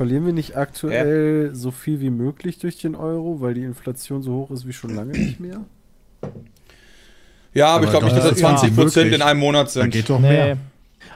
Verlieren 0.00 0.24
wir 0.24 0.32
nicht 0.32 0.56
aktuell 0.56 1.50
so 1.52 1.70
viel 1.70 2.00
wie 2.00 2.08
möglich 2.08 2.58
durch 2.58 2.78
den 2.78 2.94
Euro, 2.94 3.42
weil 3.42 3.52
die 3.52 3.64
Inflation 3.64 4.22
so 4.22 4.32
hoch 4.32 4.50
ist 4.50 4.66
wie 4.66 4.72
schon 4.72 4.94
lange 4.94 5.12
nicht 5.12 5.38
mehr? 5.40 5.60
Ja, 7.52 7.66
aber, 7.66 7.74
Aber 7.74 7.84
ich 7.84 7.90
glaube 7.90 8.06
nicht, 8.06 8.16
dass 8.16 8.30
das 8.30 8.40
ja, 8.40 8.56
20 8.56 8.74
Prozent 8.76 9.12
in 9.12 9.20
einem 9.20 9.40
Monat 9.40 9.66
Da 9.66 9.70
sind. 9.82 9.90
geht 9.90 10.08
doch 10.08 10.18
Nee. 10.18 10.28
mehr. 10.28 10.56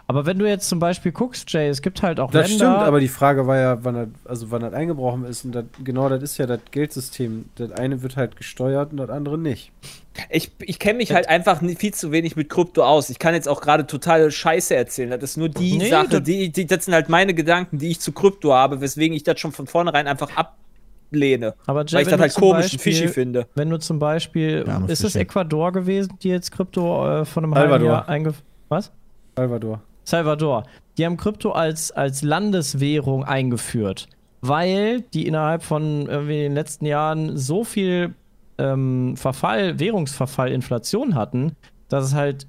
Aber 0.07 0.27
wenn 0.27 0.39
du 0.39 0.47
jetzt 0.47 0.69
zum 0.69 0.81
Beispiel 0.81 1.13
guckst, 1.13 1.51
Jay, 1.51 1.67
es 1.69 1.81
gibt 1.81 2.03
halt 2.03 2.21
auch 2.21 2.31
Das 2.31 2.51
Länder. 2.51 2.73
stimmt, 2.75 2.87
aber 2.87 3.01
die 3.01 3.09
Frage 3.09 3.47
war 3.47 3.57
ja, 3.57 3.83
wann 3.85 3.95
das, 3.95 4.09
also 4.27 4.51
wann 4.51 4.61
das 4.61 4.75
eingebrochen 4.75 5.25
ist. 5.25 5.47
Und 5.47 5.53
das, 5.55 5.65
genau 5.83 6.11
das 6.11 6.23
ist 6.23 6.37
ja 6.37 6.45
das 6.45 6.61
Geldsystem. 6.71 7.47
Das 7.55 7.71
eine 7.73 8.03
wird 8.03 8.17
halt 8.19 8.37
gesteuert 8.37 8.91
und 8.91 8.99
das 8.99 9.09
andere 9.09 9.39
nicht. 9.39 9.73
Ich, 10.31 10.53
ich 10.61 10.79
kenne 10.79 10.99
mich 10.99 11.13
halt 11.13 11.29
einfach 11.29 11.61
viel 11.77 11.93
zu 11.93 12.13
wenig 12.13 12.37
mit 12.37 12.49
Krypto 12.49 12.85
aus. 12.85 13.11
Ich 13.11 13.19
kann 13.19 13.35
jetzt 13.35 13.49
auch 13.49 13.61
gerade 13.61 13.87
totale 13.87 14.31
Scheiße 14.31 14.75
erzählen. 14.75 15.11
Das 15.11 15.23
ist 15.23 15.37
nur 15.37 15.49
die 15.49 15.77
Nee, 15.77 15.89
Sache, 15.91 16.09
das- 16.09 16.23
die, 16.23 16.51
die, 16.51 16.67
das 16.67 16.85
sind 16.85 16.95
halt 16.95 17.09
meine 17.09 17.35
Gedanken, 17.35 17.79
die 17.79 17.89
ich 17.91 18.01
zu 18.01 18.13
Krypto 18.13 18.53
habe, 18.53 18.81
weswegen 18.81 19.17
ich 19.17 19.25
das 19.25 19.41
schon 19.41 19.51
von 19.53 19.67
vornherein 19.67 20.07
einfach 20.07 20.31
ablehne. 20.37 21.55
Aber 21.67 21.85
Jay, 21.85 21.95
weil 21.97 22.03
ich 22.03 22.07
wenn 22.07 22.13
das 22.13 22.21
halt 22.21 22.33
zum 22.33 22.41
komisch 22.43 22.65
und 22.67 22.73
Beispiel- 22.75 22.93
fishy 22.93 23.09
finde. 23.09 23.47
Wenn 23.57 23.71
du 23.71 23.79
zum 23.79 23.99
Beispiel, 23.99 24.65
Ja, 24.67 24.85
ist 24.87 25.03
es. 25.03 25.17
Ecuador 25.17 25.73
gewesen, 25.73 26.17
die 26.23 26.29
jetzt 26.29 26.53
Krypto 26.53 27.21
äh, 27.23 27.25
von 27.25 27.45
einem 27.45 27.55
halben 27.55 27.71
Salvador. 27.71 27.91
Jahr 27.93 28.09
einge... 28.09 28.35
Was? 28.69 28.93
Salvador. 29.37 29.81
Salvador. 30.05 30.65
Die 30.97 31.05
haben 31.07 31.17
Krypto 31.17 31.51
als, 31.53 31.91
als 31.91 32.23
Landeswährung 32.23 33.25
eingeführt, 33.25 34.07
weil 34.43 35.01
die 35.13 35.27
innerhalb 35.27 35.65
von 35.65 36.07
irgendwie 36.07 36.43
den 36.43 36.55
letzten 36.55 36.87
Jahren 36.87 37.37
so 37.37 37.65
viel 37.65 38.15
ähm, 38.59 39.17
Verfall, 39.17 39.79
Währungsverfall, 39.79 40.53
Inflation 40.53 41.15
hatten, 41.15 41.53
dass 41.89 42.05
es 42.05 42.15
halt 42.15 42.47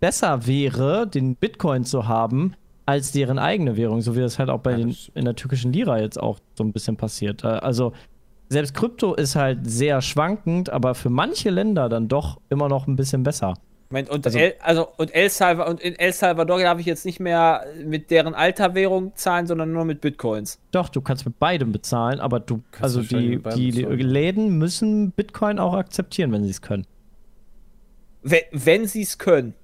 besser 0.00 0.46
wäre, 0.46 1.06
den 1.06 1.36
Bitcoin 1.36 1.84
zu 1.84 2.06
haben, 2.06 2.54
als 2.84 3.12
deren 3.12 3.38
eigene 3.38 3.76
Währung, 3.76 4.00
so 4.00 4.14
wie 4.14 4.20
das 4.20 4.38
halt 4.38 4.48
auch 4.50 4.60
bei 4.60 4.74
den, 4.74 4.96
in 5.14 5.24
der 5.24 5.34
türkischen 5.34 5.72
Lira 5.72 5.98
jetzt 6.00 6.20
auch 6.20 6.38
so 6.54 6.62
ein 6.62 6.72
bisschen 6.72 6.96
passiert. 6.96 7.42
Äh, 7.44 7.48
Also 7.48 7.92
selbst 8.48 8.74
Krypto 8.74 9.14
ist 9.14 9.34
halt 9.34 9.68
sehr 9.68 10.00
schwankend, 10.02 10.70
aber 10.70 10.94
für 10.94 11.10
manche 11.10 11.50
Länder 11.50 11.88
dann 11.88 12.06
doch 12.06 12.40
immer 12.48 12.68
noch 12.68 12.86
ein 12.86 12.94
bisschen 12.94 13.22
besser. 13.24 13.54
Moment, 13.88 14.10
und, 14.10 14.26
Also- 14.26 14.38
El, 14.38 14.54
also, 14.60 14.88
und, 14.96 15.14
El 15.14 15.30
Salvador, 15.30 15.70
und 15.70 15.80
in 15.80 15.94
El 15.96 16.12
Salvador 16.12 16.60
darf 16.60 16.80
ich 16.80 16.86
jetzt 16.86 17.04
nicht 17.06 17.20
mehr 17.20 17.64
mit 17.84 18.10
deren 18.10 18.34
alter 18.34 18.74
Währung 18.74 19.12
zahlen, 19.14 19.46
sondern 19.46 19.72
nur 19.72 19.84
mit 19.84 20.00
Bitcoins. 20.00 20.58
Doch, 20.72 20.88
du 20.88 21.00
kannst 21.00 21.24
mit 21.24 21.38
beidem 21.38 21.70
bezahlen, 21.70 22.18
aber 22.20 22.40
du, 22.40 22.62
Kannst 22.72 22.82
also 22.96 23.02
die, 23.02 23.30
die 23.30 23.36
bezahlen. 23.36 23.98
Läden 24.00 24.58
müssen 24.58 25.12
Bitcoin 25.12 25.58
auch 25.60 25.74
akzeptieren, 25.74 26.32
wenn 26.32 26.42
sie 26.42 26.50
es 26.50 26.62
können. 26.62 26.84
Wenn, 28.22 28.40
wenn 28.52 28.86
sie 28.86 29.02
es 29.02 29.18
können. 29.18 29.54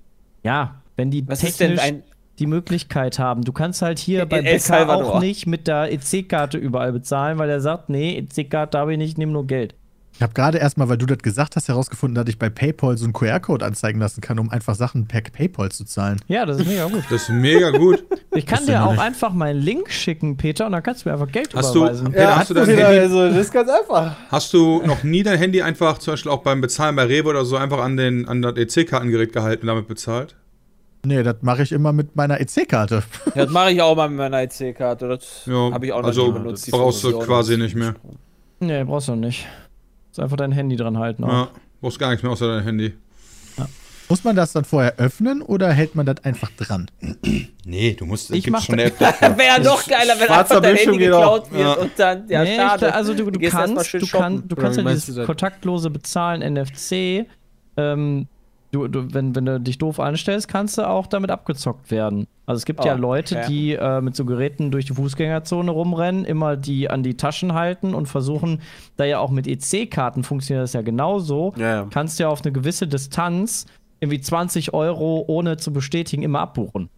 Ja, 0.45 0.83
wenn 0.97 1.11
die 1.11 1.27
Was 1.29 1.43
ist 1.43 1.59
denn 1.61 1.77
technisch 1.77 1.85
ein. 1.85 2.03
die 2.39 2.47
Möglichkeit 2.47 3.19
haben. 3.19 3.43
Du 3.43 3.53
kannst 3.53 3.83
halt 3.83 3.99
hier 3.99 4.23
In 4.23 4.29
bei 4.29 4.37
El 4.39 4.43
Bäcker 4.45 4.59
Salvador. 4.61 5.15
auch 5.17 5.21
nicht 5.21 5.47
mit 5.47 5.67
der 5.67 5.93
EC-Karte 5.93 6.59
überall 6.59 6.93
bezahlen, 6.93 7.39
weil 7.39 7.51
er 7.51 7.61
sagt, 7.61 7.89
nee, 7.89 8.17
EC-Karte 8.19 8.79
habe 8.79 8.93
ich 8.93 8.99
nicht, 8.99 9.19
nimm 9.19 9.33
nur 9.33 9.47
Geld. 9.47 9.75
Ich 10.15 10.21
habe 10.23 10.35
gerade 10.35 10.59
erstmal, 10.59 10.89
weil 10.89 10.99
du 10.99 11.07
das 11.07 11.19
gesagt 11.19 11.57
hast, 11.57 11.69
herausgefunden, 11.69 12.15
dass 12.15 12.29
ich 12.29 12.39
bei 12.39 12.49
PayPal 12.51 12.97
so 12.97 13.05
einen 13.05 13.13
QR-Code 13.13 13.65
anzeigen 13.65 13.99
lassen 13.99 14.21
kann, 14.21 14.39
um 14.39 14.51
einfach 14.51 14.75
Sachen 14.77 15.07
per 15.07 15.21
PayPal 15.23 15.71
zu 15.73 15.85
zahlen. 15.85 16.21
Ja, 16.29 16.47
das 16.47 16.59
ist 16.59 16.67
mega 16.67 16.85
gut. 16.87 17.03
Das 17.11 17.23
ist 17.23 17.29
mega 17.31 17.71
gut. 17.71 18.05
Ich 18.33 18.47
kann 18.47 18.65
dir 18.67 18.85
auch 18.85 18.93
nicht. 18.93 19.01
einfach 19.01 19.33
meinen 19.33 19.61
Link 19.61 19.91
schicken, 19.91 20.37
Peter, 20.37 20.67
und 20.67 20.73
dann 20.73 20.83
kannst 20.83 21.05
du 21.05 21.09
mir 21.09 21.15
einfach 21.15 21.33
Geld 21.33 21.55
Hast 21.55 21.75
du- 21.75 21.81
überweisen. 21.81 22.13
Peter, 22.13 22.37
hast 22.37 22.51
du 22.51 22.55
dein 22.55 22.69
wieder, 22.69 22.87
Handy- 22.87 22.99
also, 23.01 23.29
das 23.31 23.37
ist 23.39 23.53
ganz 23.53 23.69
einfach. 23.71 24.15
Hast 24.31 24.53
du 24.53 24.83
noch 24.87 25.03
nie 25.03 25.23
dein 25.23 25.39
Handy 25.39 25.61
einfach, 25.63 25.99
zum 25.99 26.13
Beispiel 26.13 26.31
auch 26.31 26.43
beim 26.43 26.61
Bezahlen 26.61 26.95
bei 26.95 27.05
Rewe 27.05 27.29
oder 27.31 27.45
so, 27.45 27.57
einfach 27.57 27.79
an, 27.81 27.97
den, 27.97 28.29
an 28.29 28.43
das 28.43 28.55
EC-Kartengerät 28.57 29.33
gehalten 29.33 29.63
und 29.63 29.69
damit 29.69 29.89
bezahlt? 29.89 30.37
Nee, 31.05 31.23
das 31.25 31.37
mache 31.41 31.63
ich 31.65 31.73
immer 31.73 31.93
mit 31.93 32.15
meiner 32.15 32.39
EC-Karte. 32.41 33.03
Ja, 33.35 33.45
das 33.47 33.51
mache 33.51 33.73
ich 33.73 33.83
auch 33.83 33.97
mal 33.97 34.09
mit 34.09 34.19
meiner 34.19 34.41
EC-Karte. 34.43 35.09
Das 35.09 35.43
Ja, 35.47 35.73
habe 35.73 35.85
ich 35.87 35.93
auch 35.93 36.01
noch 36.03 36.09
also 36.09 36.27
nie 36.29 36.33
benutzt. 36.33 36.67
die 36.67 36.71
brauchst 36.71 37.03
du 37.03 37.19
quasi 37.19 37.57
nicht 37.57 37.75
mehr. 37.75 37.95
Nee, 38.61 38.85
brauchst 38.85 39.09
du 39.09 39.17
nicht. 39.17 39.47
Ist 40.13 40.21
einfach 40.21 40.37
dein 40.37 40.53
Handy 40.53 40.77
dran 40.77 40.99
halten. 40.99 41.25
auch. 41.25 41.29
Ja, 41.33 41.49
brauchst 41.81 41.99
gar 41.99 42.11
nichts 42.11 42.23
mehr 42.23 42.31
außer 42.33 42.47
dein 42.47 42.63
Handy. 42.65 42.93
Muss 44.09 44.25
man 44.25 44.37
das 44.37 44.53
dann 44.53 44.65
vorher 44.67 44.97
öffnen 44.99 45.41
oder 45.41 45.73
hält 45.73 45.95
man 45.95 46.05
das 46.05 46.23
einfach 46.23 46.51
dran? 46.59 46.91
Nee, 47.65 47.95
du 47.95 48.05
musst. 48.05 48.31
Ich 48.31 48.47
mach- 48.51 48.69
eine 48.69 48.83
App. 48.85 49.01
Wäre 49.01 49.43
ja 49.47 49.59
noch 49.59 49.87
geiler, 49.87 50.15
wenn 50.19 50.29
einfach 50.29 50.61
dein 50.61 50.63
Bildschirm 50.75 50.91
Handy 50.93 51.05
geklaut 51.07 51.51
wird 51.51 51.61
Ja. 51.63 51.73
und 51.75 51.91
dann. 51.97 52.29
Ja, 52.29 52.43
nee, 52.45 52.57
schade. 52.57 52.89
Ich, 52.89 52.95
also 52.95 53.15
du, 53.15 53.31
du 53.31 53.49
kannst, 53.49 53.95
du, 53.95 54.07
kann, 54.07 54.47
du 54.47 54.55
kannst 54.57 54.79
ja 54.79 54.85
dieses 54.85 55.25
kontaktlose 55.25 55.89
Bezahlen 55.89 56.43
NFC, 56.43 57.27
ähm, 57.79 58.27
du, 58.73 58.89
du, 58.89 59.15
wenn, 59.15 59.37
wenn 59.37 59.45
du 59.47 59.61
dich 59.61 59.79
doof 59.79 60.01
anstellst, 60.01 60.49
kannst 60.49 60.79
du 60.79 60.89
auch 60.89 61.07
damit 61.07 61.31
abgezockt 61.31 61.91
werden. 61.91 62.27
Also 62.47 62.59
es 62.59 62.65
gibt 62.65 62.85
ja 62.85 62.95
Oh, 62.95 62.99
Leute, 62.99 63.37
okay. 63.37 63.47
die 63.49 63.73
äh, 63.75 64.01
mit 64.01 64.17
so 64.17 64.25
Geräten 64.25 64.71
durch 64.71 64.87
die 64.87 64.95
Fußgängerzone 64.95 65.71
rumrennen, 65.71 66.25
immer 66.25 66.57
die 66.57 66.91
an 66.91 67.03
die 67.03 67.17
Taschen 67.17 67.53
halten 67.55 67.95
und 67.95 68.07
versuchen, 68.07 68.61
da 68.97 69.05
ja 69.05 69.19
auch 69.21 69.31
mit 69.31 69.47
EC-Karten 69.47 70.25
funktioniert 70.25 70.65
das 70.65 70.73
ja 70.73 70.83
genauso, 70.83 71.53
Ja, 71.57 71.75
ja. 71.75 71.87
kannst 71.91 72.19
du 72.19 72.25
ja 72.25 72.29
auf 72.31 72.43
eine 72.43 72.53
gewisse 72.53 72.89
Distanz 72.89 73.67
irgendwie 74.01 74.21
20 74.21 74.75
Euro 74.75 75.25
ohne 75.29 75.59
zu 75.59 75.73
bestätigen 75.73 76.23
immer 76.23 76.41
abbuchen. 76.41 76.89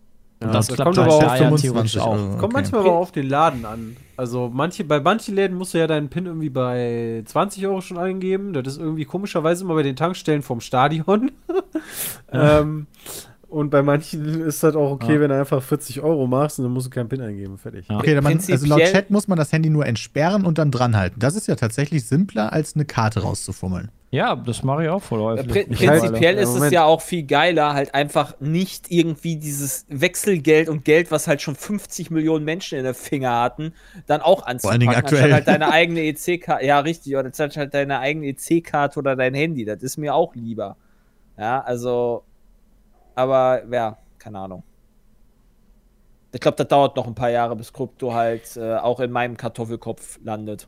Und 0.41 0.53
das 0.53 0.67
das 0.67 0.77
klappt 0.77 0.97
kommt 0.97 0.99
halt 0.99 1.07
aber 1.09 1.17
auch 1.17 1.23
ja 1.23 1.37
25 1.37 1.71
theoretisch 1.71 1.99
auch. 1.99 2.17
Kommt 2.17 2.43
Okay. 2.43 2.53
manchmal 2.53 2.81
aber 2.83 2.93
auf 2.93 3.13
den 3.13 3.29
Laden 3.29 3.65
an. 3.65 3.97
Also 4.17 4.51
manche, 4.53 4.85
bei 4.85 5.01
manchen 5.01 5.35
Läden 5.35 5.57
musst 5.57 5.75
du 5.75 5.79
ja 5.79 5.87
deinen 5.87 6.09
PIN 6.09 6.27
irgendwie 6.27 6.51
bei 6.51 7.23
20 7.25 7.67
Euro 7.67 7.81
schon 7.81 7.99
eingeben. 7.99 8.53
Das 8.53 8.67
ist 8.67 8.79
irgendwie 8.79 9.05
komischerweise 9.05 9.65
immer 9.65 9.75
bei 9.75 9.83
den 9.83 9.97
Tankstellen 9.97 10.43
vom 10.43 10.61
Stadion. 10.61 11.33
ähm, 12.33 12.87
und 13.55 13.71
bei 13.71 13.83
manchen 13.83 14.43
ist 14.43 14.63
das 14.63 14.75
auch 14.75 14.91
okay, 14.91 15.15
Ja. 15.15 15.21
wenn 15.21 15.29
du 15.31 15.39
einfach 15.39 15.63
40 15.63 16.01
Euro 16.01 16.27
machst 16.27 16.59
und 16.59 16.65
dann 16.65 16.73
musst 16.73 16.87
du 16.87 16.91
keinen 16.91 17.09
PIN 17.09 17.21
eingeben. 17.21 17.57
Fertig. 17.57 17.87
Ja. 17.89 17.99
Okay, 17.99 18.15
dann 18.15 18.25
man, 18.25 18.39
also 18.39 18.67
laut 18.67 18.81
Chat 18.81 19.11
muss 19.11 19.29
man 19.29 19.39
das 19.39 19.53
Handy 19.53 19.71
nur 19.71 19.87
entsperren 19.87 20.45
und 20.45 20.59
dann 20.59 20.71
dranhalten. 20.71 21.19
Das 21.21 21.37
ist 21.37 21.47
ja 21.47 21.55
tatsächlich 21.55 22.07
simpler, 22.07 22.53
als 22.53 22.75
eine 22.75 22.85
Karte 22.85 23.21
rauszufummeln. 23.21 23.91
Ja, 24.11 24.37
das 24.37 24.63
mache 24.63 24.85
ich 24.85 24.89
auch 24.91 25.03
voll 25.03 25.21
häufig. 25.21 25.49
Prin 25.49 25.69
prinzipiell 25.71 26.37
ist 26.37 26.55
es 26.55 26.71
ja 26.71 26.85
auch 26.85 27.01
viel 27.01 27.25
geiler, 27.25 27.75
halt 27.75 27.95
einfach 27.95 28.35
nicht 28.39 28.91
irgendwie 28.91 29.37
dieses 29.37 29.87
Wechselgeld 29.89 30.69
und 30.69 30.85
Geld, 30.85 31.11
was 31.11 31.27
halt 31.27 31.43
schon 31.43 31.57
50 31.57 32.13
Millionen 32.13 32.45
Menschen 32.45 32.79
in 32.79 32.85
der 32.85 32.95
Finger 32.95 33.41
hatten, 33.41 33.73
dann 34.07 34.21
auch 34.21 34.47
anzupacken. 34.47 34.71
allen 34.71 34.81
Dingen 34.81 34.95
aktuell. 34.95 35.33
Anstatt 35.33 35.47
halt 35.47 35.49
deine 35.49 35.73
eigene 35.73 36.03
EC-Karte, 36.03 36.65
ja 36.65 36.79
richtig, 36.79 37.17
oder 37.17 37.27
anstatt 37.27 37.57
halt 37.57 37.75
deine 37.75 37.99
eigene 37.99 38.27
EC-Karte 38.27 39.01
oder 39.01 39.17
dein 39.17 39.35
Handy. 39.35 39.65
Das 39.65 39.83
ist 39.83 39.97
mir 39.97 40.15
auch 40.15 40.35
lieber. 40.37 40.77
Ja, 41.37 41.61
also, 41.63 42.23
aber 43.15 43.65
ja, 43.71 43.97
keine 44.19 44.39
Ahnung. 44.39 44.63
Ich 46.33 46.41
glaube, 46.41 46.57
das 46.57 46.67
dauert 46.69 46.97
noch 46.97 47.07
ein 47.07 47.15
paar 47.15 47.31
Jahre, 47.31 47.55
bis 47.55 47.73
Krypto 47.73 48.13
halt 48.13 48.57
äh, 48.57 48.77
auch 48.77 48.99
in 49.01 49.11
meinem 49.13 49.37
Kartoffelkopf 49.37 50.19
landet. 50.25 50.67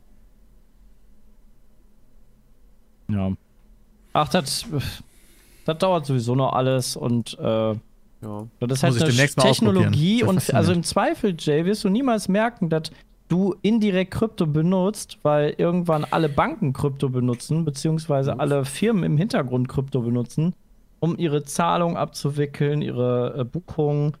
Ja. 3.09 3.31
Ach, 4.13 4.29
das, 4.29 4.65
das 5.65 5.77
dauert 5.77 6.05
sowieso 6.05 6.35
noch 6.35 6.53
alles 6.53 6.95
und 6.95 7.37
äh, 7.39 7.43
Ja. 8.21 8.47
das 8.59 8.71
ist 8.71 8.83
halt 8.83 9.01
eine 9.03 9.27
Technologie 9.27 10.23
und 10.23 10.53
also 10.53 10.71
im 10.71 10.83
Zweifel, 10.83 11.35
Jay, 11.37 11.65
wirst 11.65 11.83
du 11.83 11.89
niemals 11.89 12.27
merken, 12.27 12.69
dass 12.69 12.91
du 13.27 13.55
indirekt 13.61 14.11
Krypto 14.11 14.45
benutzt, 14.47 15.19
weil 15.23 15.53
irgendwann 15.57 16.05
alle 16.05 16.29
Banken 16.29 16.73
Krypto 16.73 17.09
benutzen, 17.09 17.65
beziehungsweise 17.65 18.39
alle 18.39 18.65
Firmen 18.65 19.03
im 19.03 19.17
Hintergrund 19.17 19.67
Krypto 19.67 20.01
benutzen, 20.01 20.55
um 20.99 21.17
ihre 21.17 21.43
Zahlung 21.43 21.97
abzuwickeln, 21.97 22.81
ihre 22.81 23.35
äh, 23.39 23.43
Buchungen. 23.43 24.13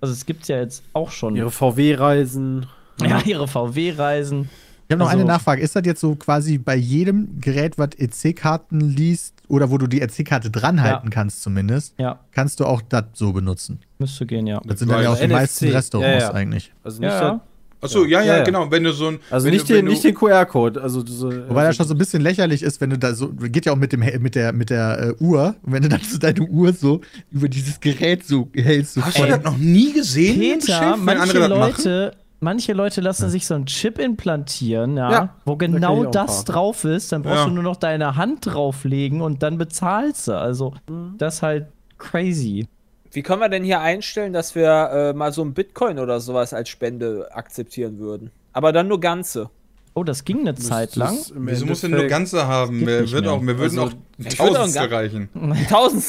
Also 0.00 0.12
es 0.12 0.26
gibt 0.26 0.46
ja 0.48 0.58
jetzt 0.58 0.84
auch 0.92 1.10
schon 1.10 1.36
Ihre 1.36 1.50
VW-Reisen. 1.50 2.66
ja, 3.02 3.20
ihre 3.24 3.48
VW-Reisen. 3.48 4.48
Ich 4.88 4.92
habe 4.92 5.00
noch 5.00 5.06
Also- 5.08 5.18
eine 5.20 5.26
Nachfrage. 5.26 5.62
Ist 5.62 5.74
das 5.74 5.82
jetzt 5.84 6.00
so 6.00 6.14
quasi 6.14 6.58
bei 6.58 6.76
jedem 6.76 7.40
Gerät, 7.40 7.76
was 7.78 7.90
EC-Karten 7.98 8.80
liest 8.80 9.34
oder 9.48 9.70
wo 9.70 9.78
du 9.78 9.86
die 9.88 10.00
EC-Karte 10.00 10.50
dranhalten 10.50 11.08
Ja. 11.08 11.10
kannst 11.10 11.42
zumindest, 11.42 11.94
Ja, 11.98 12.20
kannst 12.30 12.60
du 12.60 12.66
auch 12.66 12.82
das 12.82 13.04
so 13.14 13.32
benutzen? 13.32 13.80
müsste 13.98 14.26
gehen, 14.26 14.46
ja. 14.46 14.60
Das 14.64 14.78
sind 14.78 14.90
dann 14.90 15.02
ja 15.02 15.10
auch 15.10 15.16
die 15.18 15.24
NFC. 15.24 15.32
meisten 15.32 15.68
Restaurants 15.70 16.22
Ja, 16.24 16.28
ja. 16.30 16.34
eigentlich. 16.34 16.72
Also 16.84 17.00
nicht, 17.00 17.10
Ja, 17.10 17.20
das- 17.20 17.28
ja. 17.32 17.40
Achso, 17.80 18.04
ja, 18.04 18.20
ja, 18.20 18.26
Ja, 18.26 18.36
ja. 18.38 18.44
genau. 18.44 18.70
Wenn 18.70 18.84
du 18.84 18.92
so 18.92 19.08
ein. 19.08 19.18
also 19.30 19.46
wenn 19.46 19.52
nicht, 19.54 19.68
du, 19.68 19.74
den, 19.74 19.84
nicht 19.84 20.02
den 20.02 20.14
QR-Code. 20.14 20.80
Also, 20.82 21.04
so, 21.06 21.30
Wobei 21.48 21.64
das 21.64 21.76
schon 21.76 21.86
so 21.86 21.94
ein 21.94 21.98
bisschen 21.98 22.22
lächerlich 22.22 22.62
ist, 22.62 22.80
wenn 22.80 22.90
du 22.90 22.98
da 22.98 23.14
so, 23.14 23.28
geht 23.28 23.66
ja 23.66 23.72
auch 23.72 23.76
mit, 23.76 23.92
dem, 23.92 24.00
mit 24.20 24.34
der, 24.34 24.52
mit 24.52 24.70
der 24.70 25.14
äh, 25.20 25.22
Uhr, 25.22 25.54
und 25.62 25.72
wenn 25.72 25.82
du 25.82 25.88
dann 25.88 26.00
so 26.00 26.18
deine 26.18 26.40
Uhr 26.42 26.72
so 26.72 27.00
über 27.30 27.48
dieses 27.48 27.78
Gerät 27.80 28.24
so 28.24 28.48
hältst. 28.54 28.94
So 28.94 29.02
Hast 29.02 29.18
du 29.18 29.26
das 29.26 29.42
noch 29.42 29.56
nie 29.58 29.92
gesehen? 29.92 30.38
Peter, 30.38 30.92
wenn 30.96 31.04
manche 31.04 31.22
andere 31.22 31.38
das 31.48 31.48
machen? 31.58 31.72
Leute, 31.76 32.16
manche 32.40 32.72
Leute 32.72 33.00
lassen 33.00 33.28
sich 33.30 33.46
so 33.46 33.54
einen 33.54 33.66
Chip 33.66 33.98
implantieren, 33.98 34.96
ja, 34.96 35.10
Ja, 35.10 35.34
wo 35.44 35.54
da 35.56 35.66
genau 35.66 36.04
ein 36.06 36.12
das 36.12 36.44
paar. 36.44 36.54
drauf 36.54 36.84
ist. 36.84 37.12
Dann 37.12 37.22
brauchst 37.22 37.36
Ja. 37.38 37.44
du 37.46 37.50
nur 37.52 37.62
noch 37.62 37.76
deine 37.76 38.16
Hand 38.16 38.46
drauflegen 38.46 39.20
und 39.20 39.42
dann 39.42 39.58
bezahlst 39.58 40.28
du. 40.28 40.32
Also, 40.38 40.74
Mhm. 40.88 41.14
das 41.18 41.36
ist 41.36 41.42
halt 41.42 41.66
crazy. 41.98 42.66
Wie 43.12 43.22
können 43.22 43.40
wir 43.40 43.48
denn 43.48 43.64
hier 43.64 43.80
einstellen, 43.80 44.32
dass 44.32 44.54
wir 44.54 44.90
äh, 44.92 45.12
mal 45.12 45.32
so 45.32 45.42
ein 45.44 45.54
Bitcoin 45.54 45.98
oder 45.98 46.20
sowas 46.20 46.52
als 46.52 46.68
Spende 46.68 47.28
akzeptieren 47.32 47.98
würden? 47.98 48.30
Aber 48.52 48.72
dann 48.72 48.88
nur 48.88 49.00
ganze. 49.00 49.50
Oh, 49.94 50.04
das 50.04 50.24
ging 50.24 50.40
eine 50.40 50.54
Zeit 50.54 50.94
lang. 50.96 51.16
Das 51.16 51.32
Wieso 51.34 51.64
musst 51.66 51.82
du 51.82 51.88
denn 51.88 51.98
nur 51.98 52.06
ganze 52.08 52.46
haben? 52.46 52.80
Wir, 52.86 53.10
wird 53.10 53.26
auch, 53.26 53.40
wir 53.40 53.58
würden 53.58 53.78
Also, 53.78 53.82
auch 53.82 53.90
ich 54.18 54.24
würd 54.38 54.40
auch 54.40 54.46
Tausendstel 54.56 54.82
ein 54.82 54.90
Ga- 54.90 54.96
reichen. 54.96 55.28
Tausend. 55.70 56.04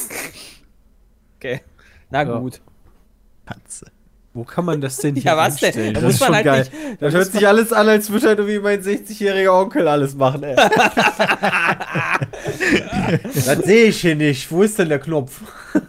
Okay. 1.37 1.61
Na 2.09 2.23
Ja. 2.23 2.39
gut. 2.39 2.59
Katze. 3.45 3.85
Wo 4.33 4.43
kann 4.43 4.65
man 4.65 4.81
das 4.81 4.97
denn 4.97 5.15
hier 5.15 5.23
Ja, 5.23 5.37
was 5.37 5.55
denn? 5.55 5.67
einstellen? 5.67 5.93
Da 5.93 6.01
Das 6.01 6.03
muss 6.03 6.13
ist 6.15 6.19
man 6.19 6.27
schon 6.27 6.35
halt 6.35 6.45
geil. 6.45 6.59
nicht- 6.59 6.73
da 6.73 7.05
Das 7.05 7.13
muss 7.13 7.23
hört 7.23 7.31
sich 7.33 7.47
alles 7.47 7.71
an, 7.73 7.87
als 7.87 8.09
würde 8.11 8.27
halt 8.27 8.39
irgendwie 8.39 8.59
mein 8.59 8.81
60-jähriger 8.81 9.51
Onkel 9.61 9.87
alles 9.87 10.15
machen, 10.15 10.43
ey. 10.43 10.55
das 13.33 13.59
sehe 13.59 13.85
ich 13.85 14.01
hier 14.01 14.15
nicht. 14.15 14.51
Wo 14.51 14.63
ist 14.63 14.77
denn 14.79 14.89
der 14.89 14.99
Knopf? 14.99 15.39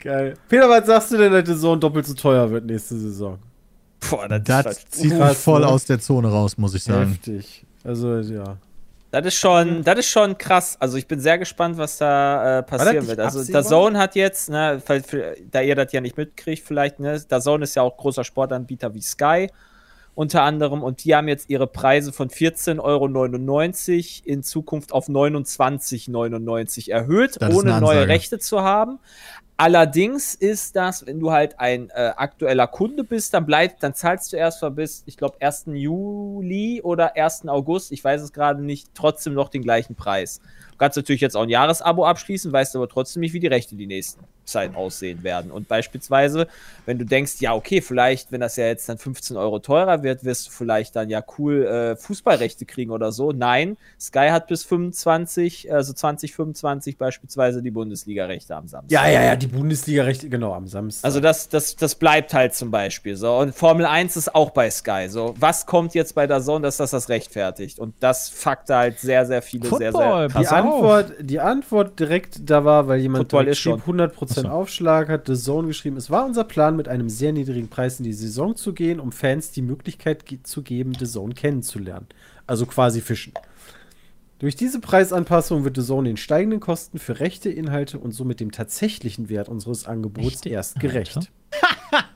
geil. 0.00 0.34
Peter, 0.48 0.68
was 0.68 0.86
sagst 0.86 1.12
du 1.12 1.16
denn, 1.16 1.32
dass 1.32 1.44
der 1.44 1.56
Sohn 1.56 1.80
doppelt 1.80 2.06
so 2.06 2.14
teuer 2.14 2.50
wird 2.50 2.64
nächste 2.64 2.96
Saison? 2.96 3.38
Boah, 4.08 4.28
das, 4.28 4.42
Das 4.44 4.78
ist, 4.78 4.94
zieht 4.94 5.10
mich 5.10 5.18
krass, 5.18 5.42
voll 5.42 5.60
ne? 5.60 5.68
aus 5.68 5.84
der 5.84 5.98
Zone 6.00 6.28
raus, 6.28 6.56
muss 6.56 6.74
ich 6.74 6.84
sagen. 6.84 7.10
Heftig. 7.10 7.64
Also, 7.82 8.18
ja. 8.18 8.56
das 9.10 9.26
ist 9.26 9.34
schon, 9.36 9.82
das 9.82 9.98
ist 10.00 10.08
schon 10.08 10.36
krass. 10.38 10.76
Also 10.80 10.96
ich 10.96 11.06
bin 11.06 11.20
sehr 11.20 11.38
gespannt, 11.38 11.76
was 11.78 11.98
da 11.98 12.58
äh, 12.58 12.62
passieren 12.62 13.06
wird. 13.06 13.20
Also 13.20 13.44
der 13.44 13.62
Zone 13.62 13.98
hat 13.98 14.14
jetzt, 14.14 14.50
ne, 14.50 14.82
da 15.50 15.60
ihr 15.60 15.74
das 15.74 15.92
ja 15.92 16.00
nicht 16.00 16.16
mitkriegt, 16.16 16.64
vielleicht, 16.66 17.00
ne, 17.00 17.20
der 17.20 17.40
Zone 17.40 17.64
ist 17.64 17.74
ja 17.76 17.82
auch 17.82 17.96
großer 17.96 18.24
Sportanbieter 18.24 18.94
wie 18.94 19.02
Sky 19.02 19.48
unter 20.16 20.42
anderem 20.42 20.82
und 20.82 21.04
die 21.04 21.14
haben 21.14 21.28
jetzt 21.28 21.50
ihre 21.50 21.66
Preise 21.66 22.10
von 22.10 22.30
14,99 22.30 22.80
Euro 22.80 24.32
in 24.32 24.42
Zukunft 24.42 24.92
auf 24.92 25.08
29,99 25.08 26.90
erhöht, 26.90 27.38
ohne 27.42 27.78
neue. 27.80 28.08
Rechte 28.08 28.38
zu 28.38 28.62
haben. 28.62 28.98
Allerdings 29.58 30.34
ist 30.34 30.76
das, 30.76 31.06
wenn 31.06 31.18
du 31.18 31.32
halt 31.32 31.58
ein 31.58 31.88
äh, 31.90 32.12
aktueller 32.16 32.66
Kunde 32.66 33.04
bist, 33.04 33.32
dann 33.32 33.46
bleibt, 33.46 33.82
dann 33.82 33.94
zahlst 33.94 34.32
du 34.32 34.36
erst 34.36 34.60
mal 34.60 34.70
bis, 34.70 35.02
ich 35.06 35.16
glaube, 35.16 35.36
1. 35.40 35.64
Juli 35.68 36.82
oder 36.82 37.16
1. 37.16 37.48
August, 37.48 37.90
ich 37.90 38.04
weiß 38.04 38.20
es 38.20 38.34
gerade 38.34 38.62
nicht, 38.62 38.88
trotzdem 38.94 39.32
noch 39.32 39.48
den 39.48 39.62
gleichen 39.62 39.94
Preis. 39.94 40.42
Du 40.72 40.80
kannst 40.80 40.98
natürlich 40.98 41.22
jetzt 41.22 41.38
auch 41.38 41.44
ein 41.44 41.48
Jahresabo 41.48 42.04
abschließen, 42.04 42.52
weißt 42.52 42.76
aber 42.76 42.86
trotzdem 42.86 43.20
nicht, 43.20 43.32
wie 43.32 43.40
die 43.40 43.46
Rechte 43.46 43.76
die 43.76 43.86
nächsten 43.86 44.22
Zeit 44.44 44.74
aussehen 44.76 45.22
werden. 45.22 45.50
Und 45.50 45.68
beispielsweise, 45.68 46.48
wenn 46.84 46.98
du 46.98 47.06
denkst, 47.06 47.36
ja, 47.40 47.54
okay, 47.54 47.80
vielleicht, 47.80 48.30
wenn 48.30 48.42
das 48.42 48.56
ja 48.56 48.66
jetzt 48.66 48.86
dann 48.88 48.98
15 48.98 49.38
Euro 49.38 49.58
teurer 49.58 50.02
wird, 50.02 50.22
wirst 50.24 50.48
du 50.48 50.50
vielleicht 50.50 50.94
dann 50.94 51.08
ja 51.08 51.24
cool 51.38 51.66
äh, 51.66 51.96
Fußballrechte 51.96 52.66
kriegen 52.66 52.90
oder 52.90 53.10
so. 53.10 53.32
Nein, 53.32 53.78
Sky 53.98 54.28
hat 54.30 54.48
bis 54.48 54.64
25, 54.64 55.72
also 55.72 55.94
2025 55.94 56.98
beispielsweise 56.98 57.62
die 57.62 57.70
Bundesliga-Rechte 57.70 58.54
am 58.54 58.68
Samstag. 58.68 58.92
Ja, 58.92 59.08
ja, 59.08 59.24
ja, 59.24 59.36
die 59.46 59.56
Bundesliga-Rechte, 59.56 60.28
genau, 60.28 60.52
am 60.54 60.66
Samstag. 60.66 61.06
Also 61.06 61.20
das, 61.20 61.48
das, 61.48 61.76
das 61.76 61.94
bleibt 61.94 62.34
halt 62.34 62.54
zum 62.54 62.70
Beispiel 62.70 63.16
so. 63.16 63.38
Und 63.38 63.54
Formel 63.54 63.86
1 63.86 64.16
ist 64.16 64.34
auch 64.34 64.50
bei 64.50 64.70
Sky 64.70 65.06
so. 65.08 65.34
Was 65.38 65.66
kommt 65.66 65.94
jetzt 65.94 66.14
bei 66.14 66.26
der 66.26 66.40
Zone, 66.42 66.62
dass 66.62 66.78
das 66.78 66.90
das 66.90 67.08
rechtfertigt? 67.08 67.78
Und 67.78 67.94
das 68.00 68.28
fuckt 68.28 68.68
halt 68.70 68.98
sehr, 68.98 69.26
sehr 69.26 69.42
viele 69.42 69.68
sehr, 69.68 69.92
Football, 69.92 70.28
sehr 70.28 70.28
Die 70.28 70.34
pass 70.34 70.52
auf. 70.52 70.58
Antwort, 70.58 71.12
die 71.20 71.40
Antwort 71.40 72.00
direkt 72.00 72.48
da 72.48 72.64
war, 72.64 72.88
weil 72.88 73.00
jemand 73.00 73.24
Football 73.24 73.44
direkt 73.44 73.58
ist 73.58 73.62
schon. 73.62 73.80
schrieb, 73.80 73.94
100% 73.96 74.48
Aufschlag, 74.48 75.08
hat 75.08 75.26
The 75.26 75.34
Zone 75.34 75.68
geschrieben, 75.68 75.96
es 75.96 76.10
war 76.10 76.24
unser 76.24 76.44
Plan, 76.44 76.76
mit 76.76 76.88
einem 76.88 77.08
sehr 77.08 77.32
niedrigen 77.32 77.68
Preis 77.68 77.98
in 77.98 78.04
die 78.04 78.12
Saison 78.12 78.56
zu 78.56 78.72
gehen, 78.72 79.00
um 79.00 79.12
Fans 79.12 79.52
die 79.52 79.62
Möglichkeit 79.62 80.26
ge 80.26 80.38
zu 80.42 80.62
geben, 80.62 80.92
The 80.98 81.06
Zone 81.06 81.34
kennenzulernen. 81.34 82.06
Also 82.46 82.66
quasi 82.66 83.00
fischen. 83.00 83.32
Durch 84.38 84.54
diese 84.54 84.80
Preisanpassung 84.80 85.64
wird 85.64 85.76
The 85.76 85.82
Zone 85.82 86.08
den 86.10 86.16
steigenden 86.18 86.60
Kosten 86.60 86.98
für 86.98 87.20
rechte 87.20 87.48
Inhalte 87.50 87.98
und 87.98 88.12
somit 88.12 88.40
dem 88.40 88.52
tatsächlichen 88.52 89.28
Wert 89.30 89.48
unseres 89.48 89.86
Angebots 89.86 90.26
Rechte 90.26 90.48
erst 90.50 90.78
gerecht. 90.80 91.18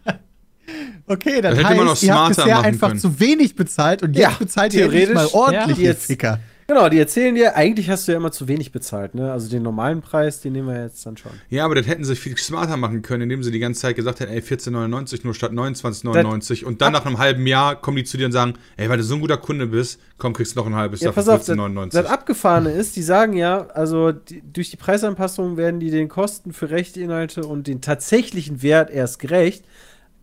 Okay, 1.07 1.41
das 1.41 1.51
Das 1.51 1.59
hätte 1.59 1.68
heißt, 1.68 1.77
man 1.79 1.87
noch 1.87 2.03
ihr 2.03 2.14
habt 2.14 2.37
bisher 2.37 2.61
einfach 2.61 2.89
können. 2.89 3.01
zu 3.01 3.18
wenig 3.18 3.57
bezahlt 3.57 4.03
und 4.05 4.14
jetzt 4.14 4.23
Ja, 4.31 4.37
bezahlt 4.39 4.75
ihr 4.75 4.85
endlich 4.85 5.12
mal 5.12 5.27
ordentlich, 5.33 5.79
ja. 5.79 5.83
ihr 5.83 5.89
Jetzt- 5.91 6.07
Ficker. 6.07 6.39
Genau, 6.71 6.89
die 6.89 7.01
erzählen 7.01 7.35
dir, 7.35 7.57
eigentlich 7.57 7.91
hast 7.91 8.07
du 8.07 8.12
ja 8.12 8.18
immer 8.18 8.31
zu 8.31 8.47
wenig 8.47 8.71
bezahlt, 8.71 9.16
ne? 9.16 9.33
Also 9.33 9.51
den 9.51 9.64
normalen 9.64 10.03
Preis, 10.03 10.41
den 10.41 10.53
nehmen 10.53 10.68
wir 10.68 10.81
jetzt 10.81 11.05
dann 11.05 11.16
schon. 11.16 11.33
Ja, 11.49 11.64
aber 11.64 11.75
das 11.75 11.89
hätten 11.89 12.05
sie 12.05 12.14
viel 12.14 12.37
smarter 12.37 12.77
machen 12.77 13.03
können, 13.03 13.23
indem 13.23 13.43
sie 13.43 13.51
die 13.51 13.59
ganze 13.59 13.81
Zeit 13.81 13.97
gesagt 13.97 14.21
hätten, 14.21 14.33
ey, 14.33 14.39
14,99 14.39 15.23
nur 15.25 15.35
statt 15.35 15.51
29,99. 15.51 16.64
Und 16.64 16.81
dann 16.81 16.93
nach 16.93 17.05
einem 17.05 17.18
halben 17.18 17.45
Jahr 17.49 17.75
kommen 17.75 17.97
die 17.97 18.05
zu 18.05 18.18
dir 18.18 18.27
und 18.27 18.31
sagen, 18.31 18.55
ey, 18.77 18.89
weil 18.89 18.99
du 18.99 19.03
so 19.03 19.16
ein 19.16 19.21
guter 19.21 19.37
Kunde 19.37 19.66
bist, 19.66 19.99
komm, 20.16 20.33
kriegst 20.33 20.55
du 20.55 20.61
noch 20.61 20.66
ein 20.68 20.77
halbes 20.77 21.01
Ja, 21.01 21.07
Jahr 21.07 21.12
für 21.14 21.18
pass 21.18 21.29
auf, 21.29 21.45
das, 21.45 21.59
14,99. 21.59 21.91
das 21.91 22.07
Abgefahrene 22.07 22.71
ist, 22.71 22.95
die 22.95 23.03
sagen 23.03 23.33
ja, 23.33 23.66
also 23.71 24.12
die, 24.12 24.41
durch 24.41 24.71
die 24.71 24.77
Preisanpassung 24.77 25.57
werden 25.57 25.81
die 25.81 25.91
den 25.91 26.09
Kosten 26.09 26.53
für 26.53 26.71
rechte 26.71 27.01
Inhalte 27.01 27.45
und 27.47 27.66
den 27.66 27.81
tatsächlichen 27.81 28.62
Wert 28.62 28.91
erst 28.91 29.18
gerecht, 29.18 29.64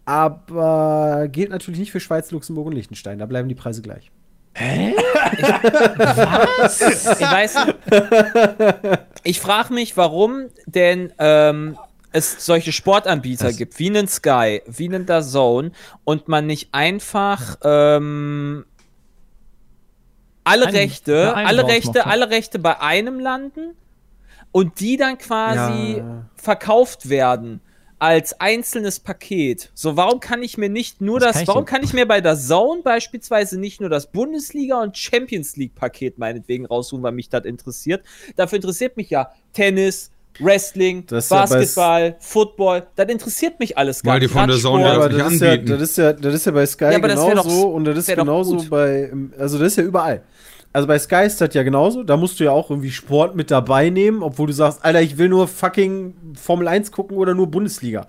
aber 0.05 1.27
gilt 1.29 1.49
natürlich 1.49 1.81
nicht 1.81 1.91
für 1.91 1.99
Schweiz, 1.99 2.31
Luxemburg 2.31 2.67
und 2.67 2.73
Liechtenstein. 2.73 3.19
Da 3.19 3.25
bleiben 3.25 3.49
die 3.49 3.55
Preise 3.55 3.81
gleich. 3.81 4.11
Ich 6.69 7.21
weiß. 7.21 7.55
Ich 9.23 9.39
frage 9.39 9.73
mich, 9.73 9.95
warum 9.97 10.47
denn 10.65 11.13
ähm, 11.19 11.77
es 12.11 12.45
solche 12.45 12.71
Sportanbieter 12.71 13.47
Das- 13.47 13.57
gibt, 13.57 13.77
wie 13.79 13.89
einen 13.89 14.07
Sky, 14.07 14.61
wie 14.65 14.87
einen 14.87 15.05
DAZN 15.05 15.71
und 16.03 16.27
man 16.27 16.45
nicht 16.47 16.69
einfach 16.73 17.57
ähm, 17.63 18.65
alle 20.43 20.67
Einen- 20.67 20.75
Rechte, 20.77 21.35
alle 21.35 21.67
Rechte, 21.67 21.99
macht, 21.99 22.07
alle 22.07 22.29
Rechte 22.29 22.59
bei 22.59 22.79
einem 22.79 23.19
landen, 23.19 23.75
und 24.51 24.79
die 24.79 24.97
dann 24.97 25.17
quasi 25.17 25.97
Ja. 25.97 26.25
verkauft 26.35 27.09
werden 27.09 27.61
als 27.99 28.39
einzelnes 28.39 28.99
Paket. 28.99 29.71
So, 29.73 29.97
warum 29.97 30.19
kann 30.19 30.43
ich 30.43 30.57
mir 30.57 30.69
nicht 30.69 31.01
nur 31.01 31.19
Das 31.19 31.37
das, 31.39 31.47
warum 31.47 31.65
kann 31.65 31.83
ich 31.83 31.93
mir 31.93 32.07
bei 32.07 32.21
der 32.21 32.37
Zone 32.37 32.81
beispielsweise 32.83 33.59
nicht 33.59 33.81
nur 33.81 33.89
das 33.89 34.07
Bundesliga 34.11 34.81
und 34.81 34.97
Champions 34.97 35.55
League 35.55 35.73
Paket 35.75 36.17
meinetwegen 36.19 36.65
raussuchen, 36.65 37.01
weil 37.03 37.11
mich 37.13 37.29
das 37.29 37.45
interessiert? 37.45 38.03
Dafür 38.35 38.57
interessiert 38.57 38.97
mich 38.97 39.09
ja 39.09 39.31
Tennis, 39.53 40.11
Wrestling, 40.39 41.03
Das 41.07 41.25
ist 41.25 41.31
ja 41.31 41.39
Basketball, 41.47 42.15
Football. 42.19 42.85
Das 42.95 43.09
interessiert 43.09 43.59
mich 43.59 43.75
alles 43.75 44.03
gar 44.03 44.13
Weil 44.13 44.19
die 44.19 44.27
nicht. 44.27 44.33
von 44.33 44.47
der 44.47 44.57
Zone 44.59 44.83
Ja, 44.83 45.07
nicht 45.07 45.19
das 45.19 45.33
ist 45.33 45.41
ja, 45.41 45.51
anbieten. 45.51 45.71
das, 45.79 45.81
ist 45.89 45.97
ja, 45.97 46.13
das 46.13 46.33
ist 46.35 46.45
ja 46.45 46.51
bei 46.51 46.65
Sky 46.67 46.83
Ja, 46.85 46.95
aber 46.97 47.07
das 47.07 47.19
wär 47.21 47.29
genauso 47.31 47.49
doch- 47.49 47.73
und 47.73 47.85
das 47.85 47.97
ist 47.97 48.15
genauso 48.15 48.63
bei, 48.69 49.11
also 49.39 49.57
das 49.57 49.67
ist 49.69 49.77
ja 49.77 49.83
überall. 49.83 50.21
Also 50.77 50.87
bei 50.87 50.99
Sky 50.99 51.25
ist 51.25 51.41
das 51.41 51.55
ja 51.55 51.63
genauso, 51.63 52.03
da 52.03 52.17
musst 52.17 52.39
du 52.39 52.43
ja 52.43 52.51
auch 52.51 52.69
irgendwie 52.69 52.91
Sport 52.91 53.35
mit 53.35 53.49
dabei 53.49 53.89
nehmen, 53.89 54.21
obwohl 54.21 54.45
du 54.45 54.53
sagst, 54.53 54.85
Alter, 54.85 55.01
ich 55.01 55.17
will 55.17 55.27
nur 55.27 55.47
fucking 55.47 56.13
Formel 56.39 56.67
1 56.67 56.91
gucken 56.91 57.17
oder 57.17 57.33
nur 57.33 57.47
Bundesliga. 57.47 58.05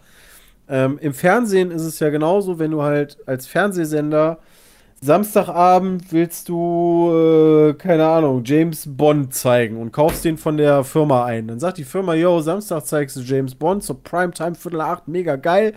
Ähm, 0.69 0.99
Im 1.01 1.15
Fernsehen 1.15 1.71
ist 1.71 1.81
es 1.81 1.99
ja 1.99 2.11
genauso, 2.11 2.59
wenn 2.59 2.71
du 2.71 2.83
halt 2.83 3.17
als 3.25 3.47
Fernsehsender 3.47 4.41
Samstagabend 5.01 6.13
willst 6.13 6.49
du, 6.49 7.13
äh, 7.71 7.75
keine 7.75 8.07
Ahnung, 8.07 8.43
James 8.45 8.85
Bond 8.87 9.33
zeigen 9.33 9.77
und 9.77 9.93
kaufst 9.93 10.25
den 10.25 10.37
von 10.39 10.57
der 10.57 10.83
Firma 10.85 11.25
ein. 11.25 11.47
Dann 11.49 11.61
sagt 11.61 11.79
die 11.79 11.85
Firma, 11.85 12.15
yo, 12.15 12.41
Samstag 12.41 12.85
zeigst 12.85 13.17
du 13.17 13.21
James 13.21 13.55
Bond 13.55 13.85
zur 13.85 14.03
Primetime, 14.03 14.55
Viertel 14.57 14.81
acht, 14.81 15.07
mega 15.07 15.37
geil. 15.37 15.75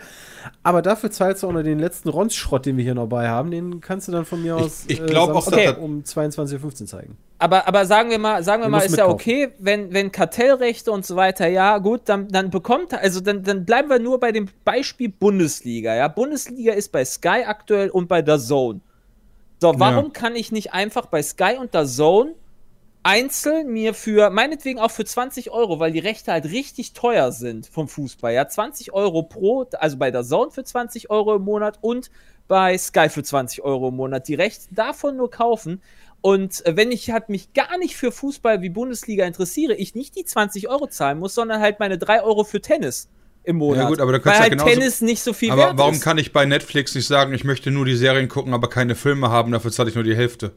Aber 0.63 0.82
dafür 0.82 1.11
zahlst 1.11 1.43
du 1.43 1.47
auch 1.47 1.51
noch 1.53 1.61
den 1.63 1.78
letzten 1.80 2.09
Ronzschrott, 2.09 2.65
den 2.65 2.78
wir 2.78 2.84
hier 2.84 2.95
noch 2.95 3.07
bei 3.07 3.30
haben. 3.30 3.51
Den 3.51 3.80
kannst 3.80 4.07
du 4.07 4.11
dann 4.11 4.26
von 4.26 4.41
mir 4.41 4.55
aus 4.57 4.86
ich 4.88 5.05
glaub 5.05 5.30
auch, 5.30 5.43
Samstag 5.43 5.65
dass 5.65 5.76
das- 5.76 5.84
um 5.84 6.03
22.15 6.03 6.82
Uhr 6.82 6.88
zeigen. 6.88 7.17
Aber, 7.38 7.67
aber 7.67 7.86
sagen 7.86 8.09
wir 8.11 8.19
mal, 8.19 8.43
sagen 8.43 8.61
wir 8.61 8.69
mal, 8.69 8.86
ist 8.86 8.97
ja 8.97 9.07
okay, 9.07 9.49
wenn, 9.59 9.91
wenn 9.93 10.11
Kartellrechte 10.11 10.91
und 10.91 11.05
so 11.05 11.15
weiter, 11.15 11.47
ja, 11.47 11.78
gut, 11.80 12.01
dann, 12.05 12.28
dann 12.28 12.51
bekommt, 12.51 12.93
also 12.93 13.19
dann, 13.19 13.41
dann 13.43 13.65
bleiben 13.65 13.89
wir 13.89 13.97
nur 13.97 14.19
bei 14.19 14.32
dem 14.32 14.47
Beispiel 14.63 15.09
Bundesliga, 15.09 15.95
ja. 15.95 16.07
Bundesliga 16.07 16.74
ist 16.74 16.91
bei 16.91 17.03
Sky 17.05 17.43
aktuell 17.45 17.89
und 17.89 18.07
bei 18.07 18.22
der 18.22 18.38
Zone. 18.39 18.82
So, 19.62 19.76
warum 19.78 20.12
kann 20.12 20.36
ich 20.36 20.51
nicht 20.51 20.74
einfach 20.74 21.05
bei 21.05 21.22
Sky 21.22 21.57
und 21.59 21.76
der 21.76 21.86
Zone 21.86 22.34
einzeln 23.03 23.72
mir 23.72 23.93
für, 23.93 24.32
meinetwegen 24.32 24.80
auch 24.80 24.89
für 24.89 25.05
20 25.05 25.51
Euro, 25.51 25.80
weil 25.80 25.91
die 25.91 25.99
Rechte 25.99 26.32
halt 26.32 26.45
richtig 26.45 26.93
teuer 26.93 27.32
sind 27.32 27.68
vom 27.68 27.88
Fußball, 27.88 28.34
ja, 28.34 28.47
20 28.47 28.91
Euro 28.91 29.22
pro, 29.22 29.68
also 29.74 29.97
bei 29.97 30.09
der 30.09 30.24
Zone 30.24 30.49
für 30.49 30.64
20 30.64 31.12
Euro 31.12 31.36
im 31.36 31.43
Monat 31.43 31.78
und 31.82 32.09
bei 32.47 32.76
Sky 32.76 33.07
für 33.09 33.22
20 33.22 33.64
Euro 33.64 33.89
im 33.89 33.97
Monat 33.97 34.28
die 34.28 34.34
Rechte 34.34 34.74
davon 34.74 35.18
nur 35.18 35.30
kaufen. 35.30 35.84
Und 36.22 36.66
äh, 36.66 36.76
wenn 36.76 36.91
ich 36.91 37.12
halt 37.12 37.30
mich 37.30 37.53
gar 37.53 37.78
nicht 37.78 37.95
für 37.95 38.12
Fußball 38.12 38.64
wie 38.64 38.70
Bundesliga 38.70 39.26
interessiere, 39.26 39.76
ich 39.76 39.93
nicht 39.93 40.16
die 40.16 40.26
20 40.26 40.70
Euro 40.70 40.88
zahlen 40.88 41.20
muss, 41.20 41.36
sondern 41.36 41.62
halt 41.62 41.80
meine 41.80 41.99
3 41.99 42.24
Euro 42.24 42.43
für 42.45 42.62
Tennis 42.62 43.09
im 43.43 43.55
Monat. 43.57 43.83
Ja, 43.83 43.89
gut, 43.89 43.99
aber 43.99 44.11
da 44.11 44.17
weil 44.17 44.21
kannst 44.23 44.35
du 44.39 44.43
ja 44.43 44.49
halt 44.49 44.51
genauso- 44.53 44.69
Tennis 44.73 45.01
nicht 45.01 45.21
so 45.23 45.33
viel 45.33 45.51
Aber 45.51 45.63
wert 45.63 45.77
warum 45.77 45.95
ist. 45.95 46.01
kann 46.03 46.17
ich 46.17 46.31
bei 46.31 46.45
Netflix 46.45 46.93
nicht 46.95 47.07
sagen, 47.07 47.33
ich 47.33 47.43
möchte 47.43 47.71
nur 47.71 47.85
die 47.85 47.95
Serien 47.95 48.27
gucken, 48.29 48.53
aber 48.53 48.69
keine 48.69 48.95
Filme 48.95 49.29
haben, 49.29 49.51
dafür 49.51 49.71
zahle 49.71 49.89
ich 49.89 49.95
nur 49.95 50.03
die 50.03 50.15
Hälfte? 50.15 50.51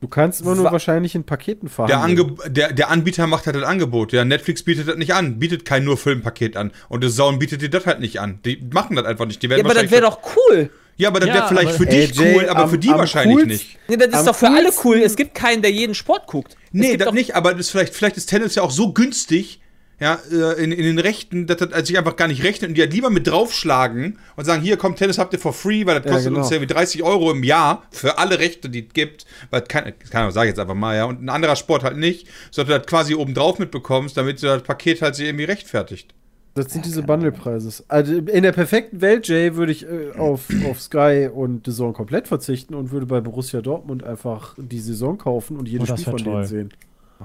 Du 0.00 0.08
kannst 0.08 0.40
immer 0.40 0.56
nur 0.56 0.64
Wa- 0.64 0.72
wahrscheinlich 0.72 1.14
in 1.14 1.22
Paketen 1.22 1.68
Der, 1.68 1.74
verhandeln. 1.74 2.20
Ange 2.40 2.50
der, 2.50 2.72
der 2.72 2.90
Anbieter 2.90 3.28
macht 3.28 3.46
halt 3.46 3.54
das 3.54 3.62
Angebot. 3.62 4.12
Ja, 4.12 4.24
Netflix 4.24 4.64
bietet 4.64 4.88
das 4.88 4.96
nicht 4.96 5.14
an, 5.14 5.38
bietet 5.38 5.64
kein 5.64 5.84
nur 5.84 5.96
Filmpaket 5.96 6.56
an. 6.56 6.72
Und 6.88 7.04
The 7.04 7.10
Zone 7.10 7.38
bietet 7.38 7.62
dir 7.62 7.70
das 7.70 7.86
halt 7.86 8.00
nicht 8.00 8.18
an. 8.20 8.40
Die 8.44 8.60
machen 8.72 8.96
das 8.96 9.04
einfach 9.06 9.26
nicht. 9.26 9.40
Die 9.44 9.48
werden 9.48 9.60
Ja, 9.60 9.64
aber 9.64 9.80
das 9.80 9.90
wäre 9.92 10.02
doch 10.02 10.18
cool. 10.36 10.70
Ja, 10.96 11.08
aber 11.08 11.20
das 11.20 11.28
Ja, 11.28 11.34
wäre 11.36 11.48
vielleicht 11.48 11.72
für 11.76 11.86
dich 11.86 12.14
Jay, 12.16 12.34
cool, 12.34 12.48
aber 12.48 12.64
am- 12.64 12.70
für 12.70 12.78
die 12.78 12.88
wahrscheinlich 12.88 13.36
coolsten- 13.36 13.48
nicht. 13.52 13.78
Nee, 13.88 13.96
das 13.96 14.08
ist 14.08 14.14
Am 14.16 14.26
doch 14.26 14.34
für 14.36 14.48
alle 14.48 14.70
cool. 14.84 14.96
Es 14.98 15.14
gibt 15.14 15.34
keinen, 15.34 15.62
der 15.62 15.70
jeden 15.70 15.94
Sport 15.94 16.26
guckt. 16.26 16.54
Es 16.54 16.58
Nee, 16.72 16.96
das 16.96 17.12
nicht, 17.12 17.36
aber 17.36 17.54
das 17.54 17.70
vielleicht, 17.70 17.94
vielleicht 17.94 18.16
ist 18.16 18.26
Tennis 18.26 18.56
ja 18.56 18.62
auch 18.64 18.72
so 18.72 18.92
günstig, 18.92 19.60
ja, 20.00 20.18
äh, 20.32 20.62
in, 20.62 20.72
in 20.72 20.84
den 20.84 20.98
Rechten, 20.98 21.46
dass 21.46 21.58
das 21.58 21.86
sich 21.86 21.96
einfach 21.96 22.16
gar 22.16 22.26
nicht 22.28 22.42
rechnet 22.42 22.70
und 22.70 22.74
die 22.76 22.80
halt 22.82 22.92
lieber 22.92 23.10
mit 23.10 23.26
draufschlagen 23.28 24.18
und 24.36 24.44
sagen, 24.44 24.60
hier 24.62 24.76
kommt 24.76 24.98
Tennis, 24.98 25.18
habt 25.18 25.32
ihr 25.32 25.38
for 25.38 25.52
free, 25.52 25.86
weil 25.86 26.00
das 26.00 26.04
Ja, 26.04 26.10
kostet 26.12 26.30
genau. 26.30 26.40
uns 26.40 26.50
ja 26.50 26.60
wie 26.60 26.66
30 26.66 27.02
Euro 27.02 27.30
im 27.30 27.44
Jahr 27.44 27.84
für 27.92 28.18
alle 28.18 28.38
Rechte, 28.40 28.68
die 28.68 28.86
es 28.86 28.92
gibt, 28.92 29.26
weil 29.50 29.62
keine, 29.62 29.92
keine 29.92 30.22
Ahnung, 30.24 30.32
sag 30.32 30.42
ich 30.44 30.48
jetzt 30.50 30.58
einfach 30.58 30.74
mal, 30.74 30.96
ja, 30.96 31.04
und 31.04 31.22
ein 31.22 31.28
anderer 31.28 31.56
Sport 31.56 31.84
halt 31.84 31.96
nicht, 31.98 32.26
sondern 32.50 32.74
du 32.74 32.78
das 32.80 32.86
quasi 32.88 33.14
obendrauf 33.14 33.58
mitbekommst, 33.58 34.16
damit 34.16 34.42
du 34.42 34.46
das 34.46 34.62
Paket 34.62 35.02
halt 35.02 35.14
sich 35.14 35.26
irgendwie 35.26 35.44
rechtfertigt. 35.44 36.14
Das 36.54 36.70
sind 36.70 36.84
diese 36.84 37.02
Bundle-Preise. 37.02 37.84
Also 37.88 38.14
in 38.14 38.42
der 38.42 38.52
perfekten 38.52 39.00
Welt, 39.00 39.26
Jay, 39.26 39.54
würde 39.56 39.72
ich 39.72 39.84
äh, 39.88 40.12
auf, 40.18 40.48
auf 40.60 40.82
Sky 40.82 41.30
und 41.32 41.64
The 41.66 41.72
Zone 41.72 41.94
komplett 41.94 42.28
verzichten 42.28 42.74
und 42.74 42.90
würde 42.90 43.06
bei 43.06 43.20
Borussia 43.22 43.62
Dortmund 43.62 44.04
einfach 44.04 44.54
die 44.58 44.80
Saison 44.80 45.16
kaufen 45.16 45.56
und 45.56 45.66
jedes 45.66 45.88
Oh, 45.88 45.96
Spiel 45.96 46.04
von 46.04 46.24
toll. 46.24 46.24
denen 46.24 46.44
sehen. 46.44 46.74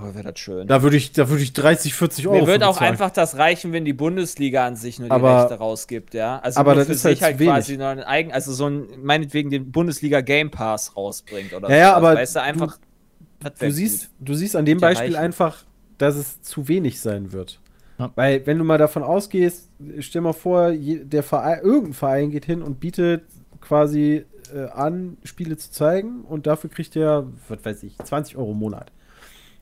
Oh, 0.02 0.14
wäre 0.14 0.32
das 0.32 0.40
schön. 0.40 0.68
Da 0.68 0.82
würde 0.84 0.98
ich, 0.98 1.12
da 1.12 1.30
würde 1.30 1.44
ich 1.44 1.54
30, 1.54 1.94
40 1.94 2.28
Euro 2.28 2.42
Mir 2.42 2.48
wird 2.48 2.62
für 2.62 2.68
auch 2.68 2.74
bezahlen. 2.74 2.92
einfach 2.92 3.12
das 3.12 3.38
reichen, 3.38 3.74
wenn 3.74 3.86
die 3.86 3.94
Bundesliga 3.94 4.66
an 4.68 4.76
sich 4.76 5.00
nur 5.00 5.08
die 5.08 5.12
Aber- 5.12 5.42
Rechte 5.44 5.56
rausgibt, 5.56 6.14
ja. 6.14 6.40
Also 6.40 6.60
aber 6.60 6.76
das 6.76 6.88
für 6.88 6.94
ist 6.94 7.02
sich 7.04 7.22
halt 7.24 7.36
halt 7.40 7.48
quasi 7.50 7.78
noch 7.78 7.86
einen 7.88 8.04
eigen, 8.04 8.32
also 8.32 8.54
so 8.54 8.68
ein, 8.68 8.86
meinetwegen 9.02 9.50
den 9.50 9.72
Bundesliga 9.72 10.22
Game 10.22 10.52
Pass 10.52 10.96
rausbringt 10.96 11.54
oder 11.54 11.70
Ja, 11.70 11.76
ja, 11.78 11.90
sowas. 11.90 11.98
aber 11.98 12.16
weißt 12.20 12.36
du, 12.36 12.42
einfach, 12.42 12.78
wär 13.42 13.52
du 13.52 13.72
siehst, 13.72 14.10
du 14.20 14.34
siehst 14.34 14.56
an 14.56 14.66
dem 14.66 14.80
Beispiel 14.80 15.14
reichen. 15.16 15.24
einfach, 15.26 15.64
dass 15.98 16.16
es 16.16 16.42
zu 16.42 16.68
wenig 16.68 17.00
sein 17.02 17.32
wird. 17.32 17.60
Ja. 18.00 18.12
Weil, 18.16 18.46
wenn 18.46 18.60
du 18.60 18.64
mal 18.64 18.78
davon 18.78 19.02
ausgehst, 19.02 19.70
stell 20.00 20.22
mal 20.22 20.34
vor, 20.34 20.72
der 20.74 21.24
Verein, 21.24 21.60
irgendein 21.64 21.94
Verein 21.94 22.30
geht 22.30 22.46
hin 22.46 22.62
und 22.62 22.80
bietet 22.80 23.24
quasi 23.60 24.24
äh, 24.56 24.66
an, 24.70 25.18
Spiele 25.24 25.58
zu 25.58 25.72
zeigen 25.72 26.22
und 26.22 26.46
dafür 26.48 26.70
kriegt 26.70 26.96
er, 26.96 27.26
was 27.50 27.66
weiß 27.66 27.84
ich, 27.84 27.98
20 27.98 28.38
Euro 28.38 28.52
im 28.52 28.60
Monat. 28.60 28.92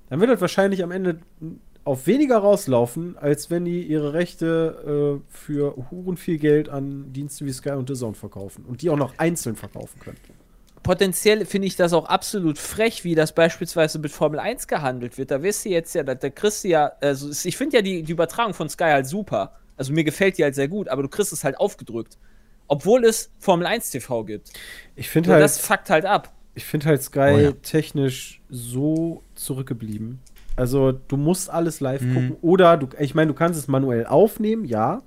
Dann 0.09 0.19
wird 0.19 0.29
das 0.29 0.41
wahrscheinlich 0.41 0.83
am 0.83 0.91
Ende 0.91 1.19
auf 1.85 2.07
weniger 2.07 2.39
rauslaufen, 2.39 3.15
als 3.17 3.51
wenn 3.51 3.63
die 3.63 3.83
ihre 3.83 4.13
Rechte 4.13 5.21
äh, 5.21 5.35
für 5.35 5.75
huren 5.91 6.17
viel 6.17 6.39
Geld 6.39 6.67
an 6.67 7.13
Dienste 7.13 7.45
wie 7.45 7.53
Sky 7.53 7.71
und 7.71 7.87
The 7.87 7.93
Zone 7.93 8.15
verkaufen 8.15 8.65
und 8.65 8.81
die 8.81 8.89
auch 8.89 8.97
noch 8.97 9.13
einzeln 9.17 9.55
verkaufen 9.55 9.99
können. 9.99 10.17
Potenziell 10.81 11.45
finde 11.45 11.67
ich 11.67 11.75
das 11.75 11.93
auch 11.93 12.05
absolut 12.05 12.57
frech, 12.57 13.03
wie 13.03 13.15
das 13.15 13.33
beispielsweise 13.33 13.99
mit 13.99 14.11
Formel 14.11 14.39
1 14.39 14.67
gehandelt 14.67 15.17
wird. 15.17 15.31
Da 15.31 15.41
wirst 15.41 15.65
du 15.65 15.69
jetzt 15.69 15.95
ja, 15.95 16.03
da, 16.03 16.15
da 16.15 16.29
kriegst 16.29 16.63
du 16.63 16.67
ja, 16.69 16.91
also 17.01 17.29
ich 17.47 17.57
finde 17.57 17.77
ja 17.77 17.81
die, 17.81 18.03
die 18.03 18.11
Übertragung 18.11 18.53
von 18.53 18.69
Sky 18.69 18.85
halt 18.85 19.07
super. 19.07 19.53
Also 19.77 19.93
mir 19.93 20.03
gefällt 20.03 20.37
die 20.37 20.43
halt 20.43 20.55
sehr 20.55 20.67
gut, 20.67 20.87
aber 20.87 21.03
du 21.03 21.09
kriegst 21.09 21.33
es 21.33 21.43
halt 21.43 21.57
aufgedrückt. 21.59 22.17
Obwohl 22.67 23.03
es 23.03 23.31
Formel 23.39 23.67
1 23.67 23.91
TV 23.91 24.23
gibt. 24.25 24.51
Ich 24.95 25.09
finde 25.09 25.33
halt, 25.33 25.43
das 25.43 25.59
fuckt 25.59 25.89
halt 25.89 26.05
ab. 26.05 26.33
Ich 26.55 26.65
finde 26.65 26.87
halt 26.87 27.03
Sky 27.03 27.19
Oh 27.19 27.37
ja. 27.37 27.51
technisch 27.51 28.41
so 28.55 29.21
zurückgeblieben. 29.35 30.19
Also 30.55 30.93
du 30.93 31.17
musst 31.17 31.49
alles 31.49 31.79
live 31.81 32.01
Mhm. 32.01 32.13
gucken 32.13 32.37
oder 32.41 32.77
du, 32.77 32.87
ich 32.99 33.13
meine, 33.13 33.27
du 33.27 33.33
kannst 33.37 33.59
es 33.59 33.67
manuell 33.67 34.05
aufnehmen, 34.05 34.65
ja. 34.65 35.01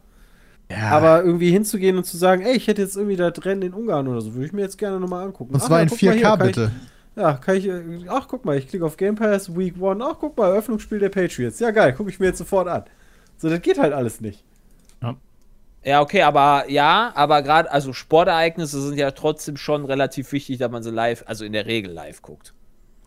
Ja. 0.70 0.90
Aber 0.90 1.24
irgendwie 1.24 1.50
hinzugehen 1.50 1.96
und 1.96 2.04
zu 2.04 2.18
sagen, 2.18 2.42
ey, 2.42 2.54
ich 2.54 2.66
hätte 2.66 2.82
jetzt 2.82 2.96
irgendwie 2.96 3.16
das 3.16 3.32
Rennen 3.44 3.62
in 3.62 3.72
Ungarn 3.72 4.06
oder 4.06 4.20
so, 4.20 4.34
würde 4.34 4.44
ich 4.46 4.52
mir 4.52 4.60
jetzt 4.60 4.76
gerne 4.76 5.00
nochmal 5.00 5.24
angucken. 5.24 5.54
und 5.54 5.62
Ach 5.62 5.66
zwar 5.66 5.78
ja, 5.78 5.82
in 5.84 5.88
guck 5.88 6.02
mal 6.02 6.10
4K 6.10 6.14
hier, 6.14 6.22
kann 6.22 6.38
bitte. 6.40 6.70
Ich, 7.16 7.22
ja, 7.22 7.32
kann 7.34 7.56
ich, 7.56 7.66
äh, 7.66 7.82
ach 8.08 8.28
guck 8.28 8.44
mal, 8.44 8.58
ich 8.58 8.68
klicke 8.68 8.84
auf 8.84 8.96
Game 8.98 9.14
Pass, 9.14 9.56
Week 9.56 9.74
One, 9.80 10.04
ach 10.04 10.16
guck 10.20 10.36
mal, 10.36 10.48
Eröffnungsspiel 10.50 10.98
der 10.98 11.08
Patriots. 11.08 11.58
Ja 11.58 11.70
geil, 11.70 11.94
gucke 11.94 12.10
ich 12.10 12.20
mir 12.20 12.26
jetzt 12.26 12.38
sofort 12.38 12.68
an. 12.68 12.84
So, 13.38 13.48
das 13.48 13.62
geht 13.62 13.78
halt 13.78 13.94
alles 13.94 14.20
nicht. 14.20 14.44
Ja, 15.84 16.00
okay, 16.02 16.22
aber 16.22 16.64
ja, 16.68 17.12
aber 17.14 17.40
gerade, 17.42 17.70
also 17.70 17.92
Sportereignisse 17.92 18.82
sind 18.82 18.98
ja 18.98 19.12
trotzdem 19.12 19.56
schon 19.56 19.84
relativ 19.84 20.32
wichtig, 20.32 20.58
dass 20.58 20.70
man 20.70 20.82
sie 20.82 20.90
live, 20.90 21.22
also 21.26 21.44
in 21.44 21.52
der 21.52 21.66
Regel 21.66 21.92
live 21.92 22.20
guckt. 22.20 22.52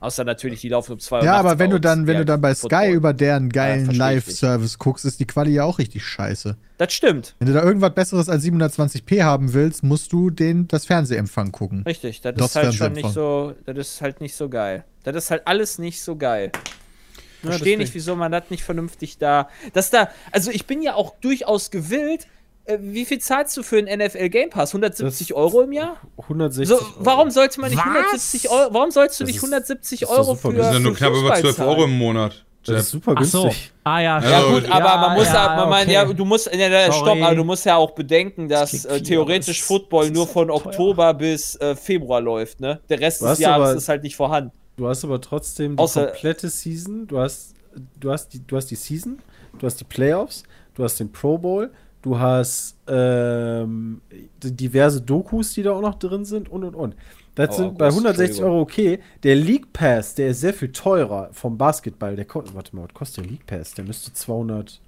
Außer 0.01 0.23
natürlich, 0.23 0.61
die 0.61 0.69
laufen 0.69 0.93
um 0.93 0.99
zwei 0.99 1.19
Uhr 1.19 1.23
Ja, 1.25 1.35
aber 1.35 1.59
wenn 1.59 1.69
du 1.69 1.79
dann, 1.79 2.07
wenn 2.07 2.15
ja, 2.15 2.19
du 2.21 2.25
dann 2.25 2.41
bei 2.41 2.55
Sky 2.55 2.61
Football. 2.69 2.89
über 2.89 3.13
deren 3.13 3.49
geilen 3.49 3.91
ich 3.91 3.97
Live-Service 3.97 4.79
guckst, 4.79 5.05
ist 5.05 5.19
die 5.19 5.27
Quali 5.27 5.51
ja 5.51 5.63
auch 5.63 5.77
richtig 5.77 6.03
scheiße. 6.03 6.57
Das 6.79 6.91
stimmt. 6.91 7.35
Wenn 7.37 7.47
du 7.47 7.53
da 7.53 7.61
irgendwas 7.61 7.93
Besseres 7.93 8.27
als 8.27 8.43
720p 8.43 9.21
haben 9.21 9.53
willst, 9.53 9.83
musst 9.83 10.11
du 10.11 10.31
den 10.31 10.67
das 10.67 10.85
Fernsehempfang 10.85 11.51
gucken. 11.51 11.83
Richtig, 11.85 12.21
das, 12.21 12.33
Das 12.35 12.47
ist 12.47 12.55
halt 12.55 12.73
schon 12.73 12.93
nicht 12.93 13.09
so, 13.09 13.53
das 13.67 13.77
ist 13.77 14.01
halt 14.01 14.21
nicht 14.21 14.35
so 14.35 14.49
geil. 14.49 14.83
Das 15.03 15.15
ist 15.15 15.29
halt 15.29 15.43
alles 15.45 15.77
nicht 15.77 16.01
so 16.01 16.15
geil. 16.15 16.51
Ja, 17.43 17.49
Verstehe 17.51 17.77
nicht, 17.77 17.93
wieso 17.93 18.15
man 18.15 18.31
das 18.31 18.49
nicht 18.49 18.63
vernünftig 18.63 19.19
da. 19.19 19.49
Dass 19.73 19.91
da, 19.91 20.09
also 20.31 20.49
ich 20.49 20.65
bin 20.65 20.81
ja 20.81 20.95
auch 20.95 21.15
durchaus 21.21 21.69
gewillt. 21.69 22.25
Äh, 22.65 22.77
wie 22.81 23.05
viel 23.05 23.19
zahlst 23.19 23.57
du 23.57 23.63
für 23.63 23.77
einen 23.77 23.87
NFL 23.99 24.29
Game 24.29 24.49
Pass? 24.49 24.69
170 24.73 25.27
Das- 25.29 25.37
Euro 25.37 25.61
im 25.61 25.71
Jahr? 25.71 25.97
160 26.17 26.67
So, 26.67 26.75
Euro. 26.75 26.85
warum 26.99 27.31
sollte 27.31 27.59
man 27.59 27.69
nicht 27.71 27.79
Was? 27.79 27.85
170 27.85 28.49
Euro, 28.49 28.73
warum 28.73 28.91
sollst 28.91 29.19
du 29.19 29.23
Das 29.23 29.27
nicht 29.27 29.37
ist- 29.37 29.43
170 29.43 30.01
ist 30.03 30.07
doch 30.11 30.17
Euro 30.17 30.35
für, 30.35 30.49
günstig. 30.49 30.63
Das 30.65 30.73
sind 30.73 30.83
nur 30.83 30.91
für 30.93 30.97
knapp 30.99 31.11
über 31.13 31.21
Fußball 31.35 31.41
12 31.41 31.59
Euro 31.59 31.83
im 31.85 31.97
Monat. 31.97 32.45
Das 32.63 32.81
ist 32.81 32.89
super 32.91 33.15
Ach 33.17 33.23
so. 33.23 33.43
günstig. 33.43 33.71
Ah 33.83 33.99
ja, 34.01 34.21
Ja, 34.21 34.29
Ja, 34.29 34.43
gut, 34.53 34.69
aber 34.69 34.97
man 35.07 35.17
muss 35.17 35.25
ja, 35.27 35.55
man 35.55 35.69
meint, 35.69 35.85
okay. 35.87 35.93
ja, 35.95 36.05
du 36.05 36.25
musst, 36.25 36.45
ja, 36.53 36.67
ja, 36.67 36.91
stopp, 36.91 37.17
aber 37.19 37.33
du 37.35 37.43
musst 37.43 37.65
ja 37.65 37.75
auch 37.77 37.91
bedenken, 37.91 38.47
dass 38.47 38.85
äh, 38.85 39.01
theoretisch 39.01 39.63
Football 39.63 40.11
nur 40.11 40.27
von 40.27 40.47
teuer. 40.49 40.57
Oktober 40.57 41.13
bis 41.15 41.55
äh, 41.55 41.75
Februar 41.75 42.21
läuft, 42.21 42.59
ne? 42.59 42.79
Der 42.89 42.99
Rest 42.99 43.21
Du 43.21 43.25
des 43.25 43.31
hast 43.31 43.39
Jahres 43.39 43.69
aber- 43.69 43.77
ist 43.77 43.89
halt 43.89 44.03
nicht 44.03 44.15
vorhanden. 44.15 44.51
Du 44.77 44.87
hast 44.87 45.03
aber 45.03 45.19
trotzdem 45.19 45.75
die 45.75 45.81
Außer- 45.83 46.05
komplette 46.11 46.49
Season. 46.49 47.07
Du 47.07 47.17
hast, 47.19 47.55
du, 47.99 48.11
hast 48.11 48.29
die, 48.33 48.45
du 48.45 48.55
hast 48.55 48.67
die 48.67 48.75
Season, 48.75 49.17
du 49.57 49.65
hast 49.65 49.77
die 49.79 49.83
Playoffs, 49.83 50.43
du 50.75 50.83
hast 50.83 50.99
den 50.99 51.11
Pro 51.11 51.39
Bowl, 51.39 51.71
du 52.01 52.19
hast 52.19 52.77
ähm, 52.87 54.01
diverse 54.43 55.01
Dokus, 55.01 55.53
die 55.53 55.63
da 55.63 55.71
auch 55.73 55.81
noch 55.81 55.95
drin 55.99 56.25
sind 56.25 56.49
und 56.49 56.63
und 56.63 56.75
und. 56.75 56.95
Das 57.35 57.55
Oh, 57.55 57.55
sind 57.57 57.77
bei 57.77 57.87
August, 57.87 57.89
160 57.89 58.43
Entschuldigung. 58.43 58.43
Euro 58.43 58.61
okay. 58.61 58.99
Der 59.23 59.35
League 59.35 59.71
Pass, 59.73 60.15
der 60.15 60.29
ist 60.29 60.41
sehr 60.41 60.53
viel 60.53 60.71
teurer 60.71 61.29
vom 61.33 61.57
Basketball. 61.57 62.15
Der 62.15 62.25
kostet, 62.25 62.55
warte 62.55 62.75
mal, 62.75 62.83
was 62.85 62.93
kostet 62.93 63.25
der 63.25 63.31
League 63.31 63.45
Pass? 63.45 63.73
Der 63.73 63.85
müsste 63.85 64.13
200. 64.13 64.81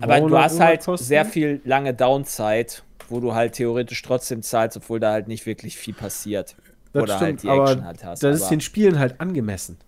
Aber 0.00 0.20
du 0.20 0.34
300 0.34 0.36
hast 0.36 0.60
halt 0.60 0.82
kosten? 0.84 1.06
sehr 1.06 1.24
viel 1.24 1.60
lange 1.64 1.94
Downside, 1.94 2.68
wo 3.08 3.20
du 3.20 3.34
halt 3.34 3.54
theoretisch 3.54 4.02
trotzdem 4.02 4.42
zahlst, 4.42 4.76
obwohl 4.76 5.00
da 5.00 5.12
halt 5.12 5.28
nicht 5.28 5.46
wirklich 5.46 5.76
viel 5.76 5.94
passiert. 5.94 6.56
Das 6.92 7.04
Oder 7.04 7.16
stimmt, 7.16 7.40
halt 7.40 7.42
die 7.42 7.50
Action 7.52 7.84
halt 7.84 8.04
hast. 8.04 8.22
das 8.22 8.36
ist 8.42 8.48
den 8.50 8.60
Spielen 8.60 8.98
halt 8.98 9.20
angemessen. 9.20 9.78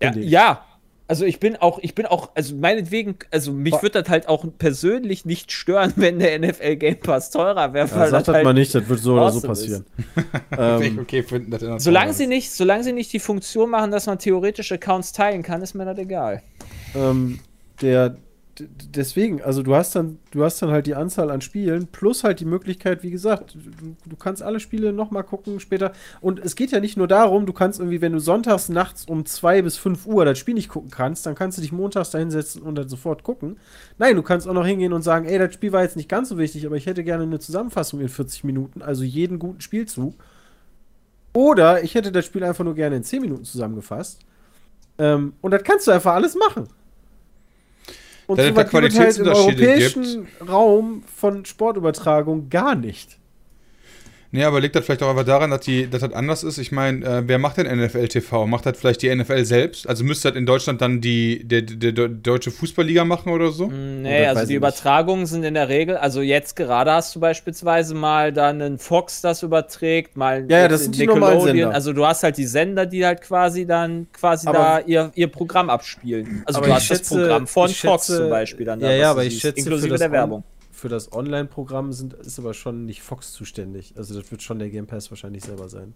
Ja, 0.00 0.12
ja. 0.20 0.66
Also 1.06 1.26
ich 1.26 1.38
bin 1.38 1.56
auch, 1.56 1.78
ich 1.82 1.94
bin 1.94 2.06
auch, 2.06 2.30
also 2.34 2.56
meinetwegen, 2.56 3.16
also 3.30 3.52
mich 3.52 3.74
würde 3.82 4.02
das 4.02 4.08
halt 4.08 4.26
auch 4.26 4.46
persönlich 4.58 5.26
nicht 5.26 5.52
stören, 5.52 5.92
wenn 5.96 6.18
der 6.18 6.38
NFL 6.38 6.76
Game 6.76 6.98
Pass 6.98 7.30
teurer 7.30 7.74
wäre. 7.74 7.88
Ja, 7.88 7.96
weil 7.96 8.10
sag 8.10 8.18
das 8.20 8.26
das 8.26 8.34
halt, 8.36 8.44
mal 8.44 8.54
nicht, 8.54 8.74
das 8.74 8.88
wird 8.88 9.00
so 9.00 9.14
oder 9.14 9.30
so 9.30 9.46
passieren. 9.46 9.84
Ähm, 10.56 11.00
okay 11.00 11.22
finden, 11.22 11.50
dass 11.50 11.60
dann 11.60 11.80
Solange 11.80 12.12
sie 12.12 12.24
ist. 12.24 12.28
nicht, 12.28 12.52
solange 12.52 12.84
sie 12.84 12.92
nicht 12.92 13.12
die 13.12 13.18
Funktion 13.18 13.70
machen, 13.70 13.90
dass 13.90 14.06
man 14.06 14.18
theoretisch 14.18 14.70
Accounts 14.72 15.12
teilen 15.12 15.42
kann, 15.42 15.62
ist 15.62 15.74
mir 15.74 15.84
das 15.84 15.98
egal. 15.98 16.42
ähm, 16.94 17.40
der 17.82 18.16
deswegen, 18.58 19.42
also 19.42 19.62
du 19.62 19.74
hast 19.74 19.94
dann, 19.96 20.18
du 20.30 20.44
hast 20.44 20.60
dann 20.62 20.70
halt 20.70 20.86
die 20.86 20.94
Anzahl 20.94 21.30
an 21.30 21.40
Spielen 21.40 21.86
plus 21.88 22.24
halt 22.24 22.40
die 22.40 22.44
Möglichkeit, 22.44 23.02
wie 23.02 23.10
gesagt, 23.10 23.54
du, 23.54 23.96
du 24.04 24.16
kannst 24.16 24.42
alle 24.42 24.60
Spiele 24.60 24.92
nochmal 24.92 25.24
gucken 25.24 25.60
später. 25.60 25.92
Und 26.20 26.38
es 26.38 26.56
geht 26.56 26.70
ja 26.70 26.80
nicht 26.80 26.96
nur 26.96 27.08
darum, 27.08 27.46
du 27.46 27.52
kannst 27.52 27.80
irgendwie, 27.80 28.00
wenn 28.00 28.12
du 28.12 28.18
sonntags 28.18 28.68
nachts 28.68 29.06
um 29.06 29.26
2 29.26 29.62
bis 29.62 29.76
5 29.76 30.06
Uhr 30.06 30.24
das 30.24 30.38
Spiel 30.38 30.54
nicht 30.54 30.68
gucken 30.68 30.90
kannst, 30.90 31.26
dann 31.26 31.34
kannst 31.34 31.58
du 31.58 31.62
dich 31.62 31.72
montags 31.72 32.10
da 32.10 32.18
hinsetzen 32.18 32.62
und 32.62 32.74
dann 32.76 32.88
sofort 32.88 33.22
gucken. 33.22 33.58
Nein, 33.98 34.16
du 34.16 34.22
kannst 34.22 34.48
auch 34.48 34.54
noch 34.54 34.66
hingehen 34.66 34.92
und 34.92 35.02
sagen, 35.02 35.26
ey, 35.26 35.38
das 35.38 35.54
Spiel 35.54 35.72
war 35.72 35.82
jetzt 35.82 35.96
nicht 35.96 36.08
ganz 36.08 36.28
so 36.28 36.38
wichtig, 36.38 36.66
aber 36.66 36.76
ich 36.76 36.86
hätte 36.86 37.04
gerne 37.04 37.24
eine 37.24 37.40
Zusammenfassung 37.40 38.00
in 38.00 38.08
40 38.08 38.44
Minuten, 38.44 38.82
also 38.82 39.04
jeden 39.04 39.38
guten 39.38 39.60
Spielzug. 39.60 40.14
Oder 41.32 41.82
ich 41.82 41.94
hätte 41.94 42.12
das 42.12 42.24
Spiel 42.24 42.44
einfach 42.44 42.64
nur 42.64 42.74
gerne 42.74 42.96
in 42.96 43.02
10 43.04 43.20
Minuten 43.20 43.44
zusammengefasst. 43.44 44.20
Ähm, 44.98 45.34
und 45.40 45.50
das 45.50 45.64
kannst 45.64 45.86
du 45.86 45.90
einfach 45.90 46.14
alles 46.14 46.36
machen. 46.36 46.68
Und 48.26 48.38
Da 48.38 48.44
so 48.44 48.50
da 48.52 48.62
gibt 48.62 48.74
es 48.74 48.74
halt 48.74 48.84
im 48.84 48.90
Qualitätsunterschiede 48.92 49.62
europäischen 49.62 50.28
Raum 50.48 51.02
von 51.14 51.44
Sportübertragung 51.44 52.48
gar 52.48 52.74
nicht. 52.74 53.18
Nee, 54.34 54.42
aber 54.44 54.60
liegt 54.60 54.74
das 54.74 54.84
vielleicht 54.84 55.02
auch 55.04 55.08
einfach 55.10 55.24
daran, 55.24 55.50
dass, 55.50 55.60
die, 55.60 55.88
dass 55.88 56.00
das 56.00 56.12
anders 56.12 56.42
ist? 56.42 56.58
Ich 56.58 56.72
meine, 56.72 57.06
äh, 57.06 57.22
wer 57.26 57.38
macht 57.38 57.56
denn 57.56 57.66
NFL 57.66 58.08
TV? 58.08 58.46
Macht 58.48 58.66
das 58.66 58.76
vielleicht 58.76 59.00
die 59.02 59.14
NFL 59.14 59.44
selbst? 59.44 59.88
Also 59.88 60.02
müsste 60.02 60.28
das 60.30 60.36
in 60.36 60.44
Deutschland 60.44 60.80
dann 60.82 61.00
die, 61.00 61.44
der, 61.46 61.62
der, 61.62 61.92
der 61.92 62.08
deutsche 62.08 62.50
Fußballliga 62.50 63.04
machen 63.04 63.32
oder 63.32 63.52
so? 63.52 63.68
Nee, 63.68 64.24
das 64.24 64.36
also 64.38 64.48
die 64.48 64.54
Übertragungen 64.56 65.26
sind 65.26 65.44
in 65.44 65.54
der 65.54 65.68
Regel, 65.68 65.96
also 65.96 66.20
jetzt 66.20 66.56
gerade 66.56 66.90
hast 66.90 67.14
du 67.14 67.20
beispielsweise 67.20 67.94
mal 67.94 68.32
dann 68.32 68.60
einen 68.60 68.78
Fox, 68.78 69.20
das 69.20 69.44
überträgt, 69.44 70.16
mal 70.16 70.44
Ja, 70.50 70.58
ja, 70.58 70.68
das 70.68 70.80
in 70.80 70.92
sind 70.92 71.00
die 71.02 71.06
normalen 71.06 71.34
Nickelodeon. 71.36 71.56
Sender. 71.66 71.74
Also 71.76 71.92
du 71.92 72.04
hast 72.04 72.24
halt 72.24 72.36
die 72.36 72.46
Sender, 72.46 72.86
die 72.86 73.06
halt 73.06 73.20
quasi 73.20 73.66
dann 73.66 74.08
quasi 74.12 74.48
Aber- 74.48 74.58
da 74.58 74.80
ihr, 74.80 75.12
ihr 75.14 75.28
Programm 75.28 75.70
abspielen. 75.70 76.42
Also 76.44 76.60
du 76.60 76.66
ich 76.66 76.72
hast 76.74 76.90
das 76.90 76.98
schätze- 76.98 77.14
Programm 77.20 77.46
von 77.46 77.70
ich 77.70 77.80
Fox 77.80 78.06
schätze- 78.08 78.16
zum 78.18 78.30
Beispiel 78.30 78.66
dann 78.66 78.80
Ja, 78.80 78.88
da, 78.88 78.94
ja, 78.94 79.10
aber 79.12 79.24
ich 79.24 79.38
schätze, 79.38 79.52
für 79.54 79.58
inklusive 79.60 79.90
das 79.90 80.00
der 80.00 80.10
Werbung. 80.10 80.42
Für 80.84 80.90
das 80.90 81.10
Online-Programm 81.14 81.94
sind, 81.94 82.12
ist 82.12 82.38
aber 82.38 82.52
schon 82.52 82.84
nicht 82.84 83.00
Fox 83.00 83.32
zuständig. 83.32 83.94
Also 83.96 84.20
das 84.20 84.30
wird 84.30 84.42
schon 84.42 84.58
der 84.58 84.68
Game 84.68 84.86
Pass 84.86 85.10
wahrscheinlich 85.10 85.42
selber 85.42 85.70
sein. 85.70 85.94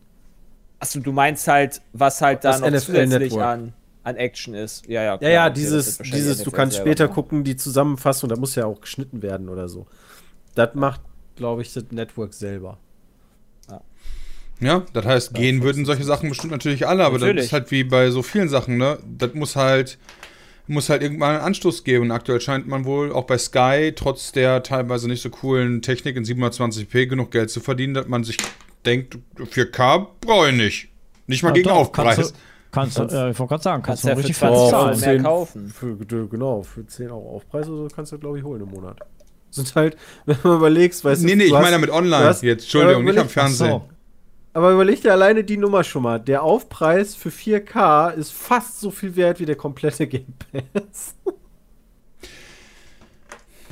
Achso, 0.79 0.99
du 1.01 1.13
meinst 1.13 1.47
halt, 1.47 1.83
was 1.93 2.23
halt 2.23 2.43
da 2.43 2.53
Das 2.53 2.63
noch 2.63 2.69
NFL 2.69 2.81
zusätzlich 2.81 3.21
Network. 3.33 3.45
an, 3.45 3.75
an 4.03 4.17
Action 4.17 4.55
ist. 4.55 4.87
Ja, 4.87 5.03
ja, 5.03 5.13
Ja, 5.13 5.19
klar, 5.19 5.31
ja, 5.31 5.51
das 5.51 5.59
dieses, 5.59 5.99
dieses, 5.99 6.43
du 6.43 6.51
kannst 6.51 6.79
später 6.79 7.05
machen. 7.05 7.15
gucken, 7.17 7.45
die 7.45 7.57
Zusammenfassung, 7.57 8.31
da 8.31 8.37
muss 8.37 8.55
ja 8.55 8.65
auch 8.65 8.81
geschnitten 8.81 9.21
werden 9.21 9.51
oder 9.51 9.69
so. 9.69 9.87
Das 10.55 10.75
macht, 10.75 11.03
glaube 11.37 11.61
ich, 11.61 11.75
das 11.75 11.85
Network 11.91 12.33
selber. 12.33 12.79
Ja, 14.61 14.85
das 14.95 15.05
heißt, 15.05 15.35
gehen 15.35 15.63
würden 15.63 15.85
solche 15.85 16.05
Sachen 16.05 16.31
bestimmt 16.31 16.53
natürlich 16.53 16.87
alle, 16.89 17.05
aber 17.05 17.19
das 17.19 17.27
Natürlich. 17.27 17.45
ist 17.45 17.53
halt 17.53 17.71
wie 17.71 17.85
bei 17.85 18.11
so 18.11 18.23
vielen 18.23 18.49
Sachen, 18.49 18.79
ne? 18.79 18.99
Das 19.19 19.35
muss 19.35 19.55
halt, 19.55 19.99
muss 20.69 20.89
halt 20.89 21.03
irgendwann 21.03 21.37
einen 21.37 21.41
Anstoß 21.45 21.85
geben. 21.85 22.05
Und 22.05 22.11
aktuell 22.11 22.41
scheint 22.41 22.67
man 22.69 22.85
wohl 22.85 23.13
auch 23.13 23.25
bei 23.25 23.39
Sky, 23.39 23.93
trotz 23.95 24.33
der 24.33 24.63
teilweise 24.63 25.09
nicht 25.09 25.23
so 25.23 25.31
coolen 25.31 25.83
Technik 25.83 26.17
in 26.17 26.25
720p, 26.25 27.07
genug 27.07 27.31
Geld 27.31 27.51
zu 27.51 27.61
verdienen, 27.61 27.95
dass 27.95 28.07
man 28.07 28.25
sich 28.25 28.37
denkt, 28.87 29.19
4K 29.39 30.07
brauche 30.21 30.51
ich 30.51 30.57
nicht. 30.57 30.89
Nicht 31.27 31.43
mal 31.43 31.51
Ja, 31.51 31.55
gegen 31.55 31.69
doch, 31.69 31.77
Aufpreis. 31.77 32.17
Kannst 32.71 32.97
du, 32.97 33.01
kannst 33.01 33.13
du, 33.13 33.17
äh, 33.17 33.31
ich 33.31 33.39
wollte 33.39 33.49
gerade 33.51 33.63
sagen, 33.63 33.83
kannst, 33.83 34.03
Kannst 34.03 34.05
ja 34.05 34.11
du 34.15 34.21
für 34.21 34.29
richtig 34.29 34.37
20 34.39 34.61
fett 34.61 34.71
Zahlen 34.71 34.99
zahlen. 34.99 35.15
mehr 35.23 35.23
kaufen. 35.31 35.69
Für, 35.69 35.97
genau, 36.29 36.63
für 36.63 36.87
10 36.87 37.11
Euro 37.11 37.37
Aufpreis 37.37 37.69
oder 37.69 37.89
so 37.89 37.95
kannst 37.95 38.13
du, 38.13 38.19
glaube 38.19 38.39
ich, 38.39 38.45
holen 38.45 38.63
im 38.63 38.69
Monat. 38.71 38.99
Sind 39.51 39.75
halt, 39.75 39.97
wenn 40.27 40.37
du 40.43 40.49
mal 40.49 40.57
überlegst, 40.57 41.05
weißt 41.05 41.23
Nee, 41.25 41.33
du, 41.33 41.37
nee, 41.39 41.43
du 41.45 41.47
ich 41.49 41.53
meine 41.63 41.71
damit 41.73 41.91
online 41.91 42.25
hast- 42.25 42.43
jetzt. 42.43 42.65
Entschuldigung, 42.65 43.05
Ja, 43.07 43.13
nicht 43.13 43.21
am 43.21 43.29
Fernsehen. 43.29 43.69
So. 43.71 43.89
Aber 44.59 44.73
überleg 44.73 45.01
dir 45.03 45.13
alleine 45.13 45.45
die 45.45 45.57
Nummer 45.57 45.85
schon 45.85 46.03
mal. 46.03 46.19
Der 46.19 46.43
Aufpreis 46.43 47.15
für 47.15 47.29
4K 47.29 48.11
ist 48.15 48.33
fast 48.33 48.81
so 48.81 48.91
viel 48.91 49.15
wert 49.15 49.39
wie 49.39 49.47
der 49.47 49.55
komplette 49.55 50.05
Game 50.09 50.35
Pass. 50.51 51.15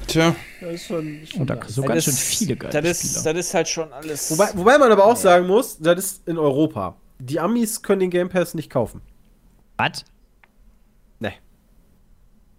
Tja, 0.07 0.37
Das 0.61 0.74
ist 0.74 0.87
schon, 0.87 1.26
schon 1.26 1.41
Und 1.41 1.51
da 1.51 1.57
du 1.57 1.61
Das 1.66 1.74
ganz 1.82 2.05
schön 2.05 2.12
ist- 2.14 2.20
viele 2.22 2.57
geile 2.57 2.82
das 2.82 3.03
ist, 3.03 3.18
Spieler. 3.18 3.34
das 3.34 3.47
ist 3.47 3.55
halt 3.55 3.68
schon 3.68 3.93
alles. 3.93 4.30
Wobei, 4.30 4.51
wobei 4.55 4.78
man 4.78 4.93
aber 4.93 5.05
auch 5.07 5.16
sagen 5.16 5.49
muss, 5.49 5.76
das 5.78 5.99
ist 5.99 6.28
in 6.28 6.39
Europa. 6.39 6.95
Die 7.18 7.41
Amis 7.41 7.82
können 7.82 7.99
den 7.99 8.11
Game 8.11 8.28
Pass 8.28 8.55
nicht 8.55 8.70
kaufen. 8.70 9.01
Was? 9.78 10.05
Ne. 11.18 11.32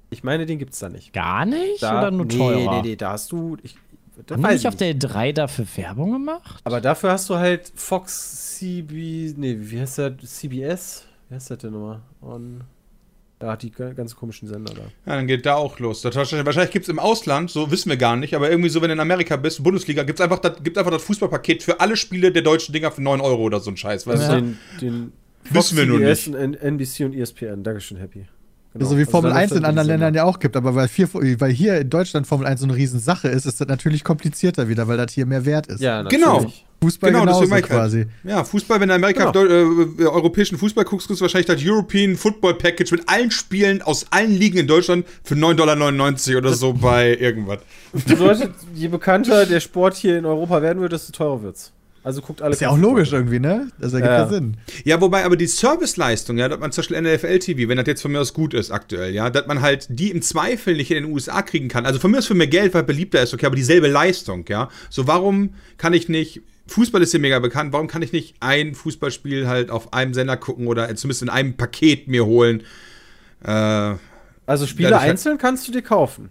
Ich 0.09 0.21
meine, 0.25 0.45
den 0.45 0.59
gibt's 0.59 0.80
da 0.80 0.89
nicht. 0.89 1.13
Gar 1.13 1.45
nicht? 1.45 1.82
Da, 1.82 1.99
oder 1.99 2.11
nur 2.11 2.25
nee, 2.25 2.38
teurer? 2.38 2.82
nee, 2.82 2.89
nee, 2.89 2.95
da 2.97 3.11
hast 3.13 3.32
du. 3.32 3.55
Ich, 3.63 3.78
Haben 4.18 4.41
die 4.41 4.43
weiß 4.43 4.51
nicht 4.53 4.61
ich 4.61 4.68
auf 4.68 4.76
der 4.76 4.93
3 4.93 5.32
dafür 5.32 5.65
Werbung 5.76 6.11
gemacht? 6.13 6.61
Aber 6.63 6.82
dafür 6.82 7.11
hast 7.11 7.30
du 7.30 7.36
halt 7.36 7.72
Fox 7.76 8.57
CB. 8.57 9.34
Nee, 9.38 9.57
wie 9.59 9.80
heißt 9.80 9.97
der? 9.99 10.18
CBS? 10.18 11.05
Wie 11.30 11.36
heißt 11.36 11.51
das 11.51 11.57
denn 11.59 11.72
nochmal? 11.74 12.01
On. 12.22 12.61
Ja, 13.39 13.55
die 13.55 13.70
ga- 13.70 13.93
ganz 13.93 14.15
komischen 14.15 14.47
Sender 14.47 14.74
da. 14.74 14.82
ja, 15.05 15.15
dann 15.18 15.28
geht 15.28 15.45
da 15.45 15.53
auch 15.53 15.78
los. 15.78 16.01
Das 16.01 16.15
wahrscheinlich 16.15 16.43
wahrscheinlich 16.47 16.72
gibt 16.72 16.86
es 16.86 16.89
im 16.89 16.97
Ausland, 16.97 17.51
so 17.51 17.70
wissen 17.70 17.88
wir 17.89 17.97
gar 17.97 18.15
nicht, 18.15 18.34
aber 18.34 18.49
irgendwie 18.49 18.70
so, 18.70 18.82
wenn 18.82 18.88
du 18.89 18.93
in 18.93 18.99
Amerika 18.99 19.36
bist, 19.36 19.61
Bundesliga, 19.61 20.01
gibt 20.01 20.20
es 20.20 20.24
einfach, 20.24 20.39
das- 20.39 20.63
gibt 20.63 20.76
einfach 20.76 20.89
das 20.89 21.03
Fußballpaket 21.03 21.61
für 21.61 21.80
alle 21.80 21.95
Spiele 21.97 22.32
der 22.32 22.41
deutschen 22.41 22.74
Dinger 22.74 22.89
für 22.89 23.03
9 23.03 23.22
Euro 23.22 23.43
oder 23.43 23.59
so 23.59 23.70
ein 23.70 23.78
Scheiß. 23.78 24.07
Weißt 24.07 24.24
Also 24.24 24.36
du? 24.38 24.41
den, 24.41 24.57
den 24.82 25.11
Wissen 25.51 25.78
wir 25.78 25.86
nur 25.86 25.99
CBS 25.99 26.28
nicht. 26.28 26.63
NBC 26.63 27.05
und 27.05 27.13
E 27.13 27.22
ESPN. 27.22 27.63
Dankeschön, 27.63 27.97
Happy. 27.97 28.26
Genau. 28.78 28.89
So 28.89 28.95
wie 28.97 29.01
Also 29.01 29.11
Formel 29.11 29.32
da 29.32 29.38
1 29.38 29.51
läuft 29.51 29.59
in 29.59 29.65
anderen 29.65 29.88
Ländern 29.88 30.13
ja 30.13 30.23
auch 30.23 30.39
gibt, 30.39 30.55
aber 30.55 30.75
weil, 30.75 30.88
vier, 30.88 31.09
weil 31.13 31.51
hier 31.51 31.80
in 31.82 31.89
Deutschland 31.89 32.28
Formel 32.28 32.47
1 32.47 32.59
so 32.61 32.65
eine 32.65 32.75
Riesensache 32.75 33.28
ist, 33.28 33.45
ist 33.45 33.59
das 33.61 33.67
natürlich 33.67 34.03
komplizierter 34.03 34.67
wieder, 34.69 34.88
weil 34.88 34.97
das 34.97 35.11
hier 35.13 35.25
mehr 35.25 35.45
wert 35.45 35.67
ist. 35.67 35.82
Ja, 35.82 36.03
Genau. 36.03 36.36
natürlich. 36.36 36.65
Fußball 36.80 37.09
Genau, 37.11 37.25
genauso 37.25 37.49
halt. 37.51 37.65
quasi. 37.65 38.05
Ja, 38.23 38.43
Fußball, 38.43 38.80
wenn 38.80 38.89
du 38.89 38.93
in 38.95 39.01
Amerika 39.03 39.32
Genau. 39.32 39.45
Deu- 39.47 39.99
äh, 39.99 40.05
europäischen 40.05 40.59
Fußball 40.59 40.86
guckst, 40.86 41.07
kriegst 41.07 41.19
du 41.19 41.23
wahrscheinlich 41.23 41.47
das 41.47 41.59
European 41.63 42.15
Football 42.15 42.53
Package 42.53 42.91
mit 42.91 43.09
allen 43.09 43.32
Spielen 43.32 43.82
aus 43.82 44.05
allen 44.11 44.32
Ligen 44.32 44.59
in 44.59 44.67
Deutschland 44.67 45.05
für 45.23 45.34
9,99 45.36 46.25
Dollar 46.34 46.38
oder 46.38 46.53
so 46.53 46.73
bei 46.80 47.17
irgendwas. 47.17 47.59
Bedeutet, 48.05 48.51
je 48.75 48.89
bekannter 48.89 49.47
der 49.47 49.59
Sport 49.59 49.95
hier 49.95 50.19
in 50.19 50.25
Europa 50.25 50.61
werden 50.61 50.80
wird, 50.80 50.91
desto 50.91 51.11
teurer 51.11 51.41
wird's. 51.41 51.71
Also 52.08 52.22
guckt 52.22 52.41
alle. 52.41 52.53
Ist 52.53 52.62
ja 52.62 52.70
auch 52.70 52.78
logisch 52.78 53.12
irgendwie, 53.12 53.38
ne? 53.38 53.68
Das 53.80 53.91
ergibt 53.91 54.14
Ja. 54.14 54.20
ja 54.20 54.30
Sinn. 54.30 54.55
Ja, 54.86 55.01
wobei 55.01 55.26
aber 55.26 55.36
die 55.36 55.45
Serviceleistung, 55.45 56.38
ja, 56.38 56.47
dass 56.47 56.58
man 56.58 56.72
zum 56.72 56.84
Beispiel 56.84 57.01
NFL 57.01 57.39
TV, 57.39 57.68
wenn 57.68 57.76
das 57.76 57.86
jetzt 57.86 58.01
von 58.01 58.14
mir 58.14 58.22
aus 58.22 58.34
gut 58.34 58.53
ist 58.53 58.72
aktuell, 58.72 59.14
ja, 59.14 59.30
dass 59.30 59.45
man 59.45 59.62
halt 59.62 59.88
die 59.89 60.12
im 60.12 60.22
Zweifel 60.22 60.78
nicht 60.78 60.89
in 60.89 61.03
den 61.03 61.12
USA 61.12 61.41
kriegen 61.41 61.68
kann. 61.68 61.86
Also 61.86 61.99
von 61.99 62.10
mir 62.10 62.20
aus 62.20 62.26
für 62.28 62.34
mehr 62.34 62.47
Geld, 62.47 62.74
weil 62.74 62.84
beliebter 62.84 63.22
ist, 63.22 63.34
okay, 63.34 63.45
aber 63.45 63.58
dieselbe 63.58 63.89
Leistung, 63.89 64.45
ja. 64.47 64.70
So, 64.89 65.05
warum 65.05 65.55
kann 65.78 65.91
ich 65.91 66.08
nicht, 66.08 66.43
Fußball 66.68 67.01
ist 67.01 67.12
hier 67.12 67.20
mega 67.20 67.39
bekannt, 67.39 67.74
warum 67.74 67.88
kann 67.88 68.01
ich 68.01 68.14
nicht 68.14 68.36
ein 68.39 68.74
Fußballspiel 68.74 69.49
halt 69.49 69.70
auf 69.70 69.91
einem 69.91 70.14
Sender 70.14 70.38
gucken 70.38 70.68
oder 70.68 70.88
zumindest 70.95 71.24
in 71.24 71.30
einem 71.30 71.58
Paket 71.58 72.08
mir 72.08 72.26
holen? 72.26 72.63
Äh, 73.43 73.96
Also 74.46 74.66
Spiele 74.66 74.97
einzeln 74.97 75.38
kannst 75.38 75.67
du 75.67 75.74
dir 75.74 75.82
kaufen. 75.82 76.29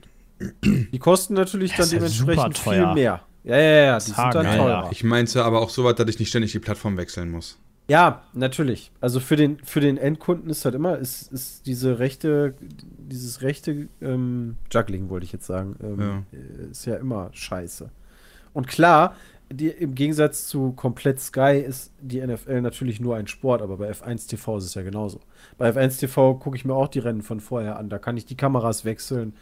Die 0.65 0.99
kosten 0.99 1.35
natürlich 1.35 1.75
dann 1.75 1.91
ja 1.91 1.97
dementsprechend 1.97 2.57
viel 2.57 2.95
mehr. 2.95 3.21
Ja, 3.47 3.57
ja, 3.57 3.85
ja, 3.85 3.99
die 3.99 4.05
sind 4.05 4.17
Hagen, 4.17 4.33
dann 4.33 4.47
ja, 4.47 4.57
teurer. 4.57 4.89
ich 4.91 5.05
meinte 5.05 5.45
aber 5.45 5.61
auch 5.61 5.71
so 5.71 5.85
weit, 5.85 5.99
dass 6.01 6.09
ich 6.09 6.19
nicht 6.19 6.29
ständig 6.29 6.53
die 6.53 6.59
Plattform 6.59 6.97
wechseln 6.97 7.31
muss. 7.31 7.59
Ja, 7.89 8.25
natürlich. 8.33 8.91
Also 9.01 9.21
für 9.21 9.37
den, 9.37 9.59
für 9.63 9.81
den 9.81 9.97
Endkunden 9.97 10.51
ist 10.51 10.65
halt 10.65 10.75
immer, 10.75 10.99
ist, 10.99 11.33
ist 11.33 11.67
diese 11.67 12.01
rechte, 12.01 12.55
dieses 12.99 13.43
rechte 13.43 13.89
ähm, 14.03 14.57
Juggling, 14.73 15.09
wollte 15.09 15.25
ich 15.25 15.33
jetzt 15.33 15.47
sagen, 15.47 15.77
ähm, 15.81 16.27
äh, 16.33 16.71
ist 16.73 16.85
ja 16.87 16.97
immer 16.97 17.31
scheiße. 17.33 17.89
Und 18.53 18.67
klar, 18.67 19.15
die, 19.53 19.69
im 19.69 19.95
Gegensatz 19.95 20.49
zu 20.49 20.73
komplett 20.73 21.21
Sky 21.21 21.63
ist 21.65 21.93
die 22.01 22.21
NFL 22.27 22.63
natürlich 22.63 22.99
nur 22.99 23.15
ein 23.15 23.29
Sport, 23.29 23.63
aber 23.63 23.77
bei 23.77 23.93
F1 23.93 24.29
TV 24.29 24.59
ist 24.59 24.65
es 24.65 24.75
ja 24.75 24.83
genauso. 24.83 25.21
Bei 25.57 25.71
F1 25.71 26.01
TV 26.01 26.35
gucke 26.35 26.57
ich 26.57 26.65
mir 26.65 26.75
auch 26.75 26.89
die 26.89 26.99
Rennen 26.99 27.23
von 27.23 27.39
vorher 27.39 27.79
an. 27.79 27.89
Da 27.89 27.99
kann 27.99 28.17
ich 28.17 28.27
die 28.27 28.37
Kameras 28.37 28.85
wechseln, 28.85 29.35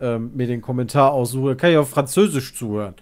ähm, 0.00 0.30
mir 0.34 0.46
den 0.46 0.62
Kommentar 0.62 1.12
aussuchen, 1.12 1.58
kann 1.58 1.72
ich 1.72 1.76
auf 1.76 1.90
Französisch 1.90 2.54
zuhören. 2.54 2.94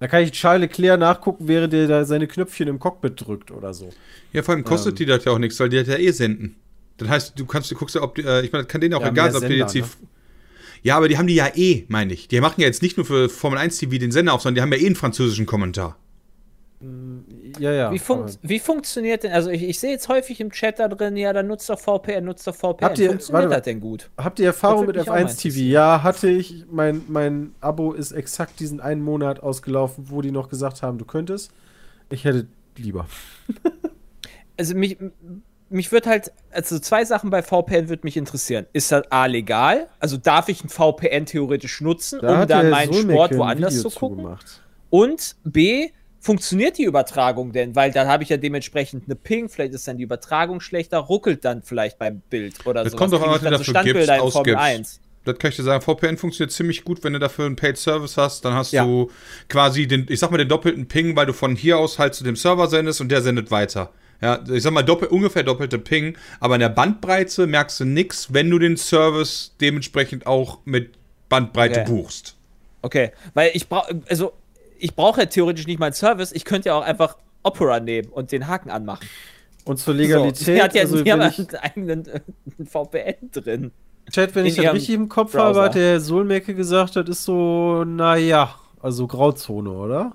Da 0.00 0.08
kann 0.08 0.22
ich 0.22 0.32
Charles 0.32 0.60
Leclerc 0.60 0.98
nachgucken, 0.98 1.48
während 1.48 1.72
der 1.72 1.86
da 1.86 2.04
seine 2.04 2.26
Knöpfchen 2.26 2.68
im 2.68 2.78
Cockpit 2.78 3.20
drückt 3.20 3.50
oder 3.50 3.72
so. 3.72 3.90
Ja, 4.32 4.42
vor 4.42 4.54
allem 4.54 4.64
kostet 4.64 4.92
Ähm. 4.92 4.96
die 4.96 5.06
das 5.06 5.24
ja 5.24 5.32
auch 5.32 5.38
nichts, 5.38 5.58
weil 5.60 5.68
die 5.68 5.76
das 5.78 5.88
ja 5.88 5.96
eh 5.96 6.10
senden. 6.10 6.56
Das 6.96 7.08
heißt, 7.08 7.38
du 7.38 7.46
kannst, 7.46 7.70
du 7.70 7.74
guckst 7.74 7.94
ja, 7.94 8.02
ob 8.02 8.14
die, 8.14 8.22
äh, 8.22 8.44
ich 8.44 8.52
meine, 8.52 8.64
das 8.64 8.72
kann 8.72 8.80
denen 8.80 8.94
auch 8.94 9.00
Ja, 9.00 9.08
egal 9.10 9.32
sein, 9.32 9.42
ob 9.42 9.48
die 9.48 9.54
jetzt 9.54 9.74
die. 9.74 9.84
Ja, 10.82 10.96
aber 10.96 11.08
die 11.08 11.16
haben 11.16 11.26
die 11.26 11.34
ja 11.34 11.48
eh, 11.54 11.84
meine 11.88 12.12
ich. 12.12 12.28
Die 12.28 12.40
machen 12.40 12.60
ja 12.60 12.66
jetzt 12.66 12.82
nicht 12.82 12.96
nur 12.96 13.06
für 13.06 13.28
Formel 13.28 13.58
1 13.58 13.78
TV 13.78 13.96
den 13.98 14.12
Sender 14.12 14.34
auf, 14.34 14.42
sondern 14.42 14.56
die 14.56 14.60
haben 14.62 14.72
ja 14.72 14.78
eh 14.78 14.86
einen 14.86 14.96
französischen 14.96 15.46
Kommentar. 15.46 15.96
Ja, 17.58 17.72
ja. 17.72 17.92
Wie, 17.92 17.98
funkt, 17.98 18.38
wie 18.42 18.58
funktioniert 18.58 19.22
denn, 19.24 19.32
also 19.32 19.50
ich, 19.50 19.62
ich 19.62 19.78
sehe 19.80 19.90
jetzt 19.90 20.08
häufig 20.08 20.40
im 20.40 20.50
Chat 20.50 20.78
da 20.78 20.88
drin, 20.88 21.16
ja, 21.16 21.32
dann 21.32 21.46
nutzt 21.46 21.68
doch 21.70 21.78
VPN, 21.78 22.24
nutzt 22.24 22.46
doch 22.46 22.54
VPN. 22.54 22.84
Habt 22.84 22.98
ihr- 22.98 23.08
funktioniert 23.10 23.44
warte, 23.44 23.54
das 23.56 23.62
denn 23.64 23.80
gut? 23.80 24.10
Habt 24.16 24.38
ihr 24.40 24.46
Erfahrung 24.46 24.86
mit 24.86 24.96
Das 24.96 25.06
würde 25.06 25.18
mich 25.18 25.24
auch 25.24 25.26
mal 25.28 25.32
F1 25.32 25.40
TV? 25.40 25.58
Ja, 25.60 26.02
hatte 26.02 26.28
ich. 26.28 26.64
Mein, 26.70 27.02
mein 27.08 27.54
Abo 27.60 27.92
ist 27.92 28.12
exakt 28.12 28.60
diesen 28.60 28.80
einen 28.80 29.02
Monat 29.02 29.40
ausgelaufen, 29.42 30.06
wo 30.08 30.20
die 30.22 30.30
noch 30.30 30.48
gesagt 30.48 30.82
haben, 30.82 30.98
du 30.98 31.04
könntest. 31.04 31.50
Ich 32.10 32.24
hätte 32.24 32.46
lieber. 32.76 33.06
Also 34.56 34.74
mich, 34.76 34.96
mich 35.68 35.90
wird 35.90 36.06
halt, 36.06 36.32
also 36.52 36.78
zwei 36.78 37.04
Sachen 37.04 37.30
bei 37.30 37.42
VPN 37.42 37.88
würde 37.88 38.02
mich 38.04 38.16
interessieren. 38.16 38.66
Ist 38.72 38.92
das 38.92 39.10
A 39.10 39.26
legal? 39.26 39.88
Also 39.98 40.16
darf 40.16 40.48
ich 40.48 40.62
ein 40.62 40.68
VPN 40.68 41.26
theoretisch 41.26 41.80
nutzen, 41.80 42.20
Da 42.22 42.42
um 42.42 42.48
dann 42.48 42.70
meinen 42.70 42.92
Sport 42.94 43.36
woanders 43.36 43.74
Video 43.74 43.88
zu 43.90 43.98
gucken? 43.98 44.18
zugemacht. 44.18 44.60
Und 44.90 45.34
B, 45.42 45.90
funktioniert 46.24 46.78
die 46.78 46.84
Übertragung 46.84 47.52
denn? 47.52 47.76
Weil 47.76 47.90
dann 47.92 48.08
habe 48.08 48.22
ich 48.22 48.30
ja 48.30 48.38
dementsprechend 48.38 49.04
eine 49.04 49.14
Ping, 49.14 49.50
vielleicht 49.50 49.74
ist 49.74 49.86
dann 49.86 49.98
die 49.98 50.04
Übertragung 50.04 50.60
schlechter, 50.60 50.98
ruckelt 50.98 51.44
dann 51.44 51.62
vielleicht 51.62 51.98
beim 51.98 52.22
Bild 52.30 52.64
oder 52.66 52.82
Das 52.82 52.92
so. 52.92 52.98
kommt 52.98 53.12
doch 53.12 53.22
an, 53.22 53.30
was 53.30 53.42
du 53.42 53.50
dafür 53.50 53.82
gibst, 53.82 54.10
ausgibst. 54.10 54.58
1. 54.64 55.00
Das 55.26 55.38
kann 55.38 55.50
ich 55.50 55.56
dir 55.56 55.62
sagen, 55.62 55.82
VPN 55.82 56.16
funktioniert 56.16 56.52
ziemlich 56.52 56.84
gut, 56.84 57.04
wenn 57.04 57.12
du 57.12 57.18
dafür 57.18 57.44
einen 57.46 57.56
Paid 57.56 57.76
Service 57.76 58.16
hast, 58.16 58.44
dann 58.44 58.54
hast 58.54 58.72
Ja. 58.72 58.84
du 58.84 59.10
quasi 59.48 59.86
den, 59.86 60.06
ich 60.08 60.18
sag 60.20 60.30
mal, 60.30 60.38
den 60.38 60.48
doppelten 60.48 60.86
Ping, 60.86 61.14
weil 61.14 61.26
du 61.26 61.32
von 61.34 61.56
hier 61.56 61.78
aus 61.78 61.98
halt 61.98 62.14
zu 62.14 62.24
dem 62.24 62.36
Server 62.36 62.68
sendest 62.68 63.00
und 63.02 63.10
der 63.10 63.20
sendet 63.22 63.50
weiter. 63.50 63.90
Ja, 64.22 64.42
ich 64.50 64.62
sag 64.62 64.72
mal, 64.72 64.82
doppel, 64.82 65.08
ungefähr 65.08 65.42
doppelte 65.42 65.78
Ping, 65.78 66.16
aber 66.40 66.54
in 66.54 66.60
der 66.60 66.68
Bandbreite 66.70 67.46
merkst 67.46 67.80
du 67.80 67.84
nichts, 67.84 68.32
wenn 68.32 68.48
du 68.48 68.58
den 68.58 68.76
Service 68.78 69.54
dementsprechend 69.60 70.26
auch 70.26 70.58
mit 70.64 70.94
Bandbreite 71.28 71.80
Okay. 71.80 71.90
buchst. 71.90 72.36
Okay, 72.80 73.12
weil 73.34 73.50
ich 73.54 73.68
brauche, 73.68 74.00
also 74.08 74.32
ich 74.78 74.94
brauche 74.94 75.20
ja 75.20 75.26
theoretisch 75.26 75.66
nicht 75.66 75.78
mal 75.78 75.86
einen 75.86 75.94
Service, 75.94 76.32
ich 76.32 76.44
könnte 76.44 76.70
ja 76.70 76.74
auch 76.74 76.82
einfach 76.82 77.16
Opera 77.42 77.80
nehmen 77.80 78.08
und 78.08 78.32
den 78.32 78.46
Haken 78.46 78.70
anmachen. 78.70 79.06
Und 79.64 79.78
zur 79.78 79.94
So, 79.94 80.00
Legalität, 80.00 80.46
die 80.48 80.62
hat 80.62 80.74
ja 80.74 80.82
also 80.82 81.02
die 81.02 81.12
haben 81.12 81.22
ich, 81.28 81.38
einen 81.38 81.48
eigenen 81.56 82.06
äh, 82.06 82.20
VPN 82.64 83.30
drin. 83.32 83.72
Chat, 84.12 84.34
wenn 84.34 84.44
ich 84.46 84.56
das 84.56 84.72
richtig 84.74 84.94
im 84.94 85.08
Kopf 85.08 85.32
Browser. 85.32 85.46
habe, 85.46 85.60
hat 85.62 85.74
der 85.74 86.00
Solmecke 86.00 86.54
gesagt, 86.54 86.96
das 86.96 87.08
ist 87.08 87.24
so, 87.24 87.84
naja, 87.84 88.54
also 88.80 89.06
Grauzone, 89.06 89.70
oder? 89.70 90.12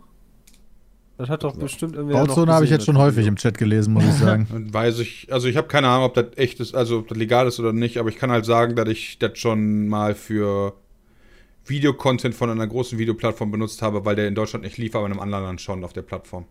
Das 1.18 1.28
hat 1.28 1.44
doch 1.44 1.56
bestimmt 1.58 1.96
irgendwer 1.96 2.20
noch 2.20 2.28
Bauzone 2.28 2.54
habe 2.54 2.64
ich 2.64 2.72
jetzt 2.72 2.86
schon 2.86 2.98
häufig 2.98 3.28
im 3.28 3.36
Chat 3.36 3.58
gelesen, 3.58 3.94
muss 3.94 4.06
ich 4.06 4.14
sagen. 4.20 4.70
Weiß 4.72 5.00
ich, 5.00 5.28
also 5.34 5.48
ich 5.48 5.58
habe 5.58 5.68
keine 5.68 5.88
Ahnung, 5.90 6.06
ob 6.06 6.14
das 6.14 6.28
echt 6.38 6.60
ist, 6.60 6.76
also 6.76 7.00
ob 7.00 7.08
das 7.08 7.18
legal 7.18 7.48
ist 7.48 7.60
oder 7.60 7.74
nicht, 7.74 7.98
aber 7.98 8.10
ich 8.10 8.16
kann 8.16 8.32
halt 8.32 8.46
sagen, 8.46 8.76
dass 8.76 8.88
ich 8.88 9.20
das 9.20 9.38
schon 9.38 9.88
mal 9.88 10.16
für 10.16 10.76
Videocontent 11.70 12.36
von 12.36 12.50
einer 12.50 12.68
großen 12.68 12.98
Videoplattform 12.98 13.52
benutzt 13.52 13.82
habe, 13.82 14.06
weil 14.06 14.16
der 14.16 14.28
in 14.28 14.36
Deutschland 14.36 14.64
nicht 14.64 14.78
lief, 14.78 14.96
aber 14.96 15.06
in 15.06 15.12
einem 15.12 15.22
anderen 15.22 15.46
Land 15.46 15.62
schon 15.62 15.84
auf 15.84 15.94
der 15.94 16.02
Plattform. 16.02 16.46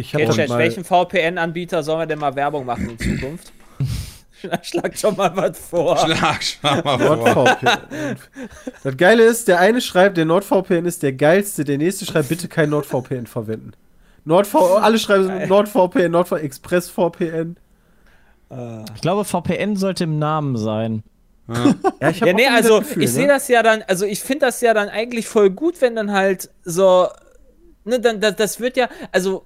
Ich 0.00 0.14
Okay, 0.14 0.26
habe 0.26 0.36
Chat, 0.36 0.50
welchen 0.50 0.84
VPN-Anbieter 0.84 1.82
sollen 1.82 2.00
wir 2.00 2.06
denn 2.06 2.20
mal 2.20 2.34
Werbung 2.36 2.64
machen 2.64 2.90
in 2.90 2.98
Zukunft? 2.98 3.52
Schlag 4.62 4.96
schon 4.96 5.16
mal 5.16 5.34
was 5.34 5.58
vor. 5.58 5.98
Schlag, 5.98 6.42
schlag 6.44 6.84
mal 6.84 6.98
vor. 6.98 7.56
Das 8.84 8.96
Geile 8.96 9.24
ist, 9.24 9.48
der 9.48 9.58
eine 9.58 9.80
schreibt, 9.80 10.16
der 10.16 10.26
NordVPN 10.26 10.86
ist 10.86 11.02
der 11.02 11.12
geilste, 11.12 11.64
der 11.64 11.78
nächste 11.78 12.06
schreibt, 12.06 12.28
bitte 12.28 12.46
kein 12.46 12.70
NordVPN 12.70 13.26
verwenden. 13.26 13.72
NordV 14.24 14.54
alle 14.80 15.00
schreiben 15.00 15.24
so 15.24 15.46
NordVPN, 15.46 16.12
NordVPN, 16.12 16.44
ExpressVPN. 16.44 17.56
Ich 18.94 19.00
glaube, 19.00 19.24
VPN 19.24 19.74
sollte 19.74 20.04
im 20.04 20.20
Namen 20.20 20.56
sein. 20.56 21.02
Ja, 22.00 22.10
ich 22.10 22.22
hab 22.22 22.28
Ja, 22.28 22.34
auch 22.34 22.36
nee, 22.36 22.46
also 22.46 22.78
Gefühl, 22.80 23.02
ich 23.04 23.12
sehe 23.12 23.26
ne? 23.26 23.32
das 23.32 23.48
ja 23.48 23.62
dann, 23.62 23.82
also 23.86 24.04
ich 24.06 24.20
finde 24.20 24.46
das 24.46 24.60
ja 24.60 24.74
dann 24.74 24.88
eigentlich 24.88 25.26
voll 25.28 25.50
gut, 25.50 25.80
wenn 25.80 25.96
dann 25.96 26.12
halt 26.12 26.50
so, 26.64 27.08
ne, 27.84 28.00
dann, 28.00 28.20
das, 28.20 28.36
das 28.36 28.60
wird 28.60 28.76
ja, 28.76 28.88
also 29.12 29.44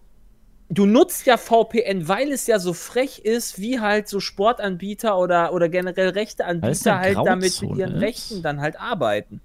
du 0.69 0.87
nutzt 0.87 1.27
ja 1.27 1.37
VPN, 1.37 2.09
weil 2.09 2.33
es 2.33 2.47
ja 2.47 2.59
so 2.59 2.73
frech 2.73 3.21
ist, 3.21 3.61
wie 3.61 3.81
halt 3.81 4.09
so 4.09 4.21
Sportanbieter 4.21 5.19
oder, 5.19 5.53
oder 5.53 5.69
generell 5.69 6.11
rechte 6.11 6.45
Weil 6.61 6.73
es 6.73 6.87
Anbieter 6.87 6.93
eine 6.93 7.01
halt 7.01 7.17
damit 7.27 7.61
mit 7.61 7.75
ihren 7.75 7.95
ist. 7.95 8.01
Rechten 8.01 8.43
dann 8.43 8.61
halt 8.61 8.81
arbeiten. 8.81 9.41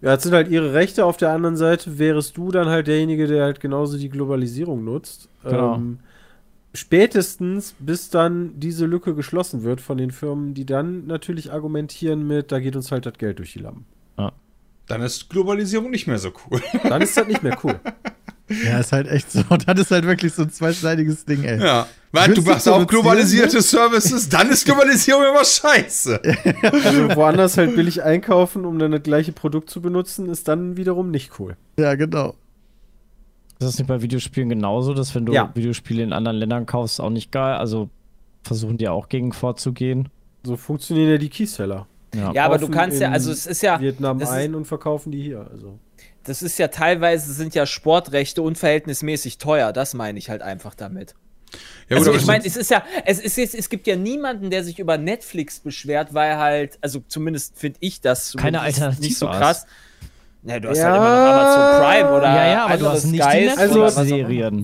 Ja, 0.00 0.14
das 0.14 0.22
sind 0.22 0.32
halt 0.32 0.48
ihre 0.48 0.74
Rechte. 0.74 1.04
Auf 1.04 1.16
der 1.16 1.30
anderen 1.30 1.56
Seite 1.56 1.98
wärest 1.98 2.36
du 2.36 2.50
dann 2.50 2.68
halt 2.68 2.86
derjenige, 2.86 3.26
der 3.26 3.44
halt 3.44 3.60
genauso 3.60 3.98
die 3.98 4.08
Globalisierung 4.08 4.84
nutzt. 4.84 5.28
Genau. 5.48 5.74
Ähm, 5.76 6.00
spätestens, 6.78 7.74
bis 7.78 8.10
dann 8.10 8.58
diese 8.58 8.86
Lücke 8.86 9.14
geschlossen 9.14 9.62
wird 9.62 9.80
von 9.80 9.98
den 9.98 10.10
Firmen, 10.10 10.54
die 10.54 10.66
dann 10.66 11.06
natürlich 11.06 11.52
argumentieren 11.52 12.26
mit, 12.26 12.52
da 12.52 12.60
geht 12.60 12.76
uns 12.76 12.90
halt 12.90 13.06
das 13.06 13.14
Geld 13.18 13.38
durch 13.38 13.52
die 13.52 13.60
Lampen. 13.60 13.84
Dann 14.88 15.02
ist 15.02 15.28
Globalisierung 15.28 15.90
nicht 15.90 16.06
mehr 16.06 16.18
so 16.18 16.32
cool. 16.50 16.60
Dann 16.82 17.02
ist 17.02 17.16
das 17.16 17.26
nicht 17.26 17.42
mehr 17.42 17.56
cool. 17.62 17.78
Ja, 18.64 18.80
ist 18.80 18.92
halt 18.92 19.06
echt 19.08 19.30
so. 19.30 19.42
Das 19.66 19.78
ist 19.78 19.90
halt 19.90 20.06
wirklich 20.06 20.32
so 20.32 20.42
ein 20.42 20.50
zweischneidiges 20.50 21.26
Ding, 21.26 21.44
ey. 21.44 21.60
Ja. 21.60 21.86
Weil 22.10 22.32
du 22.32 22.40
machst 22.40 22.66
auch 22.66 22.86
globalisierte 22.86 23.60
Services, 23.60 24.30
dann 24.30 24.48
ist 24.48 24.64
Globalisierung 24.64 25.22
immer 25.24 25.44
scheiße. 25.44 26.22
Also 26.62 27.14
woanders 27.14 27.58
halt 27.58 27.76
billig 27.76 28.02
einkaufen, 28.02 28.64
um 28.64 28.78
dann 28.78 28.92
das 28.92 29.02
gleiche 29.02 29.32
Produkt 29.32 29.68
zu 29.68 29.82
benutzen, 29.82 30.30
ist 30.30 30.48
dann 30.48 30.78
wiederum 30.78 31.10
nicht 31.10 31.38
cool. 31.38 31.58
Ja, 31.78 31.94
genau. 31.96 32.34
Ist 33.60 33.66
das 33.66 33.78
nicht 33.78 33.88
bei 33.88 34.00
Videospielen 34.02 34.48
genauso, 34.48 34.94
dass 34.94 35.14
wenn 35.14 35.26
du 35.26 35.32
Ja. 35.32 35.50
Videospiele 35.54 36.02
in 36.02 36.12
anderen 36.12 36.36
Ländern 36.36 36.66
kaufst, 36.66 37.00
auch 37.00 37.10
nicht 37.10 37.32
geil? 37.32 37.54
Also 37.56 37.88
versuchen 38.44 38.78
die 38.78 38.88
auch 38.88 39.08
gegen 39.08 39.32
vorzugehen. 39.32 40.08
So 40.44 40.56
funktionieren 40.56 41.10
ja 41.10 41.18
die 41.18 41.28
Keyseller. 41.28 41.86
Ja, 42.14 42.44
aber 42.46 42.56
du 42.58 42.68
kannst 42.68 43.00
ja, 43.00 43.10
also 43.10 43.30
es 43.30 43.46
ist 43.46 43.62
ja, 43.62 43.78
Vietnam 43.80 44.18
das 44.18 44.30
ist- 44.30 44.34
ein 44.34 44.54
und 44.54 44.64
verkaufen 44.66 45.10
die 45.12 45.22
hier. 45.22 45.46
Also. 45.50 45.78
das 46.24 46.42
ist 46.42 46.58
ja 46.58 46.68
teilweise 46.68 47.32
sind 47.32 47.54
ja 47.54 47.66
Sportrechte 47.66 48.40
unverhältnismäßig 48.42 49.38
teuer, 49.38 49.72
das 49.72 49.92
meine 49.94 50.18
ich 50.18 50.30
halt 50.30 50.40
einfach 50.42 50.74
damit. 50.74 51.14
Ja, 51.88 51.96
also 51.96 52.10
aber 52.10 52.18
ich 52.18 52.26
meine, 52.26 52.44
es 52.44 52.56
ist 52.56 52.70
ja, 52.70 52.82
es, 53.06 53.18
ist 53.18 53.36
jetzt, 53.38 53.54
es 53.54 53.68
gibt 53.70 53.86
ja 53.86 53.96
niemanden, 53.96 54.50
der 54.50 54.62
sich 54.64 54.78
über 54.78 54.98
Netflix 54.98 55.60
beschwert, 55.60 56.12
weil 56.14 56.36
halt, 56.36 56.78
also 56.82 57.00
zumindest 57.08 57.58
finde 57.58 57.78
ich 57.80 58.00
das 58.00 58.34
Keine 58.36 58.60
Alternative 58.60 59.00
nicht 59.02 59.18
so 59.18 59.28
hast. 59.30 59.66
Ja, 60.48 60.60
du 60.60 60.68
hast 60.70 60.78
Ja. 60.78 60.84
halt 60.84 60.96
immer 60.96 61.08
noch 61.08 61.34
Amazon 61.34 61.82
Prime 61.84 62.16
oder 62.18 62.34
ja, 62.34 62.48
ja, 62.52 62.64
aber 62.66 62.76
du 62.78 62.86
hast 62.88 63.04
nicht 63.06 63.22
Skys 63.22 63.54
die 63.54 63.60
Also-. 63.60 63.80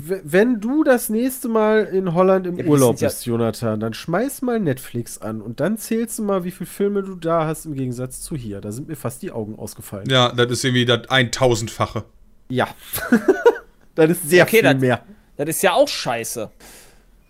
W- 0.09 0.21
Wenn 0.25 0.61
du 0.61 0.83
das 0.85 1.09
nächste 1.09 1.49
Mal 1.49 1.85
in 1.85 2.15
Holland 2.15 2.47
im 2.47 2.57
Ja, 2.59 2.65
Urlaub 2.65 2.99
bist, 2.99 3.27
Jonathan, 3.27 3.81
dann 3.81 3.93
schmeiß 3.95 4.43
mal 4.43 4.59
Netflix 4.61 5.19
an 5.19 5.41
und 5.43 5.61
dann 5.61 5.77
zählst 5.79 6.19
du 6.19 6.23
mal, 6.25 6.45
wie 6.45 6.51
viele 6.51 6.69
Filme 6.71 7.03
du 7.03 7.15
da 7.17 7.47
hast 7.47 7.67
im 7.67 7.75
Gegensatz 7.75 8.21
zu 8.23 8.35
hier. 8.37 8.61
Da 8.61 8.73
sind 8.73 8.89
mir 8.89 8.97
fast 8.97 9.23
die 9.23 9.31
Augen 9.31 9.59
ausgefallen. 9.59 10.09
ja, 10.09 10.33
das 10.33 10.51
ist 10.51 10.65
irgendwie 10.65 10.85
das 10.87 11.01
1000-fache. 11.09 12.05
Ja. 12.49 12.69
das 13.95 14.11
ist 14.11 14.29
sehr 14.29 14.45
Okay, 14.45 14.57
viel 14.59 14.63
das- 14.63 14.81
mehr. 14.81 15.01
Das 15.37 15.49
ist 15.49 15.63
ja 15.63 15.73
auch 15.73 15.89
scheiße. 15.89 16.51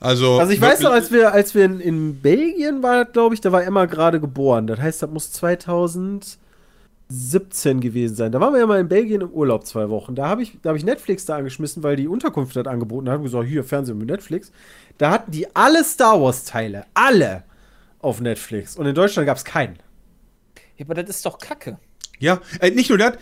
Also, 0.01 0.39
Also 0.39 0.53
ich 0.53 0.61
weiß 0.61 0.81
noch, 0.81 0.91
als 0.93 1.11
wir, 1.11 1.33
als 1.33 1.55
wir 1.55 1.65
in, 1.65 1.81
in 1.81 2.21
Belgien 2.21 2.83
waren, 2.83 3.07
glaube 3.13 3.35
ich, 3.35 3.41
da 3.41 3.53
war 3.53 3.65
Emma 3.65 3.87
gerade 3.87 4.21
geboren. 4.21 4.67
Das 4.67 4.79
heißt, 4.79 5.03
das 5.03 5.09
muss 5.11 5.31
2017 7.15 7.81
gewesen 7.81 8.17
sein. 8.17 8.33
Da 8.33 8.41
waren 8.41 8.53
wir 8.53 8.61
ja 8.61 8.67
mal 8.67 8.81
in 8.81 8.89
Belgien 8.89 9.21
im 9.21 9.31
Urlaub 9.31 9.67
zwei 9.67 9.89
Wochen. 9.89 10.15
Da 10.15 10.29
habe 10.29 10.43
ich, 10.43 10.59
da 10.63 10.71
hab 10.71 10.77
ich 10.77 10.85
Netflix 10.85 11.25
da 11.25 11.37
angeschmissen, 11.37 11.83
weil 11.83 11.97
die 11.97 12.09
Unterkunft 12.09 12.57
das 12.57 12.67
angeboten 12.67 13.09
hat. 13.09 13.19
Und 13.19 13.25
gesagt, 13.25 13.49
hier, 13.49 13.65
Fernsehen 13.65 13.99
mit 13.99 14.09
Netflix. 14.09 14.53
Da 14.99 15.11
hatten 15.11 15.31
die 15.31 15.55
alle 15.55 15.85
Star 15.85 16.21
Wars-Teile, 16.21 16.87
alle 16.95 17.45
auf 18.01 18.21
Netflix. 18.21 18.77
Und 18.77 18.87
in 18.87 18.95
Deutschland 18.95 19.27
gab 19.27 19.37
es 19.37 19.45
keinen. 19.45 19.79
Ja, 20.77 20.85
aber 20.85 20.95
das 20.95 21.17
ist 21.17 21.27
doch 21.27 21.39
Kacke. 21.39 21.79
Ja, 22.19 22.41
äh, 22.61 22.71
nicht 22.71 22.89
nur 22.89 22.99
das. 22.99 23.15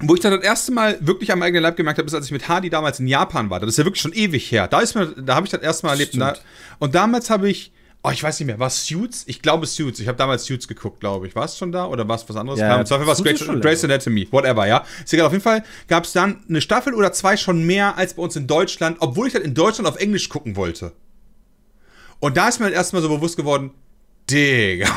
Wo 0.00 0.14
ich 0.14 0.20
dann 0.20 0.32
das 0.32 0.44
erste 0.44 0.72
Mal 0.72 0.98
wirklich 1.00 1.32
am 1.32 1.40
eigenen 1.40 1.62
Leib 1.62 1.76
gemerkt 1.76 1.98
habe, 1.98 2.06
ist, 2.06 2.14
als 2.14 2.26
ich 2.26 2.32
mit 2.32 2.48
Hardy 2.48 2.68
damals 2.68 3.00
in 3.00 3.06
Japan 3.06 3.48
war. 3.48 3.60
Das 3.60 3.70
ist 3.70 3.78
ja 3.78 3.84
wirklich 3.84 4.02
schon 4.02 4.12
ewig 4.12 4.52
her. 4.52 4.68
Da, 4.68 4.80
ist 4.80 4.94
mir, 4.94 5.06
da 5.06 5.36
habe 5.36 5.46
ich 5.46 5.52
das 5.52 5.62
erste 5.62 5.86
Mal 5.86 5.92
erlebt. 5.92 6.12
Und, 6.12 6.20
da, 6.20 6.34
und 6.78 6.94
damals 6.94 7.30
habe 7.30 7.48
ich, 7.48 7.72
oh, 8.06 8.10
ich 8.12 8.22
weiß 8.22 8.38
nicht 8.38 8.46
mehr, 8.46 8.58
war 8.58 8.68
es 8.68 8.86
Suits? 8.86 9.24
Ich 9.26 9.42
glaube 9.42 9.66
Suits. 9.66 9.98
Ich 9.98 10.06
habe 10.06 10.16
damals 10.16 10.44
Suits 10.44 10.68
geguckt, 10.68 11.00
glaube 11.00 11.26
ich. 11.26 11.34
War 11.34 11.44
es 11.44 11.58
schon 11.58 11.72
da 11.72 11.86
oder 11.86 12.06
war 12.06 12.16
es 12.16 12.28
was 12.28 12.36
anderes? 12.36 12.60
Ja, 12.60 12.78
Im 12.78 12.86
Zweifel 12.86 13.06
war 13.06 13.14
es 13.14 13.20
ist 13.20 13.60
Grey's. 13.60 13.84
Anatomy, 13.84 14.28
whatever, 14.30 14.66
ja. 14.66 14.84
Ist 15.04 15.12
egal, 15.12 15.26
auf 15.26 15.32
jeden 15.32 15.42
Fall 15.42 15.64
gab 15.88 16.04
es 16.04 16.12
dann 16.12 16.44
eine 16.48 16.60
Staffel 16.60 16.94
oder 16.94 17.12
zwei 17.12 17.36
schon 17.36 17.66
mehr 17.66 17.96
als 17.96 18.14
bei 18.14 18.22
uns 18.22 18.36
in 18.36 18.46
Deutschland, 18.46 18.98
obwohl 19.00 19.26
ich 19.26 19.32
das 19.32 19.42
in 19.42 19.54
Deutschland 19.54 19.88
auf 19.88 19.96
Englisch 19.96 20.28
gucken 20.28 20.56
wollte. 20.56 20.92
Und 22.20 22.36
da 22.36 22.48
ist 22.48 22.60
mir 22.60 22.66
dann 22.66 22.74
erstmal 22.74 23.02
so 23.02 23.08
bewusst 23.08 23.36
geworden, 23.36 23.72
Digga. 24.30 24.88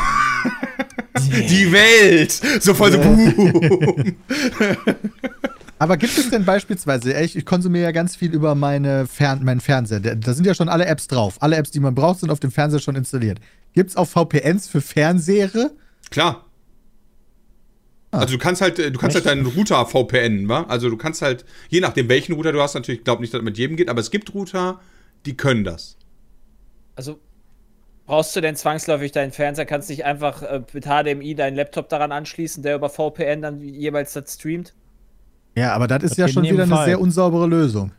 Die 1.20 1.72
Welt! 1.72 2.32
So 2.62 2.74
voll 2.74 2.92
so, 2.92 3.00
boom. 3.00 4.16
Aber 5.80 5.96
gibt 5.96 6.18
es 6.18 6.30
denn 6.30 6.44
beispielsweise, 6.44 7.16
ey, 7.16 7.24
ich, 7.24 7.38
ich 7.38 7.46
konsumiere 7.46 7.86
ja 7.86 7.92
ganz 7.92 8.18
viel 8.18 8.34
über 8.34 8.54
meine 8.54 9.08
Fern 9.08 9.46
meinen 9.46 9.62
Fernseher. 9.62 10.02
Da, 10.02 10.34
sind 10.34 10.46
ja 10.46 10.54
schon 10.54 10.68
alle 10.68 10.86
Apps 10.86 11.08
drauf. 11.08 11.38
Alle 11.40 11.56
Apps, 11.56 11.72
die 11.72 11.80
man 11.80 11.96
braucht, 11.96 12.20
sind 12.20 12.30
auf 12.30 12.42
dem 12.42 12.52
Fernseher 12.52 12.82
schon 12.82 12.96
installiert. 12.96 13.40
Gibt 13.74 13.90
es 13.90 13.96
auch 13.96 14.06
VPNs 14.06 14.68
für 14.68 14.82
Fernseher? 14.82 15.72
Klar. 16.12 16.46
Also 18.12 18.34
du 18.34 18.40
kannst 18.40 18.62
halt, 18.62 18.78
du 18.78 19.00
kannst 19.00 19.16
halt 19.16 19.26
deinen 19.26 19.46
Router 19.46 19.86
VPN, 19.86 20.50
wa? 20.50 20.64
Also 20.64 20.90
du 20.90 20.98
kannst 20.98 21.22
halt, 21.22 21.46
je 21.70 21.80
nachdem 21.80 22.10
welchen 22.10 22.34
Router 22.34 22.52
du 22.52 22.62
hast, 22.62 22.74
natürlich, 22.74 23.00
ich 23.00 23.06
glaube 23.06 23.22
nicht, 23.22 23.34
dass 23.34 23.40
das 23.40 23.46
mit 23.46 23.58
jedem 23.58 23.78
geht, 23.78 23.88
aber 23.88 24.02
es 24.02 24.12
gibt 24.12 24.34
Router, 24.34 24.82
die 25.26 25.38
können 25.38 25.64
das. 25.64 25.96
Also 26.96 27.20
brauchst 28.06 28.36
du 28.36 28.42
denn 28.42 28.58
zwangsläufig 28.58 29.14
deinen 29.14 29.32
Fernseher? 29.32 29.66
Kannst 29.66 29.90
nicht 29.90 30.04
einfach 30.04 30.42
äh, 30.42 30.62
mit 30.74 30.86
HDMI 30.86 31.36
deinen 31.36 31.56
Laptop 31.56 31.88
daran 31.88 32.12
anschließen, 32.12 32.64
der 32.64 32.76
über 32.76 32.90
VPN 32.90 33.42
dann 33.44 33.62
jeweils 33.62 34.12
das 34.12 34.34
streamt? 34.34 34.74
Ja, 35.60 35.74
aber 35.74 35.88
das 35.88 36.04
ist 36.04 36.12
Das 36.12 36.18
ja 36.18 36.28
schon 36.30 36.44
wieder 36.44 36.64
eine 36.64 36.74
Fall. 36.76 36.86
sehr 36.86 37.02
unsaubere 37.02 37.46
Lösung. 37.48 37.92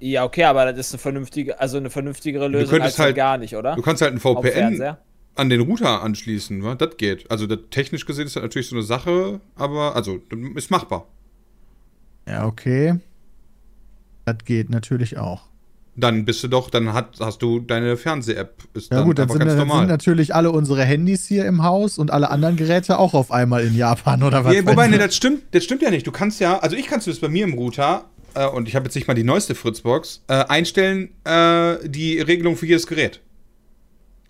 Ja, 0.00 0.24
okay, 0.24 0.44
aber 0.44 0.70
das 0.70 0.78
ist 0.78 0.92
eine 0.92 0.98
vernünftige, 1.00 1.58
also 1.58 1.78
eine 1.78 1.90
vernünftigere 1.90 2.46
Lösung 2.46 2.68
könntest 2.70 2.98
als 3.00 3.06
halt- 3.06 3.16
gar 3.16 3.38
nicht, 3.38 3.56
oder? 3.56 3.74
Du 3.74 3.82
kannst 3.82 4.02
halt 4.02 4.12
ein 4.12 4.20
VPN 4.20 4.96
an 5.34 5.48
den 5.48 5.60
Router 5.62 6.02
anschließen, 6.02 6.62
wa? 6.62 6.74
das 6.74 6.96
geht. 6.98 7.30
Also 7.30 7.46
das, 7.46 7.58
technisch 7.70 8.04
gesehen 8.06 8.26
ist 8.26 8.36
das 8.36 8.42
natürlich 8.42 8.68
so 8.68 8.76
eine 8.76 8.82
Sache, 8.84 9.40
aber 9.56 9.96
also 9.96 10.20
ist 10.56 10.70
machbar. 10.70 11.06
Ja, 12.26 12.44
okay. 12.46 12.98
Das 14.24 14.36
geht 14.44 14.68
natürlich 14.68 15.16
auch. 15.16 15.47
Dann 16.00 16.24
bist 16.24 16.42
du 16.44 16.48
doch, 16.48 16.70
dann 16.70 16.92
hat, 16.92 17.16
hast 17.18 17.42
du 17.42 17.58
deine 17.58 17.96
Fernseh-App. 17.96 18.62
Ist 18.74 18.92
Ja 18.92 19.02
gut, 19.02 19.18
dann 19.18 19.28
sind, 19.28 19.44
dann 19.44 19.58
sind 19.58 19.88
natürlich 19.88 20.34
alle 20.34 20.52
unsere 20.52 20.84
Handys 20.84 21.26
hier 21.26 21.44
im 21.44 21.64
Haus 21.64 21.98
und 21.98 22.12
alle 22.12 22.30
anderen 22.30 22.56
Geräte 22.56 22.98
auch 22.98 23.14
auf 23.14 23.32
einmal 23.32 23.64
in 23.64 23.76
Japan 23.76 24.22
oder 24.22 24.44
was? 24.44 24.54
Ja, 24.54 24.64
wobei, 24.64 24.86
ne, 24.86 24.98
das 24.98 25.16
stimmt, 25.16 25.42
das 25.50 25.64
stimmt 25.64 25.82
ja 25.82 25.90
nicht. 25.90 26.06
Du 26.06 26.12
kannst 26.12 26.40
ja, 26.40 26.58
also 26.58 26.76
ich 26.76 26.86
kann 26.86 27.00
es 27.04 27.18
bei 27.18 27.28
mir 27.28 27.44
im 27.44 27.54
Router, 27.54 28.04
äh, 28.34 28.46
und 28.46 28.68
ich 28.68 28.76
habe 28.76 28.84
jetzt 28.84 28.94
nicht 28.94 29.08
mal 29.08 29.14
die 29.14 29.24
neueste 29.24 29.54
Fritzbox, 29.54 30.22
äh, 30.28 30.34
einstellen 30.34 31.10
äh, 31.24 31.76
die 31.88 32.20
Regelung 32.20 32.56
für 32.56 32.66
jedes 32.66 32.86
Gerät. 32.86 33.20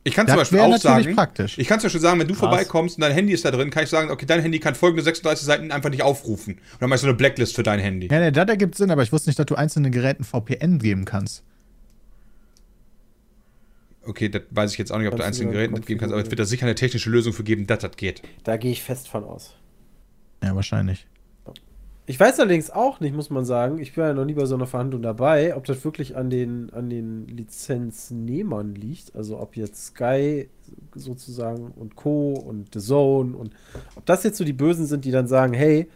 Ich 0.05 0.15
kann 0.15 0.27
zum 0.27 0.36
Das 0.36 0.51
Beispiel 0.51 0.59
wäre 0.59 0.74
auch 0.74 0.78
sagen, 0.78 1.15
praktisch. 1.15 1.59
ich 1.59 1.69
kann 1.69 1.81
zum 1.81 1.89
Beispiel 1.89 2.01
sagen, 2.01 2.19
wenn 2.19 2.28
du 2.28 2.32
Krass. 2.32 2.40
vorbeikommst 2.40 2.97
und 2.97 3.03
dein 3.03 3.12
Handy 3.12 3.35
ist 3.35 3.45
da 3.45 3.51
drin, 3.51 3.69
kann 3.69 3.85
ich 3.85 3.90
sagen, 3.90 4.11
okay, 4.11 4.24
dein 4.27 4.40
Handy 4.40 4.59
kann 4.59 4.74
folgende 4.74 5.03
36 5.03 5.45
Seiten 5.45 5.70
einfach 5.70 5.90
nicht 5.90 6.03
aufrufen. 6.03 6.55
Und 6.55 6.81
dann 6.81 6.89
mach 6.89 6.97
ich 6.97 7.03
so 7.03 7.09
eine 7.09 7.16
Blacklist 7.16 7.55
für 7.55 7.62
dein 7.62 7.78
Handy. 7.78 8.09
Ja, 8.11 8.19
ne, 8.20 8.32
das 8.32 8.49
ergibt 8.49 8.77
Sinn, 8.77 8.90
aber 8.90 9.03
ich 9.03 9.12
wusste 9.12 9.28
nicht, 9.28 9.39
dass 9.39 9.47
du 9.47 9.55
einzelnen 9.57 9.93
Geräten 9.93 10.24
VPN 10.24 10.78
geben 10.78 11.05
kannst. 11.05 11.43
Okay, 14.09 14.30
das 14.30 14.43
weiß 14.51 14.72
ich 14.72 14.78
jetzt 14.78 14.90
auch 14.90 14.98
nicht, 14.98 15.09
ob 15.09 15.16
du 15.16 15.22
einzelnen 15.22 15.52
Geräten 15.52 15.74
das 15.74 15.85
geben 15.85 16.01
kannst, 16.01 16.14
aber 16.14 16.22
es 16.22 16.30
wird 16.30 16.40
da 16.40 16.47
sicher 16.47 16.64
eine 16.64 16.74
technische 16.74 17.10
Lösung 17.10 17.35
für 17.35 17.44
geben, 17.44 17.66
dass 17.66 17.80
das 17.80 17.94
geht. 17.97 18.22
Da 18.43 18.56
gehe 18.56 18.72
ich 18.72 18.82
fest 18.82 19.06
von 19.06 19.22
aus. 19.22 19.55
Ja, 20.43 20.55
wahrscheinlich. 20.55 21.06
Ich 22.06 22.18
weiß 22.18 22.40
allerdings 22.40 22.70
auch 22.70 23.01
nicht, 23.01 23.14
muss 23.14 23.28
man 23.28 23.44
sagen, 23.44 23.78
ich 23.78 23.94
war 23.98 24.06
ja 24.06 24.14
noch 24.14 24.24
nie 24.24 24.32
bei 24.32 24.47
so 24.47 24.55
einer 24.55 24.66
Verhandlung 24.66 25.02
dabei, 25.02 25.55
ob 25.55 25.66
das 25.66 25.85
wirklich 25.85 26.16
an 26.16 26.30
den, 26.30 26.72
an 26.72 26.89
den 26.89 27.26
Lizenznehmern 27.28 28.74
liegt, 28.74 29.14
also 29.14 29.39
ob 29.39 29.56
jetzt 29.56 29.89
Sky 29.89 30.48
sozusagen 30.94 31.72
und 31.72 31.97
Co. 31.97 32.32
und 32.32 32.72
The 32.72 32.80
Zone 32.80 33.36
und 33.36 33.55
ob 33.94 34.06
das 34.06 34.24
jetzt 34.24 34.39
so 34.39 34.44
die 34.44 34.55
Bösen 34.55 34.86
sind, 34.86 35.05
die 35.05 35.10
dann 35.10 35.28
sagen, 35.28 35.52
hey, 35.52 35.90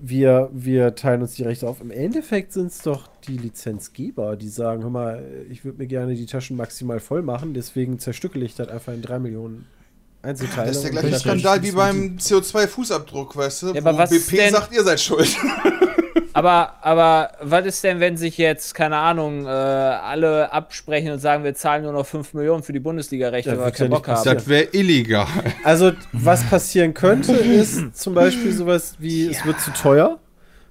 wir, 0.00 0.50
wir 0.52 0.94
teilen 0.94 1.22
uns 1.22 1.34
die 1.34 1.42
Rechte 1.42 1.68
auf. 1.68 1.80
Im 1.80 1.90
Endeffekt 1.90 2.52
sind 2.52 2.66
es 2.66 2.82
doch 2.82 3.08
die 3.26 3.36
Lizenzgeber, 3.36 4.36
die 4.36 4.48
sagen, 4.48 4.82
hör 4.82 4.90
mal, 4.90 5.24
ich 5.50 5.64
würde 5.64 5.78
mir 5.78 5.86
gerne 5.86 6.14
die 6.14 6.26
Taschen 6.26 6.56
maximal 6.56 7.00
voll 7.00 7.22
machen, 7.22 7.54
deswegen 7.54 7.98
zerstückele 7.98 8.44
ich 8.44 8.54
das 8.54 8.68
einfach 8.68 8.92
in 8.92 9.02
drei 9.02 9.18
Millionen 9.18 9.66
Einzelteile. 10.22 10.68
Das 10.68 10.76
ist 10.76 10.82
der 10.82 10.90
gleiche 10.90 11.18
Skandal 11.18 11.62
wie 11.62 11.72
beim 11.72 12.16
CO2-Fußabdruck, 12.18 13.36
weißt 13.36 13.62
du? 13.62 13.66
Ja, 13.72 13.80
aber 13.80 13.94
wo 13.94 13.98
was 13.98 14.12
ist 14.12 14.28
BP 14.30 14.36
denn- 14.36 14.52
sagt, 14.52 14.72
ihr 14.74 14.84
seid 14.84 15.00
schuld. 15.00 15.34
Aber, 16.32 16.74
aber 16.82 17.32
was 17.40 17.66
ist 17.66 17.84
denn, 17.84 18.00
wenn 18.00 18.16
sich 18.16 18.38
jetzt, 18.38 18.74
keine 18.74 18.96
Ahnung, 18.96 19.46
äh, 19.46 19.48
alle 19.48 20.52
absprechen 20.52 21.12
und 21.12 21.18
sagen, 21.18 21.44
wir 21.44 21.54
zahlen 21.54 21.82
nur 21.82 21.92
noch 21.92 22.06
5 22.06 22.34
Millionen 22.34 22.62
für 22.62 22.72
die 22.72 22.80
Bundesliga-Rechte, 22.80 23.50
Ja, 23.50 23.56
weil 23.56 23.64
wir 23.64 23.70
ja 23.70 23.76
keinen 23.76 23.90
Bock 23.90 24.08
haben? 24.08 24.24
Das 24.24 24.48
wäre 24.48 24.68
illegal. 24.72 25.26
Also, 25.64 25.92
was 26.12 26.48
passieren 26.48 26.94
könnte, 26.94 27.32
ist 27.32 27.96
zum 27.96 28.14
Beispiel 28.14 28.52
sowas 28.52 28.94
wie, 28.98 29.28
es 29.28 29.44
wird 29.44 29.60
zu 29.60 29.72
teuer. 29.72 30.18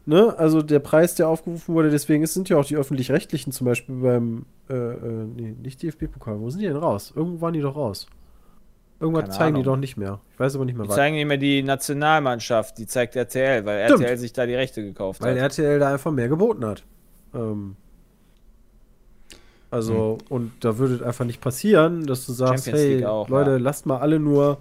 Ne? 0.06 0.34
Also 0.40 0.64
der 0.64 0.80
Preis, 0.80 1.14
der 1.14 1.28
aufgerufen 1.28 1.76
wurde, 1.76 1.92
deswegen 1.92 2.24
es 2.24 2.34
sind 2.34 2.50
ja 2.50 2.58
auch 2.58 2.66
die 2.66 2.76
öffentlich-rechtlichen 2.76 3.52
zum 3.52 3.66
Beispiel 3.66 3.94
beim, 3.94 4.46
äh, 4.68 4.74
äh, 4.74 4.98
nee, 5.36 5.56
nicht 5.62 5.84
DFB-Pokal. 5.84 6.40
Wo 6.40 6.50
sind 6.50 6.62
die 6.62 6.68
denn 6.68 6.78
raus? 6.78 7.14
Irgendwo 7.16 7.42
waren 7.42 7.54
die 7.54 7.62
doch 7.62 7.76
raus. 7.76 8.08
Irgendwas 9.00 9.24
Keine 9.26 9.34
zeigen 9.38 9.56
die 9.56 9.62
Ahnung. 9.62 9.74
doch 9.76 9.80
nicht 9.80 9.96
mehr. 9.98 10.20
Ich 10.34 10.40
weiß 10.40 10.56
aber 10.56 10.66
nicht 10.66 10.76
mehr 10.76 10.84
Die 10.84 10.90
was. 10.90 10.96
zeigen 10.96 11.16
nicht 11.16 11.26
mehr 11.26 11.38
die 11.38 11.64
Nationalmannschaft, 11.64 12.78
die 12.78 12.86
zeigt 12.86 13.16
RTL, 13.16 13.66
weil 13.66 13.86
Stimmt. 13.86 14.02
RTL 14.02 14.18
sich 14.18 14.34
da 14.34 14.46
die 14.46 14.56
Rechte 14.56 14.84
gekauft 14.84 15.22
Weil 15.22 15.36
hat. 15.36 15.58
RTL 15.58 15.80
da 15.80 15.94
einfach 15.94 16.12
mehr 16.12 16.28
geboten 16.28 16.66
hat. 16.66 16.84
Ähm, 17.34 17.76
also, 19.72 20.18
und 20.30 20.52
da 20.62 20.78
würde 20.80 20.96
es 20.96 21.02
einfach 21.04 21.26
nicht 21.26 21.42
passieren, 21.42 22.08
dass 22.08 22.26
du 22.26 22.34
sagst, 22.34 22.68
hey, 22.68 23.06
auch, 23.06 23.30
Leute, 23.30 23.52
ja. 23.52 23.58
lasst 23.58 23.86
mal 23.86 23.98
alle 24.00 24.20
nur, 24.20 24.58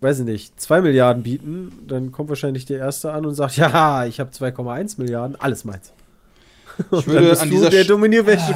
weiß 0.00 0.20
ich 0.20 0.24
nicht, 0.24 0.60
2 0.60 0.82
Milliarden 0.82 1.24
bieten. 1.24 1.72
Dann 1.88 2.12
kommt 2.12 2.28
wahrscheinlich 2.28 2.64
der 2.64 2.78
Erste 2.78 3.12
an 3.12 3.26
und 3.26 3.34
sagt, 3.34 3.56
ja, 3.56 4.06
ich 4.06 4.20
habe 4.20 4.30
2,1 4.30 5.00
Milliarden, 5.00 5.36
alles 5.40 5.64
meins. 5.64 5.92
Und 6.90 7.06
würde 7.06 7.20
dann 7.20 7.30
bist 7.30 7.42
an 7.42 7.48
du 7.50 7.56
dieser 7.56 7.70
der 7.70 7.84
Sch- 7.84 7.88
Dominierwäsche. 7.88 8.54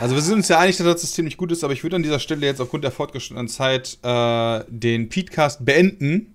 Also 0.00 0.14
wir 0.14 0.22
sind 0.22 0.34
uns 0.34 0.48
ja 0.48 0.58
einig, 0.58 0.76
dass 0.76 0.86
das 0.86 1.00
System 1.02 1.24
nicht 1.24 1.36
gut 1.36 1.52
ist, 1.52 1.62
aber 1.64 1.72
ich 1.72 1.82
würde 1.82 1.96
an 1.96 2.02
dieser 2.02 2.18
Stelle 2.18 2.46
jetzt 2.46 2.60
aufgrund 2.60 2.84
der 2.84 2.90
fortgeschrittenen 2.90 3.48
Zeit 3.48 3.98
äh, 4.02 4.60
den 4.68 5.08
Podcast 5.08 5.64
beenden, 5.64 6.34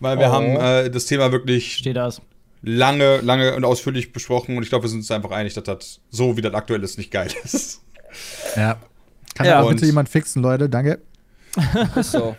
weil 0.00 0.18
wir 0.18 0.28
Oh. 0.28 0.32
haben 0.32 0.56
äh, 0.56 0.90
das 0.90 1.06
Thema 1.06 1.32
wirklich 1.32 1.74
Steht 1.76 1.96
das. 1.96 2.20
lange, 2.62 3.18
lange 3.18 3.54
und 3.56 3.64
ausführlich 3.64 4.12
besprochen 4.12 4.56
und 4.56 4.62
ich 4.62 4.68
glaube, 4.68 4.84
wir 4.84 4.88
sind 4.88 4.98
uns 4.98 5.10
einfach 5.10 5.30
einig, 5.32 5.54
dass 5.54 5.64
das 5.64 6.00
so, 6.10 6.36
wie 6.36 6.42
das 6.42 6.54
aktuell 6.54 6.82
ist, 6.82 6.98
nicht 6.98 7.10
geil 7.10 7.28
ist. 7.44 7.80
Ja. 8.56 8.76
Kann 9.34 9.46
Ja, 9.46 9.62
bitte 9.64 9.84
jemand 9.86 10.08
fixen, 10.08 10.42
Leute? 10.42 10.68
Danke. 10.68 11.00
Ist 11.96 12.12
so. 12.12 12.36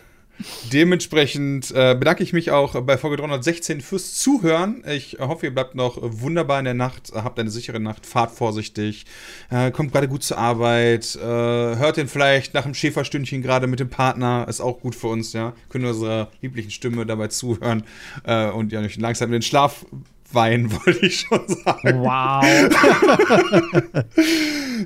Dementsprechend 0.71 1.71
äh, 1.71 1.95
bedanke 1.97 2.23
ich 2.23 2.33
mich 2.33 2.51
auch 2.51 2.81
bei 2.81 2.97
Folge 2.97 3.17
316 3.17 3.81
fürs 3.81 4.13
Zuhören. 4.15 4.83
Ich 4.87 5.17
hoffe, 5.19 5.45
ihr 5.45 5.53
bleibt 5.53 5.75
noch 5.75 5.97
wunderbar 6.01 6.59
in 6.59 6.65
der 6.65 6.73
Nacht, 6.73 7.11
habt 7.13 7.39
eine 7.39 7.49
sichere 7.49 7.79
Nacht, 7.79 8.05
fahrt 8.05 8.31
vorsichtig, 8.31 9.05
äh, 9.49 9.71
kommt 9.71 9.91
gerade 9.91 10.07
gut 10.07 10.23
zur 10.23 10.37
Arbeit, 10.37 11.15
äh, 11.15 11.19
hört 11.25 11.97
den 11.97 12.07
vielleicht 12.07 12.53
nach 12.53 12.63
dem 12.63 12.73
Schäferstündchen 12.73 13.41
gerade 13.41 13.67
mit 13.67 13.79
dem 13.79 13.89
Partner, 13.89 14.45
ist 14.49 14.61
auch 14.61 14.79
gut 14.79 14.95
für 14.95 15.07
uns, 15.07 15.33
ja. 15.33 15.53
Können 15.69 15.85
unserer 15.85 16.29
lieblichen 16.41 16.71
Stimme 16.71 17.05
dabei 17.05 17.27
zuhören 17.27 17.83
äh, 18.25 18.49
und 18.49 18.71
ja 18.71 18.81
nicht 18.81 18.99
langsam 18.99 19.27
in 19.27 19.33
den 19.33 19.41
Schlaf 19.41 19.85
weinen, 20.31 20.71
wollte 20.85 21.05
ich 21.05 21.21
schon 21.21 21.47
sagen. 21.47 22.01
Wow. 22.01 22.43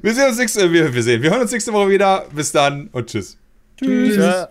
Wir 0.02 0.14
sehen 0.14 0.30
uns 0.30 0.38
nächste, 0.38 0.72
wir, 0.72 0.94
wir 0.94 1.04
sehen, 1.04 1.22
wir 1.22 1.32
hören 1.32 1.42
uns 1.42 1.52
nächste 1.52 1.74
Woche 1.74 1.90
wieder. 1.90 2.26
Bis 2.34 2.52
dann 2.52 2.88
und 2.92 3.08
tschüss. 3.08 3.38
Tschüss. 3.78 4.16
Ja. 4.16 4.50